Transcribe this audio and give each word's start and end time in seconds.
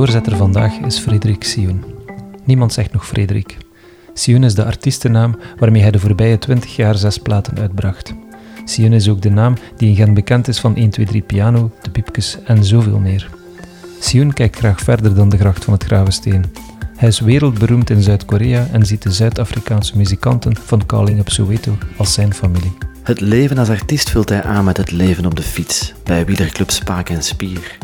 doorzetter 0.00 0.36
vandaag 0.36 0.78
is 0.78 0.98
Frederik 0.98 1.44
Sioen. 1.44 1.84
Niemand 2.44 2.72
zegt 2.72 2.92
nog 2.92 3.06
Frederik. 3.06 3.56
Sioen 4.14 4.44
is 4.44 4.54
de 4.54 4.64
artiestennaam 4.64 5.38
waarmee 5.58 5.82
hij 5.82 5.90
de 5.90 5.98
voorbije 5.98 6.38
20 6.38 6.76
jaar 6.76 6.96
zes 6.96 7.18
platen 7.18 7.58
uitbracht. 7.58 8.14
Sioen 8.64 8.92
is 8.92 9.08
ook 9.08 9.22
de 9.22 9.30
naam 9.30 9.54
die 9.76 9.88
in 9.88 9.94
Gent 9.94 10.14
bekend 10.14 10.48
is 10.48 10.60
van 10.60 10.72
123 10.72 11.26
Piano, 11.26 11.70
De 11.82 11.90
Piepkes 11.90 12.38
en 12.44 12.64
zoveel 12.64 12.98
meer. 12.98 13.30
Sioen 13.98 14.32
kijkt 14.32 14.56
graag 14.56 14.80
verder 14.80 15.14
dan 15.14 15.28
de 15.28 15.38
gracht 15.38 15.64
van 15.64 15.72
het 15.72 15.84
Gravensteen. 15.84 16.44
Hij 16.96 17.08
is 17.08 17.20
wereldberoemd 17.20 17.90
in 17.90 18.02
Zuid-Korea 18.02 18.66
en 18.72 18.86
ziet 18.86 19.02
de 19.02 19.12
Zuid-Afrikaanse 19.12 19.96
muzikanten 19.96 20.56
van 20.56 20.86
Calling 20.86 21.18
Up 21.18 21.28
Soweto 21.28 21.78
als 21.96 22.12
zijn 22.12 22.34
familie. 22.34 22.72
Het 23.02 23.20
leven 23.20 23.58
als 23.58 23.68
artiest 23.68 24.10
vult 24.10 24.28
hij 24.28 24.42
aan 24.42 24.64
met 24.64 24.76
het 24.76 24.90
leven 24.90 25.26
op 25.26 25.36
de 25.36 25.42
fiets, 25.42 25.94
bij 26.04 26.24
wielerclub 26.26 26.70
Spaak 26.70 27.08
en 27.08 27.22
Spier. 27.22 27.78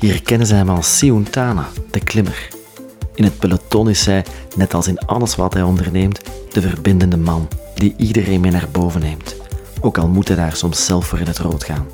Hier 0.00 0.22
kennen 0.22 0.46
ze 0.46 0.54
hem 0.54 0.68
als 0.68 0.98
Sioen 0.98 1.30
Tana, 1.30 1.68
de 1.90 2.00
klimmer. 2.00 2.48
In 3.14 3.24
het 3.24 3.38
peloton 3.38 3.88
is 3.88 4.06
hij, 4.06 4.24
net 4.56 4.74
als 4.74 4.88
in 4.88 4.98
alles 4.98 5.36
wat 5.36 5.52
hij 5.52 5.62
onderneemt, 5.62 6.20
de 6.52 6.60
verbindende 6.60 7.16
man 7.16 7.48
die 7.74 7.94
iedereen 7.96 8.40
mee 8.40 8.50
naar 8.50 8.68
boven 8.72 9.00
neemt. 9.00 9.36
Ook 9.80 9.98
al 9.98 10.08
moet 10.08 10.28
hij 10.28 10.36
daar 10.36 10.56
soms 10.56 10.84
zelf 10.84 11.06
voor 11.06 11.18
in 11.18 11.26
het 11.26 11.38
rood 11.38 11.64
gaan. 11.64 11.86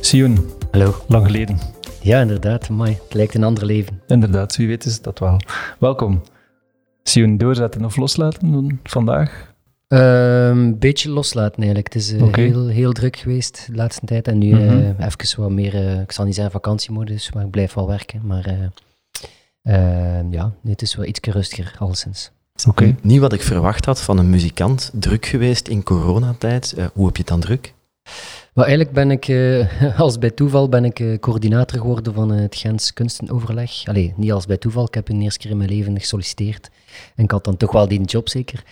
Sioen, 0.00 0.50
Hallo. 0.70 0.94
lang 1.08 1.26
geleden. 1.26 1.58
Ja, 2.02 2.20
inderdaad. 2.20 2.68
Mooi. 2.68 2.98
Het 3.02 3.14
lijkt 3.14 3.34
een 3.34 3.44
ander 3.44 3.64
leven. 3.64 4.00
Inderdaad, 4.06 4.56
wie 4.56 4.66
weet 4.66 4.84
is 4.84 5.00
dat 5.00 5.18
wel. 5.18 5.40
Welkom. 5.78 6.22
Sioen, 7.02 7.36
doorzetten 7.36 7.84
of 7.84 7.96
loslaten 7.96 8.80
vandaag? 8.84 9.49
Een 9.90 9.98
Ehm, 10.70 10.78
beetje 10.78 11.10
loslaten 11.10 11.56
eigenlijk. 11.56 11.92
Het 11.92 12.02
is 12.02 12.12
eh, 12.12 12.34
heel, 12.34 12.66
heel 12.68 12.92
druk 12.92 13.16
geweest 13.16 13.66
de 13.66 13.74
laatste 13.74 14.06
tijd. 14.06 14.28
En 14.28 14.38
nu 14.38 14.54
Mhm. 14.54 14.62
eh, 14.98 15.06
even 15.06 15.40
wat 15.40 15.50
meer, 15.50 15.74
eh, 15.74 16.00
ik 16.00 16.12
zal 16.12 16.24
niet 16.24 16.34
zeggen 16.34 16.52
vakantiemodus, 16.52 17.32
maar 17.32 17.44
ik 17.44 17.50
blijf 17.50 17.74
wel 17.74 17.86
werken. 17.86 18.20
Maar 18.26 18.44
eh, 18.46 18.54
eh, 19.62 20.24
ja, 20.30 20.44
nee, 20.62 20.72
het 20.72 20.82
is 20.82 20.94
wel 20.96 21.06
iets 21.06 21.20
rustiger, 21.20 21.74
alleszins. 21.78 22.30
Oké. 22.68 22.94
Niet 23.02 23.20
wat 23.20 23.32
ik 23.32 23.42
verwacht 23.42 23.84
had 23.84 24.00
van 24.00 24.18
een 24.18 24.30
muzikant, 24.30 24.90
druk 24.94 25.26
geweest 25.26 25.68
in 25.68 25.82
coronatijd. 25.82 26.72
Eh, 26.76 26.86
hoe 26.92 27.06
heb 27.06 27.14
je 27.16 27.22
het 27.22 27.30
dan 27.30 27.40
druk? 27.40 27.74
Maar 28.54 28.64
eigenlijk 28.64 28.94
ben 28.94 29.10
ik, 29.10 29.28
eh, 29.28 30.00
als 30.00 30.18
bij 30.18 30.30
toeval, 30.30 30.68
ben 30.68 30.84
ik 30.84 31.00
eh, 31.00 31.18
coördinator 31.18 31.78
geworden 31.78 32.14
van 32.14 32.32
eh, 32.32 32.40
het 32.40 32.56
Gens 32.56 32.92
Kunstenoverleg. 32.92 33.84
Allee, 33.84 34.14
niet 34.16 34.32
als 34.32 34.46
bij 34.46 34.56
toeval. 34.56 34.86
Ik 34.86 34.94
heb 34.94 35.08
een 35.08 35.20
eerste 35.20 35.38
keer 35.38 35.50
in 35.50 35.56
mijn 35.56 35.70
leven 35.70 35.98
gesolliciteerd. 35.98 36.70
En 37.14 37.24
ik 37.24 37.30
had 37.30 37.44
dan 37.44 37.56
toch 37.56 37.72
wel 37.72 37.88
die 37.88 38.00
job 38.00 38.28
zeker. 38.28 38.62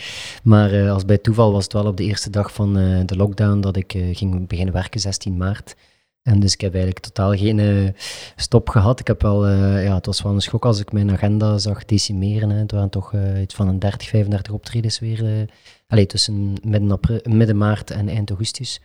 Maar 0.42 0.90
als 0.90 1.04
bij 1.04 1.18
toeval 1.18 1.52
was 1.52 1.64
het 1.64 1.72
wel 1.72 1.86
op 1.86 1.96
de 1.96 2.04
eerste 2.04 2.30
dag 2.30 2.52
van 2.52 2.72
de 3.06 3.16
lockdown 3.16 3.60
dat 3.60 3.76
ik 3.76 3.94
ging 4.12 4.46
beginnen 4.46 4.74
werken, 4.74 5.00
16 5.00 5.36
maart. 5.36 5.76
En 6.22 6.40
dus 6.40 6.52
ik 6.52 6.60
heb 6.60 6.74
eigenlijk 6.74 7.04
totaal 7.04 7.36
geen 7.36 7.94
stop 8.36 8.68
gehad. 8.68 9.00
Ik 9.00 9.06
heb 9.06 9.22
wel, 9.22 9.48
ja, 9.78 9.94
het 9.94 10.06
was 10.06 10.22
wel 10.22 10.32
een 10.32 10.40
schok 10.40 10.64
als 10.64 10.80
ik 10.80 10.92
mijn 10.92 11.10
agenda 11.10 11.58
zag 11.58 11.84
decimeren. 11.84 12.50
Hè. 12.50 12.58
Het 12.58 12.72
waren 12.72 12.90
toch 12.90 13.12
iets 13.40 13.54
van 13.54 13.68
een 13.68 13.78
30, 13.78 14.08
35 14.08 14.52
optredens 14.52 14.98
weer. 14.98 15.48
allee, 15.86 16.06
tussen 16.06 16.54
midden, 16.62 16.90
april, 16.90 17.20
midden 17.22 17.56
maart 17.56 17.90
en 17.90 18.08
eind 18.08 18.28
augustus 18.28 18.80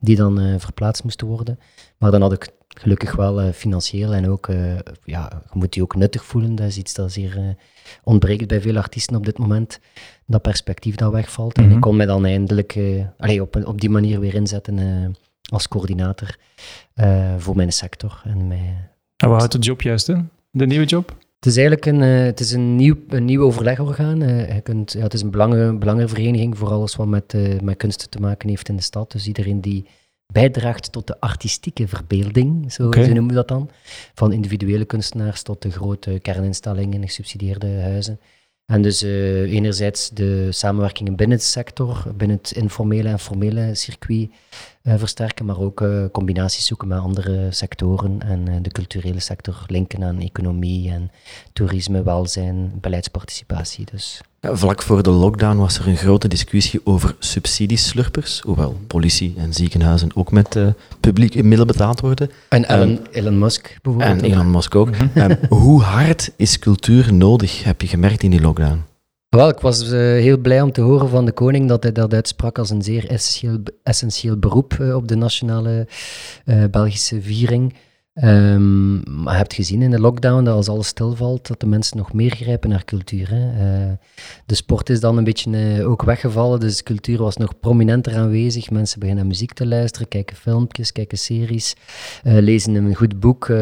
die 0.00 0.16
dan 0.16 0.40
eh, 0.40 0.54
verplaatst 0.58 1.04
moesten 1.04 1.26
worden. 1.26 1.58
Maar 1.98 2.10
dan 2.10 2.20
had 2.20 2.32
ik 2.32 2.50
gelukkig 2.68 3.16
wel 3.16 3.40
eh, 3.40 3.52
financieel 3.52 4.14
en 4.14 4.28
ook, 4.28 4.48
eh, 4.48 4.74
ja, 5.04 5.42
je 5.52 5.58
moet 5.58 5.72
die 5.72 5.82
ook 5.82 5.94
nuttig 5.94 6.24
voelen. 6.24 6.54
Dat 6.54 6.66
is 6.66 6.76
iets 6.76 6.94
dat 6.94 7.12
zeer 7.12 7.56
ontbreekt 8.02 8.48
bij 8.48 8.60
veel 8.60 8.76
artiesten 8.76 9.16
op 9.16 9.24
dit 9.24 9.38
moment. 9.38 9.80
Dat 10.26 10.42
perspectief 10.42 10.94
dat 10.94 11.12
wegvalt. 11.12 11.56
En 11.56 11.64
Mhm. 11.64 11.74
ik 11.74 11.80
kon 11.80 11.96
mij 11.96 12.06
dan 12.06 12.24
eindelijk 12.24 12.78
allee, 13.16 13.42
op, 13.42 13.66
op 13.66 13.80
die 13.80 13.90
manier 13.90 14.20
weer 14.20 14.34
inzetten 14.34 15.14
als 15.50 15.68
coördinator 15.68 16.36
voor 17.38 17.56
mijn 17.56 17.72
sector. 17.72 18.20
En 18.24 18.46
mij, 18.46 18.90
En 19.16 19.28
wat 19.28 19.38
houdt 19.38 19.52
de 19.52 19.58
job 19.58 19.82
juist 19.82 20.08
in? 20.08 20.28
De 20.50 20.66
nieuwe 20.66 20.84
job? 20.84 21.16
Het 21.38 21.46
is 21.46 21.56
eigenlijk 21.56 21.86
een, 21.86 22.02
eh, 22.02 22.24
het 22.24 22.40
is 22.40 22.52
een, 22.52 22.76
nieuw, 22.76 22.96
een 23.08 23.24
nieuw 23.24 23.42
overlegorgaan. 23.42 24.22
Eh, 24.22 24.54
je 24.54 24.60
kunt, 24.60 24.92
ja, 24.92 25.02
het 25.02 25.14
is 25.14 25.22
een 25.22 25.30
belangen, 25.30 25.78
belangenvereniging 25.78 26.58
voor 26.58 26.70
alles 26.70 26.96
wat 26.96 27.06
met, 27.06 27.34
eh, 27.34 27.60
met 27.60 27.76
kunsten 27.76 28.10
te 28.10 28.20
maken 28.20 28.48
heeft 28.48 28.68
in 28.68 28.76
de 28.76 28.82
stad. 28.82 29.12
Dus 29.12 29.26
iedereen 29.26 29.60
die 29.60 29.86
bijdraagt 30.32 30.92
tot 30.92 31.06
de 31.06 31.20
artistieke 31.20 31.88
verbeelding, 31.88 32.72
zo, 32.72 32.88
noemen 32.88 33.26
we 33.26 33.34
dat 33.34 33.48
dan. 33.48 33.70
Van 34.14 34.32
individuele 34.32 34.84
kunstenaars 34.84 35.42
tot 35.42 35.62
de 35.62 35.70
grote 35.70 36.18
kerninstellingen, 36.22 37.02
gesubsidieerde 37.02 37.80
huizen. 37.80 38.20
En 38.68 38.82
dus 38.82 39.02
eh, 39.02 39.52
enerzijds 39.52 40.08
de 40.08 40.52
samenwerkingen 40.52 41.16
binnen 41.16 41.38
de 41.38 41.44
sector, 41.44 42.04
binnen 42.16 42.36
het 42.36 42.50
informele 42.50 43.08
en 43.08 43.18
formele 43.18 43.74
circuit 43.74 44.30
eh, 44.82 44.94
versterken, 44.98 45.44
maar 45.44 45.60
ook 45.60 45.80
eh, 45.80 46.04
combinaties 46.12 46.66
zoeken 46.66 46.88
met 46.88 46.98
andere 46.98 47.46
sectoren 47.50 48.22
en 48.22 48.62
de 48.62 48.70
culturele 48.70 49.20
sector 49.20 49.64
linken 49.66 50.04
aan 50.04 50.20
economie 50.20 50.90
en 50.90 51.10
toerisme, 51.52 52.02
welzijn, 52.02 52.72
beleidsparticipatie. 52.80 53.86
Dus 53.90 54.20
vlak 54.52 54.82
voor 54.82 55.02
de 55.02 55.10
lockdown 55.10 55.56
was 55.56 55.78
er 55.78 55.88
een 55.88 55.96
grote 55.96 56.28
discussie 56.28 56.80
over 56.84 57.14
subsidieslurpers, 57.18 58.40
hoewel 58.40 58.76
politie 58.86 59.34
en 59.36 59.52
ziekenhuizen 59.52 60.10
ook 60.14 60.32
met 60.32 60.56
eh, 60.56 60.66
publiek 61.00 61.42
middel 61.42 61.66
betaald 61.66 62.00
worden. 62.00 62.30
En 62.48 62.64
Elon, 62.64 62.98
Elon 63.10 63.38
Musk 63.38 63.78
bijvoorbeeld. 63.82 64.22
En. 64.22 64.30
Elon 64.30 64.50
Musk 64.50 64.74
ook. 64.74 64.90
Ehm, 65.14 65.36
hoe 65.48 65.82
hard 65.82 66.30
is 66.36 66.58
cultuur 66.58 67.14
nodig, 67.14 67.64
heb 67.64 67.80
je 67.80 67.86
gemerkt 67.86 68.22
in 68.22 68.30
die 68.30 68.40
lockdown? 68.40 68.82
Wel, 69.28 69.48
ik 69.48 69.60
was 69.60 69.90
eh, 69.90 69.98
heel 69.98 70.38
blij 70.38 70.60
om 70.60 70.72
te 70.72 70.80
horen 70.80 71.08
van 71.08 71.24
de 71.24 71.32
koning 71.32 71.68
dat 71.68 71.82
hij 71.82 71.92
dat 71.92 72.14
uitsprak 72.14 72.58
als 72.58 72.70
een 72.70 72.82
zeer 72.82 73.10
essentieel, 73.10 73.58
essentieel 73.82 74.36
beroep 74.36 74.72
eh, 74.80 74.94
op 74.94 75.08
de 75.08 75.16
nationale 75.16 75.88
Belgische 76.70 77.22
viering. 77.22 77.74
Ehm, 78.20 78.94
maar 79.22 79.32
je 79.32 79.38
hebt 79.38 79.54
gezien 79.54 79.82
in 79.82 79.90
de 79.90 80.00
lockdown 80.00 80.44
dat 80.44 80.54
als 80.54 80.68
alles 80.68 80.86
stilvalt, 80.86 81.46
dat 81.46 81.60
de 81.60 81.66
mensen 81.66 81.96
nog 81.96 82.12
meer 82.12 82.30
grijpen 82.30 82.70
naar 82.70 82.84
cultuur. 82.84 83.28
Hè. 83.30 83.50
Eh, 83.50 83.92
de 84.46 84.54
sport 84.54 84.90
is 84.90 85.00
dan 85.00 85.16
een 85.16 85.24
beetje 85.24 85.76
eh, 85.76 85.90
ook 85.90 86.02
weggevallen, 86.02 86.60
dus 86.60 86.82
cultuur 86.82 87.18
was 87.18 87.36
nog 87.36 87.60
prominenter 87.60 88.16
aanwezig. 88.16 88.70
Mensen 88.70 88.98
beginnen 88.98 89.24
naar 89.24 89.32
muziek 89.32 89.52
te 89.52 89.66
luisteren, 89.66 90.08
kijken 90.08 90.36
filmpjes, 90.36 90.92
kijken 90.92 91.18
series, 91.18 91.74
eh, 92.22 92.38
lezen 92.38 92.74
een 92.74 92.94
goed 92.94 93.20
boek, 93.20 93.52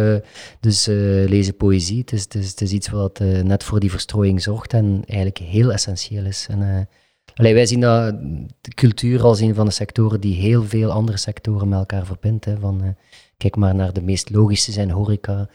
dus 0.61 0.87
lezen 1.27 1.57
poëzie. 1.57 1.99
Het 1.99 2.13
is, 2.13 2.23
het 2.23 2.61
is, 2.61 2.73
iets 2.73 2.89
wat 2.89 3.19
net 3.43 3.65
voor 3.65 3.81
die 3.81 3.91
verstrooiing 3.91 4.43
zorgt 4.43 4.73
en 4.73 5.03
eigenlijk 5.07 5.39
heel 5.39 5.73
essentieel 5.73 6.25
is. 6.25 6.47
En, 6.51 6.89
wij 7.35 7.67
zien 7.67 7.81
dat 7.81 8.15
de 8.61 8.75
cultuur 8.75 9.23
als 9.23 9.41
een 9.41 9.55
van 9.55 9.67
de 9.67 9.73
sectoren 9.73 10.21
die 10.21 10.35
heel 10.35 10.65
veel 10.65 10.91
andere 10.91 11.17
sectoren 11.17 11.69
met 11.69 11.79
elkaar 11.79 12.07
verbindt. 12.07 12.45
Hè, 12.45 12.59
van, 12.59 12.97
kijk 13.37 13.57
maar 13.57 13.75
naar 13.75 13.93
de 13.93 14.03
meest 14.03 14.31
logische 14.31 14.73
zijn 14.73 14.91
horeca 14.91 15.49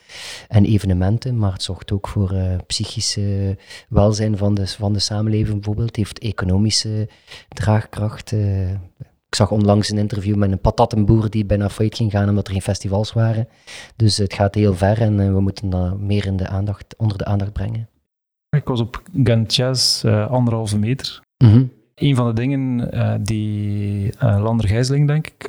en 0.48 0.66
evenementen, 0.66 1.38
maar 1.38 1.54
het 1.54 1.64
zorgt 1.64 1.92
ook 1.92 2.08
voor 2.08 2.32
eh 2.32 2.56
psychische 2.68 3.58
welzijn 3.90 4.38
van 4.38 4.54
de, 4.54 4.68
van 4.68 4.94
de 4.94 5.00
samenleving 5.00 5.56
bijvoorbeeld. 5.56 5.88
Het 5.88 5.96
heeft 5.96 6.20
economische 6.20 7.10
draagkracht. 7.48 8.32
eh. 8.32 8.72
ik 9.28 9.38
zag 9.38 9.52
onlangs 9.52 9.90
een 9.90 9.98
interview 9.98 10.36
met 10.36 10.52
een 10.52 10.60
patattenboer 10.60 11.30
die 11.30 11.46
bijna 11.46 11.70
failliet 11.70 11.96
ging 11.96 12.12
gaan 12.12 12.30
omdat 12.30 12.48
er 12.48 12.54
geen 12.54 12.62
festivals 12.62 13.14
waren. 13.14 13.48
Dus 13.96 14.18
het 14.18 14.34
gaat 14.34 14.56
heel 14.56 14.74
ver 14.76 15.02
en 15.02 15.20
eh, 15.20 15.34
we 15.34 15.40
moeten 15.42 15.70
dat 15.70 16.00
meer 16.00 16.26
in 16.26 16.38
de 16.38 16.48
aandacht, 16.48 16.96
onder 16.98 17.18
de 17.18 17.26
aandacht 17.26 17.54
brengen. 17.54 17.90
Ik 18.58 18.66
was 18.68 18.80
op 18.80 19.02
Gent 19.24 19.56
Jazz, 19.56 20.04
eh, 20.04 20.32
anderhalve 20.32 20.78
meter. 20.78 21.22
Een 21.96 22.16
van 22.16 22.28
de 22.28 22.34
dingen 22.34 22.90
die 23.24 24.14
Lander 24.20 24.68
Gijsling, 24.68 25.08
denk 25.08 25.28
ik, 25.28 25.44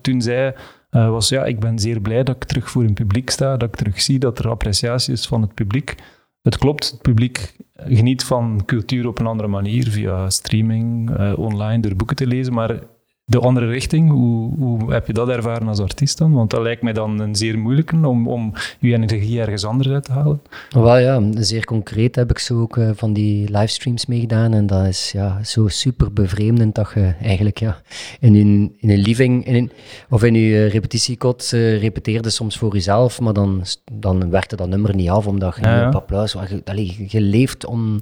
toen 0.00 0.22
zei, 0.22 0.54
eh, 0.94 1.10
was 1.10 1.28
ja, 1.28 1.44
ik 1.44 1.60
ben 1.60 1.78
zeer 1.78 2.00
blij 2.00 2.22
dat 2.22 2.36
ik 2.36 2.44
terug 2.44 2.70
voor 2.70 2.82
een 2.82 2.94
publiek 2.94 3.30
sta, 3.30 3.56
dat 3.56 3.68
ik 3.68 3.76
terug 3.76 4.00
zie 4.00 4.18
dat 4.18 4.38
er 4.38 4.48
appreciatie 4.48 5.12
is 5.12 5.26
van 5.26 5.42
het 5.42 5.54
publiek. 5.54 5.94
Het 6.42 6.58
klopt, 6.58 6.90
het 6.90 7.02
publiek 7.02 7.56
geniet 7.72 8.24
van 8.24 8.62
cultuur 8.64 9.06
op 9.06 9.18
een 9.18 9.26
andere 9.26 9.48
manier, 9.48 9.88
via 9.88 10.30
streaming, 10.30 11.16
eh, 11.16 11.38
online, 11.38 11.82
door 11.82 11.96
boeken 11.96 12.16
te 12.16 12.26
lezen, 12.26 12.52
maar 12.52 12.78
de 13.26 13.38
andere 13.38 13.66
richting, 13.66 14.10
hoe, 14.10 14.54
hoe 14.58 14.92
heb 14.92 15.06
je 15.06 15.12
dat 15.12 15.28
ervaren 15.28 15.68
als 15.68 15.80
artiest 15.80 16.18
dan? 16.18 16.32
Want 16.32 16.50
dat 16.50 16.62
lijkt 16.62 16.82
mij 16.82 16.92
dan 16.92 17.20
een 17.20 17.34
zeer 17.36 17.58
moeilijke 17.58 18.06
om, 18.06 18.28
om 18.28 18.52
je 18.80 18.92
energie 18.92 19.40
ergens 19.40 19.64
anders 19.64 19.88
uit 19.88 20.04
te 20.04 20.12
halen. 20.12 20.40
Wel 20.70 20.98
ja, 20.98 21.22
zeer 21.34 21.64
concreet 21.64 22.16
heb 22.16 22.30
ik 22.30 22.38
zo 22.38 22.60
ook 22.60 22.76
eh, 22.76 22.90
van 22.94 23.12
die 23.12 23.50
livestreams 23.50 24.06
meegedaan. 24.06 24.52
En 24.52 24.66
dat 24.66 24.86
is 24.86 25.12
ja, 25.12 25.44
zo 25.44 25.68
super 25.68 26.12
bevreemdend 26.12 26.74
dat 26.74 26.90
je 26.94 27.14
eigenlijk 27.22 27.58
ja, 27.58 27.80
in, 28.20 28.34
een, 28.34 28.74
in 28.78 28.90
een 28.90 28.98
living 28.98 29.46
in 29.46 29.54
een, 29.54 29.70
of 30.10 30.24
in 30.24 30.34
je 30.34 30.64
eh, 30.64 30.72
repetitiekot 30.72 31.52
eh, 31.52 31.80
repeteerde 31.80 32.30
soms 32.30 32.58
voor 32.58 32.72
jezelf, 32.72 33.20
maar 33.20 33.32
dan, 33.32 33.62
dan 33.92 34.30
werkte 34.30 34.56
dat 34.56 34.68
nummer 34.68 34.94
niet 34.94 35.10
af 35.10 35.26
omdat 35.26 35.56
je 35.56 35.62
Ja, 35.62 35.80
ja. 35.80 35.88
op 35.88 35.94
applaus. 35.94 36.32
Je, 36.32 36.60
allee, 36.64 37.06
je 37.08 37.20
leeft 37.20 37.66
om... 37.66 38.00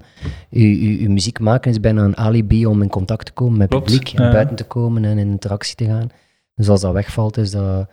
Je, 0.48 0.82
je, 0.82 1.02
je 1.02 1.08
muziek 1.08 1.40
maken 1.40 1.70
is 1.70 1.80
bijna 1.80 2.04
een 2.04 2.16
alibi 2.16 2.66
om 2.66 2.82
in 2.82 2.88
contact 2.88 3.26
te 3.26 3.32
komen 3.32 3.58
met 3.58 3.72
het 3.72 3.82
publiek 3.82 4.08
en 4.08 4.24
ja. 4.24 4.32
buiten 4.32 4.56
te 4.56 4.64
komen 4.64 5.04
in 5.18 5.28
interactie 5.30 5.74
te 5.74 5.84
gaan. 5.84 6.08
Dus 6.54 6.68
als 6.68 6.80
dat 6.80 6.92
wegvalt, 6.92 7.36
is 7.36 7.50
dat 7.50 7.88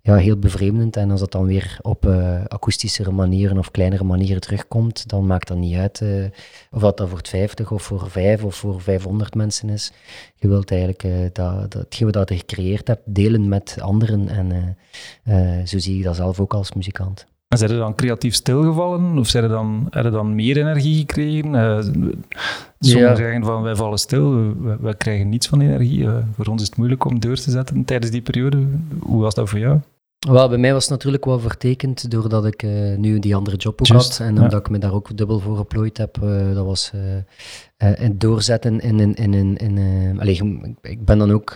ja, 0.00 0.16
heel 0.16 0.38
bevreemdend. 0.38 0.96
En 0.96 1.10
als 1.10 1.20
dat 1.20 1.32
dan 1.32 1.46
weer 1.46 1.78
op 1.82 2.06
eh 2.06 2.44
akoestischere 2.44 3.10
manieren 3.10 3.58
of 3.58 3.70
kleinere 3.70 4.04
manieren 4.04 4.40
terugkomt, 4.40 5.08
dan 5.08 5.26
maakt 5.26 5.48
dat 5.48 5.56
niet 5.56 5.76
uit 5.76 6.00
eh, 6.00 6.24
of 6.70 6.80
dat, 6.80 6.96
dat 6.96 7.08
voor 7.08 7.18
het 7.18 7.28
50 7.28 7.72
of 7.72 7.82
voor 7.82 8.10
5 8.10 8.44
of 8.44 8.54
voor 8.54 8.80
500 8.80 9.34
mensen 9.34 9.68
is. 9.68 9.92
Je 10.34 10.48
wilt 10.48 10.70
eigenlijk 10.70 11.04
eh, 11.04 11.12
dat, 11.32 11.70
dat, 11.70 11.82
hetgeen 11.82 12.10
wat 12.10 12.28
je 12.28 12.36
gecreëerd 12.36 12.86
hebt 12.86 13.14
delen 13.14 13.48
met 13.48 13.76
anderen. 13.80 14.28
En 14.28 14.76
zo 15.66 15.78
zie 15.78 15.98
ik 15.98 16.04
dat 16.04 16.16
zelf 16.16 16.40
ook 16.40 16.54
als 16.54 16.72
muzikant. 16.72 17.26
En 17.48 17.58
zijn 17.58 17.70
er 17.70 17.78
dan 17.78 17.94
creatief 17.94 18.34
stilgevallen? 18.34 19.18
Of 19.18 19.28
zijn 19.28 19.44
er 19.44 19.50
dan, 19.50 19.86
hebben 19.90 20.12
dan 20.12 20.34
meer 20.34 20.56
energie 20.56 20.98
gekregen? 20.98 21.54
Uh, 21.54 21.78
sommigen 22.78 23.16
zeggen 23.16 23.44
van, 23.44 23.62
wij 23.62 23.76
vallen 23.76 23.98
stil, 23.98 24.32
we, 24.32 24.76
we 24.80 24.96
krijgen 24.96 25.28
niets 25.28 25.46
van 25.46 25.60
energie. 25.60 25.98
Uh, 25.98 26.16
voor 26.36 26.46
ons 26.46 26.62
is 26.62 26.68
het 26.68 26.76
moeilijk 26.76 27.04
om 27.04 27.20
deur 27.20 27.40
te 27.40 27.50
zetten 27.50 27.84
tijdens 27.84 28.10
die 28.10 28.22
periode. 28.22 28.66
Hoe 28.98 29.22
was 29.22 29.34
dat 29.34 29.48
voor 29.48 29.58
jou? 29.58 29.80
Wel, 30.18 30.48
bij 30.48 30.58
mij 30.58 30.72
was 30.72 30.82
het 30.82 30.90
natuurlijk 30.90 31.24
wel 31.24 31.40
vertekend 31.40 32.10
doordat 32.10 32.46
ik 32.46 32.62
uh, 32.62 32.96
nu 32.96 33.18
die 33.18 33.34
andere 33.34 33.56
job 33.56 33.80
ook 33.80 33.86
had. 33.86 34.18
En 34.22 34.40
omdat 34.40 34.60
ik 34.60 34.70
me 34.70 34.78
daar 34.78 34.94
ook 34.94 35.16
dubbel 35.16 35.38
voor 35.38 35.56
geplooid 35.56 35.98
heb. 35.98 36.18
Uh, 36.22 36.54
dat 36.54 36.66
was 36.66 36.92
uh, 36.94 37.00
het 37.76 38.20
doorzetten 38.20 38.80
in... 38.80 39.00
in, 39.00 39.14
in, 39.14 39.56
in, 39.56 40.76
ik 40.82 41.04
ben 41.04 41.18
dan 41.18 41.30
ook... 41.30 41.54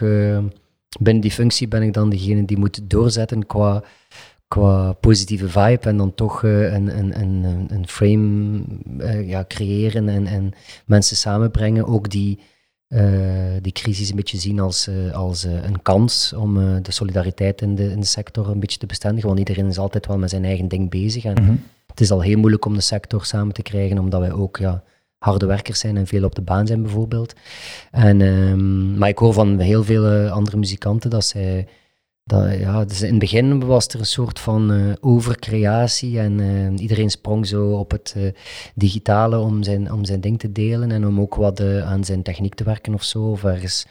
binnen 1.00 1.22
die 1.22 1.30
functie 1.30 1.68
ben 1.68 1.82
ik 1.82 1.92
dan 1.92 2.10
degene 2.10 2.44
die 2.44 2.58
moet 2.58 2.90
doorzetten 2.90 3.46
qua, 3.46 3.82
qua 4.52 4.92
positieve 4.92 5.48
vibe. 5.48 5.88
En 5.88 5.96
dan 5.96 6.14
toch 6.14 6.42
een, 6.42 6.98
een, 6.98 7.20
een, 7.20 7.66
een 7.68 7.88
frame 7.88 8.62
ja, 9.26 9.44
creëren 9.48 10.08
en, 10.08 10.26
en 10.26 10.52
mensen 10.86 11.16
samenbrengen. 11.16 11.86
Ook 11.86 12.10
die 12.10 12.38
uh, 12.88 13.00
die 13.60 13.72
crisis 13.72 14.10
een 14.10 14.16
beetje 14.16 14.38
zien 14.38 14.60
als, 14.60 14.88
als 15.12 15.42
een 15.42 15.82
kans 15.82 16.32
om 16.32 16.54
de 16.82 16.92
solidariteit 16.92 17.62
in 17.62 17.74
de, 17.74 17.90
in 17.90 18.00
de 18.00 18.06
sector 18.06 18.48
een 18.48 18.60
beetje 18.60 18.78
te 18.78 18.86
bestendigen. 18.86 19.26
Want 19.26 19.38
iedereen 19.38 19.66
is 19.66 19.78
altijd 19.78 20.06
wel 20.06 20.18
met 20.18 20.30
zijn 20.30 20.44
eigen 20.44 20.68
ding 20.68 20.90
bezig. 20.90 21.24
En 21.24 21.42
mm 21.42 21.60
het 21.92 22.00
is 22.00 22.10
al 22.10 22.20
heel 22.20 22.38
moeilijk 22.38 22.64
om 22.64 22.74
de 22.74 22.80
sector 22.80 23.24
samen 23.24 23.54
te 23.54 23.62
krijgen, 23.62 23.98
omdat 23.98 24.20
wij 24.20 24.32
ook 24.32 24.56
ja, 24.56 24.82
harde 25.18 25.46
werkers 25.46 25.78
zijn 25.78 25.96
en 25.96 26.06
veel 26.06 26.24
op 26.24 26.34
de 26.34 26.42
baan 26.42 26.66
zijn 26.66 26.82
bijvoorbeeld. 26.82 27.34
En, 27.90 28.20
um, 28.20 28.98
maar 28.98 29.08
ik 29.08 29.18
hoor 29.18 29.32
van 29.32 29.58
heel 29.58 29.84
veel 29.84 30.28
andere 30.28 30.56
muzikanten 30.56 31.10
dat 31.10 31.24
zij 31.24 31.66
dat, 32.24 32.58
ja, 32.58 32.84
dus 32.84 33.02
in 33.02 33.10
het 33.10 33.18
begin 33.18 33.66
was 33.66 33.86
er 33.86 33.98
een 33.98 34.06
soort 34.06 34.38
van 34.38 34.72
uh, 34.72 34.92
overcreatie 35.00 36.18
en 36.18 36.38
uh, 36.38 36.80
iedereen 36.80 37.10
sprong 37.10 37.46
zo 37.46 37.70
op 37.70 37.90
het 37.90 38.14
uh, 38.16 38.30
digitale 38.74 39.38
om 39.38 39.62
zijn, 39.62 39.92
om 39.92 40.04
zijn 40.04 40.20
ding 40.20 40.38
te 40.38 40.52
delen 40.52 40.92
en 40.92 41.06
om 41.06 41.20
ook 41.20 41.34
wat 41.34 41.60
aan 41.60 42.04
zijn 42.04 42.22
techniek 42.22 42.54
te 42.54 42.64
werken 42.64 42.94
of 42.94 43.02
zo, 43.02 43.22
of 43.30 43.44
ergens 43.44 43.86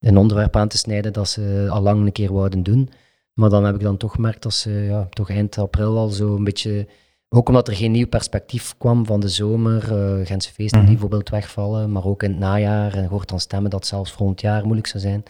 een 0.00 0.16
onderwerp 0.16 0.56
aan 0.56 0.68
te 0.68 0.78
snijden 0.78 1.12
dat 1.12 1.28
ze 1.28 1.66
al 1.70 1.82
lang 1.82 2.06
een 2.06 2.12
keer 2.12 2.32
wouden 2.32 2.62
doen. 2.62 2.90
Maar 3.32 3.50
dan 3.50 3.64
heb 3.64 3.74
ik 3.74 3.80
dan 3.80 3.96
toch 3.96 4.12
gemerkt 4.12 4.42
dat 4.42 4.54
ze 4.54 4.70
ja, 4.70 5.06
toch 5.10 5.30
eind 5.30 5.58
april 5.58 5.98
al 5.98 6.08
zo 6.08 6.36
een 6.36 6.44
beetje, 6.44 6.86
ook 7.28 7.48
omdat 7.48 7.68
er 7.68 7.74
geen 7.74 7.90
nieuw 7.90 8.06
perspectief 8.06 8.74
kwam 8.78 9.06
van 9.06 9.20
de 9.20 9.28
zomer, 9.28 9.82
Gentse 10.26 10.52
feesten 10.52 10.78
die 10.78 10.88
mhm. 10.88 10.90
bijvoorbeeld 10.90 11.28
wegvallen, 11.28 11.92
maar 11.92 12.04
ook 12.04 12.22
in 12.22 12.30
het 12.30 12.38
najaar, 12.38 12.94
en 12.94 13.06
hoort 13.06 13.28
dan 13.28 13.40
stemmen 13.40 13.70
dat 13.70 13.86
zelfs 13.86 14.12
volgend 14.12 14.40
jaar 14.40 14.62
moeilijk 14.62 14.86
zou 14.86 15.02
zijn 15.02 15.24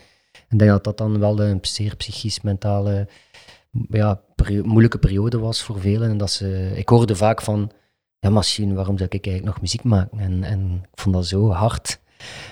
ik 0.55 0.61
denk 0.61 0.71
dat 0.71 0.85
dat 0.85 0.99
dan 0.99 1.19
wel 1.19 1.41
een 1.41 1.59
zeer 1.63 1.97
psychisch, 1.97 2.41
mentale, 2.41 3.09
ja, 3.89 4.21
moeilijke 4.63 4.99
periode 4.99 5.39
was 5.39 5.63
voor 5.63 5.81
velen. 5.81 6.11
En 6.11 6.19
dat 6.19 6.31
ze, 6.31 6.73
ik 6.77 6.89
hoorde 6.89 7.17
vaak 7.17 7.43
van, 7.43 7.71
ja, 8.19 8.31
machine, 8.31 8.75
waarom 8.75 8.99
zou 8.99 9.09
ik 9.13 9.27
eigenlijk 9.27 9.55
nog 9.55 9.61
muziek 9.61 9.85
maken? 9.85 10.19
En, 10.19 10.45
en 10.45 10.81
ik 10.93 11.01
vond 11.01 11.15
dat 11.15 11.27
zo 11.27 11.51
hard. 11.51 12.01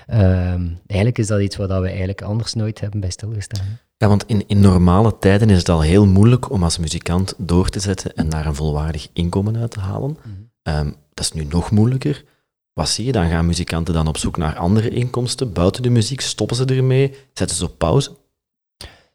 Ehm, 0.06 0.68
eigenlijk 0.86 1.18
is 1.18 1.26
dat 1.26 1.40
iets 1.40 1.56
wat 1.56 1.68
we 1.68 1.88
eigenlijk 1.88 2.22
anders 2.22 2.54
nooit 2.54 2.80
hebben 2.80 3.00
bij 3.00 3.10
stilgestaan. 3.10 3.78
Ja, 3.96 4.08
want 4.08 4.24
in, 4.26 4.46
in 4.46 4.60
normale 4.60 5.18
tijden 5.18 5.50
is 5.50 5.58
het 5.58 5.68
al 5.68 5.80
heel 5.80 6.06
moeilijk 6.06 6.50
om 6.50 6.62
als 6.62 6.78
muzikant 6.78 7.34
door 7.38 7.68
te 7.68 7.80
zetten 7.80 8.14
en 8.14 8.28
daar 8.28 8.46
een 8.46 8.54
volwaardig 8.54 9.08
inkomen 9.12 9.56
uit 9.56 9.70
te 9.70 9.80
halen. 9.80 10.16
Mhm. 10.20 10.30
Ehm, 10.62 10.86
dat 11.14 11.24
is 11.24 11.32
nu 11.32 11.44
nog 11.44 11.70
moeilijker. 11.70 12.24
Wat 12.72 12.88
zie 12.88 13.04
je 13.04 13.12
dan? 13.12 13.28
Gaan 13.28 13.46
muzikanten 13.46 13.94
dan 13.94 14.06
op 14.06 14.16
zoek 14.16 14.36
naar 14.36 14.56
andere 14.56 14.88
inkomsten 14.88 15.52
buiten 15.52 15.82
de 15.82 15.90
muziek? 15.90 16.20
Stoppen 16.20 16.56
ze 16.56 16.64
ermee? 16.64 17.14
Zetten 17.32 17.56
ze 17.56 17.64
op 17.64 17.78
pauze? 17.78 18.16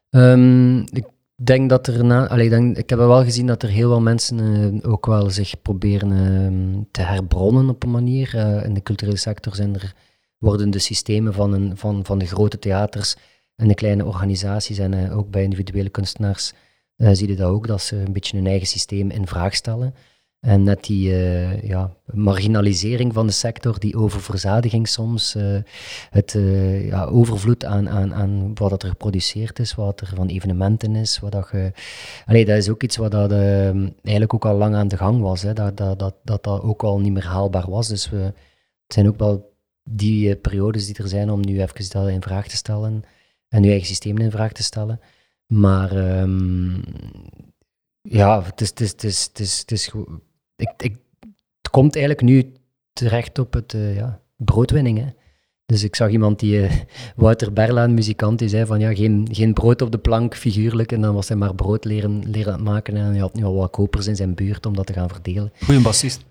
Um, 0.09 0.79
ik 0.79 1.05
denk 1.35 1.69
dat 1.69 1.87
er 1.87 2.05
na, 2.05 2.27
allee, 2.27 2.73
ik 2.73 2.89
heb 2.89 2.99
wel 2.99 3.23
gezien 3.23 3.47
dat 3.47 3.63
er 3.63 3.69
heel 3.69 3.89
veel 3.89 4.01
mensen 4.01 4.39
uh, 4.39 4.91
ook 4.91 5.05
wel 5.05 5.29
zich 5.29 5.61
proberen 5.61 6.11
uh, 6.11 6.81
te 6.91 7.01
herbronnen 7.01 7.69
op 7.69 7.83
een 7.83 7.91
manier. 7.91 8.35
Uh, 8.35 8.63
in 8.65 8.73
de 8.73 8.83
culturele 8.83 9.17
sector 9.17 9.55
zijn 9.55 9.73
er, 9.73 9.93
worden 10.37 10.69
de 10.69 10.79
systemen 10.79 11.33
van, 11.33 11.53
een, 11.53 11.77
van, 11.77 12.05
van 12.05 12.17
de 12.17 12.25
grote 12.25 12.59
theaters 12.59 13.15
en 13.55 13.67
de 13.67 13.75
kleine 13.75 14.05
organisaties 14.05 14.77
en 14.77 15.11
ook 15.11 15.29
bij 15.29 15.43
individuele 15.43 15.89
kunstenaars 15.89 16.53
zie 16.97 17.27
je 17.27 17.35
dat 17.35 17.49
ook, 17.49 17.67
dat 17.67 17.81
ze 17.81 17.95
een 17.95 18.13
beetje 18.13 18.37
hun 18.37 18.47
eigen 18.47 18.67
systeem 18.67 19.09
in 19.09 19.27
vraag 19.27 19.55
stellen. 19.55 19.93
En 20.39 20.63
net 20.63 20.83
die 20.83 21.09
uh, 21.09 21.63
ja, 21.63 21.95
marginalisering 22.13 23.13
van 23.13 23.27
de 23.27 23.33
sector, 23.33 23.79
die 23.79 23.97
oververzadiging 23.97 24.87
soms, 24.87 25.35
uh, 25.35 25.57
het 26.09 26.33
uh, 26.33 26.87
ja, 26.87 27.05
overvloed 27.05 27.65
aan, 27.65 27.89
aan, 27.89 28.13
aan 28.13 28.51
wat 28.53 28.83
er 28.83 28.89
geproduceerd 28.89 29.59
is, 29.59 29.75
wat 29.75 30.01
er 30.01 30.11
van 30.15 30.27
evenementen 30.27 30.95
is. 30.95 31.19
Wat 31.19 31.31
dat, 31.31 31.51
allee, 32.25 32.45
dat 32.45 32.57
is 32.57 32.69
ook 32.69 32.83
iets 32.83 32.97
wat 32.97 33.11
dat, 33.11 33.31
eigenlijk 33.31 34.33
ook 34.33 34.45
al 34.45 34.57
lang 34.57 34.75
aan 34.75 34.87
de 34.87 34.97
gang 34.97 35.21
was, 35.21 35.41
hè, 35.41 35.53
dat, 35.53 35.77
dat, 35.77 35.99
dat, 35.99 36.15
dat 36.23 36.43
dat 36.43 36.61
ook 36.61 36.83
al 36.83 36.99
niet 36.99 37.13
meer 37.13 37.27
haalbaar 37.27 37.69
was. 37.69 37.87
Dus 37.87 38.09
we, 38.09 38.17
het 38.17 38.93
zijn 38.93 39.07
ook 39.07 39.19
wel 39.19 39.55
die 39.83 40.35
periodes 40.35 40.85
die 40.85 40.95
er 40.95 41.07
zijn 41.07 41.29
om 41.29 41.39
nu 41.45 41.61
even 41.61 41.89
dat 41.89 42.09
in 42.09 42.21
vraag 42.21 42.47
te 42.47 42.55
stellen 42.55 43.03
en 43.49 43.63
je 43.63 43.69
eigen 43.69 43.87
systeem 43.87 44.17
in 44.17 44.31
vraag 44.31 44.51
te 44.51 44.63
stellen. 44.63 44.99
Maar 45.45 46.19
um, 46.21 46.83
ja, 48.09 48.43
het 48.43 48.61
is, 48.61 48.69
het 48.69 48.81
is, 48.81 48.91
het 48.91 49.39
is, 49.39 49.59
het 49.59 49.71
is, 49.71 49.91
ik, 50.55 50.73
ik, 50.77 50.95
het 51.61 51.69
komt 51.71 51.95
eigenlijk 51.95 52.25
nu 52.25 52.53
terecht 52.93 53.39
op 53.39 53.53
het 53.53 53.73
uh, 53.73 53.95
ja, 53.95 54.21
broodwinning. 54.35 54.97
Hè. 54.97 55.05
Dus 55.65 55.83
ik 55.83 55.95
zag 55.95 56.09
iemand 56.09 56.39
die, 56.39 56.59
uh, 56.59 56.71
Wouter 57.15 57.53
Berla, 57.53 57.83
een 57.83 57.93
muzikant, 57.93 58.39
die 58.39 58.49
zei 58.49 58.65
van 58.65 58.79
ja, 58.79 58.93
geen, 58.95 59.27
geen 59.31 59.53
brood 59.53 59.81
op 59.81 59.91
de 59.91 59.97
plank, 59.97 60.35
figuurlijk. 60.35 60.91
En 60.91 61.01
dan 61.01 61.13
was 61.13 61.27
hij 61.27 61.37
maar 61.37 61.55
brood 61.55 61.85
leren, 61.85 62.29
leren 62.29 62.63
maken. 62.63 62.95
En 62.95 63.05
hij 63.05 63.17
had 63.17 63.33
nu 63.33 63.43
al 63.43 63.55
wat 63.55 63.71
kopers 63.71 64.07
in 64.07 64.15
zijn 64.15 64.35
buurt 64.35 64.65
om 64.65 64.75
dat 64.75 64.85
te 64.85 64.93
gaan 64.93 65.09
verdelen. 65.09 65.51
Goeie 65.63 65.81
bassist. 65.81 66.25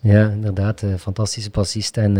Ja, 0.00 0.30
inderdaad, 0.30 0.82
uh, 0.82 0.94
fantastische 0.94 1.50
bassist. 1.50 1.96
En, 1.96 2.12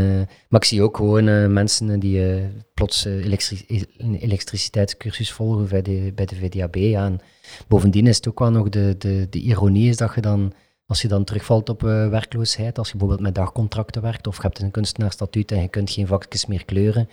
maar 0.49 0.61
ik 0.61 0.65
zie 0.65 0.83
ook 0.83 0.97
gewoon 0.97 1.53
mensen 1.53 2.01
die 2.01 2.51
plots 2.75 3.05
elektri 3.05 3.85
een 3.97 4.15
elektriciteitscursus 4.15 5.33
volgen 5.33 5.69
bij 5.69 5.83
de, 5.83 6.13
bij 6.15 6.27
de 6.27 6.37
VDAB. 6.37 6.77
En 6.77 7.21
bovendien 7.69 8.07
is 8.07 8.17
het 8.17 8.29
ook 8.29 8.39
wel 8.39 8.51
nog 8.51 8.69
de, 8.69 8.95
de, 8.99 9.27
de 9.31 9.39
ironie 9.39 9.89
is 9.89 9.97
dat 9.97 10.15
je 10.15 10.21
dan 10.21 10.53
als 10.87 11.03
je 11.03 11.09
dan 11.09 11.25
terugvalt 11.25 11.69
op 11.69 11.83
uh, 11.83 12.09
werkloosheid, 12.09 12.79
als 12.79 12.87
je 12.91 12.97
bijvoorbeeld 12.97 13.27
met 13.27 13.35
dagcontracten 13.35 14.03
werkt 14.03 14.27
of 14.27 14.37
je 14.37 14.43
hebt 14.43 14.59
een 14.59 14.71
kunstenaarstatuut 14.71 15.53
en 15.53 15.61
je 15.61 15.69
kunt 15.69 15.91
geen 15.91 16.07
vakjes 16.07 16.47
meer 16.47 16.65
kleuren, 16.65 17.09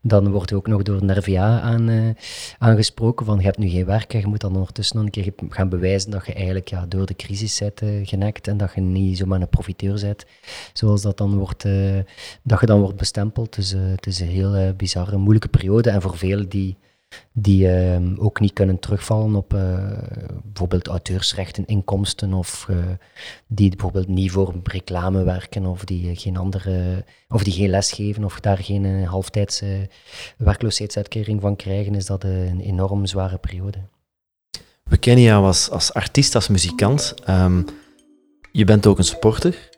dan 0.00 0.30
wordt 0.30 0.50
je 0.50 0.56
ook 0.56 0.66
nog 0.66 0.82
door 0.82 1.02
een 1.02 1.18
RVA 1.18 1.60
aan, 1.60 1.88
uh, 1.88 2.10
aangesproken 2.58 3.26
van 3.26 3.38
je 3.38 3.44
hebt 3.44 3.58
nu 3.58 3.68
geen 3.68 3.84
werk 3.84 4.14
en 4.14 4.20
je 4.20 4.26
moet 4.26 4.40
dan 4.40 4.54
ondertussen 4.54 4.96
nog 4.96 5.04
een 5.04 5.10
keer 5.10 5.32
gaan 5.48 5.68
bewijzen 5.68 6.10
dat 6.10 6.26
je 6.26 6.32
eigenlijk 6.32 6.68
ja, 6.68 6.86
door 6.86 7.06
de 7.06 7.16
crisis 7.16 7.58
bent 7.58 7.82
uh, 7.82 8.06
genekt 8.06 8.48
en 8.48 8.56
dat 8.56 8.72
je 8.74 8.80
niet 8.80 9.18
zomaar 9.18 9.40
een 9.40 9.48
profiteur 9.48 10.00
bent, 10.00 10.26
zoals 10.72 11.02
dat 11.02 11.16
dan 11.16 11.36
wordt, 11.38 11.62
dat 12.42 12.60
je 12.60 12.66
dan 12.66 12.80
wordt 12.80 12.96
bestempeld. 12.96 13.54
Dus 13.54 13.70
het 13.70 14.06
is 14.06 14.20
een 14.20 14.28
heel 14.28 14.74
bizarre, 14.76 15.16
moeilijke 15.16 15.48
periode 15.48 15.90
en 15.90 16.02
voor 16.02 16.16
velen 16.16 16.48
die 16.48 16.76
die 17.32 17.66
uh, 17.66 18.24
ook 18.24 18.40
niet 18.40 18.52
kunnen 18.52 18.78
terugvallen 18.78 19.34
op 19.34 19.54
uh, 19.54 19.88
bijvoorbeeld 20.42 20.86
auteursrechten, 20.86 21.66
inkomsten 21.66 22.32
of 22.32 22.66
uh, 22.70 22.76
die 23.46 23.70
bijvoorbeeld 23.70 24.08
niet 24.08 24.30
voor 24.30 24.54
reclame 24.62 25.22
werken 25.22 25.66
of 25.66 25.84
die 25.84 26.16
geen 26.16 26.36
andere 26.36 27.04
of 27.28 27.44
die 27.44 27.52
geen 27.52 27.70
les 27.70 27.92
geven 27.92 28.24
of 28.24 28.40
daar 28.40 28.58
geen 28.58 29.04
halftijdse 29.04 29.88
werkloosheidsuitkering 30.36 31.40
van 31.40 31.56
krijgen, 31.56 31.94
is 31.94 32.06
dat 32.06 32.24
een 32.24 32.60
enorm 32.60 33.06
zware 33.06 33.38
periode. 33.38 33.78
We 34.82 34.96
kennen 34.96 35.24
jou 35.24 35.44
als, 35.44 35.70
als 35.70 35.92
artiest, 35.92 36.34
als 36.34 36.48
muzikant. 36.48 37.14
Um, 37.28 37.64
je 38.52 38.64
bent 38.64 38.86
ook 38.86 38.98
een 38.98 39.04
sporter. 39.04 39.72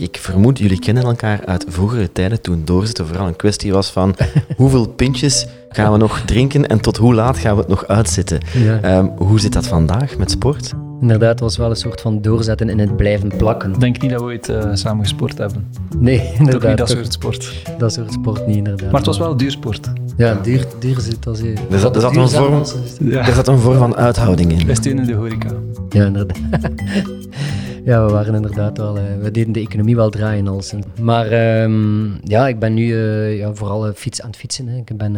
Ik 0.00 0.16
vermoed, 0.16 0.58
jullie 0.58 0.78
kennen 0.78 1.02
elkaar 1.02 1.40
uit 1.44 1.64
vroegere 1.68 2.12
tijden 2.12 2.40
toen 2.40 2.62
doorzitten 2.64 3.06
vooral 3.06 3.26
een 3.26 3.36
kwestie 3.36 3.72
was 3.72 3.90
van 3.90 4.14
hoeveel 4.56 4.88
pintjes 4.88 5.46
gaan 5.68 5.92
we 5.92 5.98
nog 5.98 6.20
drinken 6.20 6.66
en 6.66 6.80
tot 6.80 6.96
hoe 6.96 7.14
laat 7.14 7.38
gaan 7.38 7.54
we 7.54 7.60
het 7.60 7.68
nog 7.68 7.86
uitzitten. 7.86 8.40
Ehm, 8.82 9.06
hoe 9.16 9.40
zit 9.40 9.52
dat 9.52 9.66
vandaag 9.66 10.16
met 10.16 10.30
sport? 10.30 10.72
Inderdaad, 11.00 11.30
het 11.30 11.40
was 11.40 11.56
wel 11.56 11.70
een 11.70 11.76
soort 11.76 12.00
van 12.00 12.22
doorzetten 12.22 12.68
in 12.68 12.78
het 12.78 12.96
blijven 12.96 13.32
plakken. 13.36 13.72
Ik 13.72 13.80
denk 13.80 14.00
niet 14.00 14.10
dat 14.10 14.20
we 14.20 14.26
ooit 14.26 14.48
uh, 14.48 14.70
samen 14.72 15.02
gesport 15.02 15.38
hebben. 15.38 15.68
Nee, 15.98 16.32
inderdaad. 16.38 16.68
niet 16.68 16.78
dat 16.78 16.88
soort 16.88 17.12
sport. 17.12 17.62
Dat 17.78 17.92
soort 17.92 18.12
sport 18.12 18.46
niet, 18.46 18.56
inderdaad. 18.56 18.90
Maar 18.90 19.00
het 19.00 19.06
was 19.06 19.18
wel 19.18 19.36
duursport. 19.36 19.92
Ja, 20.16 20.34
duur, 20.42 20.66
duur 20.78 21.00
zit 21.00 21.26
als 21.26 21.40
je... 21.40 21.54
Er 21.70 21.78
zat, 21.78 21.94
er 21.94 22.00
zat, 22.00 22.16
een, 22.16 22.28
vorm, 22.28 22.62
ja. 23.00 23.26
er 23.26 23.34
zat 23.34 23.48
een 23.48 23.58
vorm 23.58 23.78
van 23.78 23.96
uithouding 23.96 24.52
in. 24.52 24.66
Wij 24.66 24.74
steunen 24.74 25.06
de 25.06 25.14
horeca. 25.14 25.50
Ja, 25.88 26.04
inderdaad. 26.04 26.38
Ja, 27.84 28.04
we 28.06 28.12
waren 28.12 28.34
inderdaad 28.34 28.78
wel... 28.78 28.98
Uh, 28.98 29.16
we 29.16 29.30
deden 29.30 29.52
de 29.52 29.60
economie 29.60 29.96
wel 29.96 30.10
draaien 30.10 30.48
als. 30.48 30.72
Maar 31.00 31.62
um, 31.62 32.20
ja, 32.24 32.48
ik 32.48 32.58
ben 32.58 32.74
nu 32.74 32.86
uh, 32.86 33.38
ja, 33.38 33.54
vooral 33.54 33.92
fiets 33.92 34.22
aan 34.22 34.28
het 34.28 34.38
fietsen. 34.38 34.66
Hè. 34.68 34.76
Ik 34.76 34.96
ben, 34.96 35.16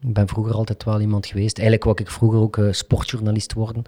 ik 0.00 0.12
ben 0.12 0.28
vroeger 0.28 0.54
altijd 0.54 0.84
wel 0.84 1.00
iemand 1.00 1.26
geweest. 1.26 1.58
Eigenlijk 1.58 1.84
wou 1.84 1.96
ik 2.00 2.10
vroeger 2.10 2.38
ook 2.38 2.60
sportjournalist 2.70 3.52
worden. 3.52 3.82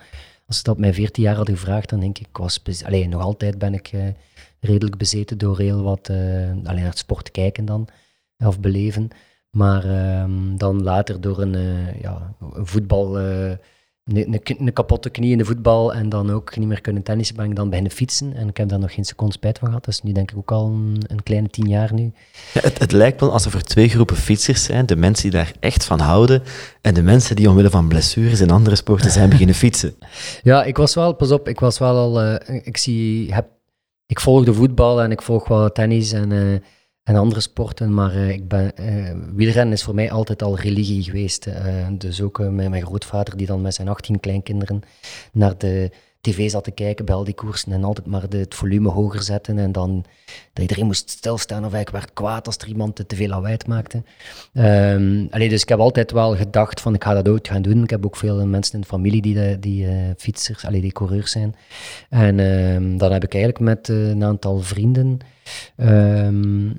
Als 0.46 0.56
ze 0.56 0.62
dat 0.62 0.74
op 0.74 0.80
mijn 0.80 0.94
14 0.94 1.22
jaar 1.22 1.36
hadden 1.36 1.56
gevraagd, 1.56 1.88
dan 1.90 2.00
denk 2.00 2.18
ik... 2.18 2.28
was 2.32 2.62
alleen 2.84 3.08
nog 3.08 3.22
altijd 3.22 3.58
ben 3.58 3.74
ik 3.74 3.92
redelijk 4.60 4.96
bezeten 4.96 5.38
door 5.38 5.58
heel 5.58 5.82
wat... 5.82 6.08
alleen 6.08 6.62
naar 6.64 6.84
het 6.84 6.98
sport 6.98 7.30
kijken 7.30 7.64
dan. 7.64 7.88
Of 8.38 8.60
beleven. 8.60 9.08
Maar 9.50 9.84
um, 10.22 10.58
dan 10.58 10.82
later 10.82 11.20
door 11.20 11.40
een, 11.40 11.56
ja, 12.00 12.34
een 12.52 12.66
voetbal 12.66 13.18
een, 14.04 14.40
een, 14.58 14.72
kapotte 14.72 15.10
knie 15.10 15.30
in 15.30 15.38
de 15.38 15.44
voetbal 15.44 15.94
en 15.94 16.08
dan 16.08 16.30
ook 16.30 16.56
niet 16.56 16.68
meer 16.68 16.80
kunnen 16.80 17.02
tennissen, 17.02 17.36
ben 17.36 17.50
ik 17.50 17.56
dan 17.56 17.68
beginnen 17.68 17.92
fietsen. 17.92 18.34
En 18.34 18.48
ik 18.48 18.56
heb 18.56 18.68
daar 18.68 18.78
nog 18.78 18.94
geen 18.94 19.04
seconde 19.04 19.32
spijt 19.32 19.58
van 19.58 19.68
gehad. 19.68 19.84
Dat 19.84 19.94
is 19.94 20.02
nu 20.02 20.12
denk 20.12 20.30
ik 20.30 20.36
ook 20.36 20.50
al 20.50 20.66
een, 20.66 21.02
een 21.06 21.22
kleine 21.22 21.48
tien 21.48 21.68
jaar 21.68 21.94
nu. 21.94 22.12
Ja, 22.52 22.60
het, 22.60 22.78
het, 22.78 22.92
lijkt 22.92 23.20
wel 23.20 23.32
alsof 23.32 23.54
er 23.54 23.64
twee 23.64 23.88
groepen 23.88 24.16
fietsers 24.16 24.64
zijn. 24.64 24.86
De 24.86 24.96
mensen 24.96 25.30
die 25.30 25.38
daar 25.38 25.52
echt 25.60 25.84
van 25.84 26.00
houden 26.00 26.42
en 26.80 26.94
de 26.94 27.02
mensen 27.02 27.36
die 27.36 27.48
omwille 27.48 27.70
van 27.70 27.88
blessures 27.88 28.40
en 28.40 28.50
andere 28.50 28.76
sporten 28.76 29.10
zijn 29.10 29.28
beginnen 29.28 29.54
fietsen. 29.54 29.94
Ja, 30.42 30.64
ik 30.64 30.76
was 30.76 30.94
wel, 30.94 31.14
pas 31.14 31.30
op, 31.30 31.48
ik 31.48 31.60
was 31.60 31.78
wel 31.78 31.96
al, 31.96 32.24
uh, 32.24 32.34
ik 32.62 32.76
zie, 32.76 33.34
heb, 33.34 33.46
ik 34.06 34.20
volg 34.20 34.44
de 34.44 34.54
voetbal 34.54 35.02
en 35.02 35.10
ik 35.10 35.22
volg 35.22 35.48
wel 35.48 35.72
tennis 35.72 36.12
en... 36.12 36.30
Uh, 36.30 36.56
en 37.04 37.16
andere 37.16 37.40
sporten, 37.40 37.94
maar 37.94 38.14
uh, 38.14 38.30
ik 38.30 38.48
ben, 38.48 38.72
uh, 38.80 39.10
wielrennen 39.34 39.74
is 39.74 39.82
voor 39.82 39.94
mij 39.94 40.10
altijd 40.10 40.42
al 40.42 40.58
religie 40.58 41.02
geweest. 41.02 41.46
Uh, 41.46 41.86
dus 41.98 42.22
ook 42.22 42.38
met 42.38 42.68
mijn 42.68 42.86
grootvader, 42.86 43.36
die 43.36 43.46
dan 43.46 43.62
met 43.62 43.74
zijn 43.74 43.88
18 43.88 44.20
kleinkinderen 44.20 44.82
naar 45.32 45.58
de 45.58 45.90
tv 46.24 46.50
zat 46.50 46.64
te 46.64 46.70
kijken 46.70 47.04
bij 47.04 47.14
al 47.14 47.24
die 47.24 47.34
koersen 47.34 47.72
en 47.72 47.84
altijd 47.84 48.06
maar 48.06 48.28
de, 48.28 48.36
het 48.36 48.54
volume 48.54 48.88
hoger 48.88 49.22
zetten 49.22 49.58
en 49.58 49.72
dan 49.72 50.04
dat 50.52 50.62
iedereen 50.62 50.86
moest 50.86 51.10
stilstaan 51.10 51.64
of 51.64 51.74
ik 51.74 51.88
werd 51.88 52.12
kwaad 52.12 52.46
als 52.46 52.56
er 52.56 52.68
iemand 52.68 53.08
te 53.08 53.16
veel 53.16 53.28
lawaai 53.28 53.56
maakte. 53.66 54.02
Um, 54.52 55.28
dus 55.28 55.62
ik 55.62 55.68
heb 55.68 55.78
altijd 55.78 56.10
wel 56.10 56.36
gedacht 56.36 56.80
van 56.80 56.94
ik 56.94 57.04
ga 57.04 57.14
dat 57.14 57.28
ook 57.28 57.46
gaan 57.46 57.62
doen. 57.62 57.82
Ik 57.82 57.90
heb 57.90 58.04
ook 58.04 58.16
veel 58.16 58.46
mensen 58.46 58.74
in 58.74 58.80
de 58.80 58.86
familie 58.86 59.22
die, 59.22 59.58
die 59.58 59.86
fietsers, 60.16 60.64
allee, 60.64 60.80
die 60.80 60.92
coureurs 60.92 61.30
zijn. 61.30 61.54
En 62.08 62.38
um, 62.38 62.98
dan 62.98 63.12
heb 63.12 63.24
ik 63.24 63.34
eigenlijk 63.34 63.64
met 63.64 63.88
een 63.88 64.24
aantal 64.24 64.60
vrienden 64.60 65.20
Um, 65.76 66.72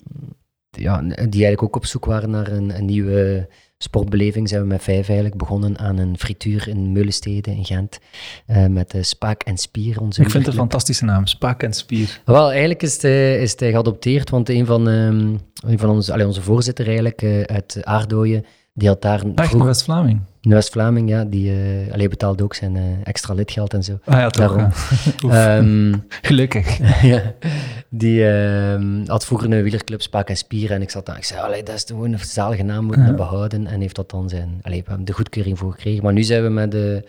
ja, 0.70 1.02
die 1.02 1.16
eigenlijk 1.16 1.64
ook 1.64 1.76
op 1.76 1.86
zoek 1.86 2.06
waren 2.06 2.30
naar 2.30 2.48
een, 2.48 2.86
nieuwe 2.86 3.50
sportbeleving, 3.86 4.50
zijn 4.50 4.62
we 4.62 4.68
met 4.68 4.84
vijf 4.84 5.08
eigenlijk 5.08 5.38
begonnen 5.38 5.78
aan 5.78 5.98
een 5.98 6.18
frituur 6.18 6.68
in 6.68 6.92
Meulenstede 6.92 7.52
in 7.52 7.66
Gent. 7.66 8.00
Uh, 8.48 8.66
met 8.66 8.94
uh, 8.94 9.02
Spaak 9.04 9.44
en 9.44 9.58
Spier. 9.58 10.02
Onze 10.02 10.22
Ik 10.22 10.30
vind 10.30 10.46
het 10.46 10.54
een 10.54 10.60
fantastische 10.60 11.06
naam, 11.06 11.26
Spaak 11.26 11.64
en 11.64 11.74
Spier. 11.74 12.22
Wel, 12.26 12.50
eigenlijk 12.50 12.82
is 12.82 12.94
het, 12.94 13.04
uh, 13.04 13.42
is 13.42 13.52
het 13.52 13.62
geadopteerd, 13.64 14.30
want 14.30 14.50
een 14.50 14.66
van, 14.66 14.88
um, 14.88 15.40
een 15.56 15.80
van 15.80 15.90
onze, 15.90 16.14
allee, 16.14 16.26
onze 16.26 16.42
voorzitter 16.42 16.86
eigenlijk 16.88 17.24
uit 17.46 17.80
Aardooien, 17.84 18.46
die 18.78 18.88
had 18.88 19.02
daar... 19.02 19.24
Echt, 19.36 19.54
een 19.54 19.64
West-Vlaming? 19.64 20.22
Een 20.42 20.52
West-Vlaming, 20.52 21.10
ja, 21.10 21.24
die 21.24 21.52
uh, 21.52 21.94
allee, 21.94 22.10
betaalde 22.10 22.44
ook 22.44 22.54
zijn 22.54 22.76
uh, 22.76 22.84
extra 23.04 23.34
lidgeld 23.34 23.74
en 23.74 23.84
zo. 23.84 24.00
Ah 24.06 24.20
ja, 24.20 24.30
toch. 24.30 24.70
um, 25.24 26.06
Gelukkig. 26.22 26.78
ja, 27.12 27.22
die 27.90 28.20
uh, 28.20 29.08
had 29.08 29.26
vroeger 29.26 29.52
een 29.52 29.64
wielerclub 29.64 30.02
Spaak 30.02 30.30
en 30.30 30.38
Spier 30.38 30.72
en 30.72 30.82
ik 30.82 30.90
zat 30.90 31.06
daar, 31.06 31.18
ik 31.18 31.24
zei, 31.24 31.42
allee, 31.42 31.64
dat 31.64 31.76
is 31.76 31.84
gewoon 31.88 32.14
een 32.14 32.20
zalige 32.20 32.64
naam 32.64 32.86
moeten 32.86 33.06
ja. 33.06 33.14
behouden 33.14 33.68
en 33.68 33.82
heeft 33.82 33.96
dat 33.96 34.10
dan 34.10 34.30
zijn, 34.30 34.60
allee, 34.62 34.80
we 34.80 34.88
hebben 34.88 35.06
de 35.06 35.14
goedkeuring 35.14 35.58
voor 35.58 35.72
gekregen. 35.72 36.04
Maar 36.04 36.14
nu 36.14 36.24
zijn 36.24 36.44
we 36.44 36.50
met 36.50 36.72
de 36.72 37.04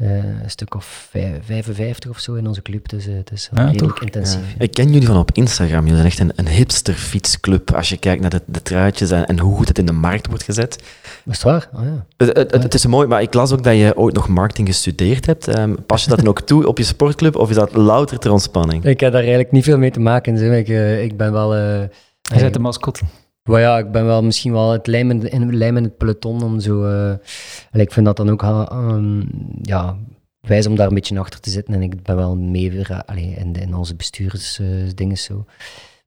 uh, 0.00 0.42
een 0.42 0.50
stuk 0.50 0.74
of 0.74 1.08
55 1.42 2.10
of 2.10 2.18
zo 2.18 2.34
in 2.34 2.46
onze 2.46 2.62
club. 2.62 2.88
Dus 2.88 3.08
uh, 3.08 3.16
het 3.16 3.30
is 3.32 3.50
ja, 3.52 3.64
redelijk 3.64 3.94
toch? 3.94 4.04
intensief. 4.04 4.52
Ja. 4.58 4.64
Ik 4.64 4.72
ken 4.72 4.92
jullie 4.92 5.06
van 5.06 5.16
op 5.16 5.30
Instagram. 5.32 5.86
Jullie 5.86 5.94
zijn 5.94 6.06
echt 6.06 6.18
een, 6.18 6.32
een 6.34 6.48
hipster 6.48 6.94
fietsclub. 6.94 7.74
Als 7.74 7.88
je 7.88 7.96
kijkt 7.96 8.20
naar 8.20 8.30
de, 8.30 8.42
de 8.46 8.62
truitjes 8.62 9.10
en, 9.10 9.26
en, 9.26 9.38
hoe 9.38 9.56
goed 9.56 9.68
het 9.68 9.78
in 9.78 9.86
de 9.86 9.92
markt 9.92 10.26
wordt 10.26 10.42
gezet. 10.42 10.82
Is 11.24 11.32
het 11.32 11.42
waar? 11.42 11.68
Oh, 11.74 11.82
ja. 11.82 12.04
het, 12.16 12.36
het, 12.36 12.62
het, 12.62 12.74
is 12.74 12.86
mooi, 12.86 13.06
maar 13.06 13.22
ik 13.22 13.34
las 13.34 13.52
ook 13.52 13.62
dat 13.62 13.76
je 13.76 13.96
ooit 13.96 14.14
nog 14.14 14.28
marketing 14.28 14.68
gestudeerd 14.68 15.26
hebt. 15.26 15.58
Um, 15.58 15.84
pas 15.86 16.02
je 16.02 16.08
dat 16.08 16.18
dan 16.18 16.28
ook 16.28 16.40
toe 16.40 16.66
op 16.66 16.78
je 16.78 16.84
sportclub 16.84 17.36
of 17.36 17.48
is 17.50 17.56
dat 17.56 17.74
louter 17.74 18.18
ter 18.18 18.30
ontspanning? 18.30 18.84
Ik 18.84 19.00
heb 19.00 19.12
daar 19.12 19.20
eigenlijk 19.20 19.52
niet 19.52 19.64
veel 19.64 19.78
mee 19.78 19.90
te 19.90 20.00
maken. 20.00 20.38
Zeg. 20.38 20.58
Ik, 20.58 20.68
uh, 20.68 21.02
ik 21.02 21.16
ben 21.16 21.32
wel... 21.32 21.56
je 21.56 21.88
bent 22.22 22.54
de 22.54 22.60
mascotte. 22.60 23.02
Ja, 23.58 23.78
ik 23.78 23.92
ben 23.92 24.04
wel 24.04 24.22
misschien 24.22 24.52
wel 24.52 24.70
het 24.70 24.86
lijm 24.86 25.10
in, 25.10 25.30
in, 25.30 25.74
het 25.74 25.96
peloton 25.96 26.42
om 26.42 26.60
zo... 26.60 27.08
ik 27.72 27.92
vind 27.92 28.06
dat 28.06 28.16
dan 28.16 28.30
ook... 28.30 28.42
Um, 28.42 29.28
ja, 29.62 29.96
wijs 30.40 30.66
om 30.66 30.76
daar 30.76 30.88
een 30.88 30.94
beetje 30.94 31.18
achter 31.18 31.40
te 31.40 31.50
zitten. 31.50 31.74
En 31.74 31.82
ik 31.82 32.02
ben 32.02 32.16
wel 32.16 32.36
mee 32.36 32.70
weer, 32.70 33.02
allee, 33.06 33.34
in, 33.34 33.52
in 33.52 33.74
onze 33.74 33.96
bestuursdingen 33.96 35.16
uh, 35.16 35.22
zo. 35.22 35.44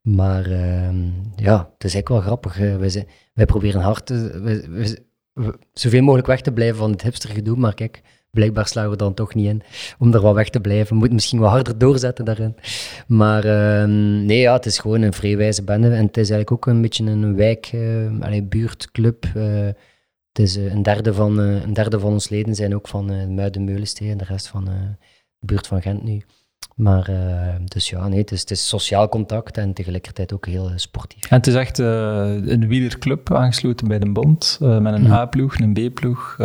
Maar 0.02 0.50
uh, 0.50 0.90
ja, 1.36 1.58
het 1.74 1.84
is 1.84 1.94
eigenlijk 1.94 2.10
wel 2.10 2.20
grappig. 2.20 2.58
Wij, 2.58 3.06
wij 3.34 3.46
proberen 3.46 3.82
hard 3.82 4.06
te, 4.06 4.40
wij, 4.42 4.98
zoveel 5.74 6.02
mogelijk 6.02 6.28
weg 6.28 6.42
te 6.42 6.52
blijven 6.52 6.78
van 6.78 6.92
het 6.92 7.02
hipstergedoe. 7.02 7.58
Maar 7.58 7.74
kijk, 7.74 8.02
blijkbaar 8.34 8.68
slagen 8.68 8.90
we 8.90 8.98
dan 8.98 9.14
toch 9.14 9.34
niet 9.34 9.48
in 9.48 9.62
om 10.00 10.14
er 10.14 10.22
wat 10.22 10.36
weg 10.36 10.50
te 10.50 10.60
blijven. 10.60 10.88
We 10.88 10.96
moeten 10.96 11.14
misschien 11.14 11.40
wat 11.40 11.50
harder 11.50 11.78
doorzetten 11.78 12.26
daarin. 12.26 12.56
Maar 13.08 13.46
uh, 13.46 13.84
nee, 14.26 14.40
ja, 14.40 14.54
het 14.54 14.66
is 14.66 14.80
gewoon 14.80 15.02
een 15.02 15.14
vrijwijze 15.14 15.64
bende. 15.64 15.88
En 15.88 16.06
het 16.06 16.18
is 16.18 16.30
eigenlijk 16.30 16.52
ook 16.52 16.66
een 16.66 16.82
beetje 16.82 17.06
een 17.06 17.36
wijk, 17.36 17.72
uh, 17.74 18.22
allee, 18.22 18.44
buurtclub. 18.44 19.26
Uh, 19.36 19.66
het 20.32 20.40
is, 20.40 20.56
een, 20.56 20.84
derde 20.84 21.14
van, 21.14 21.38
een 21.38 21.74
derde 21.74 22.00
van 22.00 22.12
ons 22.12 22.30
leden 22.30 22.56
zijn 22.56 22.76
ook 22.76 22.88
van 22.88 23.36
Muiden-Meulensteen 23.36 24.10
en 24.10 24.18
de 24.18 24.24
rest 24.24 24.48
van 24.48 24.66
de 24.66 24.96
buurt 25.40 25.68
van 25.68 25.82
Gent 25.82 26.04
nu. 26.04 26.24
Maar 26.76 27.12
dus 27.66 27.90
ja, 27.90 28.08
nee, 28.08 28.20
het 28.20 28.32
is, 28.32 28.40
het 28.40 28.52
is, 28.52 28.68
sociaal 28.68 29.10
contact 29.10 29.58
en 29.58 29.74
tegelijkertijd 29.74 30.34
ook 30.34 30.46
heel 30.46 30.72
sportief. 30.76 31.24
En 31.30 31.38
het 31.38 31.48
is 31.48 31.54
echt 31.54 31.78
een 31.78 32.68
wielerclub 32.68 33.34
aangesloten 33.34 33.88
bij 33.88 34.00
de 34.00 34.12
bond, 34.12 34.58
met 34.60 34.94
een 34.94 35.12
A-ploeg, 35.12 35.60
een 35.60 35.74
B-ploeg. 35.74 36.38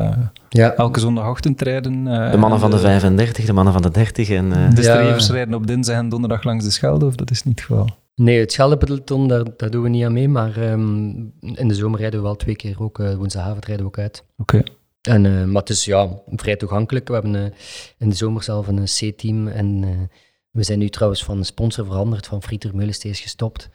Ja. 0.49 0.73
Elke 0.75 1.01
zondagochtend 1.01 1.63
rijden. 1.63 2.05
de 2.05 2.37
mannen 2.39 2.61
van 2.61 2.71
de 2.71 2.79
35, 2.79 3.45
de 3.45 3.53
mannen 3.53 3.73
van 3.73 3.83
de 3.83 3.91
30. 3.91 4.31
En, 4.31 4.49
de 4.49 4.83
strevers 4.83 5.27
ja. 5.27 5.33
rijden 5.33 5.55
op 5.55 5.67
dinsdag 5.67 5.97
en 5.97 6.09
donderdag 6.09 6.45
langs 6.45 6.65
de 6.65 6.71
Schelde, 6.71 7.07
of 7.07 7.15
dat 7.15 7.31
is 7.31 7.43
niet 7.43 7.59
het 7.59 7.67
geval? 7.67 7.89
Nee, 8.19 8.41
het 8.41 8.53
Scheldepeloton, 8.53 9.29
daar, 9.29 9.45
daar 9.57 9.71
doen 9.71 9.83
we 9.83 9.89
niet 9.89 10.05
aan 10.05 10.13
mee, 10.13 10.29
maar 10.29 10.71
um, 10.71 11.33
in 11.41 11.69
de 11.69 11.75
zomer 11.75 12.01
rijden 12.01 12.21
we 12.21 12.27
wel 12.27 12.37
twee 12.37 12.57
keer 12.57 12.83
ook, 12.83 12.99
uh, 12.99 13.15
woensdagavond 13.15 13.65
rijden 13.65 13.85
we 13.85 13.91
ook 13.91 13.99
uit. 13.99 14.25
Oké. 14.37 14.63
En, 15.09 15.25
uh, 15.25 15.45
maar 15.45 15.61
het 15.61 15.71
is 15.71 15.85
ja, 15.85 16.09
vrij 16.27 16.57
toegankelijk. 16.57 17.09
We 17.09 17.15
hebben 17.15 17.35
uh, 17.35 17.45
in 17.99 18.09
de 18.09 18.15
zomer 18.15 18.43
zelf 18.43 18.67
een 18.67 18.85
C-team 18.85 19.49
en 19.49 19.81
we 20.51 20.63
zijn 20.63 20.79
nu 20.79 20.89
trouwens 20.89 21.25
van 21.25 21.45
sponsor 21.45 21.87
veranderd, 21.87 22.27
van 22.27 22.43
Frieter 22.43 22.75
Meulenstees 22.75 23.21
gestopt. 23.21 23.69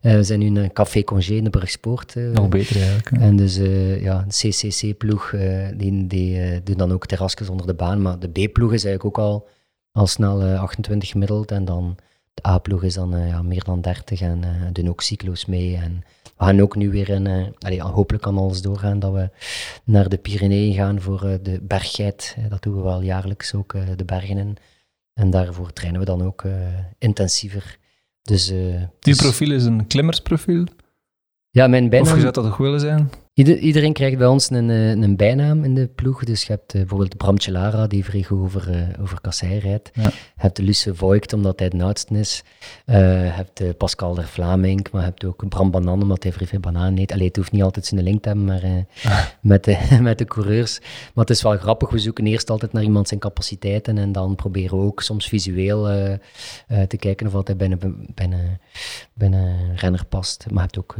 we 0.00 0.22
zijn 0.22 0.38
nu 0.38 0.60
een 0.60 0.72
Café 0.72 1.04
Congé 1.04 1.34
in 1.34 1.44
de. 1.44 2.30
Nog 2.32 2.48
beter 2.48 2.76
eigenlijk. 2.76 3.10
Hè? 3.10 3.16
En 3.16 3.36
dus 3.36 3.56
ja, 4.00 4.26
een 4.28 4.50
CCC-ploeg, 4.50 5.34
die, 5.76 6.06
die 6.06 6.62
doen 6.62 6.76
dan 6.76 6.92
ook 6.92 7.06
terrasjes 7.06 7.48
onder 7.48 7.66
de 7.66 7.74
baan, 7.74 8.02
maar 8.02 8.18
de 8.18 8.28
B-ploeg 8.28 8.72
is 8.72 8.84
eigenlijk 8.84 9.18
ook 9.18 9.24
al, 9.24 9.48
al 9.92 10.06
snel 10.06 10.42
28 10.42 11.08
gemiddeld 11.08 11.50
en 11.50 11.64
dan... 11.64 11.96
De 12.34 12.48
A-ploeg 12.48 12.82
is 12.82 12.94
dan 12.94 13.26
ja, 13.26 13.42
meer 13.42 13.64
dan 13.64 13.80
30 13.80 14.20
en 14.20 14.44
doen 14.72 14.88
ook 14.88 15.02
cyclo's 15.02 15.46
mee. 15.46 15.76
En 15.76 16.02
we 16.36 16.44
gaan 16.44 16.60
ook 16.60 16.76
nu 16.76 16.90
weer, 16.90 17.08
in, 17.08 17.26
uh, 17.26 17.46
allee, 17.58 17.82
hopelijk 17.82 18.24
kan 18.24 18.38
alles 18.38 18.62
doorgaan, 18.62 18.98
dat 18.98 19.12
we 19.12 19.30
naar 19.84 20.08
de 20.08 20.16
Pyreneeën 20.16 20.74
gaan 20.74 21.00
voor 21.00 21.38
de 21.42 21.60
berggeit. 21.62 22.36
dat 22.48 22.62
doen 22.62 22.76
we 22.76 22.82
wel 22.82 23.02
jaarlijks 23.02 23.54
ook, 23.54 23.74
de 23.96 24.04
bergen 24.04 24.38
in. 24.38 24.56
En 25.14 25.30
daarvoor 25.30 25.72
trainen 25.72 26.00
we 26.00 26.06
dan 26.06 26.22
ook 26.22 26.44
intensiever. 26.98 27.78
Dus, 28.22 28.52
dus... 29.00 29.16
profiel 29.16 29.50
is 29.50 29.64
een 29.64 29.86
klimmersprofiel? 29.86 30.64
Ja, 31.50 31.66
mijn 31.66 31.88
bijnaam... 31.88 32.08
Of 32.08 32.14
je 32.14 32.20
zou 32.20 32.32
dat 32.32 32.44
toch 32.44 32.56
willen 32.56 32.80
zijn? 32.80 33.10
Ieder, 33.36 33.58
iedereen 33.58 33.92
krijgt 33.92 34.18
bij 34.18 34.26
ons 34.26 34.50
een, 34.50 34.68
een 34.68 35.16
bijnaam 35.16 35.64
in 35.64 35.74
de 35.74 35.86
ploeg. 35.94 36.24
Dus 36.24 36.42
je 36.42 36.52
hebt 36.52 36.74
uh, 36.74 36.80
bijvoorbeeld 36.80 37.16
Bram 37.16 37.36
Lara, 37.46 37.86
die 37.86 38.04
vrij 38.04 38.22
goed 38.22 38.38
over, 38.38 38.70
uh, 38.70 39.02
over 39.02 39.20
kassei 39.20 39.58
rijdt. 39.58 39.90
Ja. 39.94 40.02
Je 40.02 40.10
hebt 40.36 40.58
Luce 40.58 40.94
Voigt, 40.94 41.32
omdat 41.32 41.58
hij 41.58 41.68
de 41.68 41.82
oudste 41.82 42.18
is. 42.18 42.42
Uh, 42.86 42.96
je 42.96 43.30
hebt 43.30 43.76
Pascal 43.78 44.14
der 44.14 44.26
Vlaming, 44.26 44.88
maar 44.92 45.00
je 45.00 45.06
hebt 45.06 45.24
ook 45.24 45.48
Bram 45.48 45.70
Banan, 45.70 46.02
omdat 46.02 46.22
hij 46.22 46.32
vrij 46.32 46.46
veel 46.46 46.60
bananen 46.60 46.98
eet. 46.98 47.12
Allee, 47.12 47.26
het 47.26 47.36
hoeft 47.36 47.52
niet 47.52 47.62
altijd 47.62 47.86
zijn 47.86 48.02
link 48.02 48.22
te 48.22 48.28
hebben 48.28 48.46
maar, 48.46 48.84
met, 49.40 49.64
de, 49.64 49.78
met 50.00 50.18
de 50.18 50.24
coureurs. 50.24 50.78
Maar 51.14 51.24
het 51.24 51.30
is 51.30 51.42
wel 51.42 51.56
grappig, 51.56 51.90
we 51.90 51.98
zoeken 51.98 52.26
eerst 52.26 52.50
altijd 52.50 52.72
naar 52.72 52.82
iemand 52.82 53.08
zijn 53.08 53.20
capaciteiten 53.20 53.98
en 53.98 54.12
dan 54.12 54.34
proberen 54.34 54.78
we 54.78 54.84
ook 54.84 55.02
soms 55.02 55.28
visueel 55.28 55.84
te 56.88 56.96
kijken 56.96 57.26
of 57.26 57.46
hij 57.46 57.56
binnen, 57.56 58.06
binnen, 58.14 58.60
binnen 59.14 59.76
renner 59.76 60.04
past. 60.06 60.44
Maar 60.50 60.54
je 60.54 60.60
hebt 60.60 60.78
ook... 60.78 60.96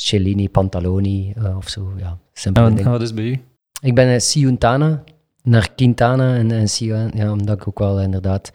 Cellini, 0.00 0.48
Pantaloni 0.48 1.34
uh, 1.38 1.56
of 1.56 1.68
zo. 1.68 1.92
Ja, 1.96 2.18
en 2.44 2.52
wat, 2.52 2.80
wat 2.80 3.02
is 3.02 3.14
bij 3.14 3.24
u? 3.24 3.40
Ik 3.80 3.94
ben 3.94 4.08
uh, 4.08 4.18
Siuntana, 4.18 5.04
naar 5.42 5.74
Quintana 5.74 6.36
en, 6.36 6.50
en 6.50 7.10
ja, 7.14 7.32
omdat 7.32 7.56
ik 7.56 7.68
ook 7.68 7.78
wel 7.78 8.00
inderdaad 8.00 8.52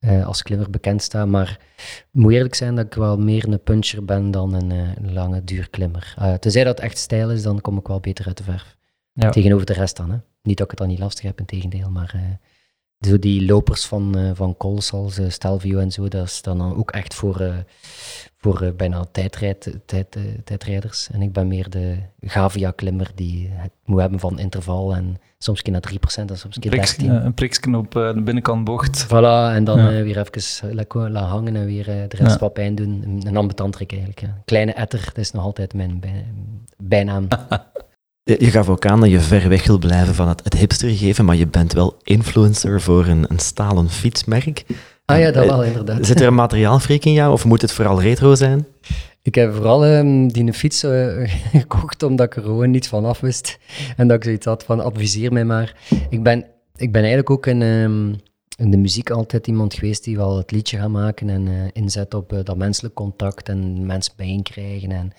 uh, 0.00 0.26
als 0.26 0.42
klimmer 0.42 0.70
bekend 0.70 1.02
sta. 1.02 1.26
Maar 1.26 1.58
het 1.76 2.06
moet 2.10 2.32
eerlijk 2.32 2.54
zijn 2.54 2.74
dat 2.74 2.86
ik 2.86 2.94
wel 2.94 3.18
meer 3.18 3.48
een 3.48 3.62
puncher 3.62 4.04
ben 4.04 4.30
dan 4.30 4.54
een, 4.54 4.70
een 4.70 5.12
lange 5.12 5.44
duurklimmer. 5.44 6.14
Uh, 6.18 6.34
tenzij 6.34 6.64
dat 6.64 6.80
echt 6.80 6.98
stijl 6.98 7.30
is, 7.30 7.42
dan 7.42 7.60
kom 7.60 7.78
ik 7.78 7.86
wel 7.86 8.00
beter 8.00 8.26
uit 8.26 8.36
de 8.36 8.42
verf. 8.42 8.76
Ja. 9.12 9.30
Tegenover 9.30 9.66
de 9.66 9.72
rest 9.72 9.96
dan. 9.96 10.10
Hè. 10.10 10.16
Niet 10.42 10.56
dat 10.56 10.64
ik 10.64 10.70
het 10.70 10.78
dan 10.78 10.88
niet 10.88 10.98
lastig 10.98 11.24
heb, 11.24 11.38
in 11.38 11.44
tegendeel, 11.44 11.90
maar 11.90 12.38
zo 13.00 13.18
die 13.18 13.44
lopers 13.46 13.84
van, 13.84 14.18
uh, 14.18 14.30
van 14.34 14.56
Cols 14.56 14.92
als 14.92 15.18
uh, 15.18 15.28
Stelvio 15.28 15.78
en 15.78 15.90
zo, 15.90 16.08
dat 16.08 16.26
is 16.26 16.42
dan 16.42 16.76
ook 16.76 16.90
echt 16.90 17.14
voor, 17.14 17.40
uh, 17.40 17.54
voor 18.38 18.74
bijna 18.76 19.04
tijdrijd, 19.12 19.78
tijd, 19.86 20.18
tijdrijders. 20.44 21.10
En 21.10 21.22
ik 21.22 21.32
ben 21.32 21.48
meer 21.48 21.70
de 21.70 21.96
Gavia-klimmer 22.20 23.10
die 23.14 23.48
het 23.52 23.70
moet 23.84 24.00
hebben 24.00 24.20
van 24.20 24.38
interval 24.38 24.94
en 24.94 25.16
soms 25.38 25.62
keer 25.62 25.72
naar 25.72 25.92
3% 25.92 26.30
en 26.30 26.38
soms 26.38 26.58
keer 26.58 26.96
13%. 26.98 27.04
een 27.04 27.34
priksken 27.34 27.74
op 27.74 27.92
de 27.92 28.20
binnenkant 28.24 28.64
bocht. 28.64 29.06
Voilà, 29.06 29.54
en 29.54 29.64
dan 29.64 29.78
ja. 29.78 30.02
weer 30.02 30.18
even 30.18 30.74
laten 30.74 31.12
la 31.12 31.22
hangen 31.22 31.56
en 31.56 31.66
weer 31.66 31.84
de 31.84 32.16
rest 32.16 32.32
ja. 32.32 32.38
wat 32.38 32.52
pijn 32.52 32.74
doen. 32.74 33.02
Een, 33.04 33.22
een 33.26 33.36
ambetant 33.36 33.76
eigenlijk. 33.86 34.20
Ja. 34.20 34.42
Kleine 34.44 34.72
etter, 34.72 35.04
dat 35.04 35.18
is 35.18 35.30
nog 35.30 35.44
altijd 35.44 35.74
mijn 35.74 36.00
bij, 36.00 36.26
bijnaam. 36.76 37.28
Je 38.22 38.50
gaf 38.50 38.68
ook 38.68 38.86
aan 38.86 39.00
dat 39.00 39.10
je 39.10 39.20
ver 39.20 39.48
weg 39.48 39.66
wil 39.66 39.78
blijven 39.78 40.14
van 40.14 40.28
het, 40.28 40.44
het 40.44 40.54
hipster 40.54 40.90
geven, 40.90 41.24
maar 41.24 41.36
je 41.36 41.46
bent 41.46 41.72
wel 41.72 41.96
influencer 42.02 42.80
voor 42.80 43.06
een, 43.06 43.24
een 43.28 43.38
stalen 43.38 43.90
fietsmerk. 43.90 44.64
Ah 45.04 45.18
ja, 45.18 45.30
dat 45.30 45.46
wel, 45.46 45.64
inderdaad. 45.64 46.06
Zit 46.06 46.20
er 46.20 46.26
een 46.30 46.34
materiaalfreak 46.34 47.04
in 47.04 47.12
jou, 47.12 47.32
of 47.32 47.44
moet 47.44 47.62
het 47.62 47.72
vooral 47.72 48.00
retro 48.00 48.34
zijn? 48.34 48.66
Ik 49.22 49.34
heb 49.34 49.54
vooral 49.54 49.86
um, 49.86 50.32
die 50.32 50.52
fiets 50.52 50.84
uh, 50.84 51.30
gekocht 51.52 52.02
omdat 52.02 52.26
ik 52.26 52.36
er 52.36 52.42
gewoon 52.42 52.70
niets 52.70 52.88
van 52.88 53.04
af 53.04 53.20
wist. 53.20 53.58
En 53.96 54.08
dat 54.08 54.16
ik 54.16 54.24
zoiets 54.24 54.46
had 54.46 54.64
van, 54.64 54.80
adviseer 54.80 55.32
mij 55.32 55.44
maar. 55.44 55.76
Ik 56.10 56.22
ben, 56.22 56.46
ik 56.76 56.92
ben 56.92 57.00
eigenlijk 57.00 57.30
ook 57.30 57.46
in, 57.46 57.62
um, 57.62 58.16
in 58.56 58.70
de 58.70 58.76
muziek 58.76 59.10
altijd 59.10 59.46
iemand 59.46 59.74
geweest 59.74 60.04
die 60.04 60.16
wel 60.16 60.36
het 60.36 60.50
liedje 60.50 60.78
gaat 60.78 60.88
maken 60.88 61.28
en 61.28 61.46
uh, 61.46 61.62
inzet 61.72 62.14
op 62.14 62.32
uh, 62.32 62.38
dat 62.42 62.56
menselijk 62.56 62.94
contact 62.94 63.48
en 63.48 63.86
mensen 63.86 64.12
bijeenkrijgen. 64.16 64.92
En, 64.92 65.12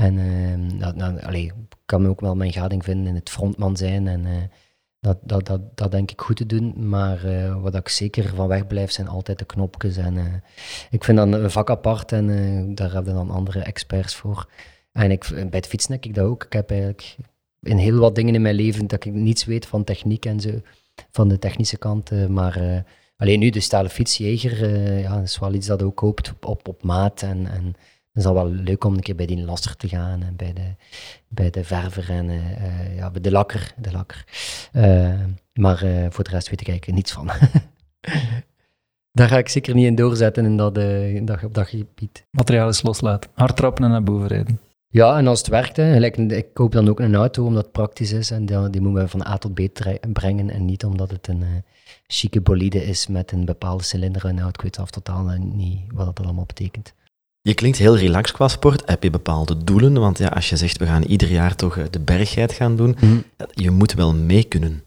en 0.00 0.18
uh, 0.18 0.92
dat, 0.94 1.34
ik 1.34 1.52
kan 1.86 2.02
me 2.02 2.08
ook 2.08 2.20
wel 2.20 2.36
mijn 2.36 2.52
gading 2.52 2.84
vinden 2.84 3.06
in 3.06 3.14
het 3.14 3.30
frontman 3.30 3.76
zijn 3.76 4.08
en 4.08 4.50
dat, 5.00 5.18
dat, 5.22 5.46
dat, 5.46 5.60
dat 5.74 5.90
denk 5.90 6.10
ik 6.10 6.20
goed 6.20 6.36
te 6.36 6.46
doen, 6.46 6.88
maar 6.88 7.24
uh, 7.24 7.62
wat 7.62 7.74
ik 7.74 7.88
zeker 7.88 8.34
van 8.34 8.48
weg 8.48 8.66
blijf 8.66 8.90
zijn 8.90 9.08
altijd 9.08 9.38
de 9.38 9.44
knopjes. 9.44 9.96
En, 9.96 10.14
uh, 10.14 10.24
ik 10.90 11.04
vind 11.04 11.18
dat 11.18 11.32
een 11.32 11.50
vak 11.50 11.70
apart 11.70 12.12
en 12.12 12.74
daar 12.74 12.92
hebben 12.92 13.14
dan 13.14 13.30
andere 13.30 13.60
experts 13.60 14.14
voor. 14.14 14.48
En 14.92 15.10
ik, 15.10 15.28
bij 15.28 15.48
het 15.50 15.66
fietsen 15.66 15.92
heb 15.92 16.04
ik 16.04 16.14
dat 16.14 16.24
ook. 16.24 16.44
Ik 16.44 16.52
heb 16.52 16.70
eigenlijk 16.70 17.16
in 17.60 17.76
heel 17.76 17.98
wat 17.98 18.14
dingen 18.14 18.34
in 18.34 18.42
mijn 18.42 18.54
leven 18.54 18.86
dat 18.86 19.04
ik 19.04 19.12
niets 19.12 19.44
weet 19.44 19.66
van 19.66 19.84
techniek 19.84 20.26
en 20.26 20.40
zo, 20.40 20.50
van 21.10 21.28
de 21.28 21.38
technische 21.38 21.78
kant. 21.78 22.28
maar 22.28 22.84
alleen 23.16 23.38
nu, 23.38 23.50
de 23.50 23.60
stalen 23.60 23.90
fietsjeger, 23.90 24.68
ja, 24.98 25.20
is 25.20 25.38
wel 25.38 25.54
iets 25.54 25.66
dat 25.66 25.82
ook 25.82 26.00
hoopt 26.00 26.30
op, 26.30 26.44
op, 26.44 26.68
op 26.68 26.82
maat 26.82 27.22
en, 27.22 27.46
en 27.46 27.74
is 28.14 28.24
al 28.24 28.34
wel 28.34 28.50
leuk 28.50 28.84
om 28.84 28.94
een 28.94 29.00
keer 29.00 29.14
bij 29.14 29.26
die 29.26 29.44
lasser 29.44 29.76
te 29.76 29.88
gaan 29.88 30.22
en 30.22 30.36
bij 30.36 30.52
de, 30.52 30.74
bij 31.28 31.50
de 31.50 31.64
verver 31.64 32.10
en 32.10 32.28
uh, 32.28 32.96
ja, 32.96 33.10
bij 33.10 33.20
de 33.20 33.30
lakker. 33.30 33.74
De 33.76 33.92
lakker. 33.92 34.24
Uh, 34.72 35.14
maar 35.52 35.78
voor 36.10 36.24
de 36.24 36.30
rest 36.30 36.50
weet 36.50 36.60
ik 36.60 36.68
eigenlijk 36.68 36.96
niets 36.96 37.12
van. 37.12 37.30
Daar 39.12 39.28
ga 39.28 39.38
ik 39.38 39.48
zeker 39.48 39.74
niet 39.74 39.86
in 39.86 39.94
doorzetten 39.94 40.44
in 40.44 40.56
dat, 40.56 40.78
in 40.78 41.24
dat, 41.24 41.44
op 41.44 41.54
dat 41.54 41.68
gebied. 41.68 42.26
Materiaal 42.30 42.68
is 42.68 42.82
loslaten. 42.82 43.30
Hard 43.34 43.56
trappen 43.56 43.84
en 43.84 43.90
naar 43.90 44.02
boven 44.02 44.26
rijden. 44.26 44.60
Ja, 44.92 45.18
en 45.18 45.26
als 45.26 45.38
het 45.38 45.48
werkt, 45.48 45.76
hè, 45.76 45.92
gelijk, 45.92 46.16
ik 46.16 46.54
koop 46.54 46.72
dan 46.72 46.88
ook 46.88 47.00
een 47.00 47.14
auto 47.14 47.44
omdat 47.44 47.62
het 47.62 47.72
praktisch 47.72 48.12
is 48.12 48.30
en 48.30 48.46
die, 48.46 48.70
die 48.70 48.80
moeten 48.80 49.02
we 49.02 49.08
van 49.08 49.26
A 49.26 49.38
tot 49.38 49.54
B 49.54 49.60
brengen 50.12 50.50
en 50.50 50.64
niet 50.64 50.84
omdat 50.84 51.10
het 51.10 51.28
een 51.28 51.40
uh, 51.40 51.48
chique 52.06 52.40
bolide 52.40 52.84
is 52.84 53.06
met 53.06 53.32
een 53.32 53.44
bepaalde 53.44 53.82
cilinder. 53.82 54.24
En 54.24 54.34
nou, 54.34 54.48
ik 54.48 54.60
weet 54.60 54.78
af 54.78 54.90
totaal 54.90 55.24
niet 55.38 55.80
wat 55.92 56.06
dat 56.06 56.24
allemaal 56.24 56.44
betekent. 56.46 56.94
Je 57.42 57.54
klinkt 57.54 57.78
heel 57.78 57.98
relaxed 57.98 58.36
qua 58.36 58.48
sport. 58.48 58.82
Heb 58.88 59.02
je 59.02 59.10
bepaalde 59.10 59.64
doelen? 59.64 59.92
Want 59.92 60.18
ja, 60.18 60.28
als 60.28 60.50
je 60.50 60.56
zegt, 60.56 60.78
we 60.78 60.86
gaan 60.86 61.02
ieder 61.02 61.30
jaar 61.30 61.56
toch 61.56 61.76
eh, 61.76 61.84
de 61.90 62.00
bergheid 62.00 62.52
gaan 62.52 62.76
doen, 62.76 62.96
mhm. 63.00 63.18
je 63.50 63.70
moet 63.70 63.92
wel 63.92 64.14
mee 64.14 64.44
kunnen. 64.44 64.84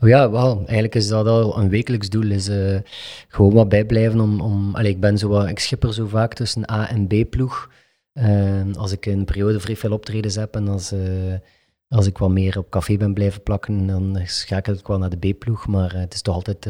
Oh 0.00 0.08
ja, 0.08 0.30
wel, 0.30 0.56
eigenlijk 0.58 0.94
is 0.94 1.08
dat 1.08 1.26
al 1.26 1.58
een 1.58 1.68
wekelijks 1.68 2.08
doel. 2.08 2.30
Is 2.30 2.48
uh, 2.48 2.78
gewoon 3.28 3.52
wat 3.52 3.68
bijblijven 3.68 4.20
om... 4.20 4.40
om 4.40 4.74
allez, 4.74 4.90
ik, 4.90 5.00
ben 5.00 5.18
zo 5.18 5.28
wat, 5.28 5.48
ik 5.48 5.58
schipper 5.58 5.94
zo 5.94 6.06
vaak 6.06 6.34
tussen 6.34 6.70
A 6.70 6.88
en 6.88 7.06
B-ploeg. 7.06 7.70
Uh, 8.12 8.74
als 8.74 8.92
ik 8.92 9.06
een 9.06 9.24
periode 9.24 9.60
vrij 9.60 9.76
veel 9.76 9.92
optredens 9.92 10.34
heb 10.34 10.54
en 10.54 10.68
als, 10.68 10.92
uh, 10.92 11.34
als 11.88 12.06
ik 12.06 12.18
wat 12.18 12.30
meer 12.30 12.58
op 12.58 12.70
café 12.70 12.96
ben 12.96 13.14
blijven 13.14 13.42
plakken, 13.42 13.86
dan 13.86 14.20
schakel 14.24 14.74
ik 14.74 14.86
wel 14.86 14.98
naar 14.98 15.18
de 15.18 15.32
B-ploeg. 15.32 15.66
Maar 15.66 15.92
het 15.94 16.14
is 16.14 16.22
toch 16.22 16.34
altijd 16.34 16.68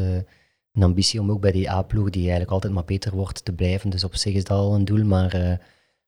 een 0.75 0.83
ambitie 0.83 1.21
om 1.21 1.31
ook 1.31 1.41
bij 1.41 1.53
die 1.53 1.71
A-ploeg, 1.71 2.11
die 2.11 2.23
eigenlijk 2.23 2.51
altijd 2.51 2.73
maar 2.73 2.85
beter 2.85 3.15
wordt, 3.15 3.45
te 3.45 3.53
blijven. 3.53 3.91
Dus 3.91 4.05
op 4.05 4.17
zich 4.17 4.35
is 4.35 4.45
dat 4.45 4.59
al 4.59 4.75
een 4.75 4.85
doel, 4.85 5.05
maar 5.05 5.37
uh, 5.37 5.53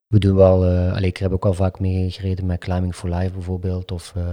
we 0.07 0.19
doen 0.19 0.37
wel... 0.37 0.73
Uh, 0.73 0.93
allez, 0.93 1.09
ik 1.09 1.17
heb 1.17 1.33
ook 1.33 1.47
al 1.47 1.55
vaak 1.55 1.81
meegereden 1.81 2.47
met 2.47 2.59
Climbing 2.61 2.95
for 2.95 3.11
Life 3.11 3.33
bijvoorbeeld, 3.33 3.93
of 3.93 4.13
uh, 4.17 4.29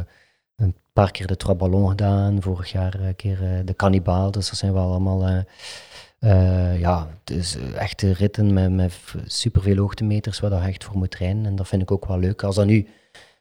een 0.55 0.75
paar 0.93 1.11
keer 1.11 1.27
de 1.27 1.37
Trois 1.37 1.57
Ballons 1.57 1.89
gedaan, 1.89 2.41
vorig 2.41 2.71
jaar 2.71 2.93
een 2.93 3.15
keer 3.15 3.61
de 3.65 3.75
Cannibal, 3.75 4.31
dus 4.31 4.49
dat 4.49 4.57
zijn 4.57 4.73
wel 4.73 4.89
allemaal... 4.89 5.45
ja, 6.77 7.07
dus 7.23 7.57
echte 7.75 8.11
ritten 8.11 8.53
met, 8.53 8.71
met 8.71 8.93
superveel 9.25 9.77
hoogtemeters 9.77 10.39
waar 10.39 10.51
je 10.51 10.67
echt 10.67 10.83
voor 10.83 10.97
moet 10.97 11.11
trainen. 11.11 11.45
En 11.45 11.55
dat 11.55 11.67
vind 11.67 11.81
ik 11.81 11.91
ook 11.91 12.05
wel 12.05 12.19
leuk. 12.19 12.43
Als 12.43 12.55
dat 12.55 12.65
nu, 12.65 12.87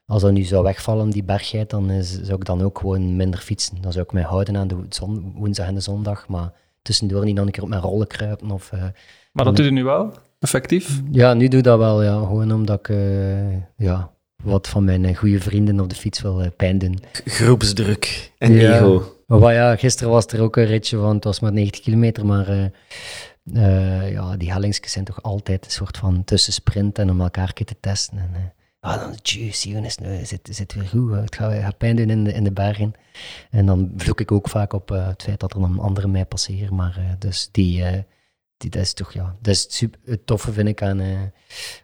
als 0.06 0.22
dat 0.22 0.32
nu 0.32 0.42
zou 0.42 0.62
wegvallen, 0.62 1.10
die 1.10 1.24
bergheid, 1.24 1.70
dan 1.70 1.90
is, 1.90 2.22
zou 2.22 2.38
ik 2.38 2.44
dan 2.44 2.62
ook 2.62 2.78
gewoon 2.78 3.16
minder 3.16 3.40
fietsen. 3.40 3.82
Dan 3.82 3.92
zou 3.92 4.04
ik 4.04 4.12
mij 4.12 4.22
houden 4.22 4.56
aan 4.56 4.68
de 4.68 4.76
woensdag 5.34 5.66
en 5.66 5.74
de 5.74 5.80
zondag. 5.80 6.28
Maar 6.28 6.52
tussendoor 6.82 7.24
niet 7.24 7.34
nog 7.34 7.46
een 7.46 7.52
keer 7.52 7.62
op 7.62 7.68
mijn 7.68 7.80
rollen 7.80 8.06
kruipen. 8.06 8.50
Of, 8.50 8.70
uh, 8.74 8.84
maar 9.32 9.44
dat 9.44 9.56
doe 9.56 9.64
je 9.64 9.70
nu 9.70 9.84
wel? 9.84 10.14
Effectief? 10.38 11.00
Ja, 11.10 11.34
nu 11.34 11.48
doe 11.48 11.58
ik 11.58 11.64
dat 11.64 11.78
wel. 11.78 12.02
Ja. 12.02 12.18
Gewoon 12.18 12.52
omdat 12.52 12.78
ik 12.78 12.88
uh, 12.88 13.56
ja, 13.76 14.10
wat 14.42 14.68
van 14.68 14.84
mijn 14.84 15.04
eh, 15.04 15.16
goede 15.16 15.40
vrienden 15.40 15.80
op 15.80 15.88
de 15.88 15.94
fiets 15.94 16.20
wil 16.20 16.52
pijn 16.56 16.78
doen. 16.78 16.98
Groepsdruk 17.24 18.32
en 18.38 18.58
ego. 18.58 19.16
Maar 19.26 19.54
ja, 19.54 19.76
gisteren 19.76 20.12
was 20.12 20.26
er 20.26 20.40
ook 20.40 20.56
een 20.56 20.64
ritje 20.64 20.96
van, 20.96 21.14
het 21.14 21.24
was 21.24 21.40
maar 21.40 21.52
90 21.52 21.80
kilometer, 21.80 22.26
maar 22.26 22.70
ja, 24.10 24.36
die 24.36 24.52
hellingsjes 24.52 24.92
zijn 24.92 25.04
toch 25.04 25.22
altijd 25.22 25.64
een 25.64 25.70
soort 25.70 25.96
van 25.96 26.24
tussensprinten 26.24 27.10
om 27.10 27.20
elkaar 27.20 27.52
te 27.52 27.76
testen. 27.80 28.18
En, 28.18 28.52
ah, 28.82 29.00
dan 29.00 29.14
juice, 29.22 29.68
Jonas, 29.68 29.98
nu 29.98 30.24
zit, 30.24 30.48
zit 30.50 30.74
weer 30.74 30.84
goed, 30.84 31.12
het 31.12 31.34
gaat, 31.34 31.52
gaat 31.52 31.78
pijn 31.78 31.96
doen 31.96 32.10
in 32.10 32.24
de, 32.24 32.32
in 32.32 32.44
de 32.44 32.52
bergen. 32.52 32.92
En 33.50 33.66
dan 33.66 33.92
vloek 33.96 34.20
ik 34.20 34.32
ook 34.32 34.48
vaak 34.48 34.72
op 34.72 34.90
uh, 34.90 35.06
het 35.06 35.22
feit 35.22 35.40
dat 35.40 35.54
er 35.54 35.60
dan 35.60 35.78
anderen 35.78 36.10
mij 36.10 36.26
passeren, 36.26 36.74
maar 36.74 36.96
uh, 36.98 37.04
dus 37.18 37.48
die, 37.52 37.80
uh, 37.80 37.88
die, 38.56 38.70
dat 38.70 38.82
is 38.82 38.92
toch, 38.92 39.12
ja, 39.12 39.36
dat 39.40 39.54
is 39.54 39.62
het, 39.62 39.72
super, 39.72 40.00
het 40.04 40.26
toffe 40.26 40.52
vind 40.52 40.68
ik 40.68 40.82
aan, 40.82 41.00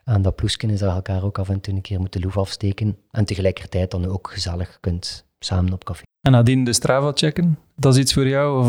aan 0.04 0.22
dat 0.22 0.36
ploesken, 0.36 0.70
is 0.70 0.78
dat 0.78 0.88
je 0.88 0.94
elkaar 0.94 1.24
ook 1.24 1.38
af 1.38 1.48
en 1.48 1.60
toe 1.60 1.74
een 1.74 1.80
keer 1.80 2.00
moet 2.00 2.12
de 2.12 2.20
loef 2.20 2.36
afsteken 2.36 2.96
en 3.10 3.24
tegelijkertijd 3.24 3.90
dan 3.90 4.06
ook 4.06 4.30
gezellig 4.32 4.78
kunt 4.80 5.24
samen 5.38 5.72
op 5.72 5.84
café. 5.84 6.02
En 6.20 6.32
nadien 6.32 6.64
de 6.64 6.72
Strava 6.72 7.12
checken, 7.14 7.58
dat 7.76 7.94
is 7.94 8.00
iets 8.00 8.12
voor 8.12 8.28
jou? 8.28 8.58
Of, 8.58 8.68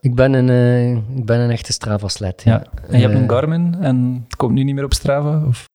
ik, 0.00 0.14
ben 0.14 0.32
een, 0.32 0.96
ik 1.16 1.24
ben 1.24 1.40
een 1.40 1.50
echte 1.50 1.72
Strava-sled. 1.72 2.42
Ja. 2.42 2.52
ja. 2.52 2.88
En 2.88 2.98
je 2.98 3.06
hebt 3.06 3.20
een 3.20 3.30
Garmin 3.30 3.74
en 3.80 4.24
het 4.24 4.36
komt 4.36 4.52
nu 4.52 4.62
niet 4.62 4.74
meer 4.74 4.84
op 4.84 4.94
Strava? 4.94 5.44
Of? 5.46 5.66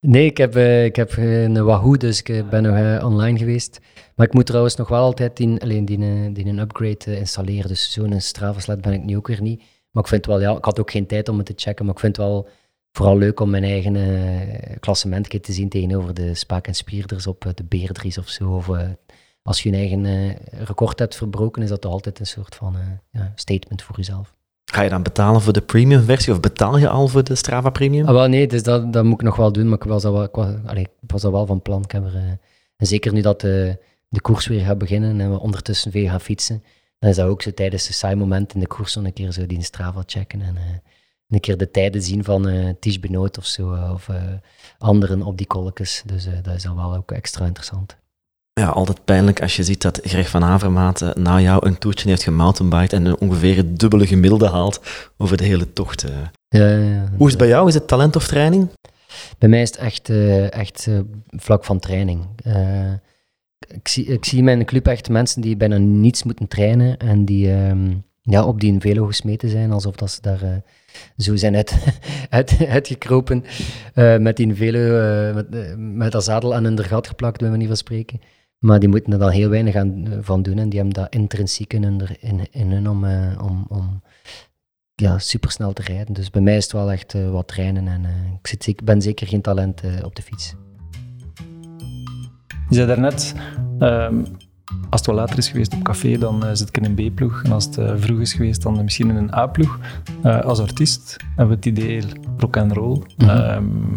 Nee, 0.00 0.26
ik 0.26 0.36
heb, 0.36 0.56
uh, 0.56 0.84
ik 0.84 0.96
heb 0.96 1.16
een 1.16 1.64
Wahoo, 1.64 1.96
dus 1.96 2.18
ik 2.18 2.28
eh, 2.28 2.48
ben 2.48 2.62
nog 2.62 3.04
online 3.04 3.38
geweest. 3.38 3.80
Maar 4.14 4.26
ik 4.26 4.32
moet 4.32 4.46
trouwens 4.46 4.76
nog 4.76 4.88
wel 4.88 5.02
altijd 5.02 5.36
die, 5.36 5.60
alleen 5.60 5.84
die, 5.84 6.32
die 6.32 6.46
een 6.46 6.58
upgrade 6.58 7.18
installeren. 7.18 7.68
Dus 7.68 7.92
zo'n 7.92 8.20
Strava-sled 8.20 8.80
ben 8.80 8.92
ik 8.92 9.04
nu 9.04 9.16
ook 9.16 9.26
weer 9.26 9.42
niet. 9.42 9.62
Maar 9.90 10.02
ik 10.02 10.08
vind 10.08 10.26
wel, 10.26 10.40
ja, 10.40 10.56
ik 10.56 10.64
had 10.64 10.80
ook 10.80 10.90
geen 10.90 11.06
tijd 11.06 11.28
om 11.28 11.36
het 11.36 11.46
te 11.46 11.52
checken, 11.56 11.84
maar 11.84 11.94
ik 11.94 12.00
vind 12.00 12.16
het 12.16 12.26
wel 12.26 12.48
vooral 12.92 13.18
leuk 13.18 13.40
om 13.40 13.50
mijn 13.50 13.64
eigen 13.64 14.80
klassement 14.80 15.42
te 15.42 15.52
zien 15.52 15.68
tegenover 15.68 16.14
de 16.14 16.34
Spaak 16.34 16.66
en 16.66 16.74
Spierders 16.74 17.26
op 17.26 17.52
de 17.54 17.64
Beerdries 17.64 18.18
of 18.18 18.28
zo. 18.28 18.50
Of 18.50 18.70
als 19.42 19.62
je 19.62 19.68
een 19.68 19.74
eigen 19.74 20.34
record 20.50 20.98
hebt 20.98 21.16
verbroken, 21.16 21.62
is 21.62 21.68
dat 21.68 21.84
altijd 21.84 22.20
een 22.20 22.26
soort 22.26 22.54
van 22.54 22.76
statement 23.34 23.82
voor 23.82 23.96
jezelf. 23.96 24.37
Ga 24.72 24.82
je 24.82 24.88
dan 24.88 25.02
betalen 25.02 25.40
voor 25.40 25.52
de 25.52 25.60
premium 25.60 26.02
versie 26.02 26.32
of 26.32 26.40
betaal 26.40 26.78
je 26.78 26.88
al 26.88 27.08
voor 27.08 27.24
de 27.24 27.34
Strava 27.34 27.70
Premium? 27.70 28.06
Ah, 28.06 28.12
wel, 28.12 28.28
nee, 28.28 28.46
dus 28.46 28.62
dat, 28.62 28.92
dat 28.92 29.04
moet 29.04 29.20
ik 29.20 29.22
nog 29.22 29.36
wel 29.36 29.52
doen, 29.52 29.68
maar 29.68 29.78
ik 29.78 29.84
was 29.84 30.04
al 30.04 30.12
wel, 30.12 30.22
ik 30.22 30.34
was, 30.34 30.48
ik 30.76 30.88
was 31.06 31.24
al 31.24 31.32
wel 31.32 31.46
van 31.46 31.62
plan. 31.62 31.82
Ik 31.82 31.90
heb 31.90 32.04
er, 32.04 32.14
uh, 32.14 32.22
en 32.76 32.86
zeker 32.86 33.12
nu 33.12 33.20
dat 33.20 33.40
de, 33.40 33.78
de 34.08 34.20
koers 34.20 34.46
weer 34.46 34.64
gaat 34.64 34.78
beginnen 34.78 35.20
en 35.20 35.30
we 35.30 35.40
ondertussen 35.40 35.92
veel 35.92 36.08
gaan 36.08 36.20
fietsen, 36.20 36.62
dan 36.98 37.10
is 37.10 37.16
dat 37.16 37.28
ook 37.28 37.42
zo 37.42 37.50
tijdens 37.50 37.86
de 37.86 37.92
saai 37.92 38.14
moment 38.14 38.54
in 38.54 38.60
de 38.60 38.66
koers 38.66 38.92
zo 38.92 39.00
een 39.00 39.12
keer 39.12 39.32
zo 39.32 39.46
die 39.46 39.62
Strava 39.62 40.02
checken 40.06 40.40
en 40.40 40.54
uh, 40.54 40.62
een 41.28 41.40
keer 41.40 41.56
de 41.56 41.70
tijden 41.70 42.02
zien 42.02 42.24
van 42.24 42.48
uh, 42.48 42.98
Benoot 43.00 43.38
of 43.38 43.46
zo, 43.46 43.90
of 43.92 44.08
anderen 44.78 45.22
op 45.22 45.36
die 45.36 45.46
kolkjes. 45.46 46.02
Dus 46.06 46.26
dat 46.42 46.54
is 46.54 46.62
dan 46.62 46.76
wel 46.76 46.94
ook 46.94 47.12
extra 47.12 47.46
interessant 47.46 47.96
ja, 48.58 48.68
altijd 48.68 49.04
pijnlijk 49.04 49.42
als 49.42 49.56
je 49.56 49.62
ziet 49.62 49.82
dat 49.82 50.00
Greg 50.02 50.28
van 50.28 50.44
Avermaat 50.44 51.00
uh, 51.00 51.10
na 51.12 51.40
jou 51.40 51.66
een 51.66 51.78
toertje 51.78 52.08
heeft 52.08 52.22
gemountainbiked 52.22 52.92
en 52.92 53.18
ongeveer 53.18 53.56
het 53.56 53.78
dubbele 53.78 54.06
gemiddelde 54.06 54.48
haalt 54.48 54.80
over 55.16 55.36
de 55.36 55.44
hele 55.44 55.72
tocht. 55.72 56.04
Uh. 56.04 56.10
Ja, 56.48 56.68
ja, 56.68 57.08
Hoe 57.16 57.26
is 57.26 57.32
het 57.32 57.38
bij 57.38 57.48
jou? 57.48 57.68
Is 57.68 57.74
het 57.74 57.88
talent 57.88 58.16
of 58.16 58.26
training? 58.26 58.68
Bij 59.38 59.48
mij 59.48 59.62
is 59.62 59.68
het 59.68 59.78
echt, 59.78 60.08
uh, 60.08 60.52
echt 60.52 60.88
vlak 61.28 61.64
van 61.64 61.78
training. 61.78 62.26
ik, 63.68 63.88
zie, 63.88 64.04
ik 64.04 64.24
zie 64.24 64.38
in 64.38 64.44
mijn 64.44 64.64
club 64.64 64.86
echt 64.86 65.08
mensen 65.08 65.42
die 65.42 65.56
bijna 65.56 65.76
niets 65.76 66.22
moeten 66.22 66.48
trainen 66.48 66.96
en 66.96 67.24
die 67.24 67.52
ehm, 67.52 67.94
ja, 68.22 68.44
op 68.44 68.60
die 68.60 68.80
velo 68.80 69.06
gesmeten 69.06 69.48
zijn, 69.48 69.72
alsof 69.72 69.96
dat 69.96 70.10
ze 70.10 70.20
daar 70.20 70.62
zo 71.16 71.36
zijn 71.36 71.56
uit, 71.56 71.74
uit, 72.30 72.66
uitgekropen 72.68 73.44
met 74.18 74.36
die 74.36 74.54
velo, 74.54 75.34
met, 75.34 75.76
met 75.78 76.12
dat 76.12 76.24
zadel 76.24 76.54
aan 76.54 76.64
hun 76.64 76.84
gat 76.84 77.06
geplakt, 77.06 77.40
bij 77.40 77.50
manier 77.50 77.66
van 77.66 77.76
spreken. 77.76 78.20
Maar 78.58 78.78
die 78.78 78.88
moeten 78.88 79.12
er 79.12 79.18
dan 79.18 79.30
heel 79.30 79.48
weinig 79.48 79.74
aan, 79.74 80.06
eh, 80.06 80.18
van 80.20 80.42
doen 80.42 80.58
en 80.58 80.68
die 80.68 80.78
hebben 80.78 81.02
dat 81.02 81.14
intrinsiek 81.14 81.72
in, 81.72 82.00
in, 82.20 82.46
in 82.50 82.70
hun 82.72 82.88
om, 82.88 83.04
uh, 83.04 83.42
om, 83.42 83.66
om 83.68 84.02
ja, 84.94 85.18
supersnel 85.18 85.72
te 85.72 85.82
rijden. 85.82 86.14
Dus 86.14 86.30
bij 86.30 86.42
mij 86.42 86.56
is 86.56 86.62
het 86.62 86.72
wel 86.72 86.92
echt 86.92 87.14
uh, 87.14 87.30
wat 87.30 87.48
trainen 87.48 87.88
en 87.88 88.04
ik, 88.40 88.46
zit, 88.46 88.66
ik 88.66 88.84
ben 88.84 89.02
zeker 89.02 89.26
geen 89.26 89.40
talent 89.40 89.82
op 90.04 90.16
de 90.16 90.22
fiets. 90.22 90.54
Je 92.68 92.74
zei 92.74 92.86
daarnet, 92.86 93.34
um, 93.78 94.24
als 94.90 95.00
het 95.00 95.06
wat 95.06 95.14
later 95.14 95.38
is 95.38 95.48
geweest 95.48 95.74
op 95.74 95.82
café, 95.82 96.18
dan 96.18 96.56
zit 96.56 96.68
ik 96.68 96.76
in 96.76 96.84
een 96.84 97.12
B-ploeg. 97.12 97.42
En 97.44 97.52
als 97.52 97.64
het 97.64 98.00
vroeg 98.00 98.20
is 98.20 98.32
geweest, 98.32 98.62
dan 98.62 98.84
misschien 98.84 99.10
in 99.10 99.16
een 99.16 99.34
A-ploeg. 99.34 99.78
als 100.22 100.60
artiest 100.60 101.16
hebben 101.36 101.48
we 101.48 101.54
het 101.54 101.78
idee 101.78 102.02
rock 102.36 102.56
and 102.56 102.72
roll. 102.72 103.02
Mm 103.16 103.28
-hmm. 103.28 103.50
um, 103.50 103.94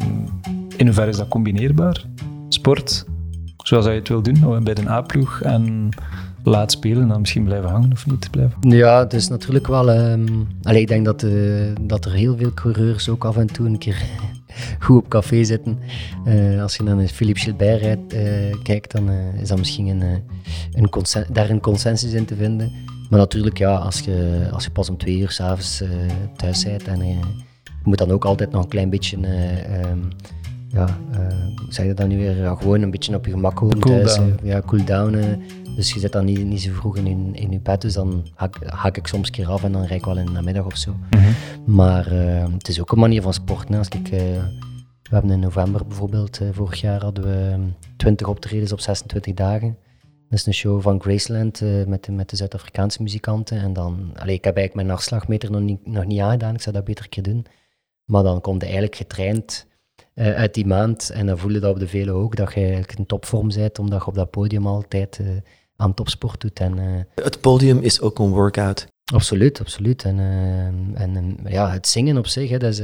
in 0.78 0.86
hoeverre 0.86 1.10
is 1.10 1.18
dat 1.18 1.28
combineerbaar? 1.28 2.06
Sport, 2.50 3.06
zoals 3.64 3.86
je 3.86 3.92
het 3.92 4.08
wil 4.08 4.22
doen 4.22 4.64
bij 4.64 4.74
de 4.74 4.90
A-ploeg 4.90 5.42
en 5.42 5.90
laat 6.44 6.72
spelen 6.72 7.02
en 7.02 7.08
dan 7.08 7.20
misschien 7.20 7.44
blijven 7.44 7.70
hangen 7.70 7.92
of 7.92 8.06
niet 8.06 8.32
blijven? 8.32 8.70
Ja, 8.70 9.00
het 9.00 9.14
is 9.14 9.28
natuurlijk 9.28 9.68
wel... 9.68 9.90
Um, 9.90 10.48
ik 10.64 10.88
denk 10.88 11.06
dat, 11.06 11.24
uh, 11.24 11.72
dat 11.82 12.06
er 12.06 12.12
heel 12.12 12.38
veel 12.38 12.54
coureurs 12.54 13.10
ook 13.10 13.26
af 13.26 13.38
en 13.38 13.48
toe 13.48 13.68
een 13.68 13.78
keer 13.78 14.04
goed 14.80 14.98
op 14.98 15.10
café 15.10 15.44
zitten. 15.44 15.80
Uh, 16.26 16.62
als 16.62 16.76
je 16.76 16.84
naar 16.84 17.08
Philippe 17.08 17.40
Gilbert 17.40 17.82
rijdt, 17.82 18.14
uh, 18.14 18.22
kijkt, 18.64 18.92
dan 18.92 19.10
is 19.42 19.48
dat 19.48 19.58
misschien 19.58 19.88
een, 19.88 20.24
een 20.74 20.90
daar 21.32 21.50
een 21.50 21.62
consensus 21.62 22.14
in 22.14 22.26
te 22.26 22.36
vinden. 22.36 22.72
Maar 23.10 23.20
natuurlijk, 23.20 23.58
ja, 23.58 23.76
als 23.76 24.00
je, 24.00 24.48
als 24.52 24.64
je 24.64 24.72
pas 24.72 24.90
om 24.90 24.98
twee 24.98 25.18
uur 25.18 25.32
s'avonds 25.32 25.84
thuis 26.36 26.64
bent 26.64 26.88
en 26.88 27.08
je 27.08 27.20
moet 27.84 27.98
dan 27.98 28.12
ook 28.12 28.26
altijd 28.26 28.52
nog 28.52 28.64
een 28.64 28.70
klein 28.70 28.90
beetje... 28.90 29.18
Um, 29.92 30.10
ja, 30.74 30.98
zeg 31.70 31.86
je 31.86 31.94
dat 31.94 32.08
nu 32.08 32.18
weer? 32.18 32.38
Ja, 32.38 32.56
gewoon 32.56 32.82
een 32.82 32.92
beetje 32.92 33.16
op 33.16 33.26
je 33.26 33.32
gemak 33.32 33.56
komen 33.56 33.80
cool 33.80 33.96
thuis. 33.96 34.20
Ja, 34.44 34.62
cool 34.66 34.86
down. 34.86 35.44
Dus 35.76 35.94
je 35.94 36.00
zit 36.00 36.12
dan 36.12 36.26
niet, 36.26 36.46
niet 36.46 36.62
zo 36.62 36.72
vroeg 36.74 36.98
in, 36.98 37.36
in 37.36 37.52
je 37.52 37.60
bed, 37.60 37.82
dus 37.82 37.94
dan 37.94 38.28
haak, 38.66 38.98
ik 38.98 39.08
soms 39.08 39.28
een 39.28 39.34
keer 39.34 39.48
af 39.48 39.64
en 39.64 39.72
dan 39.72 39.86
rijd 39.86 40.00
ik 40.00 40.06
wel 40.06 40.18
in 40.18 40.26
de 40.26 40.32
namiddag 40.32 40.66
of 40.66 40.78
zo. 40.78 40.96
Mhm. 41.10 41.32
Maar 41.66 42.14
uh, 42.14 42.46
het 42.54 42.68
is 42.68 42.82
ook 42.82 42.92
een 42.92 43.00
manier 43.00 43.22
van 43.22 43.34
sporten. 43.34 43.76
Als 43.76 43.88
ik, 43.88 44.08
we 44.08 45.18
hebben 45.18 45.32
in 45.32 45.40
november 45.40 45.88
bijvoorbeeld, 45.88 46.42
vorig 46.52 46.82
jaar 46.82 47.02
hadden 47.02 47.24
we 47.24 47.58
20 47.98 48.28
optredens 48.28 48.72
op 48.72 48.80
26 48.80 49.34
dagen. 49.34 49.78
Dat 50.30 50.40
is 50.40 50.46
een 50.46 50.54
show 50.54 50.82
van 50.82 51.02
Graceland 51.02 51.62
met, 51.88 52.04
de, 52.04 52.12
met 52.12 52.30
de 52.30 52.36
Zuid-Afrikaanse 52.36 53.02
muzikanten. 53.02 53.58
En 53.58 53.74
dan, 53.74 54.12
allee, 54.16 54.36
ik 54.36 54.44
heb 54.44 54.56
eigenlijk 54.56 54.74
mijn 54.76 54.88
nachtslagmeter 54.88 55.52
nog 55.52 55.62
niet, 55.62 55.88
nog 55.88 56.06
niet 56.06 56.20
aangedaan, 56.20 56.54
ik 56.54 56.62
zou 56.62 56.76
dat 56.76 56.86
beter 56.86 57.04
een 57.04 57.10
keer 57.10 57.24
doen. 57.24 57.46
Maar 58.06 58.24
dan 58.24 58.42
komt 58.42 58.62
je 58.62 58.68
eigenlijk 58.68 58.96
getraind 58.96 59.68
uit 60.16 60.54
die 60.54 60.66
maand 60.66 61.10
en 61.10 61.26
dan 61.26 61.38
voel 61.38 61.52
je 61.52 61.60
dat 61.60 61.74
op 61.74 61.80
de 61.80 61.88
vele 61.88 62.12
ook, 62.12 62.36
dat 62.36 62.54
je 62.54 62.60
eigenlijk 62.60 62.98
in 62.98 63.06
topvorm 63.06 63.48
bent, 63.48 63.80
omdat 63.80 64.02
je 64.02 64.08
op 64.08 64.16
dat 64.16 64.30
podium 64.30 64.68
altijd 64.68 65.20
aan 65.82 65.94
topsport 65.94 66.42
doet. 66.42 66.60
En, 66.60 66.78
uh, 66.78 67.24
het 67.26 67.42
podium 67.42 67.80
is 67.80 68.02
ook 68.02 68.20
een 68.20 68.30
workout. 68.30 68.88
Absoluut, 69.14 69.60
absoluut. 69.60 70.04
En, 70.04 70.18
uh, 70.18 71.02
en 71.02 71.38
ja, 71.44 71.72
het 71.72 71.88
zingen 71.88 72.18
op 72.18 72.28
zich, 72.28 72.50
hè, 72.50 72.58
dat 72.58 72.72
is, 72.72 72.80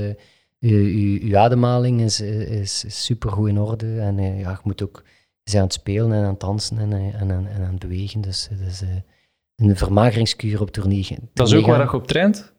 uh, 0.59 1.21
uw, 1.21 1.37
ademhaling 1.37 2.01
is, 2.01 2.21
is, 2.21 2.83
is 2.83 3.05
super 3.05 3.31
goed 3.31 3.47
in 3.47 3.59
orde. 3.59 3.99
En 3.99 4.37
ja, 4.37 4.49
je 4.49 4.57
moet 4.63 4.83
ook 4.83 5.03
zijn 5.43 5.61
aan 5.61 5.67
het 5.67 5.77
spelen 5.77 6.11
en 6.11 6.23
aan 6.23 6.29
het 6.29 6.39
dansen 6.39 6.77
en, 6.77 6.93
en, 6.93 7.13
en, 7.13 7.29
en 7.29 7.63
aan 7.63 7.71
het 7.71 7.79
bewegen. 7.79 8.21
Dus 8.21 8.47
dat 8.59 8.67
is 8.67 8.83
een 9.55 9.77
vermageringskuur 9.77 10.61
op 10.61 10.71
tournee. 10.71 11.17
Dat 11.33 11.47
is 11.47 11.53
ook 11.53 11.65
waar 11.65 11.81
je 11.81 11.93
op 11.93 12.07
traint? 12.07 12.53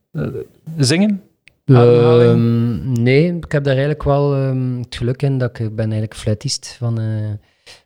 zingen? 0.77 1.23
Um, 1.69 2.93
nee, 2.93 3.37
ik 3.37 3.53
heb 3.53 3.65
daar 3.65 3.77
eigenlijk 3.77 4.03
wel 4.03 4.37
um, 4.37 4.79
het 4.81 4.97
geluk 4.97 5.23
in 5.23 5.39
dat 5.39 5.59
ik 5.59 5.75
ben 5.75 5.85
eigenlijk 5.85 6.15
fluitist 6.15 6.75
van, 6.79 7.01
uh, 7.01 7.29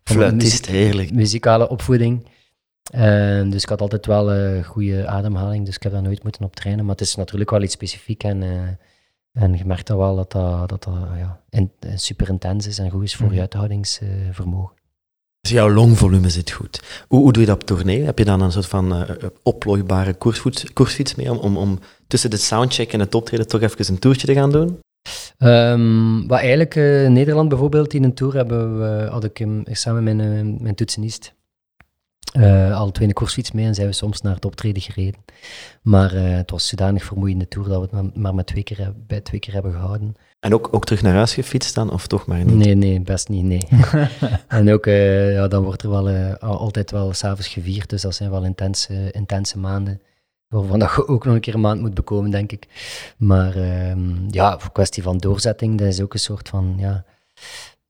van 0.05 0.17
fluitist, 0.17 0.67
heerlijk. 0.67 1.13
muzikale 1.13 1.69
opvoeding. 1.69 2.27
Uh, 2.95 3.51
dus 3.51 3.63
ik 3.63 3.69
had 3.69 3.81
altijd 3.81 4.07
wel 4.07 4.33
een 4.33 4.65
goede 4.65 5.07
ademhaling, 5.07 5.65
dus 5.65 5.77
ik 5.77 5.83
heb 5.83 5.93
daar 5.93 6.03
nooit 6.03 6.23
moeten 6.23 6.45
op 6.45 6.57
trainen. 6.57 6.85
Maar 6.85 6.95
het 6.95 7.05
is 7.05 7.15
natuurlijk 7.15 7.51
wel 7.51 7.63
iets 7.63 7.75
specifiek 7.75 8.25
en, 8.25 8.43
uh, 8.43 8.61
en 9.33 9.57
je 9.57 9.65
merkt 9.65 9.87
dan 9.87 9.99
wel 9.99 10.17
dat 10.17 10.33
dat, 10.33 10.69
dat, 10.69 10.83
dat 10.83 10.95
ja, 11.17 11.41
in, 11.49 11.73
super 11.95 12.29
intens 12.29 12.67
is 12.67 12.79
en 12.79 12.91
goed 12.91 13.03
is 13.03 13.17
voor 13.17 13.27
mm. 13.27 13.35
je 13.35 13.41
uithoudingsvermogen. 13.41 14.82
Dus 15.43 15.51
jouw 15.51 15.71
longvolume 15.71 16.31
zit 16.31 16.51
goed. 16.51 17.05
Hoe, 17.09 17.21
hoe, 17.21 17.33
doe 17.33 17.43
je 17.43 17.49
dat 17.49 17.61
op 17.61 17.67
tournee? 17.67 18.03
Heb 18.03 18.19
je 18.19 18.25
dan 18.25 18.41
een 18.41 18.53
soort 18.53 18.67
van 18.67 18.97
uh, 18.97 19.11
oplooibare 19.43 20.15
koersfiets 20.73 21.15
mee 21.15 21.33
om, 21.33 21.57
om, 21.57 21.79
tussen 22.07 22.31
de 22.31 22.37
soundcheck 22.37 22.93
en 22.93 23.01
het 23.01 23.15
optreden 23.15 23.49
toch 23.49 23.61
even 23.61 23.85
een 23.89 23.99
toertje 23.99 24.27
te 24.27 24.35
gaan 24.35 24.51
doen? 24.51 24.81
Um, 25.39 26.27
wat 26.29 26.39
eigenlijk 26.39 26.75
uh, 26.75 27.09
Nederland 27.09 27.49
bijvoorbeeld 27.49 27.95
in 27.95 28.05
een 28.05 28.15
tour 28.15 28.35
hebben 28.35 28.79
we, 28.79 29.07
had 29.11 29.25
ik 29.25 29.47
samen 29.65 30.05
met 30.05 30.17
mijn, 30.17 30.63
mijn 30.63 30.75
toetsenist 30.75 31.35
uh, 32.37 32.79
alle 32.79 32.93
twee 32.93 33.09
een 33.09 33.15
koersfiets 33.15 33.53
mee 33.53 33.67
en 33.67 33.75
zijn 33.75 33.87
we 33.87 33.93
soms 33.93 34.21
naar 34.21 34.35
het 34.35 34.45
optreden 34.45 34.83
gereden. 34.83 35.25
Maar 35.83 36.13
het 36.13 36.51
was 36.51 36.69
zodanig 36.69 37.05
vermoeiende 37.05 37.49
tour 37.49 37.69
dat 37.69 37.91
we 37.91 37.97
het 37.97 38.17
maar 38.17 38.35
met 38.35 38.47
twee 38.47 38.63
keer, 38.63 38.93
bij 39.07 39.21
twee 39.21 39.41
keer 39.41 39.53
hebben 39.53 39.73
gehouden. 39.73 40.17
En 40.43 40.55
ook, 40.55 40.69
ook 40.71 40.85
terug 40.85 41.03
naar 41.03 41.15
huis 41.15 41.35
gefietst 41.35 41.75
dan, 41.75 41.93
of 41.93 42.07
toch 42.07 42.27
maar 42.27 42.45
niet? 42.45 42.55
Nee, 42.55 42.75
nee, 42.75 43.01
best 43.01 43.29
niet, 43.29 43.45
nee. 43.45 43.69
en 44.49 44.73
ook, 44.73 44.87
uh, 44.87 45.33
ja, 45.33 45.49
dan 45.49 45.65
wordt 45.65 45.83
er 45.83 45.91
wel 45.91 46.37
altijd 46.39 46.91
wel 46.91 47.13
s'avonds 47.13 47.49
gevierd, 47.49 47.91
dus 47.91 48.03
dat 48.03 48.15
zijn 48.15 48.31
wel 48.31 48.45
intense, 48.45 49.11
intense 49.11 49.59
maanden. 49.59 50.01
Waarvan 50.49 50.79
dat 50.79 50.93
je 50.97 51.09
ook 51.09 51.25
nog 51.25 51.35
een 51.35 51.41
keer 51.41 51.55
een 51.55 51.61
maand 51.61 51.81
moet 51.81 51.95
bekomen, 51.95 52.31
denk 52.31 52.53
ik. 52.53 52.67
Maar 53.17 53.57
ehm, 53.57 54.31
ja, 54.31 54.59
voor 54.59 54.73
kwestie 54.73 55.03
van 55.03 55.19
doorzetting, 55.19 55.79
dat 55.79 55.89
is 55.89 56.01
ook 56.01 56.13
een 56.13 56.19
soort 56.19 56.49
van, 56.49 56.75
ja 56.79 57.05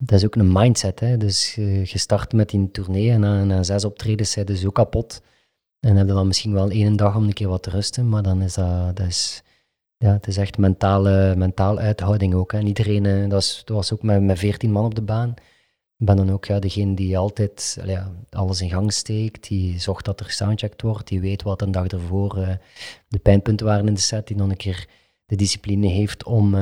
dat 0.07 0.19
is 0.19 0.25
ook 0.25 0.35
een 0.35 0.53
mindset. 0.53 1.01
Hè? 1.01 1.17
Dus 1.17 1.57
uh, 1.57 1.85
je 1.85 1.99
start 1.99 2.33
met 2.33 2.51
die 2.51 2.71
tournee 2.71 3.11
en 3.11 3.21
na, 3.21 3.45
na 3.45 3.63
zes 3.63 3.85
optredens 3.85 4.31
zijn 4.31 4.47
dus 4.47 4.67
ook 4.67 4.75
kapot. 4.75 5.23
En 5.81 5.97
heb 5.97 6.07
je 6.07 6.13
dan 6.13 6.27
misschien 6.27 6.53
wel 6.53 6.71
één 6.71 6.97
dag 6.97 7.17
om 7.17 7.25
een 7.25 7.33
keer 7.33 7.49
wat 7.49 7.63
te 7.63 7.71
rusten, 7.71 8.09
maar 8.09 8.23
dan 8.23 8.43
is 8.43 8.55
dat, 8.55 8.97
dat 8.97 9.07
is, 9.07 9.43
ja, 10.03 10.13
het 10.13 10.27
is 10.27 10.37
echt 10.37 10.59
mentale, 10.59 11.35
mentale 11.37 11.81
uithouding 11.81 12.35
ook. 12.35 12.53
Hè? 12.53 12.59
En 12.59 12.67
iedereen, 12.67 13.05
uh, 13.05 13.29
dat, 13.29 13.41
is, 13.41 13.63
dat 13.65 13.77
was 13.77 13.93
ook 13.93 14.03
met, 14.03 14.23
met 14.23 14.39
14 14.39 14.73
man 14.73 14.85
op 14.85 14.95
de 14.95 15.03
baan. 15.03 15.35
Ik 15.99 16.07
ben 16.07 16.17
dan 16.17 16.31
ook 16.31 16.45
ja, 16.45 16.59
degene 16.59 16.95
die 16.95 17.19
altijd 17.19 17.79
ja, 17.85 18.13
alles 18.31 18.61
in 18.61 18.71
gang 18.71 18.93
steekt, 18.93 19.49
die 19.49 19.81
zorgt 19.81 20.05
dat 20.05 20.21
er 20.21 20.31
soundchecked 20.31 20.83
wordt, 20.83 21.09
die 21.09 21.21
weet 21.21 21.43
wat 21.43 21.63
een 21.63 21.73
dag 21.73 21.87
ervoor 21.87 22.39
uh, 22.39 22.49
de 23.09 23.19
pijnpunten 23.19 23.67
waren 23.67 23.87
in 23.87 23.95
de 23.95 24.01
set, 24.01 24.27
die 24.27 24.37
nog 24.37 24.49
een 24.49 24.57
keer 24.57 24.87
de 25.27 25.37
discipline 25.37 25.87
heeft 25.87 26.25
om 26.25 26.55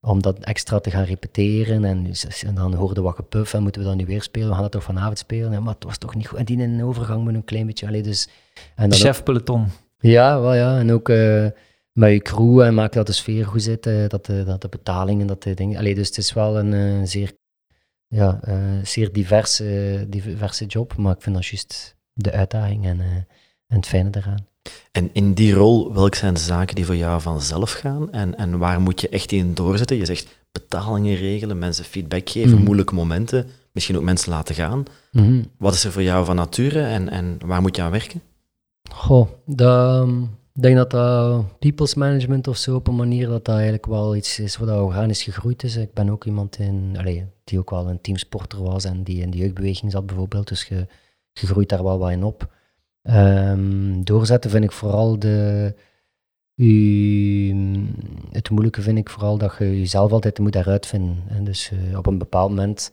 om 0.00 0.22
dat 0.22 0.38
extra 0.38 0.78
te 0.78 0.90
gaan 0.90 1.04
repeteren. 1.04 1.84
En, 1.84 2.04
dus, 2.04 2.44
en 2.44 2.54
dan 2.54 2.74
hoorden 2.74 2.96
we 2.96 3.02
wat 3.02 3.14
gepuf 3.16 3.54
en 3.54 3.62
moeten 3.62 3.82
we 3.82 3.88
dan 3.88 3.96
nu 3.96 4.06
weer 4.06 4.22
spelen. 4.22 4.48
We 4.48 4.54
gaan 4.54 4.62
het 4.62 4.72
toch 4.72 4.82
vanavond 4.82 5.18
spelen. 5.18 5.52
Ja, 5.52 5.60
maar 5.60 5.74
het 5.74 5.84
was 5.84 5.98
toch 5.98 6.14
niet 6.14 6.26
goed. 6.26 6.38
En 6.38 6.44
die 6.44 6.58
in 6.58 6.70
een 6.70 6.84
overgang 6.84 7.22
moet 7.22 7.34
een 7.34 7.44
klein 7.44 7.66
beetje... 7.66 7.86
Allee, 7.86 8.02
dus, 8.02 8.28
en 8.74 8.88
dan 8.90 8.98
Chef 8.98 9.22
peloton. 9.22 9.66
Ja, 9.98 10.40
wel 10.40 10.54
ja. 10.54 10.78
En 10.78 10.92
ook 10.92 11.08
uh, 11.08 11.46
met 11.96 12.12
je 12.12 12.22
crew 12.22 12.60
en 12.60 12.74
maken 12.74 12.96
dat 12.96 13.06
de 13.06 13.12
sfeer 13.12 13.46
goed 13.46 13.62
zit. 13.62 13.82
dat, 13.82 14.26
de, 14.26 14.44
dat 14.44 14.60
de 14.60 14.68
betalingen, 14.68 15.26
dat 15.26 15.42
de 15.42 15.54
dingen... 15.54 15.78
Allee, 15.78 15.94
dus 15.94 16.06
het 16.06 16.18
is 16.18 16.32
wel 16.32 16.58
een 16.58 16.72
uh, 16.72 17.06
zeer, 17.06 17.32
ja, 18.06 18.40
zeer 18.82 19.12
diverse, 19.12 20.06
diverse 20.08 20.66
job. 20.66 20.96
Maar 20.96 21.14
ik 21.14 21.22
vind 21.22 21.34
dat 21.34 21.46
juist 21.46 21.96
de 22.12 22.32
uitdaging 22.32 22.84
en, 22.84 23.00
en 23.66 23.76
het 23.76 23.86
fijne 23.86 24.10
eraan. 24.12 24.46
En 24.92 25.10
in 25.12 25.34
die 25.34 25.52
rol, 25.52 25.94
welke 25.94 26.16
zijn 26.16 26.34
de 26.34 26.40
zaken 26.40 26.74
die 26.74 26.86
voor 26.86 26.96
jou 26.96 27.20
vanzelf 27.20 27.72
gaan? 27.72 28.12
En, 28.12 28.36
en 28.36 28.58
waar 28.58 28.80
moet 28.80 29.00
je 29.00 29.08
echt 29.08 29.32
in 29.32 29.54
doorzetten? 29.54 29.96
Je 29.96 30.04
zegt 30.04 30.44
betalingen 30.52 31.16
regelen, 31.16 31.58
mensen 31.58 31.84
feedback 31.84 32.30
geven, 32.30 32.54
mhm. 32.54 32.64
moeilijke 32.64 32.94
momenten, 32.94 33.46
misschien 33.72 33.96
ook 33.96 34.02
mensen 34.02 34.32
laten 34.32 34.54
gaan. 34.54 34.84
Mhm. 35.12 35.42
Wat 35.58 35.74
is 35.74 35.84
er 35.84 35.92
voor 35.92 36.02
jou 36.02 36.24
van 36.24 36.36
nature 36.36 36.82
en, 36.82 37.08
en 37.08 37.38
waar 37.44 37.60
moet 37.60 37.76
je 37.76 37.82
aan 37.82 37.90
werken? 37.90 38.22
Goh, 38.90 39.28
ik 40.56 40.62
denk 40.62 40.76
dat 40.76 41.58
people's 41.58 41.94
management 41.94 42.48
of 42.48 42.56
zo 42.56 42.74
op 42.74 42.86
een 42.88 42.96
manier 42.96 43.28
dat 43.28 43.44
dat 43.44 43.54
eigenlijk 43.54 43.86
wel 43.86 44.16
iets 44.16 44.38
is 44.38 44.56
wat 44.56 44.68
organisch 44.68 45.22
gegroeid 45.22 45.62
is. 45.62 45.76
Ik 45.76 45.92
ben 45.92 46.10
ook 46.10 46.24
iemand 46.24 46.58
in, 46.58 46.94
allez, 46.98 47.22
die 47.44 47.58
ook 47.58 47.70
wel 47.70 47.88
een 47.88 48.00
teamsporter 48.00 48.62
was 48.62 48.84
en 48.84 49.02
die 49.02 49.20
in 49.20 49.30
de 49.30 49.36
jeugdbeweging 49.36 49.92
zat 49.92 50.06
bijvoorbeeld, 50.06 50.48
dus 50.48 50.64
je, 50.64 50.86
groeit 51.32 51.68
daar 51.68 51.82
wel 51.82 51.98
wat 51.98 52.10
in 52.10 52.24
op. 52.24 52.54
Um, 53.02 54.04
doorzetten 54.04 54.50
vind 54.50 54.64
ik 54.64 54.72
vooral 54.72 55.18
de. 55.18 55.74
Het 58.30 58.50
moeilijke 58.50 58.82
vind 58.82 58.98
ik 58.98 59.10
vooral 59.10 59.38
dat 59.38 59.56
je 59.58 59.78
jezelf 59.78 60.12
altijd 60.12 60.38
moet 60.38 60.54
eruit 60.54 60.86
vinden. 60.86 61.24
En 61.28 61.44
dus 61.44 61.70
uh, 61.70 61.98
op 61.98 62.06
een 62.06 62.18
bepaald 62.18 62.48
moment 62.48 62.92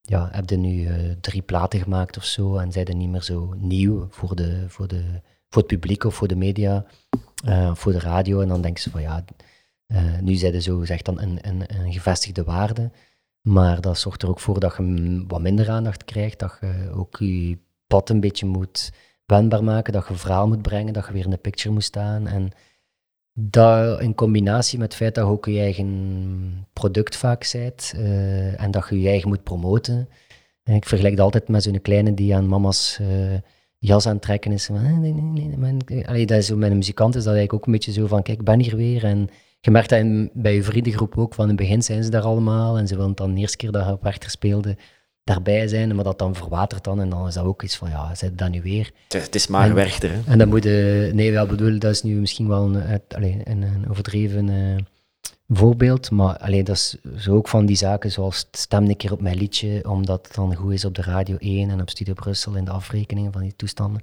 ja, 0.00 0.28
heb 0.32 0.50
je 0.50 0.56
nu 0.56 0.80
uh, 0.80 1.12
drie 1.20 1.42
platen 1.42 1.80
gemaakt 1.80 2.16
of 2.16 2.24
zo 2.24 2.56
en 2.56 2.72
zijn 2.72 2.86
er 2.86 2.94
niet 2.94 3.10
meer 3.10 3.22
zo 3.22 3.54
nieuw 3.56 4.06
voor, 4.10 4.36
de, 4.36 4.64
voor, 4.68 4.88
de, 4.88 5.02
voor 5.48 5.62
het 5.62 5.66
publiek 5.66 6.04
of 6.04 6.14
voor 6.14 6.28
de 6.28 6.36
media 6.36 6.86
uh, 7.44 7.74
voor 7.74 7.92
de 7.92 7.98
radio. 7.98 8.40
En 8.40 8.48
dan 8.48 8.62
denken 8.62 8.82
ze 8.82 8.90
van 8.90 9.02
ja, 9.02 9.24
nu 10.20 10.34
zijn 10.34 10.52
ze 10.52 10.60
zo 10.60 10.78
gezegd 10.78 11.04
dan 11.04 11.20
een, 11.20 11.38
een, 11.40 11.62
een 11.66 11.92
gevestigde 11.92 12.44
waarde. 12.44 12.90
Maar 13.40 13.80
dat 13.80 13.98
zorgt 13.98 14.22
er 14.22 14.28
ook 14.28 14.40
voor 14.40 14.60
dat 14.60 14.76
je 14.76 15.24
wat 15.28 15.40
minder 15.40 15.70
aandacht 15.70 16.04
krijgt, 16.04 16.38
dat 16.38 16.58
je 16.60 16.90
ook 16.94 17.16
je 17.18 17.58
pad 17.86 18.10
een 18.10 18.20
beetje 18.20 18.46
moet 18.46 18.92
wendbaar 19.26 19.64
maken, 19.64 19.92
dat 19.92 20.08
je 20.08 20.14
verhaal 20.14 20.48
moet 20.48 20.62
brengen, 20.62 20.92
dat 20.92 21.06
je 21.06 21.12
weer 21.12 21.24
in 21.24 21.30
de 21.30 21.36
picture 21.36 21.74
moet 21.74 21.84
staan. 21.84 22.26
En 22.26 22.50
dat 23.32 24.00
in 24.00 24.14
combinatie 24.14 24.78
met 24.78 24.88
het 24.88 24.96
feit 24.96 25.14
dat 25.14 25.26
je 25.26 25.30
ook 25.32 25.46
je 25.46 25.58
eigen 25.58 26.66
product 26.72 27.16
vaak 27.16 27.44
zijt 27.44 27.92
uh, 27.96 28.60
en 28.60 28.70
dat 28.70 28.86
je 28.88 29.00
je 29.00 29.08
eigen 29.08 29.28
moet 29.28 29.42
promoten. 29.42 30.08
En 30.62 30.74
ik 30.74 30.84
vergelijk 30.84 31.16
dat 31.16 31.24
altijd 31.24 31.48
met 31.48 31.62
zo'n 31.62 31.80
kleine 31.80 32.14
die 32.14 32.34
aan 32.34 32.48
mama's 32.48 33.00
jas 33.80 34.06
aan 34.06 34.12
het 34.12 34.22
trekken 34.22 34.52
is. 34.52 34.68
nee, 34.68 34.80
nee, 34.80 35.12
nee, 35.12 35.76
nee 35.86 36.08
Allee, 36.08 36.26
dat 36.26 36.38
is 36.38 36.46
zo, 36.46 36.56
met 36.56 36.70
een 36.70 36.76
muzikant 36.76 37.14
is 37.14 37.24
dat 37.24 37.34
eigenlijk 37.34 37.60
ook 37.60 37.66
een 37.66 37.72
beetje 37.72 37.92
zo 37.92 38.06
van, 38.06 38.22
kijk, 38.22 38.38
ik 38.38 38.44
ben 38.44 38.60
hier 38.60 38.76
weer. 38.76 39.04
En 39.04 39.28
je 39.60 39.70
merkt 39.70 39.88
dat 39.88 39.98
in, 39.98 40.30
bij 40.32 40.54
je 40.54 40.62
vriendengroep 40.62 41.18
ook, 41.18 41.34
van 41.34 41.44
in 41.44 41.50
het 41.50 41.60
begin 41.60 41.82
zijn 41.82 42.04
ze 42.04 42.10
daar 42.10 42.22
allemaal 42.22 42.78
en 42.78 42.88
ze 42.88 42.96
willen 42.96 43.14
dan 43.14 43.34
de 43.34 43.40
eerste 43.40 43.56
keer 43.56 43.70
dat 43.70 43.86
je 43.86 43.92
op 43.92 44.02
Werchter 44.02 44.30
speelde, 44.30 44.76
daarbij 45.24 45.68
zijn, 45.68 45.94
maar 45.94 46.04
dat 46.04 46.18
dan 46.18 46.34
verwatert 46.34 46.84
dan. 46.84 47.00
En 47.00 47.08
dan 47.08 47.26
is 47.26 47.34
dat 47.34 47.44
ook 47.44 47.62
iets 47.62 47.76
van, 47.76 47.88
ja, 47.90 48.14
zit 48.14 48.38
dat 48.38 48.50
nu 48.50 48.62
weer? 48.62 48.90
Het 49.08 49.34
is 49.34 49.46
maar 49.46 49.74
Werchter, 49.74 50.10
hè? 50.10 50.20
En 50.26 50.38
dan 50.38 50.48
moet 50.48 50.64
je... 50.64 51.10
Nee, 51.14 51.32
wel 51.32 51.46
bedoel, 51.46 51.78
dat 51.78 51.90
is 51.90 52.02
nu 52.02 52.14
misschien 52.14 52.48
wel 52.48 52.64
een, 52.64 53.00
een, 53.08 53.62
een 53.62 53.90
overdreven 53.90 54.48
uh, 54.48 54.76
voorbeeld. 55.50 56.10
Maar 56.10 56.38
alleen 56.38 56.64
dat 56.64 56.76
is 56.76 56.96
zo 57.16 57.34
ook 57.34 57.48
van 57.48 57.66
die 57.66 57.76
zaken 57.76 58.10
zoals 58.10 58.48
stem 58.50 58.84
een 58.84 58.96
keer 58.96 59.12
op 59.12 59.20
mijn 59.20 59.36
liedje, 59.36 59.88
omdat 59.88 60.26
het 60.26 60.34
dan 60.34 60.54
goed 60.54 60.72
is 60.72 60.84
op 60.84 60.94
de 60.94 61.02
Radio 61.02 61.36
1 61.36 61.70
en 61.70 61.80
op 61.80 61.90
Studio 61.90 62.14
Brussel 62.14 62.54
in 62.54 62.64
de 62.64 62.70
afrekeningen 62.70 63.32
van 63.32 63.42
die 63.42 63.56
toestanden. 63.56 64.02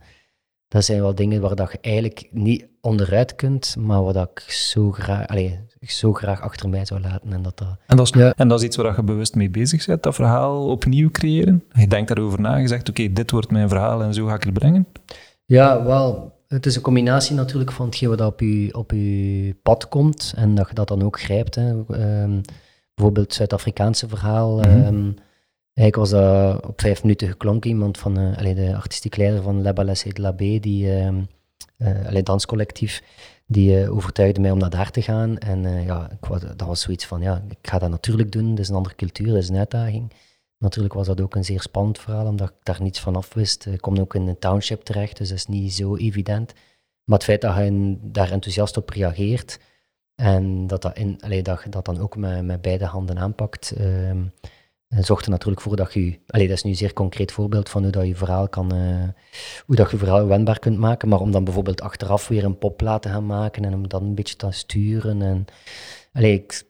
Dat 0.67 0.85
zijn 0.85 1.01
wel 1.01 1.15
dingen 1.15 1.41
waar 1.41 1.55
dat 1.55 1.71
je 1.71 1.77
eigenlijk 1.81 2.27
niet 2.31 2.67
onderuit 2.81 3.35
kunt, 3.35 3.75
maar 3.79 4.03
wat 4.03 4.15
ik 4.15 4.39
zo 4.39 4.91
graag, 4.91 5.27
allez, 5.27 5.53
zo 5.81 6.13
graag 6.13 6.41
achter 6.41 6.69
mij 6.69 6.85
zou 6.85 7.01
laten. 7.01 7.33
En 7.33 7.41
dat, 7.41 7.57
dat, 7.57 7.67
en, 7.87 7.97
dat 7.97 8.15
is, 8.15 8.21
en 8.35 8.47
dat 8.47 8.59
is 8.59 8.65
iets 8.65 8.75
waar 8.75 8.95
je 8.95 9.03
bewust 9.03 9.35
mee 9.35 9.49
bezig 9.49 9.85
bent, 9.85 10.03
dat 10.03 10.15
verhaal 10.15 10.69
opnieuw 10.69 11.11
creëren? 11.11 11.63
Je 11.71 11.87
denkt 11.87 12.07
daarover 12.07 12.41
na, 12.41 12.55
je 12.55 12.67
zegt, 12.67 12.89
oké, 12.89 13.13
dit 13.13 13.31
wordt 13.31 13.51
mijn 13.51 13.69
verhaal 13.69 14.03
en 14.03 14.13
zo 14.13 14.25
ga 14.25 14.33
ik 14.33 14.43
het 14.43 14.53
brengen? 14.53 14.87
Ja, 15.45 15.83
wel, 15.83 16.36
het 16.47 16.65
is 16.65 16.75
een 16.75 16.81
combinatie 16.81 17.35
natuurlijk 17.35 17.71
van 17.71 17.85
hetgeen 17.85 18.09
wat 18.09 18.21
op 18.21 18.39
je, 18.39 18.69
op 18.73 18.91
je 18.91 19.55
pad 19.63 19.87
komt 19.87 20.33
en 20.35 20.55
dat 20.55 20.67
je 20.67 20.73
dat 20.73 20.87
dan 20.87 21.03
ook 21.03 21.19
grijpt. 21.19 21.55
Hè. 21.55 21.69
Um, 21.71 22.41
bijvoorbeeld 22.93 23.25
het 23.25 23.33
Zuid-Afrikaanse 23.33 24.07
verhaal. 24.07 24.57
Mm 24.57 25.15
Eigenlijk 25.77 26.11
was 26.11 26.21
dat 26.21 26.65
op 26.65 26.81
vijf 26.81 27.03
minuten 27.03 27.27
geklonken. 27.27 27.69
Iemand 27.69 27.97
van 27.97 28.19
uh, 28.19 28.55
de 28.55 28.75
artistiek 28.75 29.17
leider 29.17 29.41
van 29.41 29.61
La 29.61 29.73
Ballet 29.73 30.05
de 30.13 30.21
Labé, 30.21 30.59
die 30.59 30.85
uh, 31.77 32.23
danscollectief, 32.23 33.03
die 33.45 33.81
uh, 33.81 33.95
overtuigde 33.95 34.41
mij 34.41 34.51
om 34.51 34.57
naar 34.57 34.69
daar 34.69 34.91
te 34.91 35.01
gaan. 35.01 35.37
En 35.37 35.83
ja, 35.83 36.09
ik 36.11 36.27
was, 36.27 36.41
dat 36.41 36.67
was 36.67 36.81
zoiets 36.81 37.05
van, 37.05 37.21
ja, 37.21 37.43
ik 37.49 37.69
ga 37.69 37.79
dat 37.79 37.89
natuurlijk 37.89 38.31
doen. 38.31 38.49
Dat 38.49 38.59
is 38.59 38.69
een 38.69 38.75
andere 38.75 38.95
cultuur, 38.95 39.27
dat 39.27 39.35
is 39.35 39.49
een 39.49 39.57
uitdaging. 39.57 40.11
Natuurlijk 40.57 40.93
was 40.93 41.07
dat 41.07 41.21
ook 41.21 41.35
een 41.35 41.45
zeer 41.45 41.61
spannend 41.61 41.99
verhaal, 41.99 42.25
omdat 42.25 42.49
ik 42.49 42.55
daar 42.63 42.81
niets 42.81 42.99
van 42.99 43.15
af 43.15 43.33
wist. 43.33 43.65
Ik 43.65 43.81
kom 43.81 43.97
ook 43.97 44.15
in 44.15 44.27
een 44.27 44.39
township 44.39 44.81
terecht, 44.81 45.17
dus 45.17 45.29
dat 45.29 45.37
is 45.37 45.45
niet 45.45 45.73
zo 45.73 45.95
evident. 45.95 46.53
Maar 47.03 47.17
het 47.17 47.23
feit 47.23 47.41
dat 47.41 47.55
je 47.55 47.97
daar 48.01 48.31
enthousiast 48.31 48.77
op 48.77 48.89
reageert 48.89 49.59
en 50.15 50.67
dat 50.67 50.81
dat, 50.81 50.97
in, 50.97 51.19
dat, 51.43 51.63
dat 51.69 51.85
dan 51.85 51.99
ook 51.99 52.15
met, 52.15 52.45
met 52.45 52.61
beide 52.61 52.85
handen 52.85 53.19
aanpakt, 53.19 53.73
uh, 53.77 54.21
zorgt 54.89 55.25
er 55.25 55.31
natuurlijk 55.31 55.61
voor 55.61 55.75
dat 55.75 55.93
je, 55.93 56.19
dat 56.25 56.41
is 56.41 56.63
nu 56.63 56.69
een 56.69 56.77
zeer 56.77 56.93
concreet 56.93 57.31
voorbeeld 57.31 57.69
van 57.69 57.83
hoe 57.83 57.91
dat 57.91 58.07
je 58.07 58.15
verhaal 58.15 58.49
kan, 58.49 58.75
uh, 58.75 59.07
hoe 59.65 59.75
dat 59.75 59.91
je 59.91 59.97
verhaal 59.97 60.27
wendbaar 60.27 60.59
kunt 60.59 60.77
maken, 60.77 61.09
maar 61.09 61.19
om 61.19 61.31
dan 61.31 61.43
bijvoorbeeld 61.43 61.81
achteraf 61.81 62.27
weer 62.27 62.43
een 62.43 62.57
pop 62.57 62.77
te 62.77 63.09
gaan 63.09 63.25
maken 63.25 63.65
en 63.65 63.73
om 63.73 63.87
dan 63.87 64.03
een 64.03 64.15
beetje 64.15 64.35
te 64.35 64.51
sturen. 64.51 65.21
En, 65.21 65.45
allee, 66.13 66.33
ik, 66.33 66.63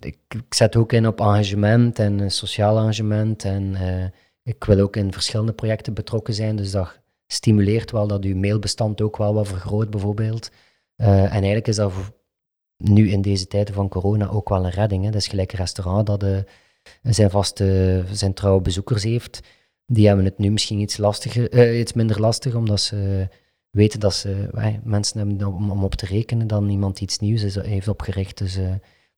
ik, 0.00 0.18
zet 0.48 0.76
ook 0.76 0.92
in 0.92 1.06
op 1.06 1.20
engagement 1.20 1.98
en 1.98 2.30
sociaal 2.30 2.78
engagement. 2.78 3.44
En 3.44 3.62
uh, 3.72 4.04
ik 4.42 4.64
wil 4.64 4.80
ook 4.80 4.96
in 4.96 5.12
verschillende 5.12 5.52
projecten 5.52 5.94
betrokken 5.94 6.34
zijn. 6.34 6.56
Dus 6.56 6.70
dat 6.70 7.00
stimuleert 7.26 7.90
wel 7.90 8.06
dat 8.06 8.24
uw 8.24 8.36
mailbestand 8.36 9.00
ook 9.00 9.16
wel 9.16 9.34
wat 9.34 9.48
vergroot, 9.48 9.90
bijvoorbeeld. 9.90 10.50
Uh, 10.96 11.22
en 11.22 11.30
eigenlijk 11.30 11.68
is 11.68 11.76
dat 11.76 11.92
nu 12.76 13.10
in 13.10 13.22
deze 13.22 13.46
tijden 13.46 13.74
van 13.74 13.88
corona 13.88 14.28
ook 14.28 14.48
wel 14.48 14.64
een 14.64 14.70
redding. 14.70 15.04
Hè. 15.04 15.10
Dat 15.10 15.20
is 15.20 15.28
gelijk 15.28 15.52
een 15.52 15.58
restaurant 15.58 16.06
dat 16.06 16.20
de, 16.20 16.44
zijn 17.02 17.30
vaste, 17.30 18.04
zijn 18.12 18.34
trouwe 18.34 18.60
bezoekers 18.60 19.02
heeft. 19.02 19.40
Die 19.86 20.06
hebben 20.06 20.24
het 20.24 20.38
nu 20.38 20.50
misschien 20.50 20.78
iets, 20.78 20.96
lastiger, 20.96 21.54
uh, 21.54 21.78
iets 21.78 21.92
minder 21.92 22.20
lastig, 22.20 22.54
omdat 22.54 22.80
ze 22.80 23.28
weten 23.70 24.00
dat 24.00 24.14
ze 24.14 24.48
mensen 24.82 25.18
hebben 25.18 25.46
om, 25.46 25.70
om, 25.70 25.84
op 25.84 25.94
te 25.94 26.06
rekenen 26.06 26.46
dan 26.46 26.68
iemand 26.68 27.00
iets 27.00 27.18
nieuws 27.18 27.54
heeft 27.54 27.88
opgericht. 27.88 28.38
Dus 28.38 28.58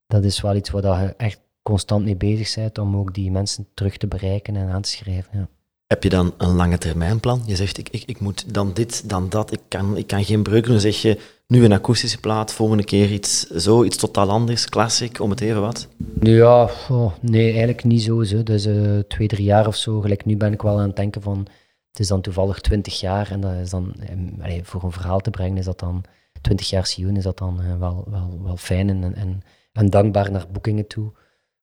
dat 0.06 0.24
is 0.24 0.40
wel 0.40 0.56
iets 0.56 0.70
waar 0.70 1.02
je 1.02 1.14
echt 1.16 1.40
constant 1.62 2.04
mee 2.04 2.16
bezig 2.16 2.54
bent 2.54 2.78
om 2.78 2.96
ook 2.96 3.14
die 3.14 3.30
mensen 3.30 3.66
terug 3.74 3.96
te 3.96 4.06
bereiken 4.06 4.56
en 4.56 4.68
aan 4.68 4.82
te 4.82 4.88
schrijven. 4.88 5.30
Ja. 5.32 5.48
Heb 5.86 6.02
je 6.02 6.08
dan 6.08 6.34
een 6.38 6.54
lange 6.54 6.78
termijnplan? 6.78 7.42
Je 7.46 7.56
zegt, 7.56 7.78
ik, 7.78 7.88
ik, 7.88 8.02
ik 8.06 8.20
moet 8.20 8.54
dan 8.54 8.72
dit, 8.72 9.08
dan 9.08 9.28
dat, 9.28 9.52
ik 9.52 9.60
kan, 9.68 9.96
ik 9.96 10.06
kan 10.06 10.24
geen 10.24 10.42
breuk 10.42 10.66
doen. 10.66 10.80
zeg 10.80 11.02
je, 11.02 11.20
nu 11.46 11.64
een 11.64 11.72
akoestische 11.72 12.20
plaat, 12.20 12.52
volgende 12.52 12.84
keer 12.84 13.12
iets 13.12 13.46
zo, 13.46 13.84
iets 13.84 13.96
totaal 13.96 14.30
anders, 14.30 14.68
classic, 14.68 15.20
om 15.20 15.30
het 15.30 15.40
even 15.40 15.60
wat? 15.60 15.88
Ja, 16.20 16.70
oh, 16.88 17.12
nee, 17.20 17.48
eigenlijk 17.48 17.84
niet 17.84 18.02
zo. 18.02 18.22
zo. 18.22 18.42
Dus 18.42 18.66
uh, 18.66 18.98
twee, 18.98 19.28
drie 19.28 19.44
jaar 19.44 19.66
of 19.66 19.76
zo. 19.76 20.00
Gelijk 20.00 20.24
nu 20.24 20.36
ben 20.36 20.52
ik 20.52 20.62
wel 20.62 20.78
aan 20.78 20.86
het 20.86 20.96
denken 20.96 21.22
van, 21.22 21.46
het 21.90 22.00
is 22.00 22.08
dan 22.08 22.20
toevallig 22.20 22.60
twintig 22.60 23.00
jaar 23.00 23.30
en 23.30 23.40
dat 23.40 23.52
is 23.52 23.70
dan, 23.70 23.94
eh, 24.40 24.60
voor 24.62 24.82
een 24.82 24.92
verhaal 24.92 25.20
te 25.20 25.30
brengen 25.30 25.56
is 25.56 25.64
dat 25.64 25.78
dan, 25.78 26.04
twintig 26.40 26.70
jaar 26.70 26.86
Sion 26.86 27.16
is 27.16 27.24
dat 27.24 27.38
dan 27.38 27.60
uh, 27.60 27.78
wel, 27.78 28.04
wel, 28.10 28.40
wel 28.42 28.56
fijn 28.56 28.88
en, 28.88 29.14
en 29.14 29.42
en 29.76 29.90
dankbaar 29.90 30.30
naar 30.30 30.46
boekingen 30.50 30.86
toe. 30.86 31.12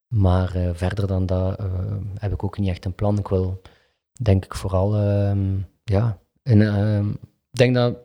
Maar 0.08 0.56
uh, 0.56 0.70
verder 0.72 1.06
dan 1.06 1.26
dat 1.26 1.60
uh, 1.60 1.96
heb 2.14 2.32
ik 2.32 2.44
ook 2.44 2.58
niet 2.58 2.68
echt 2.68 2.84
een 2.84 2.94
plan. 2.94 3.18
Ik 3.18 3.28
wil, 3.28 3.60
denk 4.12 4.44
ik, 4.44 4.54
vooral, 4.54 5.00
uh, 5.00 5.58
ja, 5.84 6.18
en, 6.42 6.62
ehm, 6.62 7.08
ik 7.50 7.58
denk 7.58 7.74
dat 7.74 7.98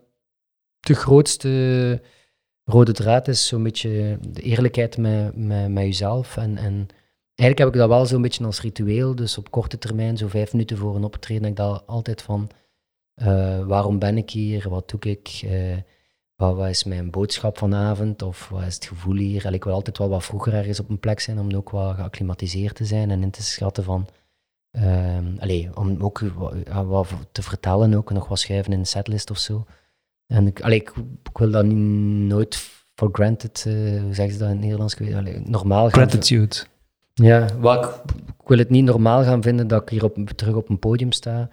de 0.79 0.93
grootste 0.93 2.01
rode 2.63 2.91
draad 2.91 3.27
is 3.27 3.47
zo'n 3.47 3.63
beetje 3.63 4.17
de 4.29 4.41
eerlijkheid 4.41 4.97
met, 4.97 5.35
met, 5.35 5.69
met 5.69 5.83
jezelf. 5.83 6.37
En, 6.37 6.57
en 6.57 6.87
eigenlijk 7.35 7.59
heb 7.59 7.67
ik 7.67 7.73
dat 7.73 7.89
wel 7.89 8.05
zo'n 8.05 8.21
beetje 8.21 8.45
als 8.45 8.61
ritueel. 8.61 9.15
Dus 9.15 9.37
op 9.37 9.51
korte 9.51 9.77
termijn, 9.77 10.17
zo 10.17 10.27
vijf 10.27 10.51
minuten 10.51 10.77
voor 10.77 10.95
een 10.95 11.03
optreden, 11.03 11.49
ik 11.49 11.55
dat 11.55 11.83
altijd 11.87 12.21
van 12.21 12.49
eh, 13.13 13.65
waarom 13.65 13.99
ben 13.99 14.17
ik 14.17 14.29
hier, 14.29 14.69
wat 14.69 14.89
doe 14.89 15.11
ik 15.11 15.27
wat, 16.39 16.67
is 16.67 16.83
mijn 16.83 17.11
boodschap 17.11 17.57
vanavond 17.57 18.21
of 18.21 18.49
wat 18.49 18.63
is 18.63 18.75
het 18.75 18.85
gevoel 18.85 19.15
hier? 19.15 19.45
En 19.45 19.53
ik 19.53 19.63
wil 19.63 19.73
altijd 19.73 19.97
wel 19.97 20.09
wat 20.09 20.23
vroeger 20.23 20.53
ergens 20.53 20.79
op 20.79 20.89
een 20.89 20.99
plek 20.99 21.19
zijn 21.19 21.39
om 21.39 21.53
ook 21.53 21.69
wat 21.69 21.95
geacclimatiseerd 21.95 22.75
te 22.75 22.85
zijn 22.85 23.11
en 23.11 23.21
in 23.21 23.31
te 23.31 23.43
schatten 23.43 23.83
van, 23.83 24.07
um, 24.71 25.35
allee, 25.39 25.69
om 25.73 26.03
ook 26.03 26.19
wat, 26.85 27.07
te 27.31 27.41
vertellen, 27.41 27.93
ook 27.93 28.11
nog 28.11 28.27
wat 28.27 28.39
schrijven 28.39 28.73
in 28.73 28.79
een 28.79 28.85
setlist 28.85 29.31
of 29.31 29.37
zo. 29.37 29.65
En 30.27 30.47
ik, 30.47 30.61
allee, 30.61 30.79
ik, 30.79 30.93
wil 31.33 31.51
dat 31.51 31.65
niet, 31.65 31.77
nooit 32.27 32.55
for 32.95 33.09
granted, 33.11 33.65
uh, 33.67 34.01
hoe 34.01 34.13
zeggen 34.13 34.33
ze 34.33 34.39
dat 34.39 34.47
in 34.47 34.53
het 34.53 34.63
Nederlands? 34.63 34.99
Allee, 34.99 35.39
normaal 35.39 35.89
Gratitude. 35.89 36.55
Ja, 37.13 37.47
wat 37.57 37.85
ik, 37.85 38.11
ik, 38.39 38.47
wil 38.47 38.57
het 38.57 38.69
niet 38.69 38.85
normaal 38.85 39.23
gaan 39.23 39.41
vinden 39.41 39.67
dat 39.67 39.81
ik 39.81 39.89
hier 39.89 40.03
op, 40.03 40.29
terug 40.35 40.55
op 40.55 40.69
een 40.69 40.79
podium 40.79 41.11
sta. 41.11 41.49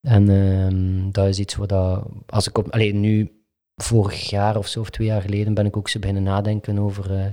En 0.00 0.28
um, 0.28 1.12
dat 1.12 1.26
is 1.26 1.38
iets 1.38 1.54
wat 1.54 1.68
dat, 1.68 2.06
als 2.26 2.48
ik 2.48 2.58
op, 2.58 2.70
alleen 2.70 3.00
nu 3.00 3.41
vorig 3.76 4.30
jaar 4.30 4.56
of 4.56 4.66
zo, 4.66 4.80
of 4.80 4.90
twee 4.90 5.06
jaar 5.06 5.22
geleden, 5.22 5.54
ben 5.54 5.66
ik 5.66 5.76
ook 5.76 5.88
zo 5.88 5.98
beginnen 5.98 6.22
nadenken 6.22 6.78
over 6.78 7.10
uh, 7.10 7.26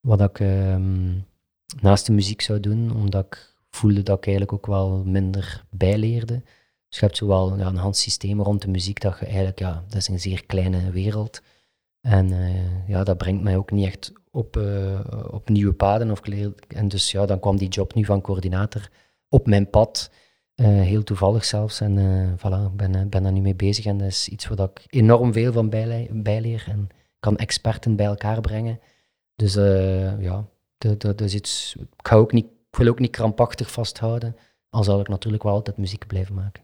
wat 0.00 0.20
ik 0.20 0.40
ehm, 0.40 1.18
naast 1.80 2.06
de 2.06 2.12
muziek 2.12 2.40
zou 2.40 2.60
doen, 2.60 2.94
omdat 2.94 3.24
ik 3.24 3.54
voelde 3.70 4.02
dat 4.02 4.18
ik 4.18 4.26
eigenlijk 4.26 4.52
ook 4.52 4.66
wel 4.66 5.02
minder 5.04 5.64
bijleerde. 5.70 6.42
Dus 6.88 7.00
je 7.00 7.06
hebt 7.06 7.16
zo 7.16 7.26
wel 7.26 7.58
ja, 7.58 7.66
een 7.66 7.76
handsysteem 7.76 8.40
rond 8.40 8.62
de 8.62 8.68
muziek, 8.68 9.00
dat 9.00 9.18
je 9.18 9.26
eigenlijk, 9.26 9.58
ja, 9.58 9.84
dat 9.88 9.96
is 9.96 10.08
een 10.08 10.20
zeer 10.20 10.46
kleine 10.46 10.90
wereld. 10.90 11.42
En 12.00 12.32
uh, 12.32 12.88
ja, 12.88 13.04
dat 13.04 13.18
brengt 13.18 13.42
mij 13.42 13.56
ook 13.56 13.70
niet 13.70 13.86
echt 13.86 14.12
op, 14.30 14.56
uh, 14.56 15.00
op 15.30 15.48
nieuwe 15.48 15.72
paden. 15.72 16.10
Of 16.10 16.20
en 16.68 16.88
dus 16.88 17.10
ja, 17.10 17.26
dan 17.26 17.40
kwam 17.40 17.56
die 17.56 17.68
job 17.68 17.94
nu 17.94 18.04
van 18.04 18.20
coördinator 18.20 18.90
op 19.28 19.46
mijn 19.46 19.70
pad. 19.70 20.10
Uh, 20.56 20.66
heel 20.66 21.02
toevallig 21.02 21.44
zelfs. 21.44 21.80
En 21.80 21.96
uh, 21.96 22.28
voilà, 22.36 22.70
ik 22.70 22.76
ben, 22.76 23.08
ben 23.08 23.22
daar 23.22 23.32
nu 23.32 23.40
mee 23.40 23.54
bezig. 23.54 23.84
En 23.84 23.98
dat 23.98 24.08
is 24.08 24.28
iets 24.28 24.46
waar 24.46 24.68
ik 24.74 24.84
enorm 24.86 25.32
veel 25.32 25.52
van 25.52 25.70
bijle 25.70 26.08
bijleer. 26.10 26.64
En 26.68 26.88
kan 27.20 27.36
experten 27.36 27.96
bij 27.96 28.06
elkaar 28.06 28.40
brengen. 28.40 28.80
Dus 29.34 29.54
ja, 30.18 30.44
dat, 30.78 31.00
dat, 31.00 31.20
is 31.20 31.34
iets... 31.34 31.74
Ik, 31.78 32.06
ga 32.06 32.16
ook 32.16 32.32
niet, 32.32 32.44
ik 32.44 32.78
wil 32.78 32.88
ook 32.88 32.98
niet 32.98 33.10
krampachtig 33.10 33.70
vasthouden. 33.70 34.36
Al 34.70 34.84
zal 34.84 35.00
ik 35.00 35.08
natuurlijk 35.08 35.42
wel 35.42 35.52
altijd 35.52 35.76
muziek 35.76 36.06
blijven 36.06 36.34
maken. 36.34 36.62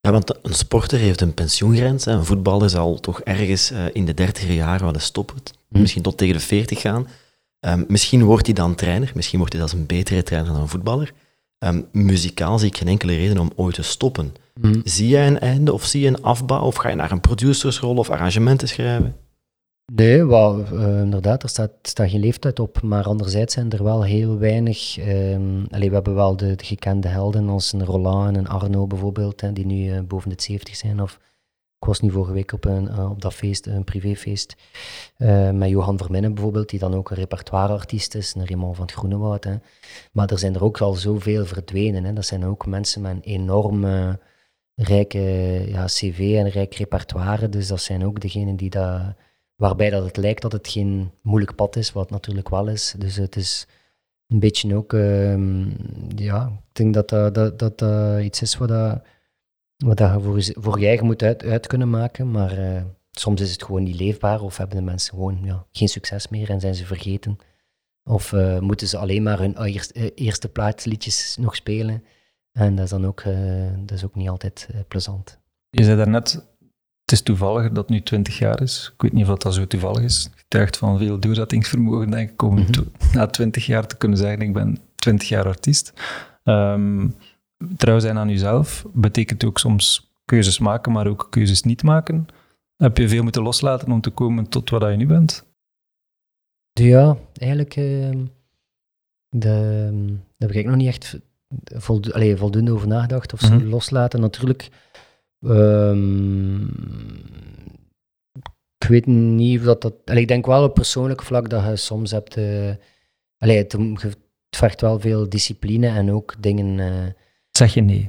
Ja, 0.00 0.12
want 0.12 0.44
een 0.44 0.54
sporter 0.54 0.98
heeft 0.98 1.20
een 1.20 1.34
pensioengrens. 1.34 2.04
Hè. 2.04 2.12
Een 2.12 2.24
voetballer 2.24 2.70
zal 2.70 3.00
toch 3.00 3.20
ergens 3.20 3.70
in 3.92 4.04
de 4.04 4.14
dertiger 4.14 4.54
jaren 4.54 4.86
willen 4.86 5.00
stoppen. 5.00 5.36
Hm. 5.68 5.80
Misschien 5.80 6.02
tot 6.02 6.18
tegen 6.18 6.34
de 6.34 6.40
veertig 6.40 6.80
gaan. 6.80 7.06
Um, 7.60 7.84
misschien 7.88 8.24
wordt 8.24 8.46
hij 8.46 8.54
dan 8.54 8.74
trainer. 8.74 9.12
Misschien 9.14 9.38
wordt 9.38 9.52
hij 9.52 9.62
als 9.62 9.72
een 9.72 9.86
betere 9.86 10.22
trainer 10.22 10.52
dan 10.52 10.60
een 10.60 10.68
voetballer. 10.68 11.12
Um, 11.64 11.86
muzikaal 11.92 12.58
zie 12.58 12.68
ik 12.68 12.76
geen 12.76 12.88
enkele 12.88 13.14
reden 13.14 13.38
om 13.38 13.50
ooit 13.56 13.74
te 13.74 13.82
stoppen. 13.82 14.34
Hmm. 14.60 14.80
Zie 14.84 15.08
jij 15.08 15.26
een 15.26 15.38
einde 15.38 15.72
of 15.72 15.84
zie 15.84 16.00
je 16.00 16.08
een 16.08 16.22
afbouw 16.22 16.62
of 16.62 16.76
ga 16.76 16.88
je 16.88 16.96
naar 16.96 17.10
een 17.10 17.20
producersrol 17.20 17.96
of 17.96 18.10
arrangementen 18.10 18.68
schrijven? 18.68 19.16
Nee, 19.92 20.24
well, 20.24 20.64
uh, 20.72 21.00
inderdaad, 21.00 21.42
er 21.42 21.48
staat, 21.48 21.70
staat, 21.82 22.10
geen 22.10 22.20
leeftijd 22.20 22.60
op. 22.60 22.82
Maar 22.82 23.04
anderzijds 23.04 23.54
zijn 23.54 23.70
er 23.70 23.84
wel 23.84 24.04
heel 24.04 24.38
weinig. 24.38 24.98
Um, 24.98 25.66
we 25.68 25.88
hebben 25.92 26.14
wel 26.14 26.36
de, 26.36 26.54
de, 26.54 26.64
gekende 26.64 27.08
helden 27.08 27.48
als 27.48 27.72
een 27.72 27.84
Roland 27.84 28.28
en 28.28 28.34
een 28.34 28.48
Arno 28.48 28.86
bijvoorbeeld, 28.86 29.40
hè, 29.40 29.52
die 29.52 29.66
nu 29.66 29.94
uh, 29.94 30.00
boven 30.00 30.30
de 30.30 30.42
70 30.42 30.76
zijn. 30.76 31.02
Of 31.02 31.18
ik 31.82 31.88
was 31.88 32.00
nu 32.00 32.10
vorige 32.10 32.32
week 32.32 32.52
op, 32.52 32.64
een, 32.64 32.84
uh, 32.84 33.10
op 33.10 33.22
dat 33.22 33.34
feest, 33.34 33.66
een 33.66 33.84
privéfeest, 33.84 34.56
uh, 35.18 35.50
met 35.50 35.68
Johan 35.68 35.98
Verminnen 35.98 36.34
bijvoorbeeld, 36.34 36.68
die 36.68 36.78
dan 36.78 36.94
ook 36.94 37.10
een 37.10 37.16
repertoireartiest 37.16 38.14
is, 38.14 38.34
een 38.34 38.46
Raymond 38.46 38.76
van 38.76 38.84
het 38.84 38.94
Groenewoud. 38.94 39.44
Hè. 39.44 39.54
Maar 40.12 40.30
er 40.30 40.38
zijn 40.38 40.54
er 40.54 40.64
ook 40.64 40.80
al 40.80 40.94
zoveel 40.94 41.46
verdwenen. 41.46 42.04
Hè. 42.04 42.12
Dat 42.12 42.24
zijn 42.24 42.44
ook 42.44 42.66
mensen 42.66 43.02
met 43.02 43.12
een 43.12 43.22
enorme 43.22 44.18
rijke 44.74 45.18
ja, 45.66 45.84
cv 45.84 46.34
en 46.38 46.48
rijk 46.48 46.74
repertoire. 46.74 47.48
Dus 47.48 47.66
dat 47.66 47.80
zijn 47.80 48.04
ook 48.04 48.20
degenen 48.20 48.56
die 48.56 48.70
dat, 48.70 49.00
waarbij 49.56 49.90
dat 49.90 50.04
het 50.04 50.16
lijkt 50.16 50.42
dat 50.42 50.52
het 50.52 50.68
geen 50.68 51.10
moeilijk 51.22 51.54
pad 51.54 51.76
is, 51.76 51.92
wat 51.92 52.10
natuurlijk 52.10 52.48
wel 52.48 52.68
is. 52.68 52.94
Dus 52.98 53.16
het 53.16 53.36
is 53.36 53.66
een 54.28 54.38
beetje 54.38 54.76
ook, 54.76 54.92
uh, 54.92 55.36
ja, 56.14 56.46
ik 56.46 56.74
denk 56.74 56.94
dat 56.94 57.08
dat, 57.08 57.58
dat, 57.58 57.78
dat 57.78 58.20
iets 58.20 58.42
is 58.42 58.56
wat 58.56 59.00
wat 59.84 59.98
je 59.98 60.20
voor, 60.20 60.62
voor 60.62 60.80
je 60.80 60.86
eigen 60.86 61.06
moet 61.06 61.22
uit, 61.22 61.44
uit 61.44 61.66
kunnen 61.66 61.90
maken, 61.90 62.30
maar 62.30 62.58
uh, 62.58 62.82
soms 63.10 63.40
is 63.40 63.52
het 63.52 63.62
gewoon 63.62 63.82
niet 63.82 64.00
leefbaar 64.00 64.40
of 64.40 64.56
hebben 64.56 64.76
de 64.76 64.82
mensen 64.82 65.14
gewoon 65.14 65.38
ja, 65.42 65.66
geen 65.72 65.88
succes 65.88 66.28
meer 66.28 66.50
en 66.50 66.60
zijn 66.60 66.74
ze 66.74 66.86
vergeten. 66.86 67.38
Of 68.04 68.32
uh, 68.32 68.58
moeten 68.58 68.88
ze 68.88 68.96
alleen 68.96 69.22
maar 69.22 69.38
hun 69.38 69.64
eerste, 69.64 70.14
eerste 70.14 70.48
plaatsliedjes 70.48 71.36
nog 71.40 71.56
spelen? 71.56 72.04
En 72.52 72.74
dat 72.74 72.84
is 72.84 72.90
dan 72.90 73.06
ook, 73.06 73.22
dat 73.78 73.96
is 73.96 74.04
ook 74.04 74.14
niet 74.14 74.28
altijd 74.28 74.68
plezant. 74.88 75.38
Je 75.70 75.84
zei 75.84 75.96
daarnet, 75.96 76.32
het 77.02 77.12
is 77.12 77.22
toevallig 77.22 77.68
dat 77.68 77.76
het 77.76 77.88
nu 77.88 78.02
20 78.02 78.38
jaar 78.38 78.62
is. 78.62 78.90
Ik 78.94 79.02
weet 79.02 79.12
niet 79.12 79.28
of 79.28 79.38
dat 79.38 79.54
zo 79.54 79.66
toevallig 79.66 80.02
is. 80.02 80.30
Je 80.36 80.44
krijgt 80.48 80.76
van 80.76 80.98
veel 80.98 81.18
doorzettingsvermogen, 81.18 82.10
denk 82.10 82.30
ik, 82.30 82.42
om 82.42 82.54
mm 82.54 82.66
na 83.12 83.26
20 83.26 83.66
jaar 83.66 83.86
te 83.86 83.96
kunnen 83.96 84.18
zeggen, 84.18 84.40
ik 84.40 84.52
ben 84.52 84.78
20 84.94 85.28
jaar 85.28 85.46
artiest. 85.46 85.92
Um, 86.44 87.14
trouw 87.76 87.98
zijn 87.98 88.18
aan 88.18 88.28
jezelf 88.28 88.86
betekent 88.92 89.44
ook 89.44 89.58
soms 89.58 90.12
keuzes 90.24 90.58
maken, 90.58 90.92
maar 90.92 91.06
ook 91.06 91.26
keuzes 91.30 91.62
niet 91.62 91.82
maken. 91.82 92.26
Heb 92.76 92.96
je 92.96 93.08
veel 93.08 93.22
moeten 93.22 93.42
loslaten 93.42 93.92
om 93.92 94.00
te 94.00 94.10
komen 94.10 94.48
tot 94.48 94.70
wat 94.70 94.90
je 94.90 94.96
nu 94.96 95.06
bent? 95.06 95.44
Ja, 96.72 97.16
eigenlijk 97.32 97.76
uh, 97.76 98.10
de, 99.28 99.90
daar 100.36 100.48
heb 100.48 100.50
ik 100.50 100.66
nog 100.66 100.76
niet 100.76 100.88
echt 100.88 101.20
voldo 101.64 102.10
allee, 102.10 102.36
voldoende 102.36 102.72
over 102.72 102.88
nagedacht. 102.88 103.32
Of 103.32 103.50
mhm. 103.50 103.68
loslaten. 103.68 104.20
Natuurlijk, 104.20 104.68
um, 105.40 106.62
ik 108.78 108.88
weet 108.88 109.06
niet 109.06 109.58
of 109.58 109.64
dat... 109.64 109.82
dat 109.82 109.94
allee, 110.04 110.22
ik 110.22 110.28
denk 110.28 110.46
wel 110.46 110.64
op 110.64 110.74
persoonlijk 110.74 111.22
vlak 111.22 111.48
dat 111.48 111.64
je 111.64 111.76
soms 111.76 112.10
hebt... 112.10 112.36
Uh, 112.36 112.74
het, 113.36 113.72
het, 113.72 114.16
vergt 114.50 114.80
wel 114.80 115.00
veel 115.00 115.28
discipline 115.28 115.88
en 115.88 116.12
ook 116.12 116.34
dingen... 116.38 116.78
Uh, 116.78 117.06
zeg 117.52 117.74
je 117.74 117.80
nee? 117.80 118.06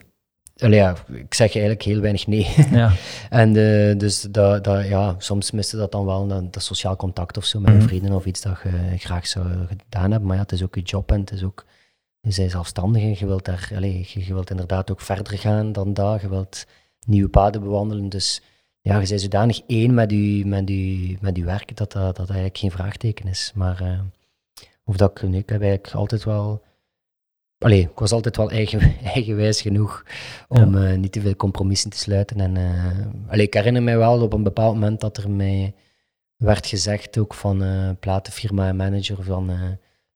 Allee, 0.57 0.79
ja, 0.79 0.95
ik 1.13 1.33
zeg 1.33 1.51
eigenlijk 1.51 1.81
heel 1.81 1.99
weinig 1.99 2.27
nee. 2.27 2.47
Ja. 2.71 2.91
en 3.29 3.55
uh, 3.55 3.97
dus 3.97 4.21
dat, 4.21 4.63
dat, 4.63 4.87
ja, 4.87 5.15
soms 5.17 5.51
miste 5.51 5.77
dat 5.77 5.91
dan 5.91 6.05
wel, 6.05 6.27
dat, 6.27 6.53
dat 6.53 6.63
sociaal 6.63 6.95
contact 6.95 7.37
of 7.37 7.45
zo 7.45 7.59
met 7.59 7.73
mm 7.73 7.81
vrienden 7.81 8.13
of 8.13 8.25
iets 8.25 8.41
dat 8.41 8.59
je 8.61 8.97
graag 8.97 9.27
zou 9.27 9.47
gedaan 9.67 10.11
hebben. 10.11 10.27
Maar 10.27 10.35
ja, 10.35 10.41
het 10.41 10.51
is 10.51 10.63
ook 10.63 10.75
je 10.75 10.81
job 10.81 11.11
en 11.11 11.19
het 11.19 11.31
is 11.31 11.43
ook, 11.43 11.65
je 12.19 12.35
bent 12.35 12.51
zelfstandig 12.51 13.01
en 13.01 13.15
je 13.19 13.25
wilt, 13.25 13.45
daar, 13.45 13.71
allee, 13.75 14.07
je, 14.07 14.25
je, 14.25 14.33
wilt 14.33 14.49
inderdaad 14.49 14.91
ook 14.91 15.01
verder 15.01 15.37
gaan 15.37 15.71
dan 15.71 15.93
dat. 15.93 16.21
Je 16.21 16.29
wilt 16.29 16.65
nieuwe 17.05 17.29
paden 17.29 17.61
bewandelen. 17.61 18.09
Dus 18.09 18.41
ja, 18.81 18.99
je 18.99 19.07
bent 19.07 19.21
zodanig 19.21 19.61
één 19.67 19.93
met 19.93 20.11
je, 20.11 20.45
met 20.45 20.69
je, 20.69 21.17
met 21.21 21.37
je 21.37 21.43
werk 21.43 21.77
dat, 21.77 21.91
dat 21.91 22.15
dat 22.15 22.27
eigenlijk 22.27 22.57
geen 22.57 22.71
vraagteken 22.71 23.27
is. 23.27 23.51
Maar 23.55 23.81
uh, 23.83 23.99
of 24.83 24.97
dat 24.97 25.21
ik, 25.21 25.33
ik 25.33 25.49
heb 25.49 25.61
eigenlijk 25.61 25.95
altijd 25.95 26.23
wel 26.23 26.61
Allee, 27.63 27.81
ik 27.81 27.99
was 27.99 28.11
altijd 28.11 28.37
wel 28.37 28.51
eigen, 28.51 28.95
eigenwijs 29.15 29.61
genoeg 29.61 30.05
om 30.47 30.75
uh, 30.75 30.97
niet 30.97 31.11
te 31.11 31.21
veel 31.21 31.35
compromissen 31.35 31.89
te 31.89 31.97
sluiten. 31.97 32.39
En, 32.39 32.55
uh, 32.55 33.31
allee, 33.31 33.45
ik 33.45 33.53
herinner 33.53 33.83
mij 33.83 33.97
wel 33.97 34.21
op 34.21 34.33
een 34.33 34.43
bepaald 34.43 34.73
moment 34.73 35.01
dat 35.01 35.17
er 35.17 35.29
mij 35.29 35.73
werd 36.37 36.67
gezegd, 36.67 37.17
ook 37.17 37.33
van 37.33 37.63
uh, 37.63 37.89
platenfirma 37.99 38.67
en 38.67 38.75
manager, 38.75 39.23
van 39.23 39.51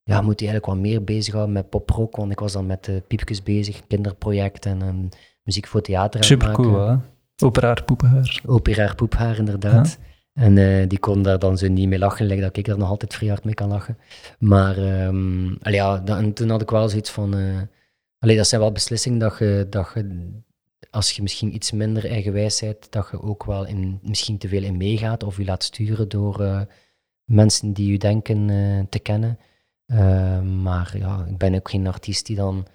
ja, 0.03 0.21
moet 0.21 0.39
je 0.39 0.47
eigenlijk 0.47 0.65
wat 0.65 0.89
meer 0.89 1.03
bezighouden 1.03 1.53
met 1.53 1.69
poprock, 1.69 2.15
want 2.15 2.31
ik 2.31 2.39
was 2.39 2.51
dan 2.51 2.65
met 2.65 2.85
de 2.85 3.03
piepjes 3.07 3.43
bezig, 3.43 3.87
kinderproject 3.87 4.65
en 4.65 4.81
um, 4.81 5.09
muziek 5.43 5.67
voor 5.67 5.81
theater. 5.81 6.23
Super 6.23 6.51
cool, 6.51 6.87
hè? 6.87 6.95
Operaar 7.43 7.83
Poephaar. 7.83 8.41
Operaar 8.45 8.95
Poephaar, 8.95 9.37
inderdaad. 9.37 9.97
En 10.37 10.57
uh, 10.57 10.87
die 10.87 10.99
kon 10.99 11.21
daar 11.21 11.39
dan 11.39 11.57
zo 11.57 11.67
niet 11.67 11.87
mee 11.87 11.99
lachen, 11.99 12.25
like 12.25 12.41
dat 12.41 12.57
ik 12.57 12.67
er 12.67 12.77
nog 12.77 12.89
altijd 12.89 13.13
vrij 13.13 13.29
hard 13.29 13.43
mee 13.43 13.53
kan 13.53 13.69
lachen. 13.69 13.97
Maar 14.39 14.77
um, 14.77 15.57
allee, 15.61 15.79
ja, 15.79 16.03
en 16.05 16.33
toen 16.33 16.49
had 16.49 16.61
ik 16.61 16.69
wel 16.69 16.89
zoiets 16.89 17.09
van... 17.09 17.37
Uh, 17.37 17.61
allee, 18.19 18.35
dat 18.35 18.47
zijn 18.47 18.61
wel 18.61 18.71
beslissingen 18.71 19.19
dat 19.19 19.37
je, 19.37 19.67
dat 19.69 19.91
je, 19.93 20.29
als 20.89 21.11
je 21.11 21.21
misschien 21.21 21.55
iets 21.55 21.71
minder 21.71 22.09
eigenwijs 22.09 22.59
bent, 22.59 22.91
dat 22.91 23.07
je 23.11 23.21
ook 23.21 23.43
wel 23.43 23.65
in, 23.65 23.99
misschien 24.01 24.37
te 24.37 24.47
veel 24.47 24.63
in 24.63 24.77
meegaat 24.77 25.23
of 25.23 25.37
je 25.37 25.45
laat 25.45 25.63
sturen 25.63 26.09
door 26.09 26.41
uh, 26.41 26.61
mensen 27.23 27.73
die 27.73 27.91
je 27.91 27.97
denken 27.97 28.47
te 28.89 28.99
kennen. 28.99 29.39
Ehm, 29.85 30.61
maar 30.61 30.93
ja, 30.97 31.25
ik 31.29 31.37
ben 31.37 31.55
ook 31.55 31.69
geen 31.69 31.87
artiest 31.87 32.25
die 32.25 32.35
dan 32.35 32.67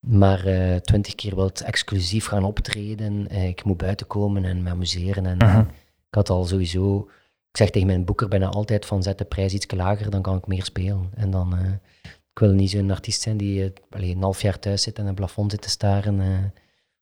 maar 0.00 0.42
twintig 0.82 1.14
keer 1.14 1.34
wilt 1.34 1.60
exclusief 1.60 2.26
gaan 2.26 2.44
optreden. 2.44 3.30
ik 3.30 3.64
moet 3.64 3.76
buiten 3.76 4.06
komen 4.06 4.44
en 4.44 4.62
me 4.62 4.70
amuseren 4.70 5.26
en... 5.26 5.42
-huh 5.42 5.66
ik 6.14 6.20
had 6.20 6.36
al 6.36 6.44
sowieso, 6.44 7.08
ik 7.50 7.56
zeg 7.56 7.70
tegen 7.70 7.88
mijn 7.88 8.04
boeker 8.04 8.28
bijna 8.28 8.46
altijd 8.46 8.86
van 8.86 9.02
zet 9.02 9.18
de 9.18 9.24
prijs 9.24 9.52
iets 9.52 9.66
lager, 9.70 10.10
dan 10.10 10.22
kan 10.22 10.36
ik 10.36 10.46
meer 10.46 10.64
spelen. 10.64 11.10
En 11.14 11.30
dan, 11.30 11.58
uh, 11.58 11.72
ik 12.02 12.38
wil 12.38 12.52
niet 12.52 12.70
zo'n 12.70 12.90
artiest 12.90 13.20
zijn 13.20 13.36
die 13.36 13.74
uh, 13.90 14.10
een 14.10 14.22
half 14.22 14.42
jaar 14.42 14.58
thuis 14.58 14.82
zit 14.82 14.98
en 14.98 15.06
een 15.06 15.14
plafond 15.14 15.50
zit 15.50 15.62
te 15.62 15.68
staren 15.68 16.20
uh, 16.20 16.38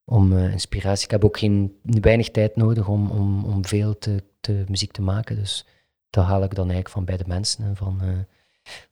om 0.05 0.39
inspiratie. 0.39 1.05
Ik 1.05 1.11
heb 1.11 1.25
ook 1.25 1.39
geen, 1.39 1.79
weinig 1.83 2.31
tijd 2.31 2.57
nodig 2.57 2.89
om, 2.89 3.11
om, 3.11 3.45
om 3.45 3.67
veel 3.67 3.99
te, 3.99 4.23
te, 4.41 4.65
muziek 4.69 4.93
te 4.93 5.03
maken. 5.03 5.37
Dus 5.37 5.67
dat 6.11 6.25
haal 6.25 6.43
ik 6.43 6.55
dan 6.55 6.71
eigenlijk 6.71 6.95
van 6.95 7.05
bij 7.05 7.17
de 7.17 7.27
mensen 7.27 7.65
en 7.65 7.77
van, 7.77 8.01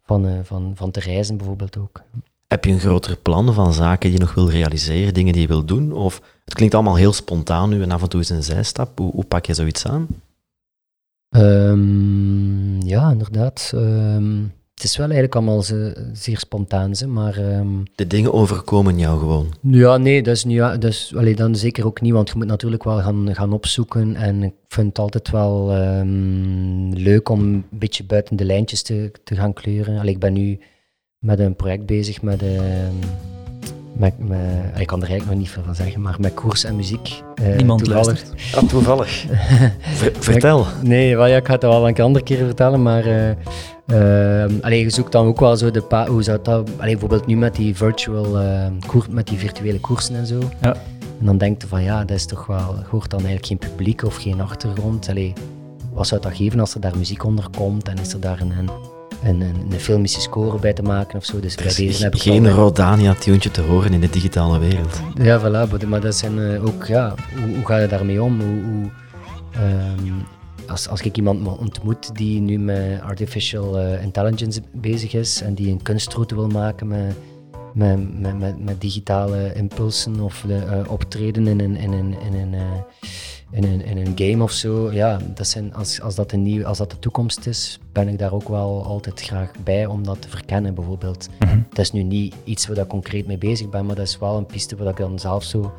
van, 0.02 0.44
van, 0.44 0.76
van 0.76 0.90
te 0.90 1.00
reizen 1.00 1.36
bijvoorbeeld 1.36 1.76
ook. 1.76 2.02
Heb 2.50 2.64
je 2.64 2.72
een 2.72 2.80
groter 2.80 3.16
plan 3.16 3.54
van 3.54 3.72
zaken 3.72 4.10
die 4.10 4.18
je 4.18 4.24
nog 4.24 4.34
wil 4.34 4.50
realiseren, 4.50 5.14
dingen 5.14 5.32
die 5.32 5.42
je 5.42 5.48
wil 5.48 5.64
doen? 5.64 5.92
Of 5.92 6.20
het 6.44 6.54
klinkt 6.54 6.74
allemaal 6.74 6.96
heel 6.96 7.12
spontaan 7.12 7.70
nu 7.70 7.82
en 7.82 7.90
af 7.90 8.02
en 8.02 8.08
toe 8.08 8.20
is 8.20 8.28
een 8.28 8.42
zijstap. 8.42 8.98
Hoe, 8.98 9.12
hoe 9.12 9.24
pak 9.24 9.46
je 9.46 9.54
zoiets 9.54 9.86
aan? 9.86 10.06
Um, 11.36 12.82
ja, 12.82 13.10
inderdaad. 13.10 13.72
Um, 13.74 14.52
het 14.74 14.84
is 14.84 14.96
wel 14.96 15.06
eigenlijk 15.06 15.34
allemaal 15.34 15.62
ze, 15.62 16.08
zeer 16.12 16.38
spontaan, 16.38 16.94
ze, 16.94 17.06
maar... 17.06 17.38
Um, 17.38 17.82
de 17.94 18.06
dingen 18.06 18.32
overkomen 18.32 18.98
jou 18.98 19.18
gewoon? 19.18 19.54
Ja, 19.62 19.96
nee, 19.96 20.22
dat 20.22 20.34
is, 20.34 20.44
nu, 20.44 20.56
dat 20.56 20.84
is 20.84 21.12
allee, 21.16 21.34
dan 21.34 21.56
zeker 21.56 21.86
ook 21.86 22.00
niet, 22.00 22.12
want 22.12 22.28
je 22.28 22.34
moet 22.36 22.46
natuurlijk 22.46 22.84
wel 22.84 23.00
gaan, 23.00 23.34
gaan 23.34 23.52
opzoeken. 23.52 24.16
En 24.16 24.42
ik 24.42 24.54
vind 24.68 24.86
het 24.86 24.98
altijd 24.98 25.30
wel 25.30 25.66
leuk 26.90 27.28
om 27.28 27.40
een 27.40 27.64
beetje 27.70 28.04
buiten 28.04 28.36
de 28.36 28.44
lijntjes 28.44 28.82
te, 28.82 29.12
te 29.24 29.34
gaan 29.34 29.52
kleuren. 29.52 29.98
Allee, 29.98 30.14
ik 30.14 30.20
ben 30.20 30.32
nu 30.32 30.58
met 31.20 31.38
een 31.38 31.56
project 31.56 31.86
bezig 31.86 32.22
met, 32.22 32.42
uh, 32.42 32.60
met, 33.92 34.18
met, 34.18 34.38
ik 34.78 34.86
kan 34.86 35.02
er 35.02 35.08
eigenlijk 35.08 35.24
nog 35.24 35.34
niet 35.34 35.50
veel 35.50 35.62
van 35.62 35.74
zeggen, 35.74 36.00
maar 36.00 36.16
met 36.20 36.34
koers 36.34 36.64
en 36.64 36.76
muziek. 36.76 37.22
Uh, 37.42 37.56
Niemand 37.56 37.84
toevallig. 37.84 38.24
Ah, 38.54 38.62
toevallig. 38.62 39.26
vertel. 40.18 40.66
nee, 40.82 41.16
well, 41.16 41.30
ja, 41.30 41.36
ik 41.36 41.46
ga 41.46 41.52
het 41.52 41.62
wel 41.62 41.88
een 41.88 41.96
andere 41.96 42.24
keer 42.24 42.44
vertellen, 42.44 42.82
maar 42.82 43.06
uh, 43.06 44.44
allee, 44.60 44.82
je 44.82 44.90
zoekt 44.90 45.12
dan 45.12 45.26
ook 45.26 45.40
wel 45.40 45.56
zo 45.56 45.70
de 45.70 45.82
pa 45.82 46.06
hoe 46.06 46.22
zou 46.22 46.38
dat, 46.42 46.70
allee, 46.76 46.90
bijvoorbeeld 46.90 47.26
nu 47.26 47.36
met 47.36 47.56
die 47.56 47.76
virtual, 47.76 48.38
koers, 48.86 49.08
met 49.08 49.26
die 49.26 49.38
virtuele 49.38 49.80
koersen 49.80 50.16
en 50.16 50.26
zo. 50.26 50.38
Ja. 50.60 50.74
En 51.20 51.26
dan 51.26 51.38
denkt 51.38 51.62
je 51.62 51.68
van 51.68 51.82
ja, 51.82 52.04
dat 52.04 52.16
is 52.16 52.26
toch 52.26 52.46
wel, 52.46 52.76
hoort 52.90 53.10
dan 53.10 53.24
eigenlijk 53.24 53.46
geen 53.46 53.70
publiek 53.70 54.02
of 54.02 54.16
geen 54.16 54.40
achtergrond. 54.40 55.08
Allee, 55.08 55.32
wat 55.92 56.06
zou 56.06 56.20
dat 56.20 56.34
geven 56.34 56.60
als 56.60 56.74
er 56.74 56.80
daar 56.80 56.96
muziek 56.96 57.24
onder 57.24 57.44
komt 57.56 57.88
en 57.88 57.98
is 57.98 58.12
er 58.12 58.20
daar 58.20 58.40
een, 58.40 58.52
een 58.58 58.70
een, 59.22 59.40
een, 59.40 59.66
een 59.70 59.80
filmische 59.80 60.20
score 60.20 60.58
bij 60.58 60.72
te 60.72 60.82
maken 60.82 61.18
of 61.18 61.24
zo. 61.24 61.40
Dus 61.40 61.54
bij 61.54 61.74
deze 61.76 62.02
heb 62.02 62.14
ik 62.14 62.22
geen 62.22 62.50
Rodania-tuentje 62.50 63.50
te 63.50 63.60
horen 63.60 63.92
in 63.92 64.00
de 64.00 64.10
digitale 64.10 64.58
wereld. 64.58 65.00
Ja, 65.14 65.40
voilà. 65.40 65.86
Maar 65.88 66.00
dat 66.00 66.14
zijn 66.14 66.38
uh, 66.38 66.64
ook, 66.64 66.86
ja, 66.86 67.14
hoe, 67.34 67.54
hoe, 67.54 67.66
ga 67.66 67.76
je 67.76 67.86
daarmee 67.86 68.22
om? 68.22 68.40
Hoe, 68.40 68.62
hoe 68.62 68.90
um, 70.04 70.26
als, 70.66 70.88
als 70.88 71.00
ik 71.00 71.16
iemand 71.16 71.58
ontmoet 71.58 72.16
die 72.16 72.40
nu 72.40 72.58
met 72.58 73.00
artificial 73.00 73.80
uh, 73.80 74.02
intelligence 74.02 74.62
bezig 74.72 75.14
is 75.14 75.42
en 75.42 75.54
die 75.54 75.70
een 75.70 75.82
kunstroute 75.82 76.34
wil 76.34 76.48
maken 76.48 76.88
met, 76.88 77.14
met, 77.74 78.20
met, 78.20 78.38
met, 78.38 78.64
met 78.64 78.80
digitale 78.80 79.52
impulsen 79.54 80.20
of 80.20 80.44
de, 80.46 80.62
uh, 80.66 80.92
optreden 80.92 81.46
in 81.46 81.60
een, 81.60 81.76
in 81.76 81.92
een, 81.92 82.16
in 82.20 82.34
een 82.34 82.54
in 83.50 83.64
een, 83.64 83.84
in 83.84 83.96
een 83.96 84.12
game 84.14 84.42
of 84.42 84.52
zo, 84.52 84.92
ja, 84.92 85.18
dat 85.34 85.46
zijn, 85.46 85.74
als, 85.74 86.00
als, 86.00 86.14
dat 86.14 86.32
een 86.32 86.42
nieuw, 86.42 86.66
als 86.66 86.78
dat 86.78 86.90
de 86.90 86.98
toekomst 86.98 87.46
is, 87.46 87.78
ben 87.92 88.08
ik 88.08 88.18
daar 88.18 88.32
ook 88.32 88.48
wel 88.48 88.84
altijd 88.84 89.20
graag 89.20 89.50
bij 89.64 89.86
om 89.86 90.04
dat 90.04 90.22
te 90.22 90.28
verkennen, 90.28 90.74
bijvoorbeeld. 90.74 91.28
Mm 91.38 91.66
Dat 91.68 91.78
is 91.78 91.92
nu 91.92 92.02
niet 92.02 92.34
iets 92.44 92.66
waar 92.66 92.76
ik 92.76 92.88
concreet 92.88 93.26
mee 93.26 93.38
bezig 93.38 93.68
ben, 93.68 93.86
maar 93.86 93.96
dat 93.96 94.06
is 94.06 94.18
wel 94.18 94.36
een 94.36 94.46
piste 94.46 94.76
waar 94.76 94.88
ik 94.88 94.96
dan 94.96 95.18
zelf 95.18 95.44
zo 95.44 95.72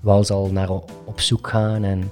wel 0.00 0.24
zal 0.24 0.50
naar 0.52 0.70
op 1.04 1.20
zoek 1.20 1.48
gaan 1.48 1.84
en 1.84 2.10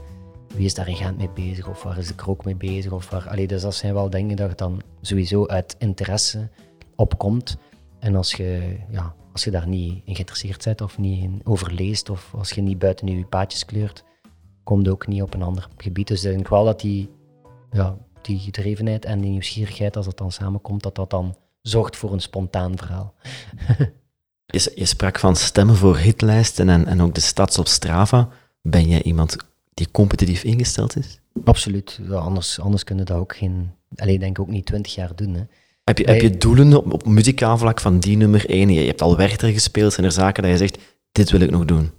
wie 0.54 0.64
is 0.64 0.74
daar 0.74 0.88
in 0.88 0.96
Gent 0.96 1.16
mee 1.18 1.30
bezig 1.34 1.68
of 1.68 1.82
waar 1.82 1.98
is 1.98 2.06
de 2.06 2.14
krook 2.14 2.44
mee 2.44 2.56
bezig 2.56 2.92
of 2.92 3.10
waar, 3.10 3.28
allee, 3.28 3.46
dus 3.46 3.62
dat 3.62 3.74
zijn 3.74 3.94
wel 3.94 4.10
dingen 4.10 4.36
dat 4.36 4.50
je 4.50 4.56
dan 4.56 4.82
sowieso 5.00 5.46
uit 5.46 5.76
interesse 5.78 6.48
opkomt. 6.96 7.56
En 7.98 8.16
als 8.16 8.32
je, 8.32 8.76
ja, 8.90 9.14
als 9.32 9.44
je 9.44 9.50
daar 9.50 9.68
niet 9.68 10.02
in 10.04 10.14
geïnteresseerd 10.14 10.64
bent 10.64 10.80
of 10.80 10.98
niet 10.98 11.22
in 11.22 11.40
overleest 11.44 12.10
of 12.10 12.34
als 12.38 12.50
je 12.50 12.60
niet 12.60 12.78
buiten 12.78 13.06
je 13.06 13.24
paadjes 13.24 13.64
kleurt, 13.64 14.04
komt 14.66 14.88
ook 14.88 15.06
niet 15.06 15.22
op 15.22 15.34
een 15.34 15.42
ander 15.42 15.68
gebied. 15.76 16.08
Dus 16.08 16.24
ik 16.24 16.30
denk 16.30 16.48
wel 16.48 16.64
dat 16.64 16.80
die, 16.80 17.10
ja, 17.70 17.96
die 18.22 18.38
gedrevenheid 18.38 19.04
en 19.04 19.20
die 19.20 19.30
nieuwsgierigheid, 19.30 19.96
als 19.96 20.06
dat 20.06 20.18
dan 20.18 20.32
samenkomt, 20.32 20.82
dat 20.82 20.94
dat 20.94 21.10
dan 21.10 21.36
zorgt 21.62 21.96
voor 21.96 22.12
een 22.12 22.20
spontaan 22.20 22.76
verhaal. 22.76 23.14
je, 24.46 24.72
je, 24.74 24.84
sprak 24.84 25.18
van 25.18 25.36
stemmen 25.36 25.76
voor 25.76 25.96
hitlijsten 25.96 26.68
en, 26.68 26.86
en 26.86 27.00
ook 27.00 27.14
de 27.14 27.20
stads 27.20 27.58
op 27.58 27.66
Strava. 27.66 28.28
Ben 28.62 28.88
jij 28.88 29.02
iemand 29.02 29.36
die 29.74 29.90
competitief 29.90 30.44
ingesteld 30.44 30.96
is? 30.96 31.20
Absoluut. 31.44 32.00
Ja, 32.08 32.16
anders, 32.16 32.60
anders 32.60 32.84
kunnen 32.84 33.06
dat 33.06 33.16
ook 33.18 33.36
geen... 33.36 33.70
Alleen 33.96 34.18
denk 34.18 34.38
ik 34.38 34.42
ook 34.42 34.50
niet 34.50 34.66
twintig 34.66 34.94
jaar 34.94 35.16
doen. 35.16 35.34
Hè. 35.34 35.42
Heb 35.84 35.98
je, 35.98 36.04
heb 36.04 36.20
je 36.20 36.36
doelen 36.36 36.76
op, 36.76 36.92
op 36.92 37.06
muzikaal 37.06 37.58
vlak 37.58 37.80
van 37.80 37.98
die 37.98 38.16
nummer 38.16 38.48
één? 38.48 38.70
Je 38.70 38.86
hebt 38.86 39.02
al 39.02 39.16
Werchter 39.16 39.52
gespeeld. 39.52 39.92
Zijn 39.92 40.06
er 40.06 40.12
zaken 40.12 40.42
dat 40.42 40.52
je 40.52 40.58
zegt, 40.58 40.78
dit 41.12 41.30
wil 41.30 41.40
ik 41.40 41.50
nog 41.50 41.64
doen? 41.64 41.90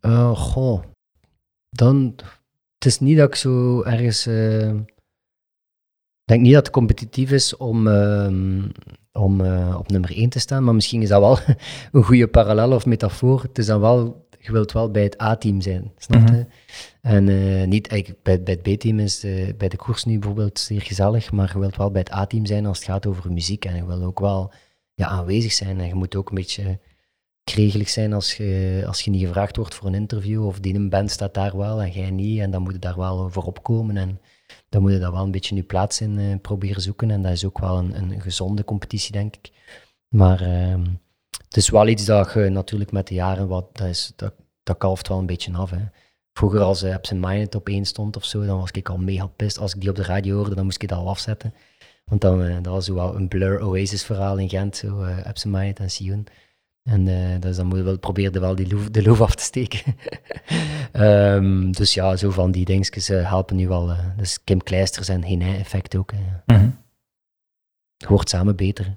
Uh, 0.00 0.36
goh, 0.36 0.82
dan, 1.72 2.14
het 2.74 2.84
is 2.84 2.98
niet 2.98 3.16
dat 3.16 3.28
ik 3.28 3.34
zo 3.34 3.82
ergens, 3.82 4.26
uh, 4.26 4.72
denk 6.24 6.40
niet 6.40 6.52
dat 6.52 6.66
het 6.66 6.70
competitief 6.70 7.30
is 7.30 7.56
om, 7.56 7.88
ehm, 7.88 8.62
om 9.12 9.40
op 9.74 9.90
nummer 9.90 10.10
1 10.16 10.28
te 10.28 10.38
staan, 10.38 10.64
maar 10.64 10.74
misschien 10.74 11.02
is 11.02 11.08
dat 11.08 11.20
wel 11.20 11.38
een 11.92 12.04
goede 12.04 12.28
parallel 12.28 12.72
of 12.72 12.86
metafoor. 12.86 13.42
Het 13.42 13.58
is 13.58 13.66
dan 13.66 13.80
wel, 13.80 14.28
je 14.38 14.52
wilt 14.52 14.72
wel 14.72 14.90
bij 14.90 15.02
het 15.02 15.20
A-team 15.22 15.60
zijn, 15.60 15.92
snap 15.96 16.28
je? 16.28 16.34
Mhm. 16.34 16.44
En 17.00 17.68
niet, 17.68 17.88
eigenlijk, 17.88 18.22
bij, 18.22 18.42
bij 18.42 18.58
het 18.62 18.76
B-team 18.76 18.98
is 18.98 19.20
bij 19.56 19.68
de 19.68 19.76
koers 19.76 20.04
nu 20.04 20.18
bijvoorbeeld 20.18 20.58
zeer 20.58 20.82
gezellig, 20.82 21.32
maar 21.32 21.50
je 21.52 21.58
wilt 21.58 21.76
wel 21.76 21.90
bij 21.90 22.00
het 22.00 22.12
A-team 22.12 22.46
zijn 22.46 22.66
als 22.66 22.78
het 22.78 22.86
gaat 22.86 23.06
over 23.06 23.32
muziek. 23.32 23.64
En 23.64 23.76
je 23.76 23.86
wil 23.86 24.02
ook 24.02 24.20
wel 24.20 24.52
ja, 24.94 25.06
aanwezig 25.06 25.52
zijn. 25.52 25.80
En 25.80 25.86
je 25.86 25.94
moet 25.94 26.16
ook 26.16 26.28
een 26.28 26.34
beetje 26.34 26.78
kregelig 27.44 27.88
zijn 27.88 28.12
als 28.12 28.36
je, 28.36 28.82
als 28.86 29.00
je 29.00 29.10
niet 29.10 29.26
gevraagd 29.26 29.56
wordt 29.56 29.74
voor 29.74 29.86
een 29.86 29.94
interview 29.94 30.46
of 30.46 30.60
die 30.60 30.74
een 30.74 30.88
band 30.88 31.10
staat 31.10 31.34
daar 31.34 31.56
wel 31.56 31.82
en 31.82 31.90
jij 31.90 32.10
niet. 32.10 32.40
En 32.40 32.50
dan 32.50 32.62
moet 32.62 32.72
je 32.72 32.78
daar 32.78 32.96
wel 32.96 33.30
voor 33.30 33.44
opkomen 33.44 33.96
en 33.96 34.20
dan 34.68 34.82
moet 34.82 34.92
je 34.92 34.98
daar 34.98 35.12
wel 35.12 35.22
een 35.22 35.30
beetje 35.30 35.54
je 35.54 35.62
plaats 35.62 36.00
in 36.00 36.18
uh, 36.18 36.34
proberen 36.40 36.82
zoeken. 36.82 37.10
En 37.10 37.22
dat 37.22 37.32
is 37.32 37.44
ook 37.44 37.58
wel 37.58 37.78
een, 37.78 37.96
een 37.96 38.20
gezonde 38.20 38.64
competitie, 38.64 39.12
denk 39.12 39.36
ik. 39.36 39.50
Maar 40.08 40.42
uh, 40.42 40.84
het 41.46 41.56
is 41.56 41.70
wel 41.70 41.86
iets 41.88 42.04
dat 42.04 42.32
je 42.32 42.48
natuurlijk 42.48 42.92
met 42.92 43.06
de 43.06 43.14
jaren, 43.14 43.48
wat, 43.48 43.76
dat, 43.76 43.86
is, 43.86 44.12
dat, 44.16 44.34
dat 44.62 44.76
kalft 44.76 45.08
wel 45.08 45.18
een 45.18 45.26
beetje 45.26 45.52
af. 45.52 45.70
Hè. 45.70 45.84
Vroeger 46.32 46.60
als 46.60 46.82
uh, 46.82 46.94
Absent 46.94 47.20
Minded 47.20 47.54
op 47.54 47.68
één 47.68 47.84
stond 47.84 48.16
of 48.16 48.24
zo, 48.24 48.44
dan 48.46 48.58
was 48.58 48.70
ik 48.70 48.88
al 48.88 48.98
mega 48.98 49.26
pist. 49.26 49.58
Als 49.58 49.74
ik 49.74 49.80
die 49.80 49.90
op 49.90 49.96
de 49.96 50.02
radio 50.02 50.36
hoorde, 50.36 50.54
dan 50.54 50.64
moest 50.64 50.82
ik 50.82 50.88
dat 50.88 50.98
al 50.98 51.08
afzetten. 51.08 51.54
Want 52.04 52.20
dan 52.20 52.42
uh, 52.42 52.54
dat 52.54 52.72
was 52.72 52.88
wel 52.88 53.14
een 53.14 53.28
Blur 53.28 53.60
Oasis 53.60 54.04
verhaal 54.04 54.38
in 54.38 54.48
Gent, 54.48 54.76
zo 54.76 55.04
Absent 55.04 55.54
Minded 55.54 55.78
en 55.78 55.90
Sion. 55.90 56.26
En 56.82 57.06
uh, 57.06 57.40
dus 57.40 57.56
dan 57.56 57.66
moet 57.66 57.78
je 57.78 57.84
wel 57.84 57.98
proberen 57.98 58.40
wel 58.40 58.54
die 58.54 58.68
loef, 58.68 58.90
de 58.90 59.02
loef 59.02 59.20
af 59.20 59.34
te 59.34 59.42
steken. 59.42 59.96
um, 60.92 61.72
dus 61.78 61.94
ja, 61.94 62.16
zo 62.16 62.30
van 62.30 62.50
die 62.50 62.64
dingetjes 62.64 63.10
uh, 63.10 63.28
helpen 63.28 63.56
nu 63.56 63.68
wel. 63.68 63.90
Uh, 63.90 63.98
dus 64.16 64.38
Kim 64.44 64.62
Kleisters 64.62 65.08
en 65.08 65.22
Hene 65.22 65.56
effect 65.56 65.96
ook. 65.96 66.12
Uh. 66.12 66.18
Mm 66.58 66.80
Hoort 68.06 68.28
samen 68.28 68.56
beter. 68.56 68.96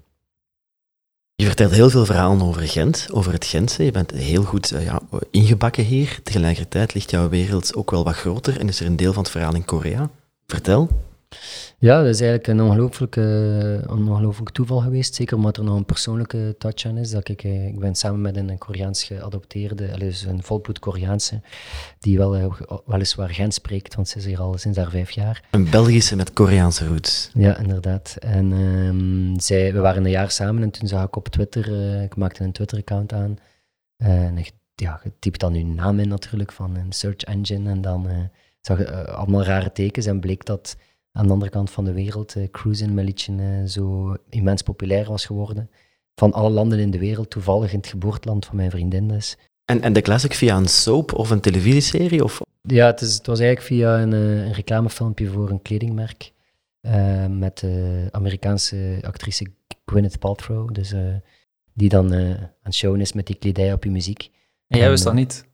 Je 1.35 1.45
vertelt 1.45 1.71
heel 1.71 1.89
veel 1.89 2.05
verhalen 2.05 2.41
over 2.41 2.67
Gent, 2.67 3.07
over 3.11 3.33
het 3.33 3.45
Gentse. 3.45 3.83
Je 3.83 3.91
bent 3.91 4.11
heel 4.11 4.43
goed 4.43 4.67
ja, 4.67 5.01
ingebakken 5.31 5.83
hier. 5.83 6.19
Tegelijkertijd 6.23 6.93
ligt 6.93 7.09
jouw 7.09 7.29
wereld 7.29 7.75
ook 7.75 7.91
wel 7.91 8.03
wat 8.03 8.15
groter 8.15 8.59
en 8.59 8.67
is 8.67 8.79
er 8.79 8.85
een 8.85 8.95
deel 8.95 9.13
van 9.13 9.23
het 9.23 9.31
verhaal 9.31 9.55
in 9.55 9.65
Korea. 9.65 10.09
Vertel. 10.47 10.89
Ja, 11.79 11.97
dat 11.97 12.13
is 12.13 12.21
eigenlijk 12.21 12.47
een 12.47 12.61
ongelooflijk, 12.61 13.15
ongelooflijk 13.89 14.49
toeval 14.49 14.79
geweest. 14.79 15.15
Zeker 15.15 15.37
omdat 15.37 15.57
er 15.57 15.63
nog 15.63 15.75
een 15.75 15.85
persoonlijke 15.85 16.55
touch 16.57 16.85
aan 16.85 16.97
is. 16.97 17.09
Dat 17.09 17.29
ik, 17.29 17.43
eh, 17.43 17.67
ik 17.67 17.79
ben 17.79 17.95
samen 17.95 18.21
met 18.21 18.35
een 18.35 18.57
Koreaans 18.57 19.03
geadopteerde, 19.03 19.97
dus 19.97 20.23
een 20.23 20.43
volbloed 20.43 20.79
Koreaanse, 20.79 21.41
die 21.99 22.17
wel, 22.17 22.35
eh, 22.35 22.77
weliswaar 22.85 23.29
Gent 23.29 23.53
spreekt, 23.53 23.95
want 23.95 24.07
ze 24.07 24.17
is 24.17 24.25
hier 24.25 24.39
al 24.39 24.57
sinds 24.57 24.77
daar 24.77 24.89
vijf 24.89 25.11
jaar. 25.11 25.43
Een 25.51 25.69
Belgische 25.69 26.15
met 26.15 26.33
Koreaanse 26.33 26.87
roots. 26.87 27.29
Ja, 27.33 27.57
inderdaad. 27.57 28.15
En 28.19 28.51
um, 28.51 29.39
zij, 29.39 29.73
we 29.73 29.79
waren 29.79 30.05
een 30.05 30.11
jaar 30.11 30.31
samen 30.31 30.63
en 30.63 30.71
toen 30.71 30.87
zag 30.87 31.05
ik 31.05 31.15
op 31.15 31.27
Twitter, 31.27 31.69
uh, 31.69 32.03
ik 32.03 32.15
maakte 32.15 32.43
een 32.43 32.51
Twitter-account 32.51 33.13
aan. 33.13 33.37
en 33.97 34.37
ik, 34.37 34.51
ja, 34.75 34.99
je 35.03 35.11
typt 35.19 35.39
dan 35.39 35.53
uw 35.53 35.65
naam 35.65 35.99
in 35.99 36.07
natuurlijk 36.07 36.51
van 36.51 36.75
een 36.75 36.91
search 36.91 37.23
engine 37.23 37.69
en 37.69 37.81
dan 37.81 38.29
zag 38.61 38.77
je 38.77 39.07
allemaal 39.11 39.43
rare 39.43 39.71
tekens 39.71 40.05
en 40.05 40.19
bleek 40.19 40.45
dat 40.45 40.75
aan 41.15 41.27
de 41.27 41.33
andere 41.33 41.51
kant 41.51 41.71
van 41.71 41.85
de 41.85 41.93
wereld 41.93 42.35
uh, 42.35 42.47
cruisen 42.51 42.93
met 42.93 43.05
liedje 43.05 43.33
uh, 43.33 43.67
zo 43.67 44.15
immens 44.29 44.61
populair 44.61 45.07
was 45.07 45.25
geworden. 45.25 45.69
Van 46.15 46.33
alle 46.33 46.49
landen 46.49 46.79
in 46.79 46.91
de 46.91 46.99
wereld, 46.99 47.29
toevallig 47.29 47.71
in 47.71 47.77
het 47.77 47.87
geboorteland 47.87 48.45
van 48.45 48.55
mijn 48.55 48.71
vriendin 48.71 49.07
dus. 49.07 49.37
En, 49.65 49.81
en 49.81 49.93
de 49.93 50.01
classic 50.01 50.33
via 50.33 50.57
een 50.57 50.67
soap 50.67 51.13
of 51.13 51.29
een 51.29 51.39
televisieserie? 51.39 52.23
Of? 52.23 52.41
Ja, 52.61 52.85
het, 52.85 53.01
is, 53.01 53.13
het 53.13 53.25
was 53.25 53.39
eigenlijk 53.39 53.67
via 53.67 54.01
een, 54.01 54.11
uh, 54.11 54.45
een 54.45 54.53
reclamefilmpje 54.53 55.27
voor 55.27 55.49
een 55.49 55.61
kledingmerk. 55.61 56.31
met 57.29 57.57
de 57.57 58.07
Amerikaanse 58.11 58.97
actrice 59.01 59.45
Gwyneth 59.85 60.19
Paltrow. 60.19 60.73
Dus, 60.73 60.93
die 61.73 61.89
dan 61.89 62.13
aan 62.13 62.51
het 62.61 62.75
showen 62.75 63.01
is 63.01 63.13
met 63.13 63.27
die 63.27 63.35
kledij 63.35 63.73
op 63.73 63.83
je 63.83 63.91
muziek. 63.91 64.29
En 64.67 64.79
jij 64.79 64.89
wist 64.89 65.03
dat 65.03 65.13
niet? 65.13 65.45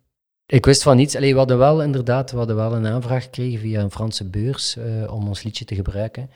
Ik 0.51 0.65
wist 0.65 0.83
van 0.83 0.95
niets. 0.95 1.15
Allee, 1.15 1.31
we 1.31 1.37
hadden 1.37 1.57
wel 1.57 1.83
inderdaad 1.83 2.31
we 2.31 2.37
hadden 2.37 2.55
wel 2.55 2.75
een 2.75 2.87
aanvraag 2.87 3.23
gekregen 3.23 3.59
via 3.59 3.81
een 3.81 3.91
Franse 3.91 4.29
beurs 4.29 4.75
uh, 4.77 5.13
om 5.13 5.27
ons 5.27 5.43
liedje 5.43 5.65
te 5.65 5.75
gebruiken. 5.75 6.29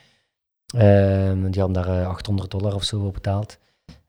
Um, 0.76 1.52
die 1.52 1.62
hadden 1.62 1.84
daar 1.84 2.06
800 2.06 2.54
eh, 2.54 2.60
dollar 2.60 2.76
of 2.76 2.84
zo 2.84 3.00
voor 3.00 3.12
betaald. 3.12 3.58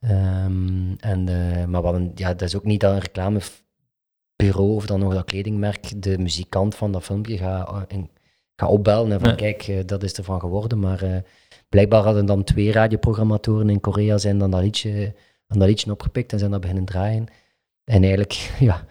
Um, 0.01 0.97
en, 0.99 1.27
uh, 1.29 1.65
maar 1.65 1.83
hadden, 1.83 2.13
ja, 2.15 2.29
dat 2.29 2.43
is 2.43 2.57
ook 2.57 2.65
niet 2.65 2.81
dat 2.81 2.93
een 2.93 2.99
reclamebureau 3.01 4.75
of 4.75 4.87
dan 4.87 5.01
nog 5.01 5.15
dat 5.15 5.25
kledingmerk 5.25 6.03
de 6.03 6.19
muzikant 6.19 6.75
van 6.75 6.93
dat 6.93 7.03
filmpje 7.03 7.37
gaat 7.37 7.87
ga 8.57 8.67
opbellen 8.67 9.13
en 9.13 9.21
van 9.21 9.37
kijk, 9.37 9.89
dat 9.89 10.03
is 10.03 10.13
ervan 10.13 10.41
geworden. 10.41 10.81
Maar 10.81 11.23
blijkbaar 11.69 12.03
hadden 12.03 12.27
dan 12.27 12.45
twee 12.45 12.73
radioprogrammatoren 12.73 13.71
in 13.71 13.81
Korea 13.81 14.19
zijn 14.19 14.39
dan 14.39 14.51
dat 14.51 14.63
liedje, 14.63 15.15
aan 15.47 15.59
dat 15.59 15.69
liedje 15.69 15.91
opgepikt 15.91 16.33
en 16.33 16.39
zijn 16.39 16.51
dat 16.51 16.61
beginnen 16.61 16.85
draaien. 16.85 17.27
En 17.85 18.03
eigenlijk, 18.03 18.33
ja, 18.59 18.87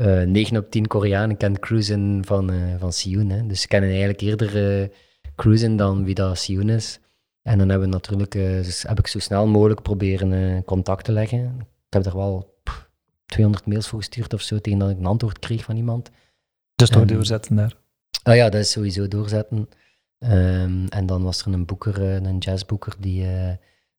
uh, 0.00 0.22
eh, 0.22 0.28
9 0.28 0.56
op 0.56 0.70
10 0.70 0.86
Koreanen 0.86 1.36
kent 1.36 1.58
Cruisen 1.58 2.22
van, 2.24 2.52
uh, 2.52 2.74
van 2.78 2.92
Sioen. 2.92 3.30
Hè. 3.30 3.46
Dus 3.46 3.60
ze 3.60 3.68
kennen 3.68 3.90
eigenlijk 3.90 4.20
eerder 4.20 4.80
uh, 4.80 4.88
Cruisen 5.36 5.76
dan 5.76 6.04
wie 6.04 6.14
dat 6.14 6.38
Sioen 6.38 6.68
is. 6.68 7.00
En 7.42 7.58
dan 7.58 7.68
hebben 7.68 7.88
we 7.88 7.94
natuurlijk, 7.94 8.32
dus 8.32 8.82
heb 8.82 8.98
ik 8.98 9.06
zo 9.06 9.18
snel 9.18 9.46
mogelijk 9.46 9.82
proberen 9.82 10.64
contact 10.64 11.04
te 11.04 11.12
leggen. 11.12 11.56
Ik 11.58 11.92
heb 11.92 12.06
er 12.06 12.16
wel 12.16 12.60
pff, 12.62 12.90
200 13.26 13.66
mails 13.66 13.88
voor 13.88 13.98
gestuurd 13.98 14.34
of 14.34 14.40
zo, 14.40 14.58
tegen 14.58 14.78
dat 14.78 14.90
ik 14.90 14.98
een 14.98 15.06
antwoord 15.06 15.38
kreeg 15.38 15.64
van 15.64 15.76
iemand. 15.76 16.10
Dus 16.74 16.88
toch 16.88 17.04
doorzetten 17.04 17.56
daar? 17.56 17.76
Ah 18.22 18.36
ja, 18.36 18.48
dat 18.48 18.60
is 18.60 18.70
sowieso 18.70 19.08
doorzetten. 19.08 19.68
Um, 20.18 20.88
en 20.88 21.06
dan 21.06 21.22
was 21.22 21.40
er 21.40 21.52
een 21.52 21.66
boeker, 21.66 22.02
een 22.02 22.38
jazzboeker, 22.38 22.94
die 22.98 23.26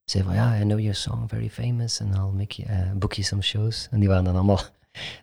zei 0.04 0.24
van 0.24 0.34
ja, 0.34 0.60
I 0.60 0.62
know 0.62 0.78
your 0.78 0.94
song, 0.94 1.28
very 1.28 1.50
famous, 1.50 2.00
and 2.00 2.14
I'll 2.14 2.36
make 2.36 2.62
you, 2.62 2.94
book 2.94 3.12
you 3.12 3.26
some 3.26 3.42
shows. 3.42 3.88
En 3.90 4.00
die 4.00 4.08
waren 4.08 4.24
dan 4.24 4.34
allemaal 4.34 4.60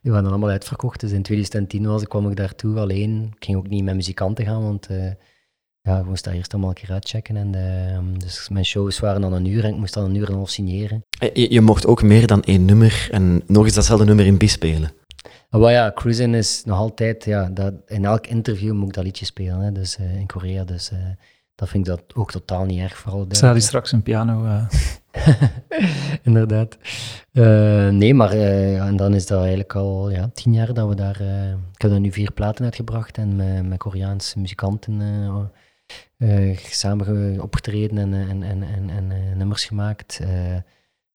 die 0.02 0.12
waren 0.12 0.24
dan 0.24 0.32
allemaal 0.32 0.50
uitverkocht. 0.50 1.00
Dus 1.00 1.12
in 1.12 1.22
2010 1.22 1.86
was, 1.86 2.08
kwam 2.08 2.30
ik 2.30 2.36
daartoe 2.36 2.80
alleen. 2.80 3.32
Ik 3.36 3.46
ging 3.46 3.58
ook 3.58 3.68
niet 3.68 3.84
met 3.84 3.96
muzikanten 3.96 4.46
gaan, 4.46 4.64
want 4.64 4.90
uh, 4.92 5.12
ja, 5.82 6.00
ik 6.00 6.06
moest 6.06 6.24
daar 6.24 6.34
eerst 6.34 6.54
allemaal 6.54 6.70
een 6.70 6.76
keer 6.76 6.92
uitchecken. 6.92 7.38
En 7.38 7.56
uh, 7.56 8.20
dus 8.20 8.50
mijn 8.50 8.66
shows 8.66 9.00
waren 9.00 9.22
dan 9.22 9.34
een 9.34 9.46
uur 9.46 9.64
en 9.64 9.70
ik 9.70 9.78
moest 9.78 9.94
dan 9.94 10.04
een 10.04 10.16
uur 10.16 10.26
en 10.26 10.32
een 10.32 10.38
half 10.38 10.50
signeren. 10.50 11.06
Eh, 11.20 11.34
je, 11.34 11.54
je 11.54 11.62
mocht 11.62 11.86
ook 11.86 12.04
meer 12.04 12.28
dan 12.28 12.44
één 12.44 12.66
nummer 12.66 13.08
en 13.12 13.42
nog 13.48 13.66
eens 13.66 13.74
datzelfde 13.74 14.06
nummer 14.06 14.26
in 14.26 14.38
bispelen. 14.38 14.92
Maar 15.50 15.62
ah, 15.62 15.72
ja, 15.72 15.92
cruising 15.96 16.36
is 16.36 16.64
nog 16.66 16.78
altijd, 16.78 17.26
ja, 17.26 17.50
dat, 17.50 17.74
in 17.88 18.06
elk 18.06 18.28
interview 18.28 18.74
moet 18.74 18.88
ik 18.88 18.94
dat 18.94 19.04
liedje 19.04 19.26
spelen, 19.26 19.60
hè, 19.60 19.72
dus 19.72 19.98
uh, 20.00 20.16
in 20.16 20.26
Korea. 20.26 20.64
Dus 20.64 20.92
dat 21.60 21.70
vind 21.70 21.88
ik 21.88 21.96
dat 21.96 22.16
ook 22.16 22.32
totaal 22.32 22.66
niet 22.66 22.80
erg. 22.80 22.98
Vooral 22.98 23.26
Zal 23.30 23.50
hij 23.50 23.60
straks 23.60 23.92
een 23.92 24.04
piano... 24.04 24.46
Uh... 24.46 24.68
Inderdaad. 26.24 26.78
Uh, 27.32 27.90
nee, 27.90 28.14
maar 28.14 28.34
uh, 28.34 28.86
en 28.86 28.96
dan 28.96 29.14
is 29.14 29.26
dat 29.26 29.40
eigenlijk 29.40 29.76
al 29.76 30.10
ja, 30.10 30.30
tien 30.34 30.54
jaar 30.54 30.74
dat 30.74 30.88
we 30.88 30.96
daar... 30.96 31.22
ik 31.74 31.82
heb 31.82 31.92
daar 31.92 32.00
nu 32.00 32.12
vier 32.12 32.32
platen 32.32 32.66
uitgebracht 32.66 33.18
en 33.18 33.36
met, 33.36 33.66
met 33.66 33.78
Koreaanse 33.78 34.40
muzikanten 34.40 35.02
samen 36.56 37.42
opgetreden 37.42 37.98
en, 37.98 38.14
en, 38.14 38.44
en, 38.44 38.64
en, 38.64 38.90
en 38.90 39.38
nummers 39.38 39.66
gemaakt. 39.66 40.20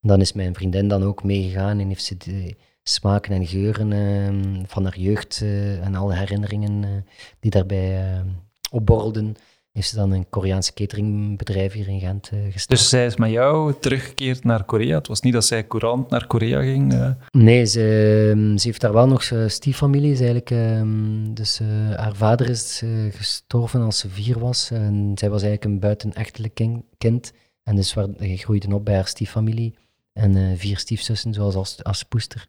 dan 0.00 0.20
is 0.20 0.32
mijn 0.32 0.54
vriendin 0.54 0.88
dan 0.88 1.02
ook 1.02 1.24
meegegaan 1.24 1.78
en 1.78 1.88
heeft 1.88 2.04
ze 2.04 2.16
de 2.16 2.56
smaken 2.82 3.32
en 3.32 3.46
geuren 3.46 3.92
ehm, 3.92 4.64
van 4.66 4.84
haar 4.84 4.98
jeugd 4.98 5.44
en 5.82 5.94
alle 5.94 6.14
herinneringen 6.14 7.06
die 7.40 7.50
daarbij 7.50 8.22
opborrelden 8.70 9.36
heeft 9.74 9.88
ze 9.88 9.96
dan 9.96 10.10
een 10.10 10.28
Koreaanse 10.30 10.72
cateringbedrijf 10.72 11.72
hier 11.72 11.88
in 11.88 12.00
Gent 12.00 12.30
uh, 12.34 12.40
gestart. 12.44 12.68
Dus 12.68 12.88
zij 12.88 13.06
is 13.06 13.16
met 13.16 13.30
jou 13.30 13.74
teruggekeerd 13.80 14.44
naar 14.44 14.64
Korea? 14.64 14.98
Het 14.98 15.06
was 15.06 15.20
niet 15.20 15.32
dat 15.32 15.44
zij 15.44 15.66
courant 15.66 16.10
naar 16.10 16.26
Korea 16.26 16.60
ging? 16.60 16.92
Uh... 16.92 17.10
Nee, 17.30 17.64
ze, 17.64 18.30
ehm, 18.30 18.56
ze 18.56 18.66
heeft 18.66 18.80
daar 18.80 18.92
wel 18.92 19.06
nog 19.06 19.32
stieffamilie. 19.46 20.12
Is 20.12 20.20
eigenlijk, 20.20 20.50
um, 20.50 21.34
dus 21.34 21.60
uh, 21.60 21.94
haar 21.94 22.16
vader 22.16 22.48
is 22.48 22.82
gestorven 23.10 23.80
als 23.80 23.98
ze 23.98 24.08
vier 24.08 24.38
was. 24.38 24.70
En 24.70 25.12
zij 25.14 25.30
was 25.30 25.42
eigenlijk 25.42 25.74
een 25.74 25.80
buitenechtelijk 25.80 26.60
kind. 26.98 27.32
En 27.62 27.76
dus 27.76 27.94
waar, 27.94 28.08
groeide 28.18 28.74
op 28.74 28.84
bij 28.84 28.94
haar 28.94 29.06
stieffamilie. 29.06 29.74
En 30.12 30.58
vier 30.58 30.78
stiefzussen, 30.78 31.34
zoals 31.34 31.54
als, 31.54 31.82
als 31.84 32.02
poester. 32.02 32.46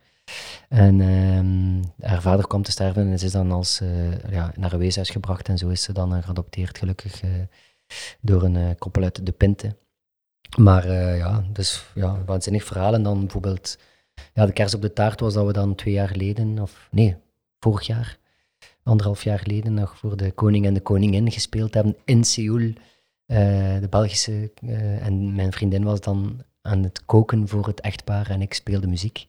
En 0.69 0.99
uh, 0.99 2.07
haar 2.09 2.21
vader 2.21 2.47
kwam 2.47 2.63
te 2.63 2.71
sterven 2.71 3.11
en 3.11 3.19
ze 3.19 3.25
is 3.25 3.31
dan 3.31 3.51
als, 3.51 3.81
uh, 3.81 4.29
ja, 4.29 4.51
naar 4.55 4.73
een 4.73 4.79
weeshuis 4.79 5.09
gebracht 5.09 5.49
en 5.49 5.57
zo 5.57 5.67
is 5.69 5.81
ze 5.81 5.93
dan 5.93 6.15
uh, 6.15 6.23
geadopteerd, 6.23 6.77
gelukkig, 6.77 7.23
uh, 7.23 7.31
door 8.21 8.43
een 8.43 8.77
koppel 8.77 9.03
uit 9.03 9.25
de 9.25 9.31
Pinte. 9.31 9.75
Maar 10.57 10.91
ja, 11.17 11.43
dus 11.51 11.85
ja, 11.95 12.23
waanzinnig 12.25 12.63
verhaal. 12.63 12.93
En 12.93 13.03
dan 13.03 13.19
bijvoorbeeld, 13.19 13.77
ja, 14.33 14.45
de 14.45 14.51
kers 14.51 14.73
op 14.73 14.81
de 14.81 14.93
taart 14.93 15.19
was 15.19 15.33
dat 15.33 15.45
we 15.45 15.53
dan 15.53 15.75
twee 15.75 15.93
jaar 15.93 16.07
geleden, 16.07 16.59
of 16.59 16.87
nee, 16.91 17.15
vorig 17.59 17.87
jaar, 17.87 18.17
anderhalf 18.83 19.23
jaar 19.23 19.39
geleden, 19.39 19.73
nog 19.73 19.97
voor 19.97 20.17
de 20.17 20.31
koning 20.31 20.65
en 20.65 20.73
de 20.73 20.81
koningin 20.81 21.31
gespeeld 21.31 21.73
hebben 21.73 21.95
in 22.05 22.23
Seoul. 22.23 22.73
de 23.25 23.87
Belgische, 23.89 24.51
en 24.99 25.35
mijn 25.35 25.51
vriendin 25.51 25.83
was 25.83 26.01
dan 26.01 26.43
aan 26.61 26.83
het 26.83 27.05
koken 27.05 27.47
voor 27.47 27.67
het 27.67 27.81
echtpaar 27.81 28.29
en 28.29 28.41
ik 28.41 28.53
speelde 28.53 28.87
muziek. 28.87 29.27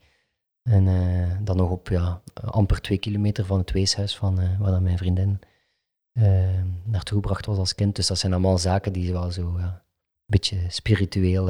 En 0.66 0.86
uh, 0.86 1.32
dan 1.42 1.56
nog 1.56 1.70
op 1.70 1.88
ja, 1.88 2.20
amper 2.34 2.80
twee 2.80 2.98
kilometer 2.98 3.44
van 3.44 3.58
het 3.58 3.72
weeshuis 3.72 4.16
van 4.16 4.40
uh, 4.40 4.60
waar 4.60 4.70
dan 4.70 4.82
mijn 4.82 4.98
vriendin 4.98 5.38
naartoe 6.84 7.20
gebracht 7.20 7.46
was 7.46 7.58
als 7.58 7.74
kind. 7.74 7.96
Dus 7.96 8.06
dat 8.06 8.18
zijn 8.18 8.32
allemaal 8.32 8.58
zaken 8.58 8.92
die 8.92 9.12
wel 9.12 9.30
zo 9.30 9.54
ja, 9.58 9.64
een 9.64 9.80
beetje 10.26 10.58
spiritueel 10.68 11.48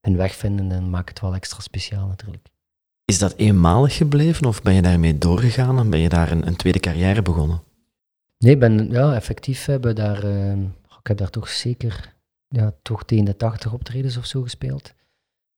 hun 0.00 0.16
weg 0.16 0.34
vinden 0.34 0.72
en 0.72 0.90
maakt 0.90 1.08
het 1.08 1.20
wel 1.20 1.34
extra 1.34 1.60
speciaal 1.60 2.06
natuurlijk. 2.06 2.48
Is 3.04 3.18
dat 3.18 3.34
eenmalig 3.36 3.96
gebleven 3.96 4.46
of 4.46 4.62
ben 4.62 4.74
je 4.74 4.82
daarmee 4.82 5.18
doorgegaan 5.18 5.78
en 5.78 5.90
ben 5.90 6.00
je 6.00 6.08
daar 6.08 6.30
een, 6.30 6.46
een 6.46 6.56
tweede 6.56 6.80
carrière 6.80 7.22
begonnen? 7.22 7.62
Nee, 8.38 8.56
ben, 8.56 8.90
ja, 8.90 9.14
effectief 9.14 9.64
hebben 9.64 9.94
daar, 9.94 10.24
uh, 10.24 10.52
ik 11.00 11.06
heb 11.06 11.16
daar 11.16 11.30
toch 11.30 11.48
zeker 11.48 12.14
ja, 12.48 12.72
toch 12.82 13.04
tegen 13.04 13.24
de 13.24 13.36
80 13.36 13.72
optredens 13.72 14.16
of 14.16 14.24
zo 14.24 14.42
gespeeld. 14.42 14.94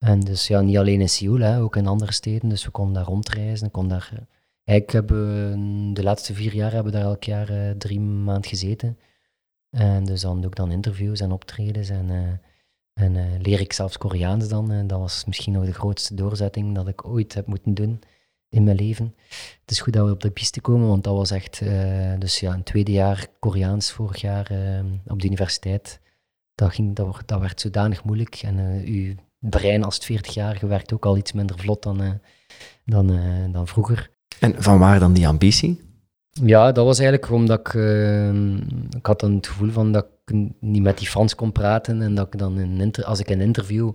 En 0.02 0.20
dus 0.20 0.46
ja, 0.46 0.60
niet 0.60 0.76
alleen 0.76 1.00
in 1.00 1.08
Seoul, 1.08 1.40
hè, 1.40 1.60
ook 1.60 1.76
in 1.76 1.86
andere 1.86 2.12
steden. 2.12 2.48
Dus 2.48 2.64
we 2.64 2.70
konden 2.70 2.94
daar 2.94 3.04
rondreizen. 3.04 3.70
Kon 3.70 3.88
daar, 3.88 4.12
eigenlijk 4.64 4.92
hebben 4.92 5.26
we 5.26 5.92
de 5.92 6.02
laatste 6.02 6.34
vier 6.34 6.54
jaar 6.54 6.72
hebben 6.72 6.92
we 6.92 6.98
daar 6.98 7.08
elk 7.08 7.24
jaar 7.24 7.50
uh, 7.50 7.70
drie 7.70 8.00
maanden 8.00 8.50
gezeten. 8.50 8.98
En 9.70 10.04
dus 10.04 10.20
dan 10.20 10.40
doe 10.40 10.50
ik 10.50 10.56
dan 10.56 10.70
interviews 10.70 11.20
en 11.20 11.32
optredens 11.32 11.88
en, 11.88 12.40
en 12.92 13.40
leer 13.42 13.60
ik 13.60 13.72
zelfs 13.72 13.98
Koreaans 13.98 14.48
dan. 14.48 14.70
En 14.70 14.86
dat 14.86 14.98
was 14.98 15.24
misschien 15.24 15.52
nog 15.52 15.64
de 15.64 15.72
grootste 15.72 16.14
doorzetting 16.14 16.74
dat 16.74 16.88
ik 16.88 17.06
ooit 17.06 17.34
heb 17.34 17.46
moeten 17.46 17.74
doen 17.74 18.00
in 18.48 18.64
mijn 18.64 18.76
leven. 18.76 19.14
Het 19.60 19.70
is 19.70 19.80
goed 19.80 19.92
dat 19.92 20.06
we 20.06 20.12
op 20.12 20.20
de 20.20 20.30
piste 20.30 20.60
komen, 20.60 20.88
want 20.88 21.04
dat 21.04 21.16
was 21.16 21.30
echt, 21.30 21.62
dus 22.18 22.40
ja, 22.40 22.52
een 22.52 22.62
tweede 22.62 22.92
jaar 22.92 23.26
Koreaans 23.38 23.90
vorig 23.90 24.20
jaar 24.20 24.50
op 25.06 25.20
de 25.20 25.26
universiteit. 25.26 26.00
Dat, 26.54 26.74
ging, 26.74 26.96
dat, 26.96 27.22
dat 27.26 27.40
werd 27.40 27.60
zodanig 27.60 28.04
moeilijk. 28.04 28.34
En 28.42 28.82
uw 28.84 29.14
brein 29.50 29.84
als 29.84 30.12
40-jarige 30.12 30.66
werkt 30.66 30.92
ook 30.92 31.06
al 31.06 31.16
iets 31.16 31.32
minder 31.32 31.58
vlot 31.58 31.82
dan, 31.82 32.20
dan, 32.84 33.20
dan 33.52 33.68
vroeger. 33.68 34.10
En 34.40 34.62
van 34.62 34.78
waar 34.78 34.98
dan 34.98 35.12
die 35.12 35.28
ambitie? 35.28 35.80
Ja, 36.30 36.72
dat 36.72 36.84
was 36.84 36.98
eigenlijk 36.98 37.32
omdat 37.32 37.58
ik, 37.58 37.74
ik 38.96 39.06
had 39.06 39.20
dan 39.20 39.34
het 39.34 39.46
gevoel 39.46 39.70
van 39.70 39.92
dat 39.92 40.06
ik 40.24 40.34
niet 40.60 40.82
met 40.82 40.98
die 40.98 41.08
Frans 41.08 41.34
kon 41.34 41.52
praten 41.52 42.02
en 42.02 42.14
dat 42.14 42.26
ik 42.26 42.38
dan 42.38 42.58
in 42.60 42.94
als 42.94 43.20
ik 43.20 43.28
een 43.28 43.40
interview 43.40 43.92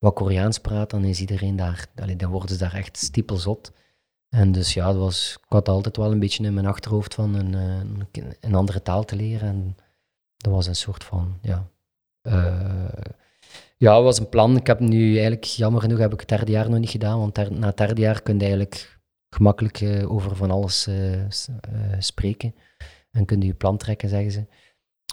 wat 0.00 0.14
Koreaans 0.14 0.58
praat, 0.58 0.90
dan 0.90 1.04
is 1.04 1.20
iedereen 1.20 1.56
daar, 1.56 1.86
allee, 1.96 2.16
dan 2.16 2.30
worden 2.30 2.48
ze 2.48 2.58
daar 2.58 2.74
echt 2.74 2.96
stiepelzot. 2.96 3.72
En 4.28 4.52
dus 4.52 4.74
ja, 4.74 4.86
dat 4.86 4.96
was, 4.96 5.38
ik 5.40 5.48
had 5.48 5.68
altijd 5.68 5.96
wel 5.96 6.12
een 6.12 6.18
beetje 6.18 6.44
in 6.44 6.54
mijn 6.54 6.66
achterhoofd 6.66 7.14
van 7.14 7.34
een, 7.34 7.54
eh, 7.54 8.26
een, 8.40 8.54
andere 8.54 8.82
taal 8.82 9.04
te 9.04 9.16
leren. 9.16 9.48
En 9.48 9.76
dat 10.36 10.52
was 10.52 10.66
een 10.66 10.76
soort 10.76 11.04
van, 11.04 11.38
ja... 11.42 11.68
Uh, 12.22 12.88
ja, 13.76 13.94
het 13.94 14.04
was 14.04 14.18
een 14.18 14.28
plan. 14.28 14.56
Ik 14.56 14.66
heb 14.66 14.80
nu 14.80 15.12
eigenlijk, 15.12 15.44
jammer 15.44 15.80
genoeg, 15.80 15.98
heb 15.98 16.12
ik 16.12 16.20
het 16.20 16.28
derde 16.28 16.52
jaar 16.52 16.70
nog 16.70 16.78
niet 16.78 16.90
gedaan. 16.90 17.18
Want 17.18 17.50
na 17.50 17.66
het 17.66 17.76
derde 17.76 18.00
jaar 18.00 18.22
kun 18.22 18.34
je 18.34 18.40
eigenlijk 18.40 19.00
gemakkelijk 19.30 19.80
uh, 19.80 20.12
over 20.12 20.36
van 20.36 20.50
alles 20.50 20.88
uh, 20.88 21.24
spreken. 21.98 22.54
En 23.10 23.24
kun 23.24 23.40
je 23.40 23.46
je 23.46 23.54
plan 23.54 23.76
trekken, 23.76 24.08
zeggen 24.08 24.32
ze. 24.32 24.46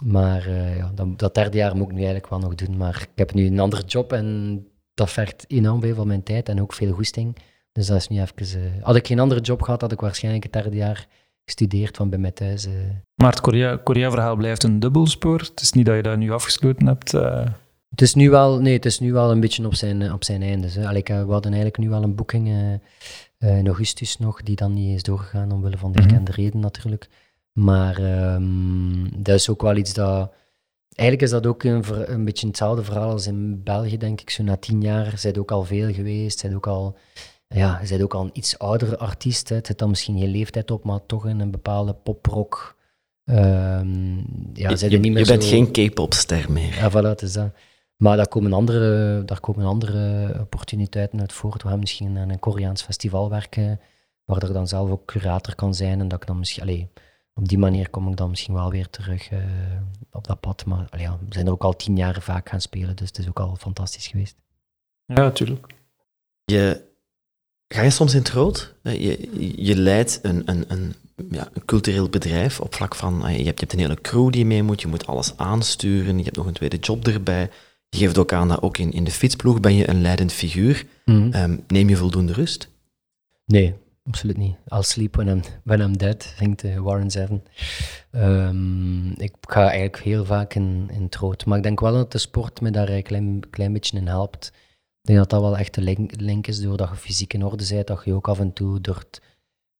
Maar 0.04 0.50
ja, 0.50 0.92
dat, 0.94 1.18
dat, 1.18 1.34
derde 1.34 1.56
jaar 1.56 1.76
moet 1.76 1.86
ik 1.86 1.92
nu 1.92 1.96
eigenlijk 1.96 2.28
wel 2.28 2.38
nog 2.38 2.54
doen. 2.54 2.76
Maar 2.76 3.08
ik 3.12 3.18
heb 3.18 3.34
nu 3.34 3.46
een 3.46 3.60
andere 3.60 3.82
job 3.82 4.12
en 4.12 4.66
dat 4.94 5.10
vergt 5.10 5.44
enorm 5.48 5.80
veel 5.80 5.94
van 5.94 6.06
mijn 6.06 6.22
tijd 6.22 6.48
en 6.48 6.60
ook 6.60 6.72
veel 6.72 6.92
goesting. 6.92 7.36
Dus 7.72 7.86
dat 7.86 7.96
is 7.96 8.08
nu 8.08 8.20
even... 8.20 8.72
Had 8.80 8.96
ik 8.96 9.06
geen 9.06 9.18
andere 9.18 9.40
job 9.40 9.62
gehad, 9.62 9.80
had 9.80 9.92
ik 9.92 10.00
waarschijnlijk 10.00 10.44
het 10.44 10.52
derde 10.52 10.76
jaar 10.76 11.06
gestudeerd 11.44 11.96
van 11.96 12.10
bij 12.10 12.18
mij 12.18 12.30
thuis. 12.30 12.68
Maar 13.14 13.30
het 13.30 13.82
Korea-verhaal 13.82 14.36
blijft 14.36 14.62
een 14.62 14.80
dubbelspoor. 14.80 15.38
Het 15.38 15.60
is 15.60 15.72
niet 15.72 15.86
dat 15.86 15.96
je 15.96 16.02
dat 16.02 16.18
nu 16.18 16.32
afgesloten 16.32 16.86
hebt. 16.86 17.14
Het 17.90 18.00
is 18.00 18.14
nu 18.14 18.30
wel, 18.30 18.60
nee, 18.60 18.72
het 18.72 18.84
is 18.84 18.98
nu 18.98 19.12
wel 19.12 19.30
een 19.30 19.40
beetje 19.40 19.66
op 19.66 19.74
zijn, 19.74 20.12
op 20.12 20.24
zijn 20.24 20.42
einde. 20.42 20.86
Allee, 20.86 21.02
we 21.02 21.12
hadden 21.12 21.52
eigenlijk 21.52 21.78
nu 21.78 21.88
wel 21.88 22.02
een 22.02 22.14
boeking 22.14 22.48
in 23.38 23.66
augustus 23.66 24.18
nog, 24.18 24.42
die 24.42 24.56
dan 24.56 24.72
niet 24.72 24.94
is 24.94 25.02
doorgegaan 25.02 25.52
omwille 25.52 25.78
van 25.78 25.92
de 25.92 25.98
mhm. 25.98 26.08
gekende 26.08 26.32
reden 26.32 26.60
natuurlijk. 26.60 27.08
Maar 27.52 27.98
um, 28.34 29.22
dat 29.22 29.34
is 29.34 29.48
ook 29.48 29.62
wel 29.62 29.76
iets 29.76 29.94
dat... 29.94 30.32
Eigenlijk 30.94 31.28
is 31.28 31.34
dat 31.40 31.46
ook 31.46 31.62
een, 31.62 32.12
een 32.12 32.24
beetje 32.24 32.46
hetzelfde 32.46 32.84
verhaal 32.84 33.10
als 33.10 33.26
in 33.26 33.62
België, 33.62 33.96
denk 33.96 34.20
ik. 34.20 34.30
Zo 34.30 34.42
na 34.42 34.56
tien 34.56 34.80
jaar 34.80 35.18
zijn 35.18 35.38
ook 35.38 35.50
al 35.50 35.64
veel 35.64 35.92
geweest, 35.92 36.38
zijn 36.38 36.54
ook 36.54 36.66
al 36.66 36.96
ja, 37.48 37.78
je 37.82 37.88
bent 37.88 38.02
ook 38.02 38.14
al 38.14 38.24
een 38.24 38.30
iets 38.32 38.58
oudere 38.58 38.98
artiest. 38.98 39.48
Hè. 39.48 39.56
Het 39.56 39.66
zit 39.66 39.78
dan 39.78 39.88
misschien 39.88 40.18
geen 40.18 40.30
leeftijd 40.30 40.70
op, 40.70 40.84
maar 40.84 41.06
toch 41.06 41.26
in 41.26 41.40
een 41.40 41.50
bepaalde 41.50 41.94
poprock. 41.94 42.76
Um, 43.24 44.26
ja, 44.52 44.70
je, 44.70 44.90
je, 44.90 44.98
niet 44.98 45.12
meer 45.12 45.18
je 45.18 45.26
bent 45.26 45.44
geen 45.44 45.70
K-pop-ster 45.70 46.52
meer. 46.52 46.74
Ja, 46.74 46.90
voilà, 46.90 47.08
het 47.08 47.22
is 47.22 47.32
dat. 47.32 47.50
Maar 47.98 48.16
daar 48.16 48.28
komen 48.28 48.52
andere, 48.52 49.22
daar 49.24 49.40
komen 49.40 49.66
andere 49.66 50.34
opportuniteiten 50.40 51.20
uit 51.20 51.32
voort. 51.32 51.62
We 51.62 51.68
gaan 51.68 51.78
misschien 51.78 52.18
aan 52.18 52.28
een 52.28 52.38
Koreaans 52.38 52.82
festival 52.82 53.30
werken, 53.30 53.80
waar 54.24 54.42
er 54.42 54.52
dan 54.52 54.68
zelf 54.68 54.90
ook 54.90 55.06
curator 55.06 55.54
kan 55.54 55.74
zijn. 55.74 56.00
En 56.00 56.08
dat 56.08 56.20
ik 56.20 56.26
dan 56.26 56.38
misschien, 56.38 56.62
allez, 56.62 56.84
op 57.34 57.48
die 57.48 57.58
manier 57.58 57.90
kom 57.90 58.08
ik 58.08 58.16
dan 58.16 58.30
misschien 58.30 58.54
wel 58.54 58.70
weer 58.70 58.90
terug 58.90 59.30
uh, 59.30 59.38
op 60.10 60.26
dat 60.26 60.40
pad. 60.40 60.64
Maar 60.64 60.86
allez, 60.90 61.04
ja, 61.04 61.18
we 61.18 61.34
zijn 61.34 61.46
er 61.46 61.52
ook 61.52 61.64
al 61.64 61.76
tien 61.76 61.96
jaar 61.96 62.22
vaak 62.22 62.48
gaan 62.48 62.60
spelen, 62.60 62.96
dus 62.96 63.08
het 63.08 63.18
is 63.18 63.28
ook 63.28 63.40
al 63.40 63.56
fantastisch 63.56 64.06
geweest. 64.06 64.36
Ja, 65.04 65.14
natuurlijk. 65.14 65.66
Je 66.44 66.86
Ga 67.68 67.82
je 67.82 67.90
soms 67.90 68.12
in 68.12 68.18
het 68.18 68.30
rood? 68.30 68.74
Eh, 68.82 69.04
je, 69.04 69.64
je 69.64 69.76
leidt 69.76 70.18
een, 70.22 70.42
een, 70.44 70.64
een, 70.68 70.94
ja, 71.30 71.48
een 71.52 71.64
cultureel 71.64 72.08
bedrijf 72.08 72.60
op 72.60 72.74
vlak 72.74 72.94
van... 72.94 73.26
Eh, 73.26 73.38
je 73.38 73.44
hebt, 73.44 73.60
je 73.60 73.66
hebt 73.66 73.72
een 73.72 73.78
hele 73.78 74.00
crew 74.00 74.32
die 74.32 74.46
mee 74.46 74.62
moet, 74.62 74.80
je 74.80 74.86
moet 74.86 75.06
alles 75.06 75.36
aansturen, 75.36 76.18
je 76.18 76.24
hebt 76.24 76.36
nog 76.36 76.46
een 76.46 76.52
tweede 76.52 76.76
job 76.76 77.06
erbij. 77.06 77.50
Je 77.88 77.98
geeft 77.98 78.18
ook 78.18 78.32
aan 78.32 78.48
dat 78.48 78.62
ook 78.62 78.78
in, 78.78 78.92
in 78.92 79.04
de 79.04 79.10
fietsploeg 79.10 79.60
ben 79.60 79.74
je 79.74 79.88
een 79.88 80.00
leidend 80.00 80.32
figuur. 80.32 80.86
Mm. 81.04 81.34
Um, 81.34 81.64
neem 81.66 81.88
je 81.88 81.96
voldoende 81.96 82.32
rust? 82.32 82.70
Nee, 83.44 83.74
absoluut 84.04 84.36
niet. 84.36 84.56
I'll 84.68 84.82
sleep 84.82 85.16
when 85.16 85.28
I'm, 85.28 85.42
when 85.64 85.80
I'm 85.80 85.96
dead, 85.96 86.34
zingt 86.38 86.64
uh, 86.64 86.78
Warren 86.78 87.10
Zevon. 87.10 87.42
Um, 88.12 89.10
ik 89.16 89.34
ga 89.40 89.68
eigenlijk 89.70 90.02
heel 90.02 90.24
vaak 90.24 90.54
in, 90.54 90.88
in 90.92 91.02
het 91.02 91.16
rood. 91.16 91.46
Maar 91.46 91.56
ik 91.56 91.62
denk 91.62 91.80
wel 91.80 91.92
dat 91.92 92.12
de 92.12 92.18
sport 92.18 92.60
me 92.60 92.70
daar 92.70 92.88
een 92.88 93.02
klein, 93.02 93.50
klein 93.50 93.72
beetje 93.72 93.96
in 93.96 94.06
helpt 94.06 94.52
denk 95.08 95.18
dat 95.18 95.30
dat 95.30 95.40
wel 95.40 95.58
echt 95.58 95.74
de 95.74 95.80
link, 95.80 96.20
link 96.20 96.46
is, 96.46 96.60
doordat 96.60 96.88
je 96.88 96.96
fysiek 96.96 97.34
in 97.34 97.44
orde 97.44 97.66
bent, 97.68 97.86
dat 97.86 98.04
je 98.04 98.14
ook 98.14 98.28
af 98.28 98.38
en 98.38 98.52
toe 98.52 98.80
door 98.80 98.96
het 98.96 99.22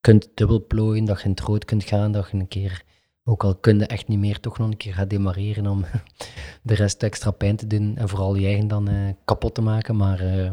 kunt 0.01 0.29
dubbelplooien, 0.35 1.05
dat 1.05 1.19
je 1.19 1.25
in 1.25 1.31
het 1.31 1.41
rood 1.41 1.65
kunt 1.65 1.85
gaan, 1.85 2.13
dat 2.13 2.29
je 2.31 2.39
een 2.39 2.49
keer, 2.49 2.83
ook 3.29 3.45
al 3.45 3.55
kun 3.55 3.79
je 3.79 3.87
echt 3.87 4.09
niet 4.09 4.19
meer, 4.19 4.41
toch 4.41 4.59
nog 4.59 4.69
een 4.69 4.77
keer 4.77 4.95
gaat 4.95 5.11
demareren 5.11 5.67
om 5.67 5.85
de 6.63 6.75
rest 6.75 7.03
extra 7.03 7.31
pijn 7.31 7.57
te 7.57 7.67
doen 7.67 7.97
en 7.97 8.09
vooral 8.09 8.35
je 8.35 8.47
eigen 8.47 8.69
dan 8.69 8.91
uh, 8.91 9.13
kapot 9.25 9.55
te 9.55 9.61
maken, 9.61 9.97
maar... 9.97 10.23
Uh, 10.23 10.51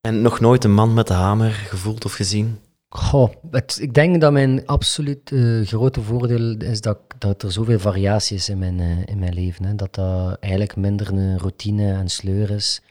en 0.00 0.22
nog 0.22 0.40
nooit 0.40 0.64
een 0.64 0.74
man 0.74 0.94
met 0.94 1.06
de 1.06 1.14
hamer 1.14 1.50
gevoeld 1.50 2.04
of 2.04 2.12
gezien? 2.12 2.58
Goh, 2.88 3.32
ik 3.78 3.94
denk 3.94 4.20
dat 4.20 4.32
mijn 4.32 4.66
absoluut 4.66 5.30
uh, 5.30 5.66
grote 5.66 6.02
voordeel 6.02 6.56
is 6.56 6.80
dat, 6.80 6.98
dat 7.18 7.42
er 7.42 7.52
zoveel 7.52 7.78
variatie 7.78 8.36
is 8.36 8.48
in 8.48 8.58
mijn, 8.58 9.06
in 9.06 9.18
mijn 9.18 9.34
leven. 9.34 9.64
Hè. 9.64 9.74
Dat 9.74 9.94
dat 9.94 10.36
eigenlijk 10.40 10.76
minder 10.76 11.08
een 11.08 11.38
routine 11.38 11.92
en 11.92 12.08
sleur 12.08 12.50
is. 12.50 12.82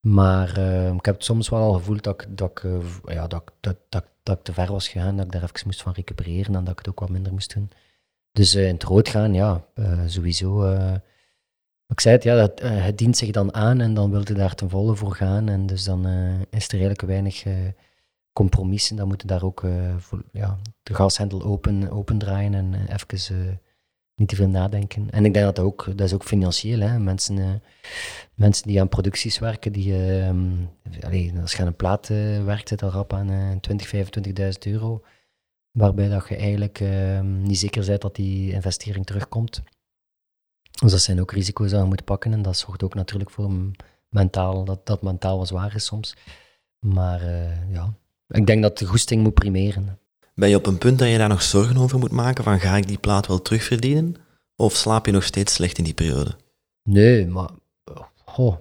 Maar 0.00 0.58
uh, 0.58 0.92
ik 0.92 1.04
heb 1.04 1.22
soms 1.22 1.48
wel 1.48 1.60
al 1.60 1.72
gevoeld 1.72 2.02
dat 2.02 2.22
ik, 2.22 2.36
dat, 2.36 2.50
ik, 2.50 2.62
ja, 3.04 3.26
dat, 3.26 3.52
dat, 3.60 3.76
dat, 3.88 4.04
dat 4.22 4.36
ik 4.36 4.44
te 4.44 4.52
ver 4.52 4.72
was 4.72 4.88
gegaan, 4.88 5.16
dat 5.16 5.24
ik 5.24 5.32
daar 5.32 5.42
even 5.42 5.66
moest 5.66 5.82
van 5.82 5.92
recupereren 5.92 6.54
en 6.54 6.64
dat 6.64 6.72
ik 6.72 6.78
het 6.78 6.88
ook 6.88 7.00
wat 7.00 7.10
minder 7.10 7.32
moest 7.32 7.54
doen. 7.54 7.70
Dus 8.36 8.54
uh, 8.54 8.66
in 8.66 8.74
het 8.74 8.82
rood 8.82 9.08
gaan, 9.08 9.34
ja, 9.34 9.64
sowieso. 10.06 10.72
ik 11.88 12.00
zei 12.00 12.14
het, 12.14 12.24
ja, 12.24 12.36
dat, 12.36 12.60
het 12.62 12.98
dient 12.98 13.16
zich 13.16 13.30
dan 13.30 13.54
aan 13.54 13.80
en 13.80 13.94
dan 13.94 14.10
wil 14.10 14.22
je 14.24 14.34
daar 14.34 14.54
ten 14.54 14.70
volle 14.70 14.94
voor 14.94 15.14
gaan. 15.14 15.48
En 15.48 15.66
dus 15.66 15.84
dan 15.84 16.06
is 16.50 16.66
er 16.66 16.72
eigenlijk 16.72 17.00
weinig 17.00 17.44
compromissen. 18.32 18.96
Dan 18.96 19.08
moeten 19.08 19.26
daar 19.26 19.42
ook 19.42 19.62
ja, 20.32 20.58
de 20.82 20.94
gashendel 20.94 21.42
open, 21.42 21.90
open 21.90 22.18
draaien 22.18 22.54
en 22.54 22.74
even 22.74 23.60
niet 24.16 24.28
te 24.28 24.36
veel 24.36 24.48
nadenken. 24.48 25.10
En 25.10 25.24
ik 25.24 25.34
denk 25.34 25.44
dat 25.44 25.56
dat 25.56 25.64
ook, 25.64 25.84
dat 25.86 26.06
is 26.06 26.12
ook 26.12 26.24
financieel. 26.24 26.80
Hè. 26.80 26.98
Mensen, 26.98 27.62
mensen 28.34 28.66
die 28.66 28.80
aan 28.80 28.88
producties 28.88 29.38
werken, 29.38 29.72
die, 29.72 29.92
uh, 29.92 31.40
als 31.40 31.52
je 31.52 31.60
aan 31.60 31.66
een 31.66 31.76
plaat 31.76 32.08
werkt, 32.44 32.68
zit 32.68 32.82
al 32.82 32.90
rap 32.90 33.12
aan 33.12 33.30
uh, 33.30 33.56
20, 33.60 33.94
25.000 33.94 34.72
euro. 34.72 35.02
Waarbij 35.76 36.08
dat 36.08 36.28
je 36.28 36.36
eigenlijk 36.36 36.80
ehm, 36.80 37.42
niet 37.42 37.58
zeker 37.58 37.86
bent 37.86 38.00
dat 38.00 38.14
die 38.14 38.52
investering 38.52 39.06
terugkomt. 39.06 39.62
Dus 40.80 40.90
dat 40.90 41.00
zijn 41.00 41.20
ook 41.20 41.32
risico's 41.32 41.70
die 41.70 41.78
je 41.78 41.84
moet 41.84 42.04
pakken. 42.04 42.32
En 42.32 42.42
dat 42.42 42.56
zorgt 42.56 42.82
ook 42.82 42.94
natuurlijk 42.94 43.30
voor 43.30 43.50
mentaal, 44.08 44.64
dat, 44.64 44.86
dat 44.86 45.02
mentaal 45.02 45.38
wat 45.38 45.48
zwaar 45.48 45.74
is 45.74 45.84
soms. 45.84 46.16
Maar 46.78 47.20
eh, 47.20 47.72
ja, 47.72 47.94
ik 48.28 48.46
denk 48.46 48.62
dat 48.62 48.78
de 48.78 48.86
goesting 48.86 49.22
moet 49.22 49.34
primeren. 49.34 49.98
Ben 50.34 50.48
je 50.48 50.56
op 50.56 50.66
een 50.66 50.78
punt 50.78 50.98
dat 50.98 51.08
je 51.08 51.18
daar 51.18 51.28
nog 51.28 51.42
zorgen 51.42 51.76
over 51.76 51.98
moet 51.98 52.10
maken? 52.10 52.44
Van 52.44 52.60
ga 52.60 52.76
ik 52.76 52.86
die 52.86 52.98
plaat 52.98 53.26
wel 53.26 53.42
terugverdienen? 53.42 54.14
Of 54.56 54.74
slaap 54.74 55.06
je 55.06 55.12
nog 55.12 55.24
steeds 55.24 55.54
slecht 55.54 55.78
in 55.78 55.84
die 55.84 55.94
periode? 55.94 56.36
Nee, 56.82 57.26
maar. 57.26 57.50
Goh. 58.24 58.56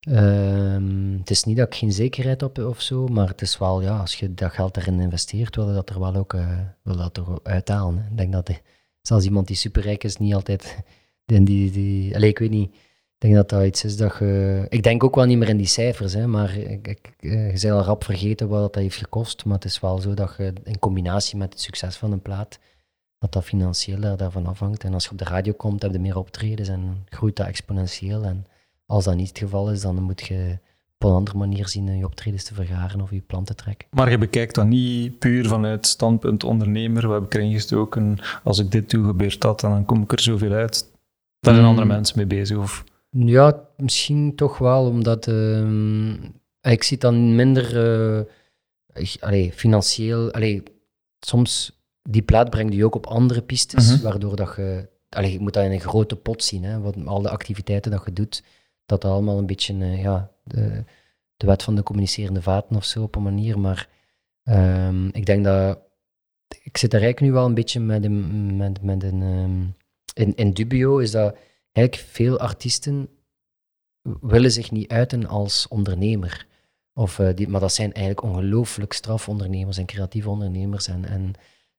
Ehm, 0.00 1.18
het 1.18 1.30
is 1.30 1.44
niet 1.44 1.56
dat 1.56 1.66
ik 1.66 1.74
geen 1.74 1.92
zekerheid 1.92 2.40
heb 2.40 2.58
of 2.58 2.80
zo, 2.80 3.06
maar 3.06 3.28
het 3.28 3.40
is 3.40 3.58
wel, 3.58 3.82
ja, 3.82 3.98
als 3.98 4.14
je 4.14 4.34
dat 4.34 4.52
geld 4.52 4.76
erin 4.76 5.00
investeert, 5.00 5.56
wil 5.56 5.68
je 5.68 5.74
dat 5.74 5.90
er 5.90 6.00
wel 6.00 6.14
ook 6.14 6.32
uh, 6.32 6.58
wil 6.82 6.96
dat 6.96 7.16
er 7.16 7.40
uithalen. 7.42 8.06
Ik 8.10 8.16
denk 8.16 8.32
dat, 8.32 8.46
de, 8.46 8.56
zelfs 9.02 9.24
iemand 9.24 9.46
die 9.46 9.56
superrijk 9.56 10.04
is, 10.04 10.16
niet 10.16 10.34
altijd. 10.34 10.76
Die, 11.28 11.44
die, 11.44 11.70
die, 11.70 12.14
allez, 12.14 12.30
ik 12.30 12.38
weet 12.38 12.50
niet 12.50 12.74
ik 13.18 13.28
denk 13.28 13.34
dat 13.34 13.48
dat 13.48 13.66
iets 13.66 13.84
is 13.84 13.96
dat 13.96 14.16
je... 14.18 14.66
Ik 14.68 14.82
denk 14.82 15.04
ook 15.04 15.14
wel 15.14 15.24
niet 15.24 15.38
meer 15.38 15.48
in 15.48 15.56
die 15.56 15.66
cijfers, 15.66 16.12
hè, 16.12 16.26
maar 16.26 16.56
ik, 16.56 16.88
ik, 16.88 17.14
eh, 17.18 17.46
je 17.46 17.60
bent 17.60 17.74
al 17.74 17.82
rap 17.82 18.04
vergeten 18.04 18.48
wat 18.48 18.60
dat 18.60 18.82
heeft 18.82 18.96
gekost. 18.96 19.44
Maar 19.44 19.54
het 19.54 19.64
is 19.64 19.80
wel 19.80 19.98
zo 19.98 20.14
dat 20.14 20.34
je 20.38 20.52
in 20.64 20.78
combinatie 20.78 21.36
met 21.36 21.52
het 21.52 21.62
succes 21.62 21.96
van 21.96 22.12
een 22.12 22.22
plaat, 22.22 22.58
dat 23.18 23.32
dat 23.32 23.44
financieel 23.44 24.00
daar, 24.00 24.16
daarvan 24.16 24.46
afhangt. 24.46 24.84
En 24.84 24.94
als 24.94 25.04
je 25.04 25.10
op 25.10 25.18
de 25.18 25.24
radio 25.24 25.52
komt, 25.52 25.82
heb 25.82 25.92
je 25.92 25.98
meer 25.98 26.16
optredens 26.16 26.68
en 26.68 27.06
groeit 27.08 27.36
dat 27.36 27.46
exponentieel. 27.46 28.24
En 28.24 28.46
als 28.88 29.04
dat 29.04 29.16
niet 29.16 29.28
het 29.28 29.38
geval 29.38 29.70
is, 29.70 29.80
dan 29.80 30.02
moet 30.02 30.20
je 30.20 30.58
op 30.98 31.08
een 31.08 31.14
andere 31.14 31.36
manier 31.36 31.68
zien 31.68 31.96
je 31.96 32.04
optredens 32.04 32.44
te 32.44 32.54
vergaren 32.54 33.00
of 33.00 33.10
je 33.10 33.20
plan 33.20 33.44
te 33.44 33.54
trekken. 33.54 33.88
Maar 33.90 34.10
je 34.10 34.18
bekijkt 34.18 34.54
dat 34.54 34.66
niet 34.66 35.18
puur 35.18 35.46
vanuit 35.46 35.86
standpunt 35.86 36.44
ondernemer. 36.44 37.06
We 37.06 37.12
hebben 37.12 37.30
erin 37.30 37.52
gestoken, 37.52 38.18
als 38.44 38.58
ik 38.58 38.70
dit 38.70 38.90
doe, 38.90 39.04
gebeurt 39.04 39.40
dat 39.40 39.62
en 39.62 39.70
dan 39.70 39.84
kom 39.84 40.02
ik 40.02 40.12
er 40.12 40.20
zoveel 40.20 40.52
uit. 40.52 40.90
Daar 41.40 41.54
zijn 41.54 41.66
andere 41.66 41.86
hmm. 41.86 41.96
mensen 41.96 42.16
mee 42.16 42.26
bezig? 42.26 42.56
Of? 42.56 42.84
Ja, 43.10 43.60
misschien 43.76 44.34
toch 44.34 44.58
wel, 44.58 44.86
omdat 44.86 45.26
uh, 45.26 46.12
ik 46.60 46.82
zie 46.82 46.98
dan 46.98 47.34
minder 47.34 47.76
uh, 48.16 48.22
allee, 49.20 49.52
financieel. 49.52 50.32
Allee, 50.32 50.62
soms 51.20 51.78
die 52.02 52.22
plaat 52.22 52.50
brengt 52.50 52.74
je 52.74 52.84
ook 52.84 52.94
op 52.94 53.06
andere 53.06 53.42
pistes, 53.42 53.92
mhm. 53.92 54.02
waardoor 54.02 54.36
dat 54.36 54.54
je. 54.56 54.88
Allee, 55.08 55.32
je 55.32 55.40
moet 55.40 55.52
dat 55.52 55.64
in 55.64 55.72
een 55.72 55.80
grote 55.80 56.16
pot 56.16 56.44
zien, 56.44 56.64
hè, 56.64 56.80
wat, 56.80 56.96
al 57.04 57.22
de 57.22 57.30
activiteiten 57.30 57.90
dat 57.90 58.02
je 58.04 58.12
doet, 58.12 58.42
dat 58.88 59.00
dat 59.02 59.12
allemaal 59.12 59.38
een 59.38 59.46
beetje 59.46 59.74
uh, 59.74 60.02
ja, 60.02 60.30
de, 60.42 60.84
de 61.36 61.46
wet 61.46 61.62
van 61.62 61.74
de 61.74 61.82
communicerende 61.82 62.42
vaten 62.42 62.76
of 62.76 62.84
zo 62.84 63.02
op 63.02 63.16
een 63.16 63.22
manier. 63.22 63.58
Maar 63.58 63.88
um, 64.44 65.08
ik 65.12 65.26
denk 65.26 65.44
dat. 65.44 65.78
Ik 66.62 66.76
zit 66.76 66.94
er 66.94 67.00
eigenlijk 67.00 67.30
nu 67.30 67.38
wel 67.38 67.46
een 67.46 67.54
beetje 67.54 67.80
met 67.80 68.04
een. 68.04 68.56
Met, 68.56 69.02
een 69.02 69.22
um, 69.22 69.74
in, 70.14 70.34
in 70.34 70.52
dubio 70.52 70.98
is 70.98 71.10
dat 71.10 71.36
eigenlijk 71.72 72.08
veel 72.08 72.38
artiesten 72.38 73.08
willen 74.20 74.52
zich 74.52 74.70
niet 74.70 74.90
uiten 74.90 75.26
als 75.26 75.68
ondernemer. 75.68 76.46
Of, 76.94 77.18
uh, 77.18 77.28
die, 77.34 77.48
maar 77.48 77.60
dat 77.60 77.72
zijn 77.72 77.92
eigenlijk 77.92 78.26
ongelooflijk 78.26 78.92
strafondernemers 78.92 79.78
en 79.78 79.86
creatieve 79.86 80.30
ondernemers. 80.30 80.88
En, 80.88 81.04
en 81.04 81.32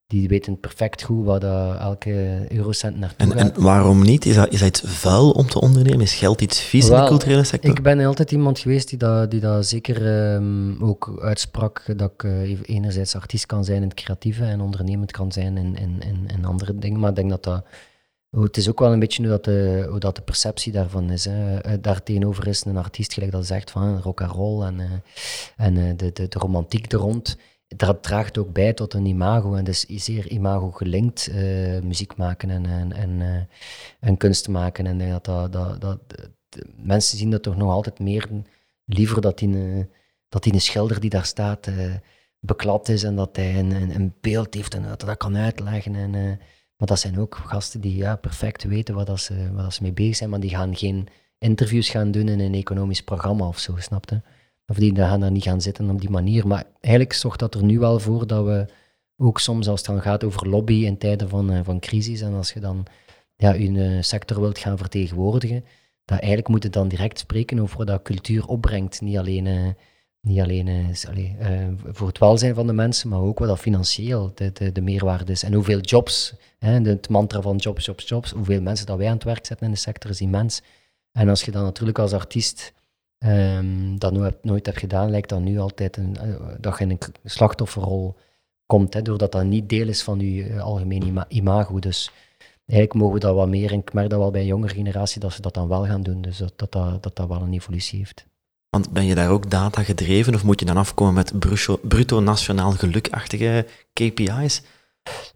die 0.10 0.28
weten 0.28 0.60
perfect 0.60 1.04
goed 1.04 1.26
waar 1.26 1.40
dat 1.40 1.78
elke 1.80 2.46
eurocent 2.50 2.98
naartoe 2.98 3.32
en, 3.32 3.38
gaat. 3.38 3.58
En 3.58 3.64
waarom 3.64 4.02
niet? 4.02 4.26
Is 4.26 4.36
dat, 4.36 4.52
is 4.52 4.60
dat 4.60 4.68
iets 4.68 4.82
vuil 4.86 5.32
om 5.32 5.48
te 5.48 5.62
ondernemen? 5.62 6.02
Is 6.02 6.14
geld 6.14 6.42
iets 6.42 6.62
vies 6.62 6.90
in 6.90 6.96
de 6.96 7.08
culturele 7.08 7.44
sector? 7.44 7.70
Ik 7.70 7.84
ben 7.84 8.06
altijd 8.06 8.32
iemand 8.32 8.60
geweest 8.60 8.90
die 8.90 8.98
dat, 8.98 9.32
die 9.32 9.40
dat 9.40 9.66
zeker 9.66 10.34
um, 10.34 10.84
ook 10.84 11.20
uitsprak, 11.22 11.84
dat 11.98 12.12
ik 12.12 12.24
uh, 12.24 12.60
enerzijds 12.66 13.16
artiest 13.16 13.46
kan 13.46 13.64
zijn 13.66 13.82
in 13.82 13.88
het 13.88 13.94
creatieve 13.94 14.44
en 14.44 14.62
ondernemend 14.62 15.12
kan 15.12 15.32
zijn 15.32 15.58
in, 15.58 15.76
in, 15.76 16.00
in, 16.00 16.28
in 16.38 16.46
andere 16.46 16.76
dingen. 16.76 17.00
Maar 17.00 17.10
ik 17.10 17.16
denk 17.16 17.30
dat 17.30 17.44
dat 17.44 17.64
het 18.30 18.58
is 18.58 18.70
ook 18.70 18.80
wel 18.80 18.92
een 18.92 19.00
beetje 19.00 19.22
hoe 19.22 19.32
dat 19.32 19.44
de, 19.44 19.88
hoe 19.90 20.00
dat 20.00 20.16
de 20.16 20.22
perceptie 20.22 20.72
daarvan 20.72 21.10
is. 21.10 21.26
Hè. 21.26 21.58
Eh, 21.58 21.74
Daartegenover 21.82 22.48
is 22.48 22.66
een 22.66 22.78
artiest 22.78 23.14
gelijk 23.14 23.32
dat 23.32 23.46
zegt 23.46 23.72
van 23.72 24.02
rock 24.02 24.22
and 24.22 24.32
roll 24.32 24.64
en, 24.64 25.04
en 25.58 25.74
de, 25.74 26.12
de, 26.14 26.28
de, 26.28 26.40
romantiek 26.40 26.92
er 26.92 27.00
rond. 27.00 27.38
Dat 27.76 28.04
draagt 28.04 28.38
ook 28.38 28.54
bij 28.54 28.74
tot 28.74 28.94
een 28.94 29.06
imago 29.06 29.54
en 29.54 29.64
dus 29.64 29.86
zeer 29.86 30.28
imago 30.28 30.72
gelinkt 30.72 31.32
muziek 31.84 32.16
maken 32.16 32.50
en, 32.50 32.66
en, 32.66 32.92
en, 32.94 33.48
en 34.00 34.18
kunst 34.18 34.48
maken. 34.48 34.88
En 34.88 35.10
dat, 35.10 35.26
dat, 35.52 35.82
dat, 35.82 36.00
mensen 36.76 37.18
zien 37.18 37.32
dat 37.32 37.44
toch 37.44 37.58
nog 37.58 37.72
altijd 37.72 38.00
meer 38.00 38.30
liever 38.86 39.22
dat 39.22 39.38
die, 39.38 39.88
dat 40.30 40.44
die 40.44 40.54
een 40.54 40.62
schilder 40.62 41.00
die 41.00 41.10
daar 41.10 41.26
staat 41.26 41.68
beklad 42.40 42.90
is 42.90 43.04
en 43.04 43.16
dat 43.16 43.36
hij 43.36 43.60
een, 43.60 43.72
een, 43.72 44.14
beeld 44.22 44.54
heeft 44.54 44.74
en 44.74 44.84
dat 44.84 45.00
dat 45.00 45.18
kan 45.18 45.38
uitleggen. 45.38 45.96
En, 45.96 46.12
maar 46.78 46.88
dat 46.88 47.00
zijn 47.00 47.20
ook 47.20 47.36
gasten 47.36 47.82
die 47.82 47.96
ja, 47.96 48.16
perfect 48.16 48.64
weten 48.64 48.96
wat, 48.96 49.08
dat 49.08 49.20
ze, 49.20 49.52
wat 49.54 49.64
dat 49.64 49.74
ze 49.74 49.82
mee 49.82 49.94
bezig 49.94 50.16
zijn, 50.16 50.30
maar 50.30 50.40
die 50.40 50.50
gaan 50.50 50.76
geen 50.76 51.08
interviews 51.38 51.90
gaan 51.90 52.12
doen 52.12 52.28
in 52.28 52.40
een 52.40 52.54
economisch 52.54 53.04
programma 53.04 53.48
of 53.48 53.60
zo, 53.60 53.76
snapte? 53.78 54.22
Of 54.70 54.76
die 54.78 54.96
gaan 54.96 55.20
daar 55.20 55.32
niet 55.32 55.44
gaan 55.44 55.62
zitten 55.62 55.90
op 55.90 56.00
die 56.00 56.10
manier. 56.10 56.48
Maar 56.48 56.64
eigenlijk 56.80 57.14
zorgt 57.14 57.40
dat 57.40 57.56
er 57.56 57.64
nu 57.64 57.80
wel 57.80 58.00
voor 58.00 58.28
dat 58.28 58.46
we 58.46 58.66
ook 59.18 59.40
soms, 59.40 59.68
als 59.68 59.80
het 59.80 59.90
dan 59.90 60.02
gaat 60.02 60.24
over 60.24 60.50
lobby 60.50 60.74
in 60.74 60.98
tijden 60.98 61.30
van, 61.30 61.52
uh, 61.52 61.60
van 61.64 61.80
crisis, 61.80 62.22
en 62.22 62.34
als 62.34 62.52
je 62.52 62.60
dan 62.60 62.86
ja, 63.36 63.54
je 63.54 63.70
uh, 63.70 64.02
sector 64.02 64.42
wilt 64.42 64.58
gaan 64.58 64.78
vertegenwoordigen, 64.78 65.66
dat 66.06 66.18
eigenlijk 66.18 66.48
moet 66.48 66.64
je 66.64 66.70
dan 66.70 66.88
direct 66.88 67.20
spreken 67.20 67.60
over 67.60 67.78
wat 67.78 67.88
dat 67.88 68.02
cultuur 68.02 68.46
opbrengt. 68.46 69.02
Niet 69.02 69.18
alleen 69.18 69.46
uh, 69.46 69.68
niet 70.22 70.40
alleen 70.40 70.96
voor 71.86 72.08
het 72.08 72.18
welzijn 72.18 72.56
van 72.56 72.68
de 72.68 72.74
mensen, 72.74 73.10
maar 73.10 73.20
ook 73.20 73.40
wat 73.40 73.48
dat 73.48 73.60
financieel 73.60 74.32
de, 74.36 74.52
de, 74.52 74.72
de 74.72 74.82
meerwaarde 74.82 75.32
is. 75.32 75.44
En 75.44 75.54
hoeveel 75.54 75.80
jobs, 75.80 76.34
hè, 76.58 76.72
het 76.72 77.10
mantra 77.10 77.42
van 77.42 77.56
jobs, 77.56 77.86
jobs, 77.86 78.08
jobs, 78.08 78.32
hoeveel 78.32 78.62
mensen 78.62 78.86
dat 78.86 78.98
wij 78.98 79.08
aan 79.08 79.14
het 79.14 79.24
werk 79.24 79.46
zetten 79.46 79.66
in 79.66 79.74
de 79.74 79.80
sector 79.80 80.10
is 80.10 80.22
immens. 80.22 80.62
En 81.12 81.30
als 81.30 81.44
je 81.44 81.52
dan 81.52 81.64
natuurlijk 81.64 82.00
als 82.00 82.14
artiest 82.14 82.74
um, 83.20 84.00
dat 84.00 84.14
nooit, 84.14 84.44
nooit 84.44 84.66
hebt 84.66 84.78
gedaan, 84.78 85.10
lijkt 85.10 85.30
dat 85.30 85.40
nu 85.40 85.60
altijd 85.60 85.98
een, 85.98 86.18
uh, 86.24 86.36
dat 86.60 86.78
je 86.78 86.84
in 86.84 86.90
een 86.90 87.00
slachtofferrol 87.24 88.16
komt, 88.66 88.94
hè, 88.94 89.02
doordat 89.02 89.32
dat 89.32 89.44
niet 89.44 89.70
deel 89.70 89.88
is 89.88 90.04
van 90.04 90.20
je 90.20 90.62
algemeen 90.62 91.26
imago. 91.28 91.80
Dus 91.80 92.12
eigenlijk 92.66 93.00
mogen 93.00 93.14
we 93.14 93.20
dat 93.20 93.36
wat 93.36 93.48
meer, 93.48 93.72
en 93.72 93.80
ik 93.80 93.94
merk 93.94 94.10
dat 94.10 94.20
wel 94.20 94.32
bij 94.32 94.42
een 94.42 94.48
jongere 94.48 94.74
generatie, 94.74 95.22
dat 95.22 95.34
ze 95.34 95.42
dat 95.42 95.54
dan 95.54 95.68
wel 95.68 95.86
gaan 95.86 96.04
doen. 96.04 96.22
Dus 96.22 96.38
dat 96.38 96.54
dat, 96.56 96.72
dat, 96.72 97.04
dat, 97.04 97.16
dat 97.16 97.28
wel 97.28 97.42
een 97.42 97.54
evolutie 97.54 97.98
heeft. 97.98 98.28
Want 98.70 98.92
ben 98.92 99.06
je 99.06 99.16
daar 99.16 99.30
ook 99.30 99.50
data 99.50 99.84
gedreven 99.84 100.36
of 100.36 100.44
moet 100.44 100.60
je 100.60 100.66
dan 100.66 100.78
afkomen 100.78 101.14
met 101.14 101.40
bruto, 101.40 101.80
bruto 101.84 102.20
nationaal 102.20 102.72
gelukachtige 102.72 103.66
KPI's? 103.94 104.62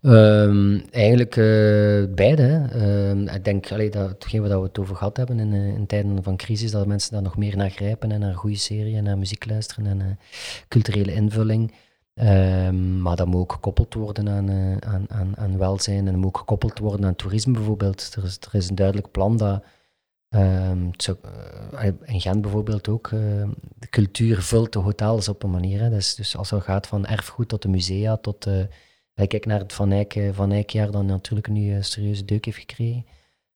Um, 0.06 0.84
eigenlijk 0.92 1.36
uh, 1.36 2.04
beide. 2.16 2.70
Um, 2.76 3.28
ik 3.28 3.46
denk 3.46 3.72
allee, 3.72 3.90
dat 3.90 4.10
hetgeen 4.10 4.42
waar 4.42 4.60
we 4.60 4.68
het 4.68 4.80
over 4.80 4.96
gehad 4.96 5.18
hebben 5.18 5.40
in, 5.40 5.54
uh, 5.54 5.68
in, 5.68 5.86
tijden 5.86 6.24
van 6.24 6.38
crisis, 6.38 6.72
dat 6.72 6.88
mensen 6.88 7.12
daar 7.12 7.22
nog 7.22 7.38
meer 7.38 7.58
naar 7.58 7.70
grijpen 7.70 8.12
en 8.12 8.20
naar 8.20 8.36
goede 8.36 8.58
serie 8.58 8.96
en 8.96 9.04
naar 9.04 9.18
muziek 9.18 9.46
luisteren 9.50 9.86
en 9.86 10.00
uh, 10.00 10.06
culturele 10.68 11.14
invulling. 11.14 11.74
Um, 12.14 13.02
maar 13.02 13.16
dat 13.16 13.28
moet 13.28 13.42
ook 13.42 13.52
gekoppeld 13.52 13.94
worden 13.94 14.30
aan, 14.30 14.50
aan, 14.84 15.06
aan, 15.08 15.38
aan 15.38 15.58
welzijn 15.58 16.08
en 16.08 16.16
moet 16.16 16.26
ook 16.26 16.38
gekoppeld 16.38 16.80
worden 16.80 17.06
aan 17.06 17.16
toerisme 17.16 17.54
bijvoorbeeld. 17.54 18.14
Er 18.18 18.24
is, 18.24 18.38
er 18.52 18.56
is 18.56 18.70
een 18.70 18.76
duidelijk 18.76 19.12
plan 19.12 19.38
dat 19.38 19.64
in 22.04 22.22
Gent 22.22 22.42
bijvoorbeeld 22.42 22.88
ook. 22.88 23.10
De 23.10 23.88
cultuur 23.90 24.42
vult 24.42 24.74
de 24.74 24.80
hotels 24.80 25.28
op 25.28 25.44
een 25.44 25.52
manier. 25.52 25.82
Hè. 25.82 25.90
Dus, 25.90 26.16
dus 26.16 26.38
als 26.38 26.50
het 26.50 26.64
gaat 26.64 26.88
van 26.88 27.06
erfgoed 27.06 27.48
tot 27.48 27.62
de 27.62 27.70
musea, 27.70 28.18
tot... 28.18 28.48
Uh, 28.48 28.64
kijk 29.14 29.46
naar 29.46 29.60
het 29.60 29.74
Van 29.74 29.92
Eyck, 29.92 30.20
Van 30.32 30.52
Eyck-jaar, 30.52 30.92
dat 30.92 31.04
natuurlijk 31.04 31.48
nu 31.48 31.74
een 31.74 31.84
serieuze 31.84 32.26
deuk 32.26 32.46
heeft 32.46 32.58
gekregen. 32.58 33.06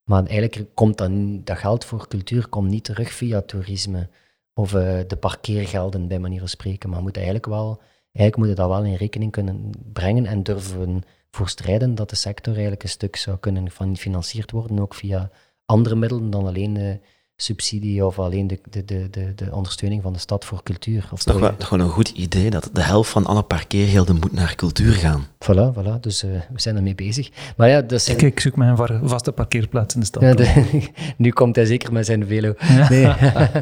Maar 0.03 0.25
eigenlijk 0.25 0.75
komt 0.75 0.97
dan, 0.97 1.43
dat 1.43 1.57
geld 1.57 1.85
voor 1.85 2.07
cultuur 2.07 2.47
komt 2.47 2.69
niet 2.69 2.83
terug 2.83 3.11
via 3.11 3.41
toerisme 3.41 4.09
of 4.53 4.73
uh, 4.73 4.99
de 5.07 5.17
parkeergelden, 5.19 6.07
bij 6.07 6.19
manier 6.19 6.39
van 6.39 6.47
spreken. 6.47 6.89
Maar 6.89 7.01
moet 7.01 7.15
eigenlijk 7.15 7.45
wel, 7.45 7.81
eigenlijk 8.11 8.37
moet 8.37 8.47
je 8.47 8.53
dat 8.53 8.69
wel 8.69 8.83
in 8.83 8.95
rekening 8.95 9.31
kunnen 9.31 9.69
brengen 9.93 10.25
en 10.25 10.43
durven 10.43 11.03
voor 11.31 11.49
strijden 11.49 11.95
dat 11.95 12.09
de 12.09 12.15
sector 12.15 12.53
eigenlijk 12.53 12.83
een 12.83 12.89
stuk 12.89 13.15
zou 13.15 13.37
kunnen 13.37 13.71
gefinancierd 13.71 14.51
worden, 14.51 14.79
ook 14.79 14.93
via 14.93 15.29
andere 15.65 15.95
middelen 15.95 16.29
dan 16.29 16.47
alleen 16.47 16.73
de 16.73 16.99
subsidie 17.39 18.05
of 18.05 18.19
alleen 18.19 18.47
de, 18.47 18.59
de, 18.69 18.85
de, 18.85 19.07
de, 19.09 19.33
de 19.35 19.51
ondersteuning 19.51 20.01
van 20.01 20.13
de 20.13 20.19
stad 20.19 20.45
voor 20.45 20.63
cultuur. 20.63 20.97
Of 21.03 21.09
het 21.09 21.19
is 21.19 21.25
toch 21.25 21.39
wel, 21.39 21.55
gewoon 21.59 21.85
een 21.85 21.93
goed 21.93 22.09
idee 22.09 22.49
dat 22.49 22.69
de 22.73 22.81
helft 22.81 23.09
van 23.09 23.25
alle 23.25 23.43
parkeergelden 23.43 24.15
moet 24.15 24.31
naar 24.31 24.55
cultuur 24.55 24.93
gaan. 24.93 25.25
Voilà, 25.25 25.73
voilà. 25.75 25.99
dus 25.99 26.23
uh, 26.23 26.31
we 26.31 26.61
zijn 26.61 26.75
ermee 26.75 26.95
bezig. 26.95 27.29
Maar 27.57 27.69
ja, 27.69 27.81
dus 27.81 28.03
zijn... 28.03 28.19
ik 28.19 28.39
zoek 28.39 28.55
mijn 28.55 28.77
vaste 29.03 29.31
parkeerplaats 29.31 29.93
in 29.93 29.99
de 29.99 30.05
stad. 30.05 30.21
Ja, 30.21 30.63
nu 31.17 31.31
komt 31.31 31.55
hij 31.55 31.65
zeker 31.65 31.93
met 31.93 32.05
zijn 32.05 32.27
velo. 32.27 32.53
Nee. 32.89 33.13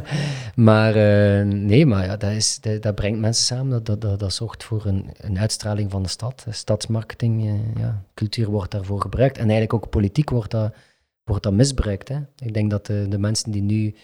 maar 0.56 0.96
uh, 0.96 1.46
nee, 1.46 1.86
maar 1.86 2.06
ja, 2.06 2.18
dat, 2.18 2.32
is, 2.32 2.60
dat, 2.62 2.82
dat, 2.82 2.96
brengt 2.96 3.20
mensen 3.20 3.46
samen, 3.46 3.70
dat, 3.70 3.86
dat, 3.86 4.02
dat, 4.02 4.20
dat 4.20 4.34
zorgt 4.34 4.64
voor 4.64 4.86
een, 4.86 5.10
een 5.18 5.40
uitstraling 5.40 5.92
van 5.92 6.04
de 6.04 6.10
stad. 6.10 6.46
Stadsmarketing, 6.50 7.44
uh, 7.44 7.54
ja, 7.78 8.02
cultuur 8.14 8.50
wordt 8.50 8.72
daarvoor 8.72 9.02
gebruikt 9.02 9.36
en 9.38 9.44
eigenlijk 9.44 9.74
ook 9.74 9.90
politiek 9.90 10.30
wordt 10.30 10.52
dat 10.52 10.74
wordt 11.26 11.44
dat 11.44 11.54
misbruikt. 11.54 12.08
Hè? 12.08 12.18
Ik 12.38 12.54
denk 12.54 12.70
dat 12.70 12.86
de, 12.86 13.06
de 13.10 13.18
mensen 13.18 13.52
die 13.52 13.62
nu, 13.62 13.96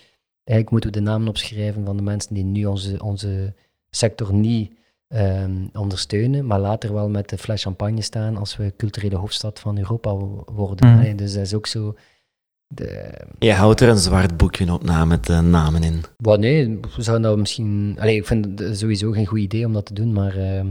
eigenlijk 0.43 0.69
moeten 0.71 0.91
we 0.91 0.97
de 0.97 1.03
namen 1.03 1.27
opschrijven 1.27 1.85
van 1.85 1.97
de 1.97 2.03
mensen 2.03 2.33
die 2.33 2.43
nu 2.43 2.65
onze, 2.65 3.03
onze 3.03 3.53
sector 3.89 4.33
niet 4.33 4.71
um, 5.07 5.69
ondersteunen, 5.73 6.45
maar 6.45 6.59
later 6.59 6.93
wel 6.93 7.09
met 7.09 7.29
de 7.29 7.37
fles 7.37 7.63
champagne 7.63 8.01
staan 8.01 8.37
als 8.37 8.57
we 8.57 8.73
culturele 8.77 9.15
hoofdstad 9.15 9.59
van 9.59 9.77
Europa 9.77 10.15
worden. 10.53 10.89
Mm. 10.89 11.15
Dus 11.15 11.33
dat 11.33 11.41
is 11.41 11.53
ook 11.53 11.67
zo. 11.67 11.95
De, 12.67 13.11
je 13.39 13.51
houdt 13.51 13.81
er 13.81 13.89
een 13.89 13.97
zwart 13.97 14.37
boekje 14.37 14.73
op 14.73 14.83
na 14.83 15.05
met 15.05 15.25
de 15.25 15.33
namen 15.33 15.83
in. 15.83 16.03
Wat 16.17 16.39
nee, 16.39 16.79
we 16.95 17.01
zouden 17.01 17.29
dat 17.29 17.39
misschien. 17.39 17.95
Allee, 17.99 18.15
ik 18.15 18.25
vind 18.25 18.59
het 18.59 18.77
sowieso 18.77 19.11
geen 19.11 19.25
goed 19.25 19.39
idee 19.39 19.65
om 19.65 19.73
dat 19.73 19.85
te 19.85 19.93
doen, 19.93 20.13
maar. 20.13 20.37
Uh, 20.37 20.61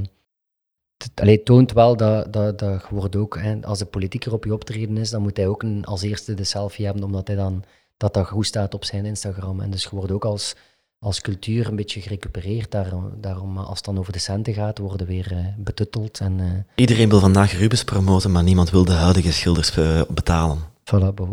het 1.14 1.44
toont 1.44 1.72
wel 1.72 1.96
dat, 1.96 2.32
dat, 2.32 2.58
dat 2.58 2.88
wordt 2.88 3.16
ook, 3.16 3.38
hè, 3.38 3.58
als 3.62 3.78
de 3.78 3.84
politieker 3.84 4.32
op 4.32 4.44
je 4.44 4.52
optreden 4.52 4.96
is, 4.96 5.10
dan 5.10 5.22
moet 5.22 5.36
hij 5.36 5.46
ook 5.46 5.62
een, 5.62 5.84
als 5.84 6.02
eerste 6.02 6.34
de 6.34 6.44
selfie 6.44 6.84
hebben, 6.84 7.04
omdat 7.04 7.26
hij 7.26 7.36
dan, 7.36 7.64
dat 7.96 8.14
dat 8.14 8.26
goed 8.26 8.46
staat 8.46 8.74
op 8.74 8.84
zijn 8.84 9.04
Instagram. 9.04 9.60
En 9.60 9.70
dus 9.70 9.82
je 9.82 9.88
wordt 9.90 10.12
ook 10.12 10.24
als, 10.24 10.56
als 10.98 11.20
cultuur 11.20 11.68
een 11.68 11.76
beetje 11.76 12.00
gerecupereerd. 12.00 12.70
Daarom, 12.70 13.12
daarom 13.20 13.58
als 13.58 13.76
het 13.76 13.84
dan 13.84 13.98
over 13.98 14.12
de 14.12 14.18
centen 14.18 14.54
gaat, 14.54 14.78
worden 14.78 15.06
weer 15.06 15.32
uh, 15.32 15.38
betutteld. 15.56 16.20
En, 16.20 16.38
uh, 16.38 16.46
Iedereen 16.74 17.08
wil 17.08 17.20
vandaag 17.20 17.52
Rubens 17.52 17.84
promoten, 17.84 18.32
maar 18.32 18.42
niemand 18.42 18.70
wil 18.70 18.84
de 18.84 18.92
huidige 18.92 19.32
schilders 19.32 19.74
betalen. 20.08 20.69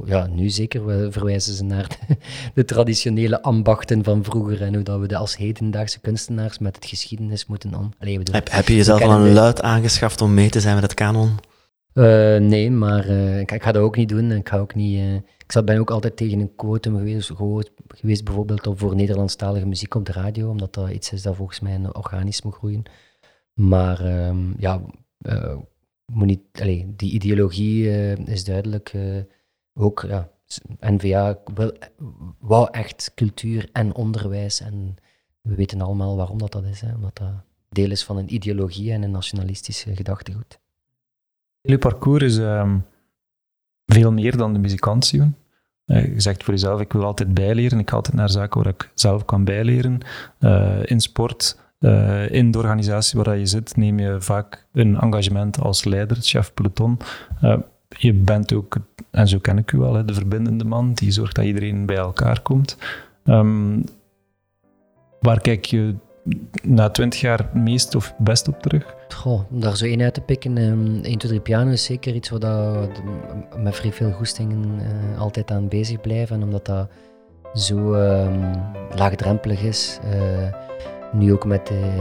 Ja, 0.05 0.27
nu 0.27 0.49
zeker 0.49 0.85
we 0.85 1.11
verwijzen 1.11 1.53
ze 1.53 1.63
naar 1.63 1.97
de, 2.53 2.65
traditionele 2.65 3.41
ambachten 3.41 4.03
van 4.03 4.23
vroeger 4.23 4.61
en 4.61 4.73
hoe 4.73 4.83
dat 4.83 4.99
we 4.99 5.07
de 5.07 5.17
als 5.17 5.37
hedendaagse 5.37 5.99
kunstenaars 5.99 6.59
met 6.59 6.75
het 6.75 6.85
geschiedenis 6.85 7.45
moeten 7.45 7.73
om. 7.75 7.93
heb, 8.31 8.51
heb, 8.51 8.67
je 8.67 8.75
jezelf 8.75 9.01
al 9.01 9.11
een 9.11 9.33
luid 9.33 9.61
aangeschaft 9.61 10.21
om 10.21 10.33
mee 10.33 10.49
te 10.49 10.59
zijn 10.59 10.73
met 10.73 10.83
het 10.83 10.93
kanon? 10.93 11.37
nee, 12.39 12.71
maar 12.71 13.07
ik, 13.39 13.51
ik, 13.51 13.63
ga 13.63 13.71
dat 13.71 13.83
ook 13.83 13.95
niet 13.95 14.09
doen. 14.09 14.31
Ik, 14.31 14.49
ga 14.49 14.57
ook 14.57 14.75
niet, 14.75 14.99
ik 15.47 15.65
ben 15.65 15.79
ook 15.79 15.91
altijd 15.91 16.17
tegen 16.17 16.39
een 16.39 16.55
quotum 16.55 16.97
geweest, 16.97 17.31
geweest 17.87 18.23
bijvoorbeeld 18.23 18.67
voor 18.75 18.95
Nederlandstalige 18.95 19.65
muziek 19.65 19.95
op 19.95 20.05
de 20.05 20.11
radio, 20.11 20.49
omdat 20.49 20.73
dat 20.73 20.89
iets 20.89 21.11
is 21.11 21.21
dat 21.21 21.35
volgens 21.35 21.59
mij 21.59 21.79
organisch 21.91 22.41
moet 22.41 22.53
groeien. 22.53 22.83
Maar 23.53 24.27
um, 24.27 24.55
ja, 24.57 24.81
moet 26.05 26.27
niet, 26.27 26.41
allez, 26.61 26.83
die 26.87 27.11
ideologie 27.11 27.89
is 28.25 28.43
duidelijk 28.43 28.93
ook, 29.78 30.05
ja, 30.07 30.30
NVA 30.80 31.38
wil, 31.53 31.71
wou 32.39 32.67
echt 32.71 33.11
cultuur 33.15 33.69
en 33.71 33.93
onderwijs. 33.93 34.61
En 34.61 34.95
we 35.41 35.55
weten 35.55 35.82
allemaal 35.82 36.15
waarom 36.15 36.38
dat, 36.38 36.51
dat 36.51 36.63
is. 36.63 36.82
Hè, 36.82 36.95
omdat 36.95 37.17
dat 37.17 37.32
deel 37.69 37.91
is 37.91 38.03
van 38.03 38.17
een 38.17 38.34
ideologie 38.34 38.91
en 38.91 39.01
een 39.01 39.11
nationalistische 39.11 39.95
gedachtegoed. 39.95 40.59
Jullie 41.61 41.80
parcours 41.80 42.23
is 42.23 42.38
ehm, 42.38 42.78
veel 43.86 44.11
meer 44.11 44.38
dan 44.38 44.53
de 44.53 44.59
muzikant 44.59 45.05
zien. 45.05 45.36
Uh, 45.86 46.05
je 46.13 46.21
zegt 46.21 46.43
voor 46.43 46.53
jezelf, 46.53 46.82
ik 46.82 46.93
wil 46.93 47.03
altijd 47.03 47.34
bijleren. 47.34 47.80
Ik 47.80 47.89
ga 47.89 47.95
altijd 47.95 48.15
naar 48.15 48.30
zaken 48.30 48.63
waar 48.63 48.73
ik 48.73 48.91
zelf 48.93 49.25
kan 49.25 49.43
bijleren. 49.43 49.99
Uh, 50.39 50.80
in 50.84 50.99
sport, 50.99 51.59
in 52.30 52.51
de 52.51 52.57
organisatie 52.57 53.19
waar 53.19 53.38
je 53.38 53.45
zit, 53.45 53.75
neem 53.75 53.99
je 53.99 54.21
vaak 54.21 54.67
een 54.73 54.99
engagement 54.99 55.59
als 55.59 55.84
leider, 55.84 56.17
chef 56.21 56.53
peloton 56.53 56.97
je 57.97 58.13
bent 58.13 58.53
ook, 58.53 58.77
en 59.11 59.27
zo 59.27 59.37
ken 59.39 59.57
ik 59.57 59.71
u 59.71 59.77
wel, 59.77 60.05
de 60.05 60.13
verbindende 60.13 60.63
man 60.63 60.93
die 60.93 61.11
zorgt 61.11 61.35
dat 61.35 61.45
iedereen 61.45 61.85
bij 61.85 61.95
elkaar 61.95 62.41
komt. 62.41 62.77
Um, 63.25 63.83
waar 65.19 65.41
kijk 65.41 65.65
je 65.65 65.95
na 66.63 66.89
twintig 66.89 67.21
jaar 67.21 67.49
meest 67.53 67.95
of 67.95 68.13
best 68.17 68.47
op 68.47 68.61
terug? 68.61 68.95
Goh, 69.09 69.51
om 69.51 69.59
daar 69.59 69.77
zo 69.77 69.85
één 69.85 70.01
uit 70.01 70.13
te 70.13 70.21
pikken. 70.21 70.57
Um, 70.57 70.85
1, 70.85 71.01
2, 71.01 71.17
3 71.17 71.39
piano 71.39 71.71
is 71.71 71.83
zeker 71.83 72.15
iets 72.15 72.29
waar 72.29 72.39
dat, 72.39 73.01
met 73.57 73.75
vrij 73.75 73.91
veel 73.91 74.11
goestingen 74.11 74.79
uh, 74.79 75.19
altijd 75.19 75.51
aan 75.51 75.67
bezig 75.67 76.01
blijven. 76.01 76.35
En 76.35 76.43
omdat 76.43 76.65
dat 76.65 76.89
zo 77.53 77.93
um, 77.93 78.51
laagdrempelig 78.95 79.61
is. 79.61 79.99
Uh, 80.13 80.53
nu 81.13 81.33
ook 81.33 81.45
met 81.45 81.67
de, 81.67 81.91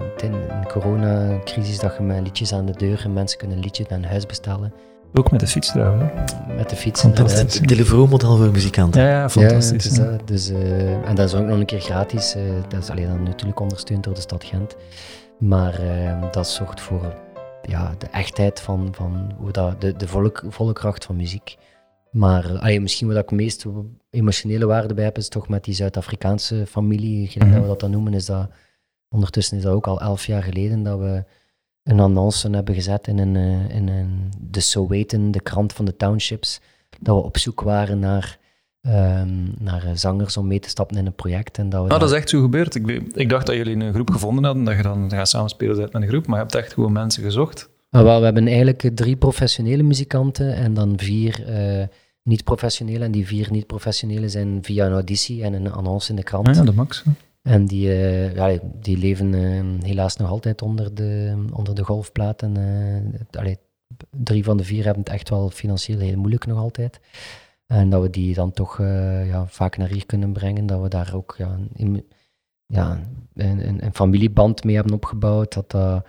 met 0.00 0.20
de, 0.20 0.60
coronacrisis, 0.68 1.78
dat 1.78 1.96
je 1.96 2.02
met 2.02 2.22
liedjes 2.22 2.52
aan 2.52 2.66
de 2.66 2.76
deur 2.76 3.02
en 3.04 3.12
mensen 3.12 3.38
kunnen 3.38 3.56
een 3.56 3.62
liedje 3.62 3.84
naar 3.88 4.04
huis 4.04 4.26
bestellen. 4.26 4.72
Ook 5.16 5.30
met 5.30 5.40
de 5.40 5.46
fiets 5.46 5.68
trouwens. 5.68 6.32
Met 6.56 6.70
de 6.70 6.76
fiets, 6.76 7.00
Fantastisch. 7.00 7.58
Het 7.58 7.68
Deliveroo-model 7.68 8.36
voor 8.36 8.50
muzikanten. 8.50 9.02
Ja, 9.02 9.08
ja 9.08 9.30
fantastisch. 9.30 9.96
Ja, 9.96 10.16
dus, 10.24 10.50
uh, 10.50 11.08
en 11.08 11.14
dat 11.14 11.28
is 11.28 11.34
ook 11.34 11.46
nog 11.46 11.58
een 11.58 11.66
keer 11.66 11.80
gratis. 11.80 12.36
Uh, 12.36 12.42
dat 12.68 12.82
is 12.82 12.90
alleen 12.90 13.06
dan 13.06 13.22
natuurlijk 13.22 13.60
ondersteund 13.60 14.04
door 14.04 14.14
de 14.14 14.20
stad 14.20 14.44
Gent. 14.44 14.76
Maar 15.38 15.84
uh, 15.84 16.30
dat 16.30 16.48
zorgt 16.48 16.80
voor 16.80 17.14
ja, 17.62 17.94
de 17.98 18.06
echtheid 18.06 18.60
van, 18.60 18.88
van 18.92 19.32
hoe 19.38 19.50
dat, 19.50 19.80
de, 19.80 19.96
de 19.96 20.08
volle, 20.08 20.32
volle 20.48 20.72
kracht 20.72 21.04
van 21.04 21.16
muziek. 21.16 21.56
Maar 22.10 22.58
allee, 22.58 22.80
misschien 22.80 23.08
wat 23.08 23.16
ik 23.16 23.30
meest 23.30 23.64
emotionele 24.10 24.66
waarde 24.66 24.94
bij 24.94 25.04
heb, 25.04 25.18
is 25.18 25.28
toch 25.28 25.48
met 25.48 25.64
die 25.64 25.74
Zuid-Afrikaanse 25.74 26.66
familie, 26.66 27.26
gelijk 27.28 27.44
mm 27.44 27.50
-hmm. 27.50 27.52
dat 27.52 27.62
we 27.62 27.68
dat 27.68 27.80
dan 27.80 27.90
noemen, 27.90 28.14
is 28.14 28.26
dat 28.26 28.48
ondertussen 29.08 29.56
is 29.56 29.62
dat 29.62 29.72
ook 29.72 29.86
al 29.86 30.00
elf 30.00 30.26
jaar 30.26 30.42
geleden 30.42 30.82
dat 30.82 30.98
we 30.98 31.24
een 31.84 32.00
annonce 32.00 32.50
hebben 32.50 32.74
gezet 32.74 33.06
in, 33.06 33.18
een, 33.18 33.36
eh, 33.36 33.76
in 33.76 33.88
een, 33.88 34.32
de 34.40 34.60
Sowetan, 34.60 35.30
de 35.30 35.40
krant 35.40 35.72
van 35.72 35.84
de 35.84 35.96
townships, 35.96 36.60
dat 37.00 37.16
we 37.16 37.22
op 37.22 37.38
zoek 37.38 37.60
waren 37.60 37.98
naar, 37.98 38.38
um, 38.82 39.54
naar 39.58 39.90
zangers 39.94 40.36
om 40.36 40.46
mee 40.46 40.60
te 40.60 40.68
stappen 40.68 40.96
in 40.96 41.06
een 41.06 41.14
project. 41.14 41.58
En 41.58 41.68
dat, 41.68 41.86
we 41.86 41.92
ah, 41.92 42.00
dat 42.00 42.10
is 42.10 42.16
echt 42.16 42.28
zo 42.28 42.40
gebeurd. 42.40 42.74
Ik, 42.74 42.86
ik, 43.14 43.28
dacht 43.28 43.46
dat 43.46 43.56
jullie 43.56 43.76
een 43.76 43.92
groep 43.92 44.10
gevonden 44.10 44.44
hadden, 44.44 44.64
dat 44.64 44.76
je 44.76 44.82
dan 44.82 45.10
gaat 45.10 45.28
samenspelen 45.28 45.76
met 45.76 45.94
een 45.94 46.08
groep, 46.08 46.26
maar 46.26 46.36
je 46.36 46.42
hebt 46.42 46.54
echt 46.54 46.72
gewoon 46.72 46.92
mensen 46.92 47.22
gezocht. 47.22 47.68
Ah, 47.90 48.02
wel, 48.02 48.18
we 48.18 48.24
hebben 48.24 48.46
eigenlijk 48.46 48.90
drie 48.94 49.16
professionele 49.16 49.82
muzikanten 49.82 50.54
en 50.54 50.74
dan 50.74 50.92
vier 50.96 51.44
uh, 51.48 51.84
niet-professionele. 52.22 53.04
En 53.04 53.10
die 53.10 53.26
vier 53.26 53.48
niet-professionele 53.50 54.28
zijn 54.28 54.58
via 54.62 54.86
een 54.86 54.92
auditie 54.92 55.42
en 55.42 55.52
een 55.52 55.72
annonce 55.72 56.10
in 56.10 56.16
de 56.16 56.22
krant. 56.22 56.48
Ah 56.48 56.54
ja, 56.54 56.62
de 56.62 56.72
max. 56.72 57.04
En 57.44 57.66
die, 57.66 57.88
ja, 58.34 58.58
die 58.80 58.98
leven 58.98 59.32
uh, 59.32 59.82
helaas 59.82 60.16
nog 60.16 60.30
altijd 60.30 60.62
onder 60.62 60.94
de, 60.94 61.44
onder 61.52 61.74
de 61.74 61.84
golfplaten. 61.84 62.56
Uh, 62.58 63.40
allee, 63.40 63.58
drie 64.10 64.44
van 64.44 64.56
de 64.56 64.64
vier 64.64 64.84
hebben 64.84 65.02
het 65.02 65.12
echt 65.12 65.28
wel 65.28 65.50
financieel 65.50 65.98
heel 65.98 66.16
moeilijk 66.16 66.46
nog 66.46 66.58
altijd. 66.58 67.00
En 67.66 67.90
dat 67.90 68.02
we 68.02 68.10
die 68.10 68.34
dan 68.34 68.52
toch 68.52 68.78
ja, 68.78 69.46
vaak 69.46 69.76
naar 69.76 69.88
hier 69.88 70.06
kunnen 70.06 70.32
brengen. 70.32 70.66
Dat 70.66 70.82
we 70.82 70.88
daar 70.88 71.14
ook 71.14 71.34
ja, 71.38 71.58
een, 71.74 72.06
ja, 72.66 73.00
een, 73.34 73.84
een, 73.84 73.94
familieband 73.94 74.64
mee 74.64 74.74
hebben 74.74 74.94
opgebouwd. 74.94 75.52
Dat, 75.52 76.02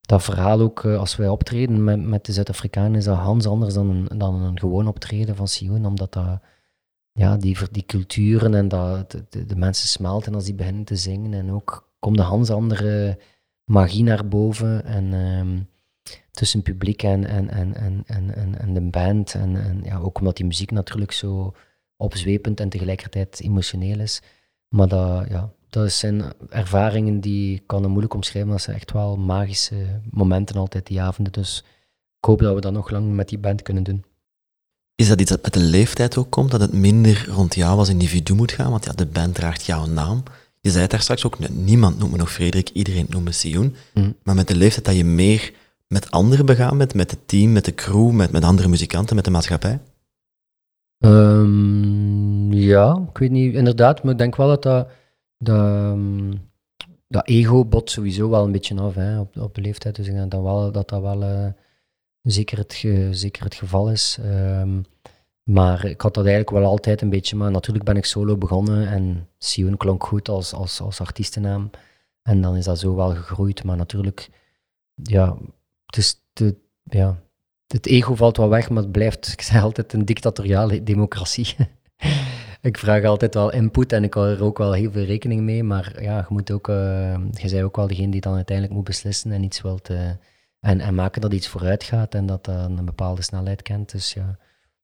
dat 0.00 0.22
verhaal 0.22 0.60
ook, 0.60 0.84
als 0.84 1.16
wij 1.16 1.28
optreden 1.28 1.84
met, 1.84 2.02
met 2.02 2.26
de 2.26 2.32
Zuid-Afrikanen, 2.32 2.94
is 2.94 3.04
dat 3.04 3.16
Hans 3.16 3.46
anders 3.46 3.74
dan 3.74 4.10
dan 4.16 4.42
een 4.42 4.58
gewoon 4.58 4.88
optreden 4.88 5.36
van 5.36 5.48
Sion. 5.48 5.86
Omdat 5.86 6.12
dat 6.12 6.40
ja, 7.18 7.36
die, 7.36 7.56
die 7.70 7.84
culturen 7.86 8.54
en 8.54 8.68
dat 8.68 9.10
de, 9.10 9.46
de, 9.46 9.56
mensen 9.56 9.88
smelten 9.88 10.34
als 10.34 10.44
die 10.44 10.54
beginnen 10.54 10.84
te 10.84 10.96
zingen. 10.96 11.32
En 11.32 11.50
ook 11.50 11.92
komt 11.98 12.16
de 12.16 12.22
Hans 12.22 12.50
andere 12.50 13.18
magie 13.64 14.02
naar 14.02 14.28
boven. 14.28 14.84
En 14.84 15.12
um, 15.12 15.68
tussen 16.30 16.62
publiek 16.62 17.02
en, 17.02 17.26
en, 17.26 17.50
en, 17.50 17.74
en, 18.06 18.34
en, 18.34 18.58
en 18.58 18.74
de 18.74 18.80
band. 18.80 19.34
En, 19.34 19.56
en 19.56 19.80
ja, 19.84 19.98
ook 19.98 20.18
omdat 20.18 20.36
die 20.36 20.46
muziek 20.46 20.70
natuurlijk 20.70 21.12
zo 21.12 21.54
opzwepend 21.96 22.60
en 22.60 22.68
tegelijkertijd 22.68 23.40
emotioneel 23.40 24.00
is. 24.00 24.22
Maar 24.68 24.88
dat, 24.88 25.28
ja, 25.28 25.52
dat 25.68 25.92
zijn 25.92 26.22
ervaringen 26.48 27.20
die 27.20 27.62
kan 27.66 27.82
ik 27.82 27.88
moeilijk 27.88 28.14
omschrijven. 28.14 28.50
Dat 28.50 28.60
zijn 28.60 28.76
echt 28.76 28.92
wel 28.92 29.16
magische 29.16 30.00
momenten 30.10 30.56
altijd, 30.56 30.86
die 30.86 31.00
avonden. 31.00 31.32
Dus 31.32 31.64
ik 32.18 32.24
hoop 32.24 32.38
dat 32.38 32.54
we 32.54 32.60
dat 32.60 32.72
nog 32.72 32.90
lang 32.90 33.12
met 33.12 33.28
die 33.28 33.38
band 33.38 33.62
kunnen 33.62 33.82
doen. 33.82 34.04
Is 35.00 35.08
dat 35.08 35.20
iets 35.20 35.30
dat 35.30 35.42
met 35.42 35.52
de 35.52 35.60
leeftijd 35.60 36.16
ook 36.16 36.30
komt, 36.30 36.50
dat 36.50 36.60
het 36.60 36.72
minder 36.72 37.28
rond 37.28 37.54
jou 37.54 37.78
als 37.78 37.88
individu 37.88 38.34
moet 38.34 38.52
gaan? 38.52 38.70
Want 38.70 38.84
ja, 38.84 38.92
de 38.92 39.06
band 39.06 39.34
draagt 39.34 39.64
jouw 39.64 39.86
naam. 39.86 40.22
Je 40.60 40.70
zei 40.70 40.82
het 40.82 40.90
daar 40.90 41.00
straks 41.00 41.26
ook, 41.26 41.48
niemand 41.48 41.98
noemt 41.98 42.12
me 42.12 42.16
nog 42.16 42.32
Frederik, 42.32 42.70
iedereen 42.72 43.06
noemt 43.08 43.24
me 43.24 43.32
Sioen. 43.32 43.74
Mm. 43.94 44.16
Maar 44.22 44.34
met 44.34 44.48
de 44.48 44.56
leeftijd 44.56 44.84
dat 44.84 44.96
je 44.96 45.04
meer 45.04 45.52
met 45.86 46.10
anderen 46.10 46.46
begaan 46.46 46.78
bent, 46.78 46.94
met 46.94 47.10
het 47.10 47.28
team, 47.28 47.52
met 47.52 47.64
de 47.64 47.74
crew, 47.74 48.10
met, 48.10 48.30
met 48.30 48.44
andere 48.44 48.68
muzikanten, 48.68 49.16
met 49.16 49.24
de 49.24 49.30
maatschappij? 49.30 49.80
Um, 50.98 52.52
ja, 52.52 53.06
ik 53.10 53.18
weet 53.18 53.30
niet, 53.30 53.54
inderdaad, 53.54 54.02
maar 54.02 54.12
ik 54.12 54.18
denk 54.18 54.36
wel 54.36 54.48
dat 54.48 54.62
dat, 54.62 54.88
dat, 55.38 55.56
ehm, 55.56 56.32
dat 57.08 57.28
ego 57.28 57.64
bot 57.64 57.90
sowieso 57.90 58.28
wel 58.28 58.44
een 58.44 58.52
beetje 58.52 58.80
af 58.80 58.94
hè, 58.94 59.20
op, 59.20 59.36
op 59.36 59.54
de 59.54 59.60
leeftijd. 59.60 59.96
Dus 59.96 60.06
ik 60.06 60.14
denk 60.14 60.30
dat 60.30 60.42
wel, 60.42 60.72
dat, 60.72 60.88
dat 60.88 61.00
wel... 61.00 61.22
Uh, 61.22 61.46
zeker 62.32 62.58
het, 62.58 62.72
zeker 63.10 63.44
het 63.44 63.54
geval 63.54 63.90
is. 63.90 64.18
Um, 64.24 64.84
maar 65.42 65.84
ik 65.84 66.00
had 66.00 66.14
dat 66.14 66.26
eigenlijk 66.26 66.56
wel 66.56 66.70
altijd 66.70 67.02
een 67.02 67.10
beetje. 67.10 67.36
Maar 67.36 67.50
natuurlijk 67.50 67.84
ben 67.84 67.96
ik 67.96 68.04
solo 68.04 68.36
begonnen 68.36 68.88
en 68.88 69.28
Sion 69.38 69.76
klonk 69.76 70.04
goed 70.04 70.28
als, 70.28 70.52
als, 70.52 70.80
als 70.80 71.00
artiestennaam. 71.00 71.70
En 72.22 72.40
dan 72.40 72.56
is 72.56 72.64
dat 72.64 72.78
zo 72.78 72.94
wel 72.94 73.14
gegroeid. 73.14 73.64
Maar 73.64 73.76
natuurlijk, 73.76 74.28
ja, 74.94 75.36
het, 75.86 75.96
is 75.96 76.22
ja, 76.82 77.20
het 77.66 77.86
ego 77.86 78.14
valt 78.14 78.36
wel 78.36 78.48
weg, 78.48 78.70
maar 78.70 78.82
het 78.82 78.92
blijft, 78.92 79.28
ik 79.32 79.42
zeg 79.42 79.62
altijd, 79.62 79.92
een 79.92 80.04
dictatoriale 80.04 80.82
democratie. 80.82 81.56
ik 82.60 82.78
vraag 82.78 83.04
altijd 83.04 83.34
wel 83.34 83.52
input 83.52 83.92
en 83.92 84.04
ik 84.04 84.14
hou 84.14 84.28
er 84.28 84.44
ook 84.44 84.58
wel 84.58 84.72
heel 84.72 84.92
veel 84.92 85.04
rekening 85.04 85.40
mee. 85.40 85.62
Maar 85.62 86.02
ja, 86.02 86.18
je 86.18 86.26
moet 86.28 86.50
ook, 86.50 86.68
uh, 86.68 87.16
je 87.32 87.50
bent 87.50 87.62
ook 87.62 87.76
wel 87.76 87.86
degene 87.86 88.10
die 88.10 88.20
dan 88.20 88.34
uiteindelijk 88.34 88.76
moet 88.76 88.84
beslissen 88.84 89.32
en 89.32 89.42
iets 89.42 89.60
wilt. 89.60 89.90
Uh, 89.90 90.10
en, 90.60 90.80
en 90.80 90.94
maken 90.94 91.20
dat 91.20 91.32
iets 91.32 91.48
vooruit 91.48 91.82
gaat 91.82 92.14
en 92.14 92.26
dat 92.26 92.44
dat 92.44 92.54
een 92.56 92.84
bepaalde 92.84 93.22
snelheid 93.22 93.62
kent. 93.62 93.90
Dus 93.90 94.12
ja, 94.12 94.38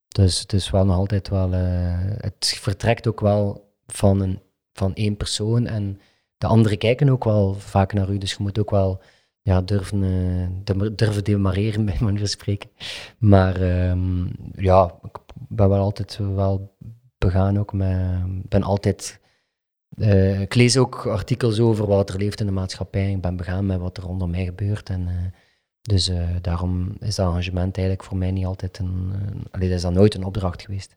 dus 0.09 0.41
het 0.41 0.53
is 0.53 0.71
wel 0.71 0.85
nog 0.85 0.97
altijd 0.97 1.29
wel. 1.29 1.53
Uh, 1.53 1.99
het 1.99 2.59
vertrekt 2.61 3.07
ook 3.07 3.21
wel 3.21 3.73
van, 3.87 4.21
een, 4.21 4.41
van 4.73 4.95
één 4.95 5.17
persoon 5.17 5.67
en 5.67 6.01
de 6.39 6.47
anderen 6.47 6.79
kijken 6.79 7.09
ook 7.09 7.25
wel 7.25 7.55
vaak 7.55 7.93
naar 7.93 8.11
u. 8.11 8.19
Dus 8.19 8.31
je 8.31 8.37
moet 8.43 8.59
ook 8.59 8.71
wel 8.71 9.03
ja, 9.43 9.61
durven, 9.61 10.03
uh, 10.03 10.89
durven 10.93 11.25
demareren, 11.25 11.85
bij 11.87 11.97
manier 12.01 12.19
van 12.19 12.29
spreken. 12.29 12.71
Maar 13.19 13.89
um, 13.91 14.31
ja, 14.53 14.95
ik 15.03 15.19
ben 15.49 15.69
wel 15.69 15.81
altijd 15.81 16.17
wel 16.17 16.77
begaan 17.19 17.59
ook 17.59 17.73
met. 17.73 18.49
ben 18.49 18.63
altijd. 18.63 19.21
Uh, 19.97 20.41
ik 20.41 20.55
lees 20.55 20.77
ook 20.77 21.07
artikels 21.07 21.61
over 21.61 21.87
wat 21.87 22.11
er 22.11 22.19
leeft 22.19 22.41
in 22.41 22.47
de 22.47 22.53
maatschappij. 22.53 23.11
Ik 23.11 23.21
ben 23.21 23.37
begaan 23.37 23.67
met 23.67 23.81
wat 23.81 23.97
er 23.97 24.03
rondom 24.03 24.31
mij 24.31 24.45
gebeurt. 24.45 24.91
En 24.91 25.33
dus 25.89 26.09
uh, 26.09 26.29
daarom 26.41 26.97
is 27.01 27.15
dat 27.15 27.27
arrangement 27.27 27.77
eigenlijk 27.77 28.09
voor 28.09 28.17
mij 28.17 28.31
niet 28.31 28.45
altijd 28.45 28.79
een. 28.79 29.13
Uh, 29.55 29.61
dat 29.61 29.71
is 29.71 29.83
dat 29.83 29.93
nooit 29.93 30.15
een 30.15 30.25
opdracht 30.25 30.63
geweest. 30.63 30.97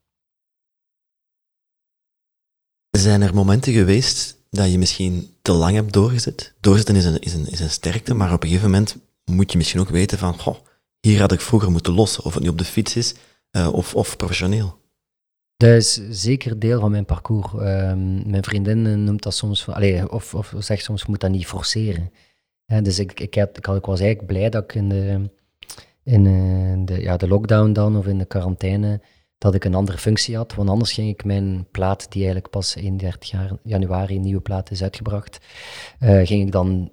Zijn 2.90 3.22
er 3.22 3.34
momenten 3.34 3.74
geweest 3.74 4.38
dat 4.50 4.72
je 4.72 4.78
misschien 4.78 5.36
te 5.42 5.52
lang 5.52 5.76
hebt 5.76 5.94
doorgezet? 5.94 6.54
Doorzetten 6.60 6.96
is 6.96 7.06
een, 7.06 7.20
is 7.20 7.34
een, 7.34 7.48
is 7.48 7.60
een 7.60 7.70
sterkte, 7.70 8.14
maar 8.14 8.34
op 8.34 8.44
een 8.44 8.50
gegeven 8.50 8.70
moment 8.72 8.98
moet 9.26 9.52
je 9.52 9.58
misschien 9.58 9.80
ook 9.80 9.90
weten 9.90 10.18
van, 10.18 10.40
goh, 10.40 10.58
hier 11.00 11.20
had 11.20 11.32
ik 11.32 11.42
vroeger 11.42 11.72
moeten 11.72 11.94
lossen, 11.94 12.24
of 12.24 12.34
het 12.34 12.44
nu 12.44 12.50
op 12.50 12.58
de 12.58 12.66
fiets 12.66 12.96
is 12.96 13.16
uh, 13.52 13.74
of, 13.74 13.96
of 13.96 14.18
professioneel. 14.18 14.80
Dat 15.58 15.70
is 15.70 16.02
zeker 16.10 16.60
deel 16.60 16.80
van 16.80 16.92
mijn 16.92 17.06
parcours. 17.06 17.48
Ehm, 17.54 18.30
mijn 18.30 18.44
vriendin 18.44 19.04
noemt 19.04 19.24
dat 19.24 19.34
soms, 19.36 19.64
van, 19.64 19.74
allez, 19.74 20.04
of, 20.04 20.34
of 20.34 20.54
zegt 20.60 20.84
soms, 20.84 21.06
moet 21.06 21.20
dat 21.20 21.32
niet 21.32 21.48
forceren. 21.48 22.12
Ja, 22.68 22.82
dus 22.82 23.00
ik, 23.00 23.20
ik, 23.20 23.36
had, 23.36 23.58
ik, 23.58 23.86
was 23.86 24.00
eigenlijk 24.00 24.28
blij 24.28 24.50
dat 24.50 24.64
ik 24.64 24.76
in 24.76 24.90
de, 24.90 25.30
in 26.04 26.86
de, 26.86 27.02
ja, 27.02 27.18
de 27.18 27.28
lockdown 27.28 27.72
dan 27.72 27.98
of 27.98 28.08
in 28.08 28.18
de 28.18 28.26
quarantaine 28.26 29.02
dat 29.38 29.56
ik 29.56 29.64
een 29.64 29.76
andere 29.76 29.98
functie 29.98 30.36
had. 30.36 30.54
Want 30.54 30.70
anders 30.70 30.94
ging 30.94 31.10
ik 31.10 31.24
mijn 31.24 31.68
plaat, 31.72 32.12
die 32.12 32.24
eigenlijk 32.24 32.50
pas 32.50 32.76
31 32.76 33.30
jaar, 33.30 33.52
januari, 33.64 34.16
een 34.16 34.22
nieuwe 34.22 34.42
plaat 34.42 34.72
is 34.72 34.84
uitgebracht, 34.84 35.40
ging 36.00 36.46
ik 36.46 36.52
dan 36.52 36.92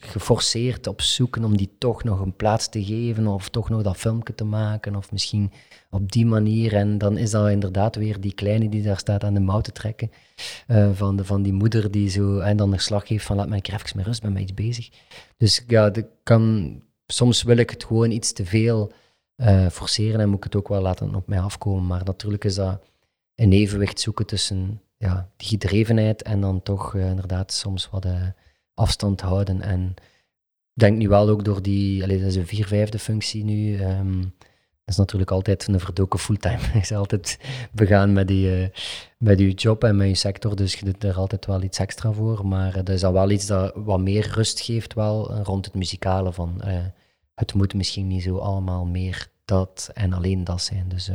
geforceerd 0.00 0.86
op 0.86 1.00
zoeken 1.00 1.44
om 1.44 1.56
die 1.56 1.74
toch 1.78 2.04
nog 2.04 2.20
een 2.20 2.36
plaats 2.36 2.68
te 2.68 2.84
geven 2.84 3.26
of 3.26 3.48
toch 3.48 3.68
nog 3.68 3.82
dat 3.82 3.96
filmpje 3.96 4.34
te 4.34 4.44
maken 4.44 4.96
of 4.96 5.12
misschien 5.12 5.52
op 5.90 6.12
die 6.12 6.26
manier. 6.26 6.74
En 6.74 6.98
dan 6.98 7.16
is 7.16 7.30
dat 7.30 7.50
inderdaad 7.50 7.96
weer 7.96 8.20
die 8.20 8.34
kleine 8.34 8.68
die 8.68 8.82
daar 8.82 8.98
staat 8.98 9.24
aan 9.24 9.34
de 9.34 9.40
mouw 9.40 9.60
te 9.60 9.72
trekken 9.72 10.10
uh, 10.68 10.90
van, 10.92 11.16
de, 11.16 11.24
van 11.24 11.42
die 11.42 11.52
moeder 11.52 11.90
die 11.90 12.08
zo 12.08 12.38
en 12.38 12.56
dan 12.56 12.70
de 12.70 12.78
slag 12.78 13.06
geeft 13.06 13.24
van 13.24 13.36
laat 13.36 13.48
mij 13.48 13.60
even 13.62 13.96
met 13.96 14.06
rust, 14.06 14.22
ben 14.22 14.32
met 14.32 14.42
iets 14.42 14.54
bezig. 14.54 14.88
Dus 15.36 15.64
ja, 15.66 15.90
de, 15.90 16.06
kan, 16.22 16.74
soms 17.06 17.42
wil 17.42 17.56
ik 17.56 17.70
het 17.70 17.84
gewoon 17.84 18.10
iets 18.10 18.32
te 18.32 18.44
veel 18.44 18.92
uh, 19.36 19.66
forceren 19.68 20.20
en 20.20 20.28
moet 20.28 20.38
ik 20.38 20.44
het 20.44 20.56
ook 20.56 20.68
wel 20.68 20.82
laten 20.82 21.14
op 21.14 21.26
mij 21.26 21.40
afkomen. 21.40 21.86
Maar 21.86 22.04
natuurlijk 22.04 22.44
is 22.44 22.54
dat 22.54 22.82
een 23.34 23.52
evenwicht 23.52 24.00
zoeken 24.00 24.26
tussen 24.26 24.80
ja, 24.96 25.30
die 25.36 25.48
gedrevenheid 25.48 26.22
en 26.22 26.40
dan 26.40 26.62
toch 26.62 26.94
inderdaad 26.94 27.52
soms 27.52 27.90
wat 27.90 28.06
afstand 28.74 29.20
houden. 29.20 29.60
En 29.60 29.94
ik 30.74 30.82
denk 30.82 30.96
nu 30.96 31.08
wel 31.08 31.28
ook 31.28 31.44
door 31.44 31.62
die, 31.62 32.02
allee, 32.02 32.18
dat 32.18 32.28
is 32.28 32.36
een 32.36 32.46
vier-vijfde 32.46 32.98
functie 32.98 33.44
nu. 33.44 33.84
Um, 33.84 34.34
dat 34.86 34.94
is 34.94 35.00
natuurlijk 35.00 35.30
altijd 35.30 35.66
een 35.66 35.80
verdoken 35.80 36.18
fulltime. 36.18 36.58
je 36.72 36.78
is 36.88 36.92
altijd 36.92 37.38
begaan 37.72 38.12
met, 38.12 38.28
die, 38.28 38.60
uh, 38.60 38.68
met 39.18 39.38
je 39.38 39.50
job 39.50 39.84
en 39.84 39.96
met 39.96 40.08
je 40.08 40.14
sector, 40.14 40.56
dus 40.56 40.74
je 40.74 40.84
doet 40.84 41.04
er 41.04 41.16
altijd 41.16 41.46
wel 41.46 41.62
iets 41.62 41.78
extra 41.78 42.12
voor. 42.12 42.46
Maar 42.46 42.68
uh, 42.68 42.74
dat 42.74 42.88
is 42.88 43.00
dan 43.00 43.12
wel 43.12 43.30
iets 43.30 43.46
dat 43.46 43.72
wat 43.74 44.00
meer 44.00 44.30
rust 44.34 44.60
geeft 44.60 44.94
wel 44.94 45.32
uh, 45.32 45.40
rond 45.42 45.64
het 45.64 45.74
muzikale. 45.74 46.32
Van, 46.32 46.62
het 47.34 47.54
moet 47.54 47.74
misschien 47.74 48.06
niet 48.06 48.22
zo 48.22 48.36
allemaal 48.36 48.84
meer 48.84 49.28
dat 49.44 49.90
en 49.94 50.12
alleen 50.12 50.44
dat 50.44 50.62
zijn. 50.62 50.88
Dus 50.88 51.10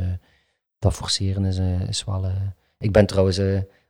dat 0.78 0.94
forceren 0.94 1.44
is, 1.44 1.58
is 1.88 2.04
wel... 2.04 2.32
ik 2.78 2.92
ben 2.92 3.06
trouwens, 3.06 3.40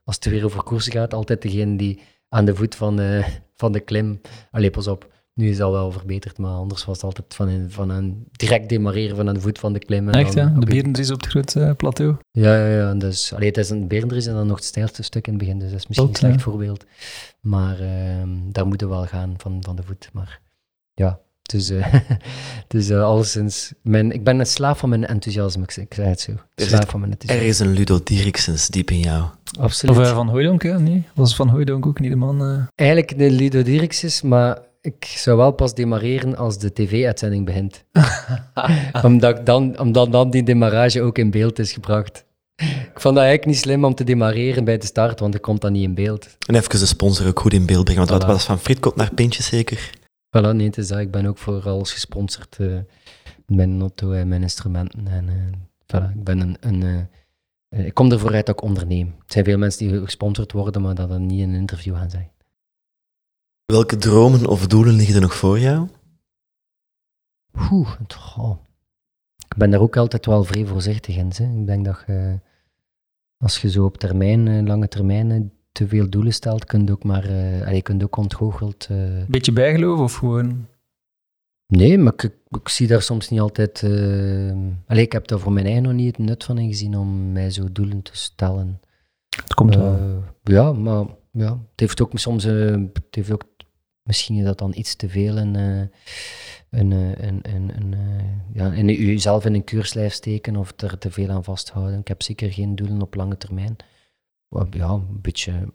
als 0.03 0.15
het 0.15 0.25
weer 0.25 0.45
over 0.45 0.63
koersen 0.63 0.91
gaat, 0.91 1.13
altijd 1.13 1.41
degene 1.41 1.75
die 1.75 2.01
aan 2.29 2.45
de 2.45 2.55
voet 2.55 2.75
van, 2.75 3.23
van 3.55 3.71
de 3.71 3.79
klim. 3.79 4.21
Allee, 4.51 4.87
op. 4.87 5.12
Nu 5.35 5.49
is 5.49 5.57
dat 5.57 5.71
wel 5.71 5.91
verbeterd, 5.91 6.37
maar 6.37 6.51
anders 6.51 6.85
was 6.85 6.95
het 6.95 7.05
altijd 7.05 7.33
van 7.33 7.47
een, 7.47 7.71
van 7.71 7.89
een 7.89 8.27
direct 8.31 8.69
demareren 8.69 9.15
van 9.15 9.27
aan 9.27 9.33
de 9.33 9.41
voet 9.41 9.59
van 9.59 9.73
de 9.73 9.79
klim. 9.79 10.09
Echt, 10.09 10.33
ja? 10.33 10.45
De 10.45 10.65
Berendries 10.65 11.11
op 11.11 11.21
het 11.21 11.29
grote 11.29 11.59
uh, 11.59 11.71
plateau? 11.77 12.15
Ja, 12.31 12.55
ja, 12.55 12.75
ja. 12.75 12.93
Dus, 12.93 13.33
allee, 13.33 13.47
het 13.47 13.57
is 13.57 13.69
een 13.69 13.87
Berendries 13.87 14.25
en 14.25 14.33
dan 14.33 14.47
nog 14.47 14.55
het 14.55 14.65
stijlste 14.65 15.03
stuk 15.03 15.27
in 15.27 15.33
het 15.33 15.41
begin, 15.41 15.59
dus 15.59 15.69
dat 15.69 15.79
is 15.79 15.87
misschien 15.87 16.09
een 16.09 16.15
slecht 16.15 16.41
voorbeeld. 16.41 16.85
Maar 17.39 17.81
uh, 17.81 17.87
daar 18.51 18.67
moeten 18.67 18.87
we 18.87 18.93
wel 18.93 19.05
gaan 19.05 19.33
van, 19.37 19.57
van 19.61 19.75
de 19.75 19.83
voet. 19.83 20.09
Maar 20.13 20.39
ja, 20.93 21.19
dus, 21.41 21.71
uh, 21.71 21.93
dus 22.67 22.89
uh, 22.89 23.03
alleszins, 23.03 23.73
mijn, 23.81 24.11
ik 24.11 24.23
ben 24.23 24.39
een 24.39 24.45
slaaf 24.45 24.79
van 24.79 24.89
mijn 24.89 25.05
enthousiasme, 25.05 25.63
ik, 25.63 25.75
ik 25.75 25.93
zei 25.93 26.07
het 26.07 26.19
zo. 26.19 26.31
Slaaf 26.55 26.89
van 26.89 26.99
mijn 26.99 27.11
enthousiasme. 27.11 27.45
Er 27.45 27.53
is 27.53 27.59
een 27.59 27.71
Ludo 27.71 27.99
Dirksens 28.03 28.67
diep 28.67 28.91
in 28.91 28.99
jou. 28.99 29.23
Absoluut. 29.59 29.97
Of 29.97 30.03
uh, 30.03 30.13
Van 30.13 30.29
Hooydonk, 30.29 30.63
hè? 30.63 30.79
Nee, 30.79 31.07
was 31.15 31.35
Van 31.35 31.49
Hooydonk 31.49 31.85
ook 31.85 31.99
niet 31.99 32.11
de 32.11 32.15
man? 32.15 32.67
Eigenlijk 32.75 33.17
de 33.17 33.31
Ludo 33.31 33.61
Dirksens, 33.61 34.21
maar 34.21 34.71
ik 34.83 35.05
zou 35.05 35.37
wel 35.37 35.51
pas 35.51 35.73
demareren 35.73 36.37
als 36.37 36.57
de 36.57 36.73
tv-uitzending 36.73 37.45
begint. 37.45 37.83
omdat, 39.03 39.45
dan, 39.45 39.79
omdat 39.79 40.11
dan 40.11 40.29
die 40.29 40.43
demarrage 40.43 41.01
ook 41.01 41.17
in 41.17 41.31
beeld 41.31 41.59
is 41.59 41.71
gebracht. 41.71 42.25
Ik 42.55 42.99
vond 42.99 43.15
dat 43.15 43.23
eigenlijk 43.23 43.45
niet 43.45 43.57
slim 43.57 43.85
om 43.85 43.95
te 43.95 44.03
demareren 44.03 44.63
bij 44.63 44.77
de 44.77 44.85
start, 44.85 45.19
want 45.19 45.31
dan 45.31 45.41
komt 45.41 45.61
dat 45.61 45.71
niet 45.71 45.83
in 45.83 45.93
beeld. 45.93 46.37
En 46.47 46.55
even 46.55 46.69
de 46.69 46.85
sponsor 46.85 47.27
ook 47.27 47.39
goed 47.39 47.53
in 47.53 47.65
beeld 47.65 47.83
brengen, 47.83 48.07
want 48.07 48.23
voilà. 48.23 48.25
dat 48.25 48.35
was 48.35 48.45
van 48.45 48.59
Fritkot 48.59 48.95
naar 48.95 49.13
Pintje 49.13 49.43
zeker. 49.43 49.91
Voilà, 50.37 50.55
nee, 50.55 50.65
het 50.65 50.77
is 50.77 50.87
dat. 50.87 50.99
Ik 50.99 51.11
ben 51.11 51.25
ook 51.25 51.37
voor 51.37 51.69
alles 51.69 51.91
gesponsord. 51.91 52.57
Uh, 52.59 52.77
mijn 53.45 53.79
auto 53.79 54.11
en 54.11 54.27
mijn 54.27 54.41
instrumenten. 54.41 55.07
En, 55.07 55.27
uh, 55.27 55.33
voilà, 55.85 56.15
ik 56.15 56.23
ben 56.23 56.39
een... 56.39 56.57
een 56.59 56.81
uh, 57.69 57.85
ik 57.85 57.93
kom 57.93 58.11
ervoor 58.11 58.33
uit 58.33 58.45
dat 58.45 58.55
ik 58.55 58.63
onderneem. 58.63 59.07
Er 59.07 59.23
zijn 59.25 59.45
veel 59.45 59.57
mensen 59.57 59.87
die 59.87 60.01
gesponsord 60.01 60.51
worden, 60.51 60.81
maar 60.81 60.95
dat 60.95 61.09
dan 61.09 61.25
niet 61.25 61.39
in 61.39 61.49
een 61.49 61.59
interview 61.59 61.95
gaan 61.95 62.09
zijn. 62.09 62.31
Welke 63.65 63.97
dromen 63.97 64.45
of 64.47 64.67
doelen 64.67 64.93
liggen 64.93 65.15
er 65.15 65.21
nog 65.21 65.35
voor 65.35 65.59
jou? 65.59 65.87
Oeh, 67.71 67.91
oh. 68.37 68.57
Ik 69.47 69.57
ben 69.57 69.69
daar 69.69 69.79
ook 69.79 69.97
altijd 69.97 70.25
wel 70.25 70.43
vrij 70.43 70.65
voorzichtig 70.65 71.17
in. 71.17 71.31
Hè. 71.35 71.59
Ik 71.59 71.65
denk 71.67 71.85
dat 71.85 72.03
je, 72.07 72.39
als 73.37 73.61
je 73.61 73.69
zo 73.69 73.85
op 73.85 73.97
termijn, 73.97 74.67
lange 74.67 74.87
termijn, 74.87 75.51
te 75.71 75.87
veel 75.87 76.09
doelen 76.09 76.33
stelt, 76.33 76.65
kun 76.65 76.85
je 76.85 76.91
ook 76.91 77.03
maar, 77.03 77.29
uh, 77.29 77.73
je 77.73 77.81
kunt 77.81 78.03
ook 78.03 78.17
ontgoocheld... 78.17 78.87
Uh... 78.91 79.23
Beetje 79.27 79.51
bijgeloof 79.51 79.99
of 79.99 80.15
gewoon... 80.15 80.67
Nee, 81.67 81.97
maar 81.97 82.13
ik, 82.13 82.23
ik, 82.49 82.69
zie 82.69 82.87
daar 82.87 83.01
soms 83.01 83.29
niet 83.29 83.39
altijd... 83.39 83.81
Uh... 83.81 84.53
Allee, 84.87 85.03
ik 85.03 85.11
heb 85.11 85.27
daar 85.27 85.39
voor 85.39 85.51
mijn 85.51 85.65
eigen 85.65 85.83
nog 85.83 85.93
niet 85.93 86.17
het 86.17 86.25
nut 86.25 86.43
van 86.43 86.57
ingezien 86.57 86.97
om 86.97 87.31
mij 87.31 87.49
zo 87.49 87.71
doelen 87.71 88.01
te 88.01 88.17
stellen. 88.17 88.79
Het 89.35 89.53
komt 89.53 89.75
wel. 89.75 90.23
Ja, 90.43 90.73
maar 90.73 91.05
ja, 91.31 91.49
het 91.49 91.79
heeft 91.79 92.01
ook 92.01 92.11
soms... 92.13 92.43
het 92.43 93.07
heeft 93.09 93.31
ook, 93.31 93.43
misschien 94.03 94.35
is 94.35 94.43
dat 94.43 94.57
dan 94.57 94.71
iets 94.75 94.95
te 94.95 95.09
veel 95.09 95.37
een, 95.37 95.55
een, 96.69 96.91
een, 96.91 97.41
een, 97.75 97.95
ja, 98.53 98.71
in 98.71 98.87
jezelf 98.87 99.45
in 99.45 99.53
een 99.53 99.63
keurslijf 99.63 100.13
steken 100.13 100.55
of 100.55 100.73
er 100.81 100.97
te 100.97 101.11
veel 101.11 101.29
aan 101.29 101.43
vasthouden. 101.43 101.99
Ik 101.99 102.07
heb 102.07 102.21
zeker 102.21 102.53
geen 102.53 102.75
doelen 102.75 103.01
op 103.01 103.15
lange 103.15 103.37
termijn 103.37 103.75
ja, 104.69 104.89
een 104.89 105.21
beetje. 105.21 105.73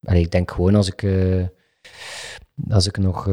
En 0.00 0.16
ik 0.16 0.30
denk 0.30 0.50
gewoon 0.50 0.74
als 0.74 0.92
ik, 0.92 1.06
als 2.68 2.86
ik 2.86 2.98
nog 2.98 3.26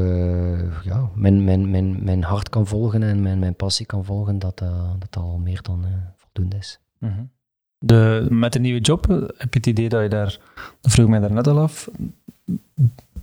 ja, 0.84 1.12
mijn, 1.16 1.44
mijn, 1.44 1.70
mijn, 1.70 2.04
mijn 2.04 2.24
hart 2.24 2.50
kan 2.50 2.68
volgen 2.68 3.04
en 3.04 3.22
mijn, 3.22 3.40
mijn 3.40 3.56
passie 3.56 3.86
kan 3.86 4.06
volgen, 4.06 4.40
dat 4.40 4.58
dat 5.00 5.16
al 5.18 5.38
meer 5.38 5.62
dan 5.62 5.86
voldoende 6.16 6.58
is. 6.58 6.80
Mm. 6.98 7.32
De, 7.80 8.28
met 8.30 8.54
de 8.54 8.60
nieuwe 8.60 8.80
job 8.80 9.08
heb 9.38 9.54
je 9.54 9.60
het 9.60 9.66
idee 9.66 9.90
dat 9.90 10.02
je 10.02 10.10
daar, 10.10 10.40
dat 10.82 10.92
vroeg 10.92 11.08
mij 11.08 11.20
daar 11.20 11.34
net 11.34 11.48
al 11.48 11.60
af, 11.60 11.90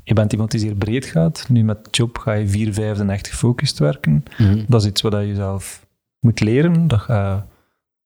je 0.07 0.15
bent 0.15 0.33
iemand 0.33 0.51
die 0.51 0.61
zeer 0.61 0.75
breed 0.75 1.05
gaat. 1.05 1.47
Nu 1.49 1.65
met 1.65 1.89
job 1.91 2.19
ga 2.19 2.33
je 2.33 2.49
vier 2.49 2.73
vijfde 2.73 3.05
echt 3.05 3.29
gefocust 3.29 3.79
werken. 3.79 4.13
Mm 4.13 4.47
-hmm. 4.47 4.65
Dat 4.69 4.83
is 4.83 4.89
iets 4.89 5.03
wat 5.03 5.13
je 5.13 5.35
zelf 5.35 5.87
moet 6.21 6.41
leren. 6.41 6.89
Dat 6.89 7.01
gaat 7.01 7.47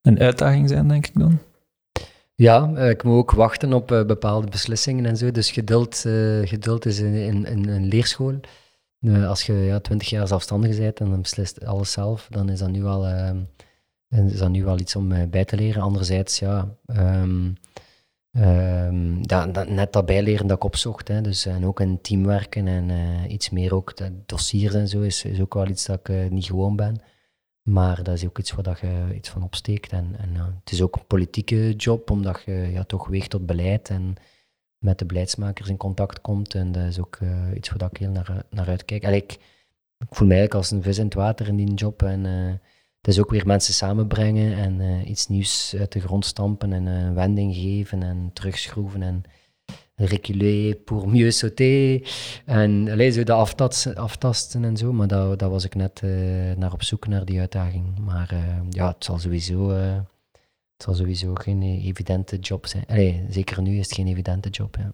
een 0.02 0.18
uitdaging 0.18 0.68
zijn, 0.68 0.88
denk 0.88 1.06
ik 1.06 1.14
dan. 1.14 1.38
Ja, 2.34 2.72
eh, 2.74 2.90
ik 2.90 3.02
moet 3.02 3.16
ook 3.16 3.30
wachten 3.30 3.72
op 3.72 3.92
uh, 3.92 4.04
bepaalde 4.04 4.48
beslissingen 4.48 5.06
en 5.06 5.16
zo. 5.16 5.30
Dus 5.30 5.50
geduld, 5.50 6.04
uh, 6.06 6.46
geduld 6.46 6.86
is 6.86 6.98
in, 6.98 7.46
in, 7.46 7.68
een 7.68 7.86
leerschool. 7.86 8.40
als 9.26 9.42
je 9.42 9.52
ja, 9.52 9.80
twintig 9.80 10.10
jaar 10.10 10.28
zelfstandig 10.28 10.78
bent 10.78 11.00
en 11.00 11.10
dan 11.10 11.20
beslist 11.20 11.64
alles 11.64 11.92
zelf, 11.92 12.26
dan 12.30 12.48
is 12.48 12.58
dat 12.58 12.70
nu 12.70 12.82
wel, 14.10 14.26
is 14.26 14.38
dat 14.38 14.50
nu 14.50 14.64
wel 14.64 14.78
iets 14.78 14.96
om 14.96 15.30
bij 15.30 15.44
te 15.44 15.56
leren. 15.56 15.82
Anderzijds, 15.82 16.38
ja, 16.38 16.76
um, 16.86 17.56
net 19.66 19.92
dat 19.92 20.06
bijleren 20.06 20.46
dat 20.46 20.56
ik 20.56 20.64
opzocht. 20.64 21.08
Hè. 21.08 21.20
Dus, 21.20 21.46
en 21.46 21.66
ook 21.66 21.80
in 21.80 22.00
teamwerken 22.00 22.68
en 22.68 22.90
iets 23.32 23.50
meer 23.50 23.74
ook 23.74 23.94
dossiers 24.26 24.74
en 24.74 24.88
zo 24.88 25.00
is, 25.00 25.24
is 25.24 25.40
ook 25.40 25.54
wel 25.54 25.68
iets 25.68 25.86
dat 25.86 26.08
ik 26.08 26.30
niet 26.30 26.44
gewoon 26.44 26.76
ben. 26.76 27.02
Maar 27.62 28.02
dat 28.02 28.14
is 28.14 28.26
ook 28.26 28.38
iets 28.38 28.52
waar 28.52 28.86
je 28.86 29.14
iets 29.14 29.28
van 29.28 29.42
opsteekt. 29.42 29.92
En, 29.92 30.14
en 30.18 30.34
het 30.34 30.72
is 30.72 30.82
ook 30.82 30.96
een 30.96 31.06
politieke 31.06 31.74
job, 31.76 32.10
omdat 32.10 32.42
je 32.46 32.52
ja, 32.52 32.84
toch 32.84 33.08
weegt 33.08 33.30
tot 33.30 33.46
beleid 33.46 33.88
en 33.88 34.14
met 34.78 34.98
de 34.98 35.06
beleidsmakers 35.06 35.68
in 35.68 35.76
contact 35.76 36.20
komt. 36.20 36.54
En 36.54 36.72
dat 36.72 36.82
is 36.82 36.98
ook 36.98 37.18
iets 37.54 37.70
waar 37.70 37.90
ik 37.90 37.96
heel 37.96 38.10
naar, 38.10 38.44
naar 38.50 38.68
uitkijk. 38.68 39.02
En 39.02 39.14
ik, 39.14 39.32
ik 39.98 40.08
voel 40.10 40.26
mij 40.26 40.36
eigenlijk 40.36 40.54
als 40.54 40.70
een 40.70 40.82
vis 40.82 40.98
in 40.98 41.04
het 41.04 41.14
water 41.14 41.48
in 41.48 41.56
die 41.56 41.74
job. 41.74 42.02
En 42.02 42.24
het 43.00 43.08
is 43.08 43.20
ook 43.20 43.30
weer 43.30 43.46
mensen 43.46 43.74
samenbrengen 43.74 44.56
en 44.56 44.80
uh, 44.80 45.08
iets 45.08 45.26
nieuws 45.26 45.74
uit 45.78 45.92
de 45.92 46.00
grond 46.00 46.24
stampen 46.24 46.72
en 46.72 46.86
een 46.86 47.14
wending 47.14 47.54
geven 47.54 48.02
en 48.02 48.30
terugschroeven. 48.32 49.02
En 49.02 49.22
reculer 49.94 50.74
pour 50.74 51.08
mieux 51.08 51.38
sauter. 51.38 52.02
En 52.44 52.88
alleen 52.90 53.12
zo 53.12 53.22
de 53.22 53.32
aftasten, 53.94 54.64
en 54.64 54.76
zo. 54.76 54.92
Maar 54.92 55.08
daar, 55.08 55.36
daar 55.36 55.50
was 55.50 55.64
ik 55.64 55.74
net 55.74 56.00
uh, 56.04 56.10
naar 56.56 56.72
op 56.72 56.82
zoek, 56.82 57.06
naar 57.06 57.24
die 57.24 57.40
uitdaging. 57.40 57.98
Maar 57.98 58.34
ja, 58.70 58.88
het 58.88 59.04
zal 59.04 59.18
sowieso, 59.18 59.70
het 59.70 60.82
zal 60.82 60.94
sowieso 60.94 61.34
geen 61.34 61.62
evidente 61.62 62.36
job 62.36 62.66
zijn. 62.66 62.84
Allee, 62.88 63.26
zeker 63.30 63.62
nu 63.62 63.78
is 63.78 63.86
het 63.86 63.94
geen 63.94 64.08
evidente 64.08 64.48
job. 64.48 64.76
Ja. 64.76 64.92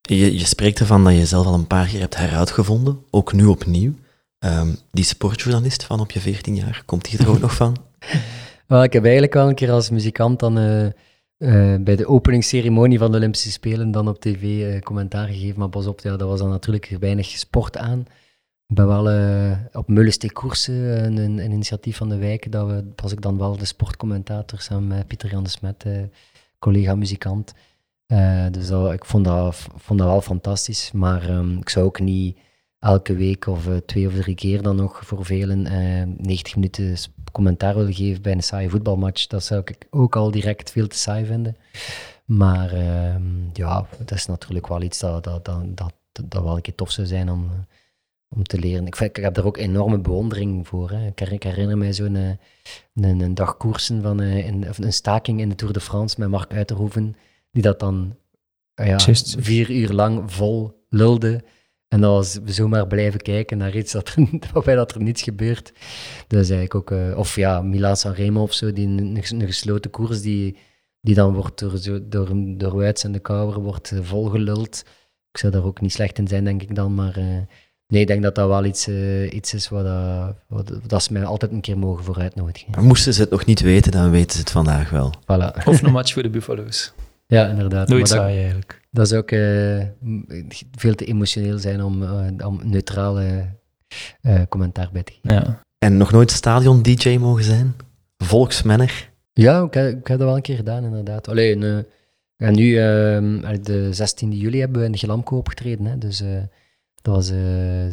Je, 0.00 0.38
je 0.38 0.46
spreekt 0.46 0.80
ervan 0.80 1.04
dat 1.04 1.14
je 1.14 1.26
zelf 1.26 1.46
al 1.46 1.54
een 1.54 1.66
paar 1.66 1.86
keer 1.86 2.00
hebt 2.00 2.16
heruitgevonden, 2.16 3.02
ook 3.10 3.32
nu 3.32 3.44
opnieuw. 3.44 3.94
Um, 4.44 4.76
die 4.90 5.04
sportjournalist 5.04 5.84
van 5.84 6.00
op 6.00 6.10
je 6.10 6.20
14 6.20 6.54
jaar, 6.54 6.82
komt 6.86 7.10
die 7.10 7.18
er 7.18 7.28
ook 7.28 7.40
nog 7.48 7.54
van? 7.54 7.76
Ik 8.82 8.92
heb 8.92 9.02
eigenlijk 9.02 9.34
wel 9.34 9.48
een 9.48 9.54
keer 9.54 9.70
als 9.70 9.90
muzikant 9.90 10.40
dan 10.40 10.58
uh, 10.58 10.88
bij 11.80 11.96
de 11.96 12.06
openingsceremonie 12.06 12.98
van 12.98 13.10
de 13.10 13.16
Olympische 13.16 13.50
Spelen 13.50 13.90
dan 13.90 14.08
op 14.08 14.20
tv 14.20 14.42
uh, 14.42 14.80
commentaar 14.80 15.28
gegeven. 15.28 15.58
Maar 15.58 15.68
pas 15.68 15.86
op, 15.86 16.00
ja, 16.00 16.16
dat 16.16 16.28
was 16.28 16.38
dan 16.38 16.48
natuurlijk 16.48 16.96
weinig 17.00 17.26
sport 17.26 17.76
aan. 17.76 18.00
Ik 18.66 18.74
ben 18.76 18.86
wel 18.86 19.58
op 19.72 19.88
Mullensteek 19.88 20.34
Koersen, 20.34 21.04
een, 21.04 21.16
een, 21.16 21.52
initiatief 21.52 21.96
van 21.96 22.08
de 22.08 22.16
wijk, 22.16 22.52
dat 22.52 22.66
we, 22.66 22.84
was 22.96 23.12
ik 23.12 23.20
dan 23.20 23.38
wel 23.38 23.56
de 23.56 23.64
sportcommentator 23.64 24.60
samen 24.60 24.88
met 24.88 25.06
Pieter 25.06 25.30
Jan 25.30 25.44
de 25.44 25.50
Smet, 25.50 25.84
collega-muzikant. 26.58 27.52
dus 28.50 28.70
ik 28.70 29.04
vond 29.04 29.24
dat, 29.24 29.66
vond 29.76 29.98
dat 29.98 30.08
wel 30.08 30.20
fantastisch, 30.20 30.92
maar 30.92 31.30
um, 31.30 31.58
ik 31.58 31.68
zou 31.68 31.86
ook 31.86 32.00
niet 32.00 32.36
elke 32.84 33.14
week 33.14 33.46
of 33.46 33.68
twee 33.86 34.06
of 34.06 34.14
drie 34.14 34.34
keer 34.34 34.62
dan 34.62 34.76
nog 34.76 35.06
voor 35.06 35.24
velen 35.24 35.62
90 36.16 36.54
minuten 36.54 36.96
commentaar 37.32 37.74
willen 37.74 37.94
geven 37.94 38.22
bij 38.22 38.32
een 38.32 38.42
saaie 38.42 38.70
voetbalmatch. 38.70 39.26
Dat 39.26 39.44
zou 39.44 39.60
ik 39.64 39.86
ook 39.90 40.16
al 40.16 40.30
direct 40.30 40.70
veel 40.70 40.86
te 40.86 40.96
saai 40.96 41.24
vinden. 41.24 41.56
Maar 42.24 42.72
ehm, 42.72 43.22
ja, 43.52 43.86
dat 43.98 44.10
is 44.10 44.26
natuurlijk 44.26 44.68
wel 44.68 44.82
iets 44.82 44.98
dat, 44.98 45.24
dat, 45.24 45.44
dat, 45.44 45.62
dat, 45.74 45.92
dat 46.12 46.42
wel 46.42 46.56
een 46.56 46.62
keer 46.62 46.74
tof 46.74 46.90
zou 46.90 47.06
zijn 47.06 47.30
om, 47.30 47.50
om 48.28 48.42
te 48.42 48.58
leren. 48.58 48.86
Ik, 48.86 49.00
ik 49.00 49.16
heb 49.16 49.34
daar 49.34 49.44
ook 49.44 49.56
enorme 49.56 49.98
bewondering 49.98 50.68
voor. 50.68 50.90
Hè. 50.90 51.06
Ik, 51.06 51.42
herinner 51.42 51.78
mij 51.78 51.92
zo'n 51.92 52.14
een, 52.14 53.20
een 53.20 53.34
dag 53.34 53.56
koersen 53.56 54.02
van 54.02 54.20
een, 54.20 54.66
een 54.78 54.92
staking 54.92 55.40
in 55.40 55.48
de 55.48 55.54
Tour 55.54 55.72
de 55.72 55.80
France 55.80 56.16
met 56.18 56.28
Mark 56.28 56.52
Uiterhoeven, 56.52 57.16
die 57.50 57.62
dat 57.62 57.80
dan 57.80 58.16
ja, 58.74 58.98
vier 59.38 59.70
uur 59.70 59.92
lang 59.92 60.32
vol 60.32 60.84
lulde. 60.88 61.44
En 61.94 62.00
dan 62.00 62.10
was 62.12 62.38
we 62.44 62.52
zomaar 62.52 62.86
blijven 62.86 63.20
kijken 63.20 63.58
naar 63.58 63.76
iets 63.76 63.92
dat 63.92 64.08
er, 64.08 64.28
waarbij 64.52 64.74
dat 64.74 64.94
er 64.94 65.02
niets 65.02 65.22
gebeurt. 65.22 65.72
Dus 66.26 66.50
eigenlijk 66.50 66.74
ook, 66.74 66.90
uh, 66.90 67.18
of 67.18 67.36
ja, 67.36 67.60
Milan 67.60 67.96
Sanremo 67.96 68.42
of 68.42 68.52
zo, 68.52 68.72
die 68.72 68.86
een, 68.86 69.18
een, 69.30 69.46
gesloten 69.46 69.90
koers 69.90 70.22
die, 70.22 70.56
die 71.00 71.14
dan 71.14 71.34
wordt 71.34 71.58
door, 71.58 72.02
door, 72.08 72.30
door 72.34 72.76
Wuits 72.76 73.04
en 73.04 73.12
de 73.12 73.18
Kouwer 73.18 73.60
wordt 73.60 73.90
uh, 73.90 73.98
volgeluld. 74.02 74.84
Ik 75.30 75.38
zou 75.38 75.52
daar 75.52 75.64
ook 75.64 75.80
niet 75.80 75.92
slecht 75.92 76.18
in 76.18 76.28
zijn, 76.28 76.44
denk 76.44 76.62
ik 76.62 76.74
dan, 76.74 76.94
maar... 76.94 77.18
Uh, 77.18 77.38
Nee, 77.86 78.00
ik 78.00 78.08
denk 78.08 78.22
dat 78.22 78.34
dat 78.34 78.48
wel 78.48 78.64
iets, 78.64 78.88
uh, 78.88 79.32
iets 79.32 79.54
is 79.54 79.68
wat, 79.68 79.84
uh, 79.84 80.28
wat, 80.48 80.72
dat 80.86 81.02
ze 81.02 81.12
mij 81.12 81.24
altijd 81.24 81.52
een 81.52 81.60
keer 81.60 81.78
mogen 81.78 82.04
vooruitnodigen. 82.04 82.84
Moesten 82.84 83.14
ze 83.14 83.20
het 83.20 83.30
nog 83.30 83.44
niet 83.44 83.60
weten, 83.60 83.92
dan 83.92 84.10
weten 84.10 84.32
ze 84.32 84.38
het 84.38 84.50
vandaag 84.50 84.90
wel. 84.90 85.14
Voilà. 85.20 85.64
Of 85.64 85.82
een 85.82 85.92
match 85.92 86.12
voor 86.12 86.22
de 86.22 86.30
Buffalo's. 86.30 86.92
Ja, 87.26 87.48
inderdaad. 87.48 87.88
Nooit 87.88 88.08
saai 88.08 88.38
eigenlijk. 88.38 88.80
Dat 88.90 89.08
zou 89.08 89.22
ook 89.22 89.30
uh, 89.30 89.82
veel 90.78 90.94
te 90.94 91.04
emotioneel 91.04 91.58
zijn 91.58 91.82
om, 91.82 92.02
uh, 92.02 92.46
om 92.46 92.60
neutrale 92.64 93.46
uh, 94.22 94.40
commentaar 94.48 94.88
bij 94.92 95.02
te 95.02 95.12
geven. 95.12 95.36
Ja. 95.36 95.60
En 95.78 95.96
nog 95.96 96.12
nooit 96.12 96.30
stadion-dj 96.30 97.16
mogen 97.18 97.44
zijn? 97.44 97.74
Volksmenner? 98.16 99.10
Ja, 99.32 99.62
ik 99.62 99.74
heb, 99.74 99.98
ik 99.98 100.06
heb 100.06 100.18
dat 100.18 100.26
wel 100.26 100.36
een 100.36 100.42
keer 100.42 100.56
gedaan, 100.56 100.84
inderdaad. 100.84 101.28
Alleen, 101.28 101.86
en 102.36 102.54
nu, 102.54 102.78
ehm, 102.78 103.62
de 103.62 103.92
16 103.92 104.32
juli 104.32 104.60
hebben 104.60 104.80
we 104.80 104.86
in 104.86 104.92
de 104.92 104.98
Gelamco 104.98 105.36
opgetreden. 105.36 105.86
Hè, 105.86 105.98
dus 105.98 106.18
dat 107.02 107.14
was 107.14 107.32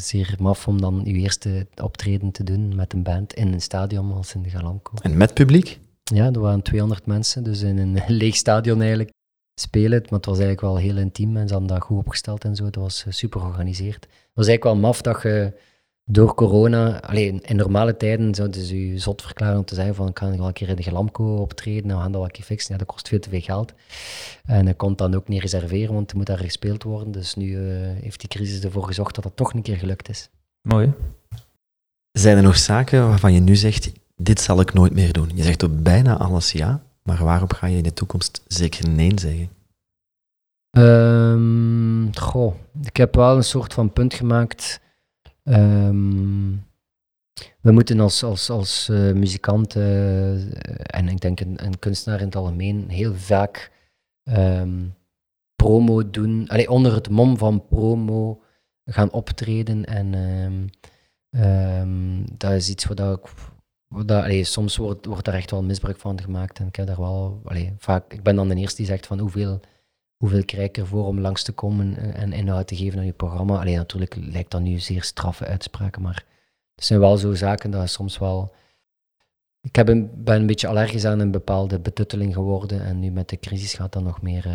zeer 0.07 0.35
maf 0.39 0.67
om 0.67 0.81
dan 0.81 1.01
uw 1.05 1.15
eerste 1.15 1.67
optreden 1.81 2.31
te 2.31 2.43
doen 2.43 2.75
met 2.75 2.93
een 2.93 3.03
band 3.03 3.33
in 3.33 3.53
een 3.53 3.61
stadion 3.61 4.11
als 4.11 4.35
in 4.35 4.41
de 4.41 4.49
Galamco. 4.49 4.91
En 5.01 5.17
met 5.17 5.33
publiek? 5.33 5.79
Ja, 6.03 6.25
er 6.25 6.39
waren 6.39 6.61
200 6.61 7.05
mensen, 7.05 7.43
dus 7.43 7.61
in 7.61 7.77
een 7.77 7.99
leeg 8.21 8.35
stadion 8.35 8.81
eigenlijk 8.81 9.11
spelen. 9.55 10.01
Maar 10.01 10.19
het 10.19 10.25
was 10.25 10.39
eigenlijk 10.39 10.61
wel 10.61 10.77
heel 10.77 10.97
intiem 10.97 11.37
en 11.37 11.47
ze 11.47 11.53
hadden 11.53 11.73
dat 11.73 11.83
goed 11.83 11.97
opgesteld 11.97 12.43
en 12.43 12.55
zo. 12.55 12.65
Het 12.65 12.75
was 12.75 13.05
eh, 13.05 13.13
super 13.13 13.39
georganiseerd. 13.39 14.03
Het 14.03 14.31
was 14.33 14.47
eigenlijk 14.47 14.63
wel 14.63 14.87
maf 14.89 15.01
dat 15.01 15.21
je 15.21 15.53
door 16.05 16.33
corona, 16.33 17.01
alleen 17.01 17.41
in 17.41 17.55
normale 17.55 17.97
tijden 17.97 18.35
zouden 18.35 18.61
ze 18.61 18.87
je 18.87 18.99
zot 18.99 19.21
verklaren 19.21 19.57
om 19.57 19.65
te 19.65 19.75
zeggen 19.75 19.95
van 19.95 20.07
ik 20.07 20.19
ga 20.19 20.37
wel 20.37 20.47
een 20.47 20.53
keer 20.53 20.69
in 20.69 20.75
de 20.75 20.83
Glamco 20.83 21.35
optreden, 21.35 21.87
nou, 21.87 21.95
we 21.95 22.01
gaan 22.01 22.11
dat 22.11 22.21
wel 22.21 22.29
een 22.29 22.35
keer 22.35 22.45
fixen. 22.45 22.71
Ja, 22.71 22.77
dat 22.77 22.87
kost 22.87 23.07
veel 23.07 23.19
te 23.19 23.29
veel 23.29 23.41
geld. 23.41 23.73
En 24.45 24.67
ik 24.67 24.77
kon 24.77 24.95
dan 24.95 25.15
ook 25.15 25.27
niet 25.27 25.41
reserveren, 25.41 25.93
want 25.93 26.11
er 26.11 26.17
moet 26.17 26.25
daar 26.25 26.37
gespeeld 26.37 26.83
worden. 26.83 27.11
Dus 27.11 27.35
nu 27.35 27.47
uh, 27.47 27.77
heeft 28.01 28.19
die 28.19 28.29
crisis 28.29 28.63
ervoor 28.63 28.83
gezorgd 28.83 29.15
dat 29.15 29.23
dat 29.23 29.35
toch 29.35 29.53
een 29.53 29.61
keer 29.61 29.77
gelukt 29.77 30.09
is. 30.09 30.29
Mooi. 30.61 30.93
Zijn 32.11 32.37
er 32.37 32.43
nog 32.43 32.57
zaken 32.57 33.07
waarvan 33.07 33.33
je 33.33 33.39
nu 33.39 33.55
zegt, 33.55 33.91
dit 34.15 34.41
zal 34.41 34.59
ik 34.59 34.73
nooit 34.73 34.93
meer 34.93 35.13
doen? 35.13 35.31
Je 35.33 35.43
zegt 35.43 35.63
op 35.63 35.83
bijna 35.83 36.17
alles 36.17 36.51
ja, 36.51 36.81
maar 37.03 37.23
waarop 37.23 37.53
ga 37.53 37.67
je 37.67 37.77
in 37.77 37.83
de 37.83 37.93
toekomst 37.93 38.43
zeker 38.47 38.89
nee 38.89 39.19
zeggen? 39.19 39.49
Um, 40.77 42.15
goh, 42.15 42.55
ik 42.83 42.97
heb 42.97 43.15
wel 43.15 43.35
een 43.35 43.43
soort 43.43 43.73
van 43.73 43.93
punt 43.93 44.13
gemaakt. 44.13 44.81
Um, 45.43 46.65
we 47.61 47.71
moeten 47.71 47.99
als, 47.99 48.23
als, 48.23 48.49
als 48.49 48.89
uh, 48.91 49.13
muzikant 49.13 49.75
uh, 49.75 50.33
en 50.95 51.07
ik 51.07 51.19
denk 51.19 51.39
een, 51.39 51.65
een, 51.65 51.79
kunstenaar 51.79 52.19
in 52.19 52.25
het 52.25 52.35
algemeen 52.35 52.89
heel 52.89 53.15
vaak 53.15 53.71
um, 54.23 54.95
promo 55.55 56.09
doen. 56.09 56.47
Allee, 56.47 56.69
onder 56.69 56.93
het 56.93 57.09
mom 57.09 57.37
van 57.37 57.67
promo 57.67 58.41
gaan 58.85 59.11
optreden. 59.11 59.85
En 59.85 60.69
dat 62.37 62.51
is 62.51 62.69
iets 62.69 62.85
wat 62.85 62.99
ik 62.99 63.33
dat, 64.05 64.45
soms 64.45 64.77
wordt, 64.77 65.05
wordt 65.05 65.25
daar 65.25 65.33
echt 65.33 65.51
wel 65.51 65.63
misbruik 65.63 65.97
van 65.97 66.21
gemaakt. 66.21 66.59
En 66.59 66.67
ik 66.67 66.75
heb 66.75 66.87
daar 66.87 66.99
wel, 66.99 67.41
vaak, 67.77 68.13
ik 68.13 68.23
ben 68.23 68.35
dan 68.35 68.49
de 68.49 68.55
eerste 68.55 68.77
die 68.77 68.85
zegt 68.85 69.07
van 69.07 69.19
hoeveel, 69.19 69.59
hoeveel 70.17 70.45
krijg 70.45 70.67
ik 70.67 70.77
ervoor 70.77 71.05
om 71.05 71.19
langs 71.19 71.43
te 71.43 71.51
komen 71.51 72.13
en 72.13 72.33
inhoud 72.33 72.67
te 72.67 72.75
geven 72.75 72.99
aan 72.99 73.05
je 73.05 73.13
programma. 73.13 73.63
Natuurlijk 73.63 74.15
lijkt 74.15 74.51
dat 74.51 74.61
nu 74.61 74.79
zeer 74.79 75.03
straffe 75.03 75.45
uitspraken, 75.45 76.01
maar 76.01 76.25
het 76.75 76.85
zijn 76.85 76.99
wel 76.99 77.17
zo 77.17 77.33
zaken 77.33 77.71
dat 77.71 77.89
soms 77.89 78.17
wel. 78.17 78.53
Ik 79.61 79.75
heb 79.75 79.85
ben 79.85 80.09
een 80.25 80.47
beetje 80.47 80.67
allergisch 80.67 81.05
aan 81.05 81.19
een 81.19 81.31
bepaalde 81.31 81.79
betutteling 81.79 82.33
geworden 82.33 82.81
en 82.81 82.99
nu 82.99 83.11
met 83.11 83.29
de 83.29 83.39
crisis 83.39 83.73
gaat 83.73 83.93
dat 83.93 84.03
nog 84.03 84.21
meer. 84.21 84.45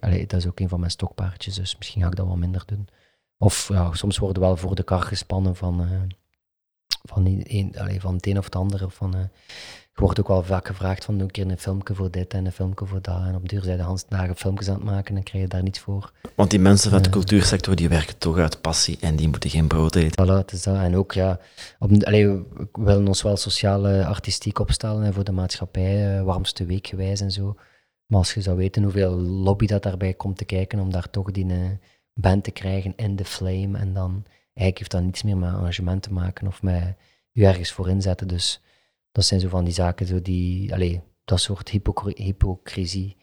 Allee, 0.00 0.26
dat 0.26 0.40
is 0.40 0.46
ook 0.46 0.60
een 0.60 0.68
van 0.68 0.78
mijn 0.78 0.90
stokpaardjes, 0.90 1.54
dus 1.54 1.76
misschien 1.76 2.02
ga 2.02 2.08
ik 2.08 2.16
dat 2.16 2.26
wel 2.26 2.36
minder 2.36 2.62
doen. 2.66 2.88
Of 3.38 3.68
ja, 3.68 3.94
soms 3.94 4.18
worden 4.18 4.42
wel 4.42 4.56
voor 4.56 4.74
de 4.74 4.82
kar 4.82 5.02
gespannen 5.02 5.56
van. 5.56 5.82
Uh, 5.82 5.88
van, 7.02 7.26
een, 7.26 7.74
van 8.00 8.14
het 8.14 8.26
een 8.26 8.38
of 8.38 8.44
het 8.44 8.56
ander. 8.56 8.84
Of 8.84 8.94
van, 8.94 9.16
uh, 9.16 9.22
je 9.94 10.00
wordt 10.00 10.20
ook 10.20 10.28
wel 10.28 10.42
vaak 10.42 10.66
gevraagd 10.66 11.04
van 11.04 11.14
doe 11.14 11.22
een 11.22 11.30
keer 11.30 11.50
een 11.50 11.58
filmpje 11.58 11.94
voor 11.94 12.10
dit 12.10 12.34
en 12.34 12.46
een 12.46 12.52
filmpje 12.52 12.86
voor 12.86 13.02
dat. 13.02 13.24
En 13.26 13.34
op 13.34 13.48
duur 13.48 13.62
zijn 13.62 13.76
de 13.76 13.82
Hans 13.82 14.04
dagen 14.08 14.36
filmpjes 14.36 14.68
aan 14.68 14.74
het 14.74 14.84
maken 14.84 15.16
en 15.16 15.22
krijg 15.22 15.44
je 15.44 15.50
daar 15.50 15.62
niets 15.62 15.78
voor. 15.78 16.12
Want 16.34 16.50
die 16.50 16.60
mensen 16.60 16.90
van 16.90 17.02
de 17.02 17.08
uh, 17.08 17.14
cultuursector 17.14 17.74
die 17.74 17.88
werken 17.88 18.18
toch 18.18 18.38
uit 18.38 18.60
passie 18.60 18.98
en 19.00 19.16
die 19.16 19.28
moeten 19.28 19.50
geen 19.50 19.68
brood 19.68 19.94
eten. 19.94 20.26
Voilà, 20.26 20.38
het 20.38 20.52
is 20.52 20.62
dat. 20.62 20.76
En 20.76 20.96
ook 20.96 21.12
ja, 21.12 21.38
op, 21.78 21.90
we 21.90 22.42
willen 22.72 23.06
ons 23.06 23.22
wel 23.22 23.36
sociaal 23.36 23.90
uh, 23.90 24.08
artistiek 24.08 24.58
opstellen 24.58 25.04
en 25.04 25.14
voor 25.14 25.24
de 25.24 25.32
maatschappij, 25.32 26.18
uh, 26.18 26.22
warmste 26.22 26.64
week 26.64 26.86
gewijs 26.86 27.20
en 27.20 27.30
zo. 27.30 27.56
Maar 28.06 28.18
als 28.18 28.34
je 28.34 28.40
zou 28.40 28.56
weten 28.56 28.82
hoeveel 28.82 29.16
lobby 29.20 29.66
dat 29.66 29.82
daarbij 29.82 30.14
komt 30.14 30.38
te 30.38 30.44
kijken 30.44 30.78
om 30.78 30.92
daar 30.92 31.10
toch 31.10 31.30
die 31.30 31.78
band 32.14 32.44
te 32.44 32.50
krijgen 32.50 32.92
in 32.96 33.16
de 33.16 33.24
flame 33.24 33.78
en 33.78 33.92
dan 33.92 34.24
eigenlijk 34.54 34.78
heeft 34.78 34.90
dat 34.90 35.02
niets 35.02 35.22
meer 35.22 35.36
met 35.36 35.54
arrangement 35.54 36.02
te 36.02 36.12
maken 36.12 36.46
of 36.46 36.62
met 36.62 36.96
je 37.30 37.46
ergens 37.46 37.72
voor 37.72 37.88
inzetten. 37.88 38.28
Dus 38.28 38.60
dat 39.12 39.24
zijn 39.24 39.40
zo 39.40 39.48
van 39.48 39.64
die 39.64 39.72
zaken, 39.72 40.06
zo 40.06 40.22
die, 40.22 40.74
allez, 40.74 40.98
dat 41.24 41.40
soort 41.40 41.68
hypocrisie 42.16 43.16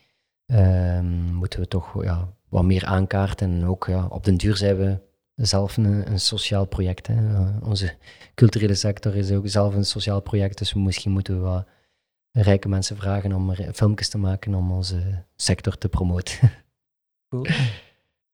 um, 0.45 1.33
moeten 1.33 1.59
we 1.59 1.67
toch 1.67 2.03
ja, 2.03 2.33
wat 2.49 2.63
meer 2.63 2.85
aankaarten. 2.85 3.51
En 3.51 3.65
ook 3.65 3.85
ja, 3.85 4.05
op 4.05 4.23
den 4.23 4.35
duur 4.35 4.57
zijn 4.57 4.77
we 4.77 4.99
zelf 5.35 5.77
een, 5.77 6.11
een 6.11 6.19
sociaal 6.19 6.65
project. 6.65 7.07
Hè. 7.07 7.15
onze 7.63 7.95
culturele 8.35 8.75
sector 8.75 9.15
is 9.15 9.31
ook 9.31 9.47
zelf 9.47 9.75
een 9.75 9.85
sociaal 9.85 10.21
project, 10.21 10.57
dus 10.57 10.73
misschien 10.73 11.11
moeten 11.11 11.33
we 11.33 11.39
wat 11.39 11.67
rijke 12.31 12.69
mensen 12.69 12.97
vragen 12.97 13.33
om 13.33 13.53
filmpjes 13.73 14.09
te 14.09 14.17
maken 14.17 14.53
om 14.53 14.71
onze 14.71 15.23
sector 15.35 15.77
te 15.77 15.89
promoten. 15.89 16.51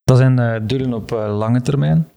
Dat 0.03 0.17
zijn 0.17 0.39
uh, 0.39 0.55
doelen 0.67 0.93
op 0.93 1.11
uh, 1.11 1.37
lange 1.37 1.61
termijn 1.61 2.09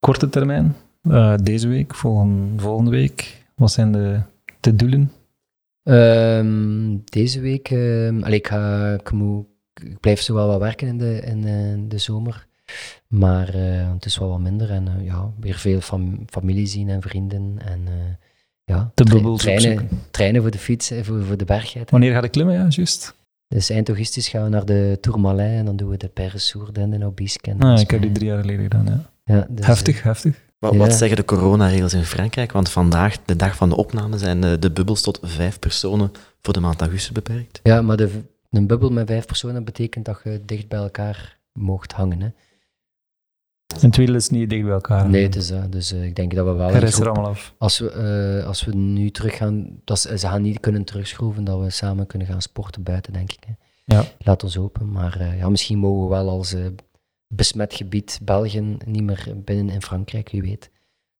korte 0.00 0.28
termijn? 0.28 0.76
Uh, 1.02 1.34
deze 1.42 1.68
week, 1.68 1.94
volgende, 1.94 2.62
volgende 2.62 2.90
week? 2.90 3.44
Wat 3.54 3.72
zijn 3.72 3.92
de, 3.92 4.20
de 4.60 4.76
doelen? 4.76 5.12
Um, 5.82 7.02
deze 7.04 7.40
week, 7.40 7.70
um, 7.70 8.22
allee, 8.22 8.38
ik, 8.38 8.46
ga, 8.46 8.92
ik, 8.92 9.12
moet, 9.12 9.46
ik 9.82 10.00
blijf 10.00 10.20
zo 10.20 10.34
wel 10.34 10.46
wat 10.46 10.60
werken 10.60 10.88
in 10.88 10.98
de, 10.98 11.20
in, 11.20 11.46
uh, 11.46 11.88
de 11.88 11.98
zomer. 11.98 12.46
Maar 13.06 13.54
uh, 13.56 13.92
het 13.92 14.04
is 14.04 14.18
wel 14.18 14.28
wat 14.28 14.40
minder. 14.40 14.70
En 14.70 14.88
ja, 15.02 15.30
weer 15.40 15.54
veel 15.54 15.80
fam 15.80 16.24
familie 16.26 16.66
zien 16.66 16.88
en 16.88 17.02
vrienden. 17.02 17.58
En 17.64 17.88
ja, 18.64 18.90
de 18.94 19.04
tra 19.04 19.34
trainen, 19.36 19.88
trainen 20.10 20.42
voor 20.42 20.50
de 20.50 20.58
fiets, 20.58 20.92
voor, 21.02 21.24
voor 21.24 21.36
de 21.36 21.44
bergheid. 21.44 21.90
Wanneer 21.90 22.12
ga 22.12 22.22
ik 22.22 22.30
klimmen, 22.30 22.54
ja, 22.54 22.66
juist? 22.68 23.16
Dus 23.48 23.70
eind 23.70 23.88
augustus 23.88 24.28
gaan 24.28 24.42
we 24.42 24.48
naar 24.48 24.64
de 24.64 24.98
Tourmalet 25.00 25.58
en 25.58 25.64
dan 25.64 25.76
doen 25.76 25.88
we 25.88 25.96
de 25.96 26.08
Perresourde 26.08 26.80
en 26.80 26.90
de 26.90 26.98
Nobisque. 26.98 27.54
Ah, 27.58 27.80
ik 27.80 27.90
heb 27.90 28.00
die 28.02 28.12
drie 28.12 28.28
jaar 28.28 28.40
geleden 28.40 28.62
gedaan, 28.62 28.86
ja. 28.86 29.10
Ja, 29.28 29.46
dus, 29.48 29.66
heftig, 29.66 30.02
heftig. 30.02 30.46
Wat, 30.58 30.76
wat, 30.76 30.92
zeggen 30.92 31.16
de 31.16 31.24
coronaregels 31.24 31.94
in 31.94 32.04
Frankrijk? 32.04 32.52
Want 32.52 32.70
vandaag, 32.70 33.24
de 33.24 33.36
dag 33.36 33.56
van 33.56 33.68
de 33.68 33.76
opname, 33.76 34.18
zijn 34.18 34.40
de, 34.40 34.58
de 34.58 34.70
bubbels 34.70 35.02
tot 35.02 35.18
vijf 35.22 35.58
personen 35.58 36.12
voor 36.40 36.52
de 36.52 36.60
maand 36.60 36.80
augustus 36.80 37.12
beperkt. 37.12 37.60
Ja, 37.62 37.82
maar 37.82 37.96
de, 37.96 38.10
een 38.50 38.66
bubbel 38.66 38.90
met 38.90 39.06
vijf 39.06 39.26
personen 39.26 39.64
betekent 39.64 40.04
dat 40.04 40.20
je 40.24 40.42
dicht 40.44 40.68
bij 40.68 40.78
elkaar 40.78 41.38
mocht 41.52 41.92
hangen. 41.92 42.20
Hè. 42.20 42.28
Een 43.80 43.90
tweede 43.90 44.12
is 44.12 44.28
niet 44.28 44.50
dicht 44.50 44.64
bij 44.64 44.72
elkaar. 44.72 45.08
Nee, 45.08 45.22
het 45.22 45.36
is, 45.36 45.50
uh, 45.50 45.62
dus 45.70 45.92
uh, 45.92 46.04
ik 46.04 46.16
denk 46.16 46.34
dat 46.34 46.46
we 46.46 46.52
wel... 46.52 46.70
Er 46.70 46.82
is 46.82 46.98
er 46.98 47.08
allemaal 47.08 47.30
af. 47.30 47.54
Als 47.58 47.78
we, 47.78 48.38
uh, 48.40 48.46
als 48.46 48.64
we 48.64 48.74
nu 48.74 49.10
terug 49.10 49.36
gaan, 49.36 49.80
dat 49.84 49.98
ze, 49.98 50.18
ze 50.18 50.26
gaan 50.26 50.42
niet 50.42 50.60
kunnen 50.60 50.84
terugschroeven, 50.84 51.44
dat 51.44 51.60
we 51.60 51.70
samen 51.70 52.06
kunnen 52.06 52.28
gaan 52.28 52.42
sporten 52.42 52.82
buiten, 52.82 53.12
denk 53.12 53.32
ik. 53.32 53.44
Hè. 53.46 53.52
Ja. 53.96 54.04
Laat 54.18 54.44
ons 54.44 54.54
hopen. 54.54 54.90
Maar 54.90 55.36
ja, 55.36 55.48
misschien 55.48 55.78
mogen 55.78 56.02
we 56.02 56.08
wel 56.08 56.28
als 56.28 56.54
besmet 57.28 57.74
gebied 57.74 58.18
België 58.22 58.76
niet 58.84 59.02
meer 59.02 59.32
binnen 59.44 59.74
in 59.74 59.82
Frankrijk, 59.82 60.30
wie 60.30 60.42
weet. 60.42 60.70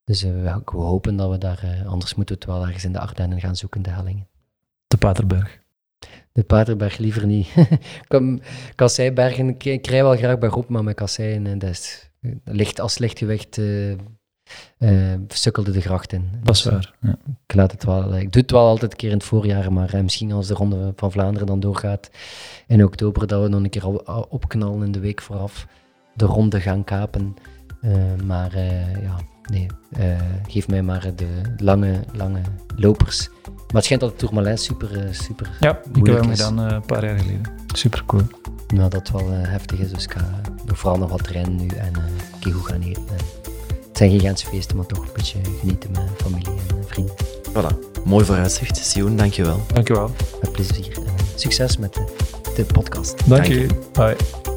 Dus 0.05 0.25
uh, 0.25 0.31
we, 0.31 0.63
we, 0.65 0.77
hopen 0.77 1.17
dat 1.17 1.31
we 1.31 1.39
daar, 1.39 1.65
uh, 1.65 1.87
anders 1.87 2.15
moeten 2.15 2.35
we 2.35 2.41
het 2.41 2.51
wel 2.51 2.67
ergens 2.67 2.85
in 2.85 2.93
de 2.93 2.99
Ardennen 2.99 3.41
gaan 3.41 3.57
zoeken, 3.57 3.83
de 3.83 3.91
hellingen. 3.91 4.29
De 4.87 4.97
Paterberg. 4.97 5.59
De 6.33 6.43
Paterberg 6.43 6.99
liever 6.99 7.27
niet. 7.27 7.49
Kasseibergen, 8.75 9.49
ik 9.49 9.83
krijg 9.83 10.03
wel 10.03 10.17
graag 10.17 10.39
bij 10.39 10.49
groep, 10.49 10.69
maar 10.69 10.85
met 10.85 10.95
kasseien, 10.95 11.59
dat 11.59 11.71
is, 11.71 12.11
licht, 12.45 12.81
als 12.81 12.99
lichtgewicht 12.99 13.59
uh, 13.59 13.95
sukkelde 15.29 15.71
de 15.71 15.81
gracht 15.81 16.13
in. 16.13 16.31
Dat 16.43 16.55
is 16.55 16.65
waar. 16.65 16.95
Ja. 17.01 17.19
Ik, 17.47 17.55
laat 17.55 17.73
het 17.73 17.85
wel, 17.85 18.17
ik 18.17 18.33
doe 18.33 18.43
het 18.43 18.51
wel 18.51 18.67
altijd 18.67 18.91
een 18.91 18.97
keer 18.97 19.11
in 19.11 19.17
het 19.17 19.25
voorjaar, 19.27 19.73
maar 19.73 20.03
misschien 20.03 20.33
als 20.33 20.47
de 20.47 20.55
Ronde 20.55 20.93
van 20.97 21.13
Vlaanderen 21.13 21.47
dan 21.47 21.61
doorgaat 21.61 22.11
in 22.67 22.85
oktober, 22.85 23.27
dat 23.27 23.43
we 23.43 23.49
nog 23.49 23.63
een 23.63 23.71
keer 23.71 23.87
opknallen 24.29 24.87
in 24.87 24.93
de 24.93 25.01
week 25.01 25.23
vooraf, 25.23 25.67
de 26.19 26.25
ronde 26.25 26.61
gaan 26.61 26.85
kapen. 26.85 27.37
maar 28.25 28.59
ja, 29.03 29.17
nee, 29.51 29.67
geef 30.49 30.69
mij 30.69 30.83
maar 30.83 31.13
de 31.15 31.41
lange, 31.57 32.01
lange 32.13 32.41
lopers. 32.77 33.29
Maar 33.45 33.77
het 33.77 33.85
schijnt 33.85 34.03
dat 34.03 34.11
het 34.11 34.19
Tourmalet 34.19 34.61
super, 34.61 35.05
uh, 35.05 35.13
super 35.13 35.51
Ja, 35.61 35.81
ik 35.95 36.07
heb 36.07 36.21
hem 36.21 36.31
gedaan 36.31 36.61
uh, 36.61 36.73
een 36.73 36.87
paar 36.87 37.05
jaar 37.05 37.19
geleden. 37.19 37.43
Super 37.75 38.03
cool. 38.07 38.23
Nou, 38.75 38.91
dat 38.91 39.11
wel 39.11 39.33
uh, 39.33 39.37
heftig 39.41 39.79
is, 39.79 39.91
dus 39.91 40.05
ik 40.05 40.13
ga 40.13 40.41
vooral 40.67 40.99
nog 40.99 41.11
wat 41.11 41.25
trainen 41.25 41.57
nu 41.57 41.67
en 41.67 41.93
keer 42.41 42.53
goed 42.53 42.67
gaan 42.67 42.83
eten. 42.83 43.03
het 43.89 43.97
zijn 43.97 44.21
geen 44.21 44.37
feesten, 44.37 44.77
maar 44.77 44.87
toch 44.87 44.99
een 44.99 45.13
beetje 45.15 45.39
genieten 45.61 45.91
met 45.91 46.03
familie 46.17 46.51
en 46.51 46.85
vrienden. 46.87 47.15
Voilà, 47.49 48.05
mooi 48.05 48.25
vooruitzicht. 48.25 48.77
Sion, 48.77 49.17
dankjewel. 49.17 49.61
Dankjewel. 49.73 50.11
Met 50.41 50.53
plezier 50.53 50.97
en 50.97 51.15
succes 51.35 51.77
met 51.77 51.95
de, 51.95 52.05
de 52.57 52.65
podcast. 52.65 53.29
Dank, 53.29 53.29
Dank 53.29 53.47
je. 53.47 53.67
Bye. 53.93 54.57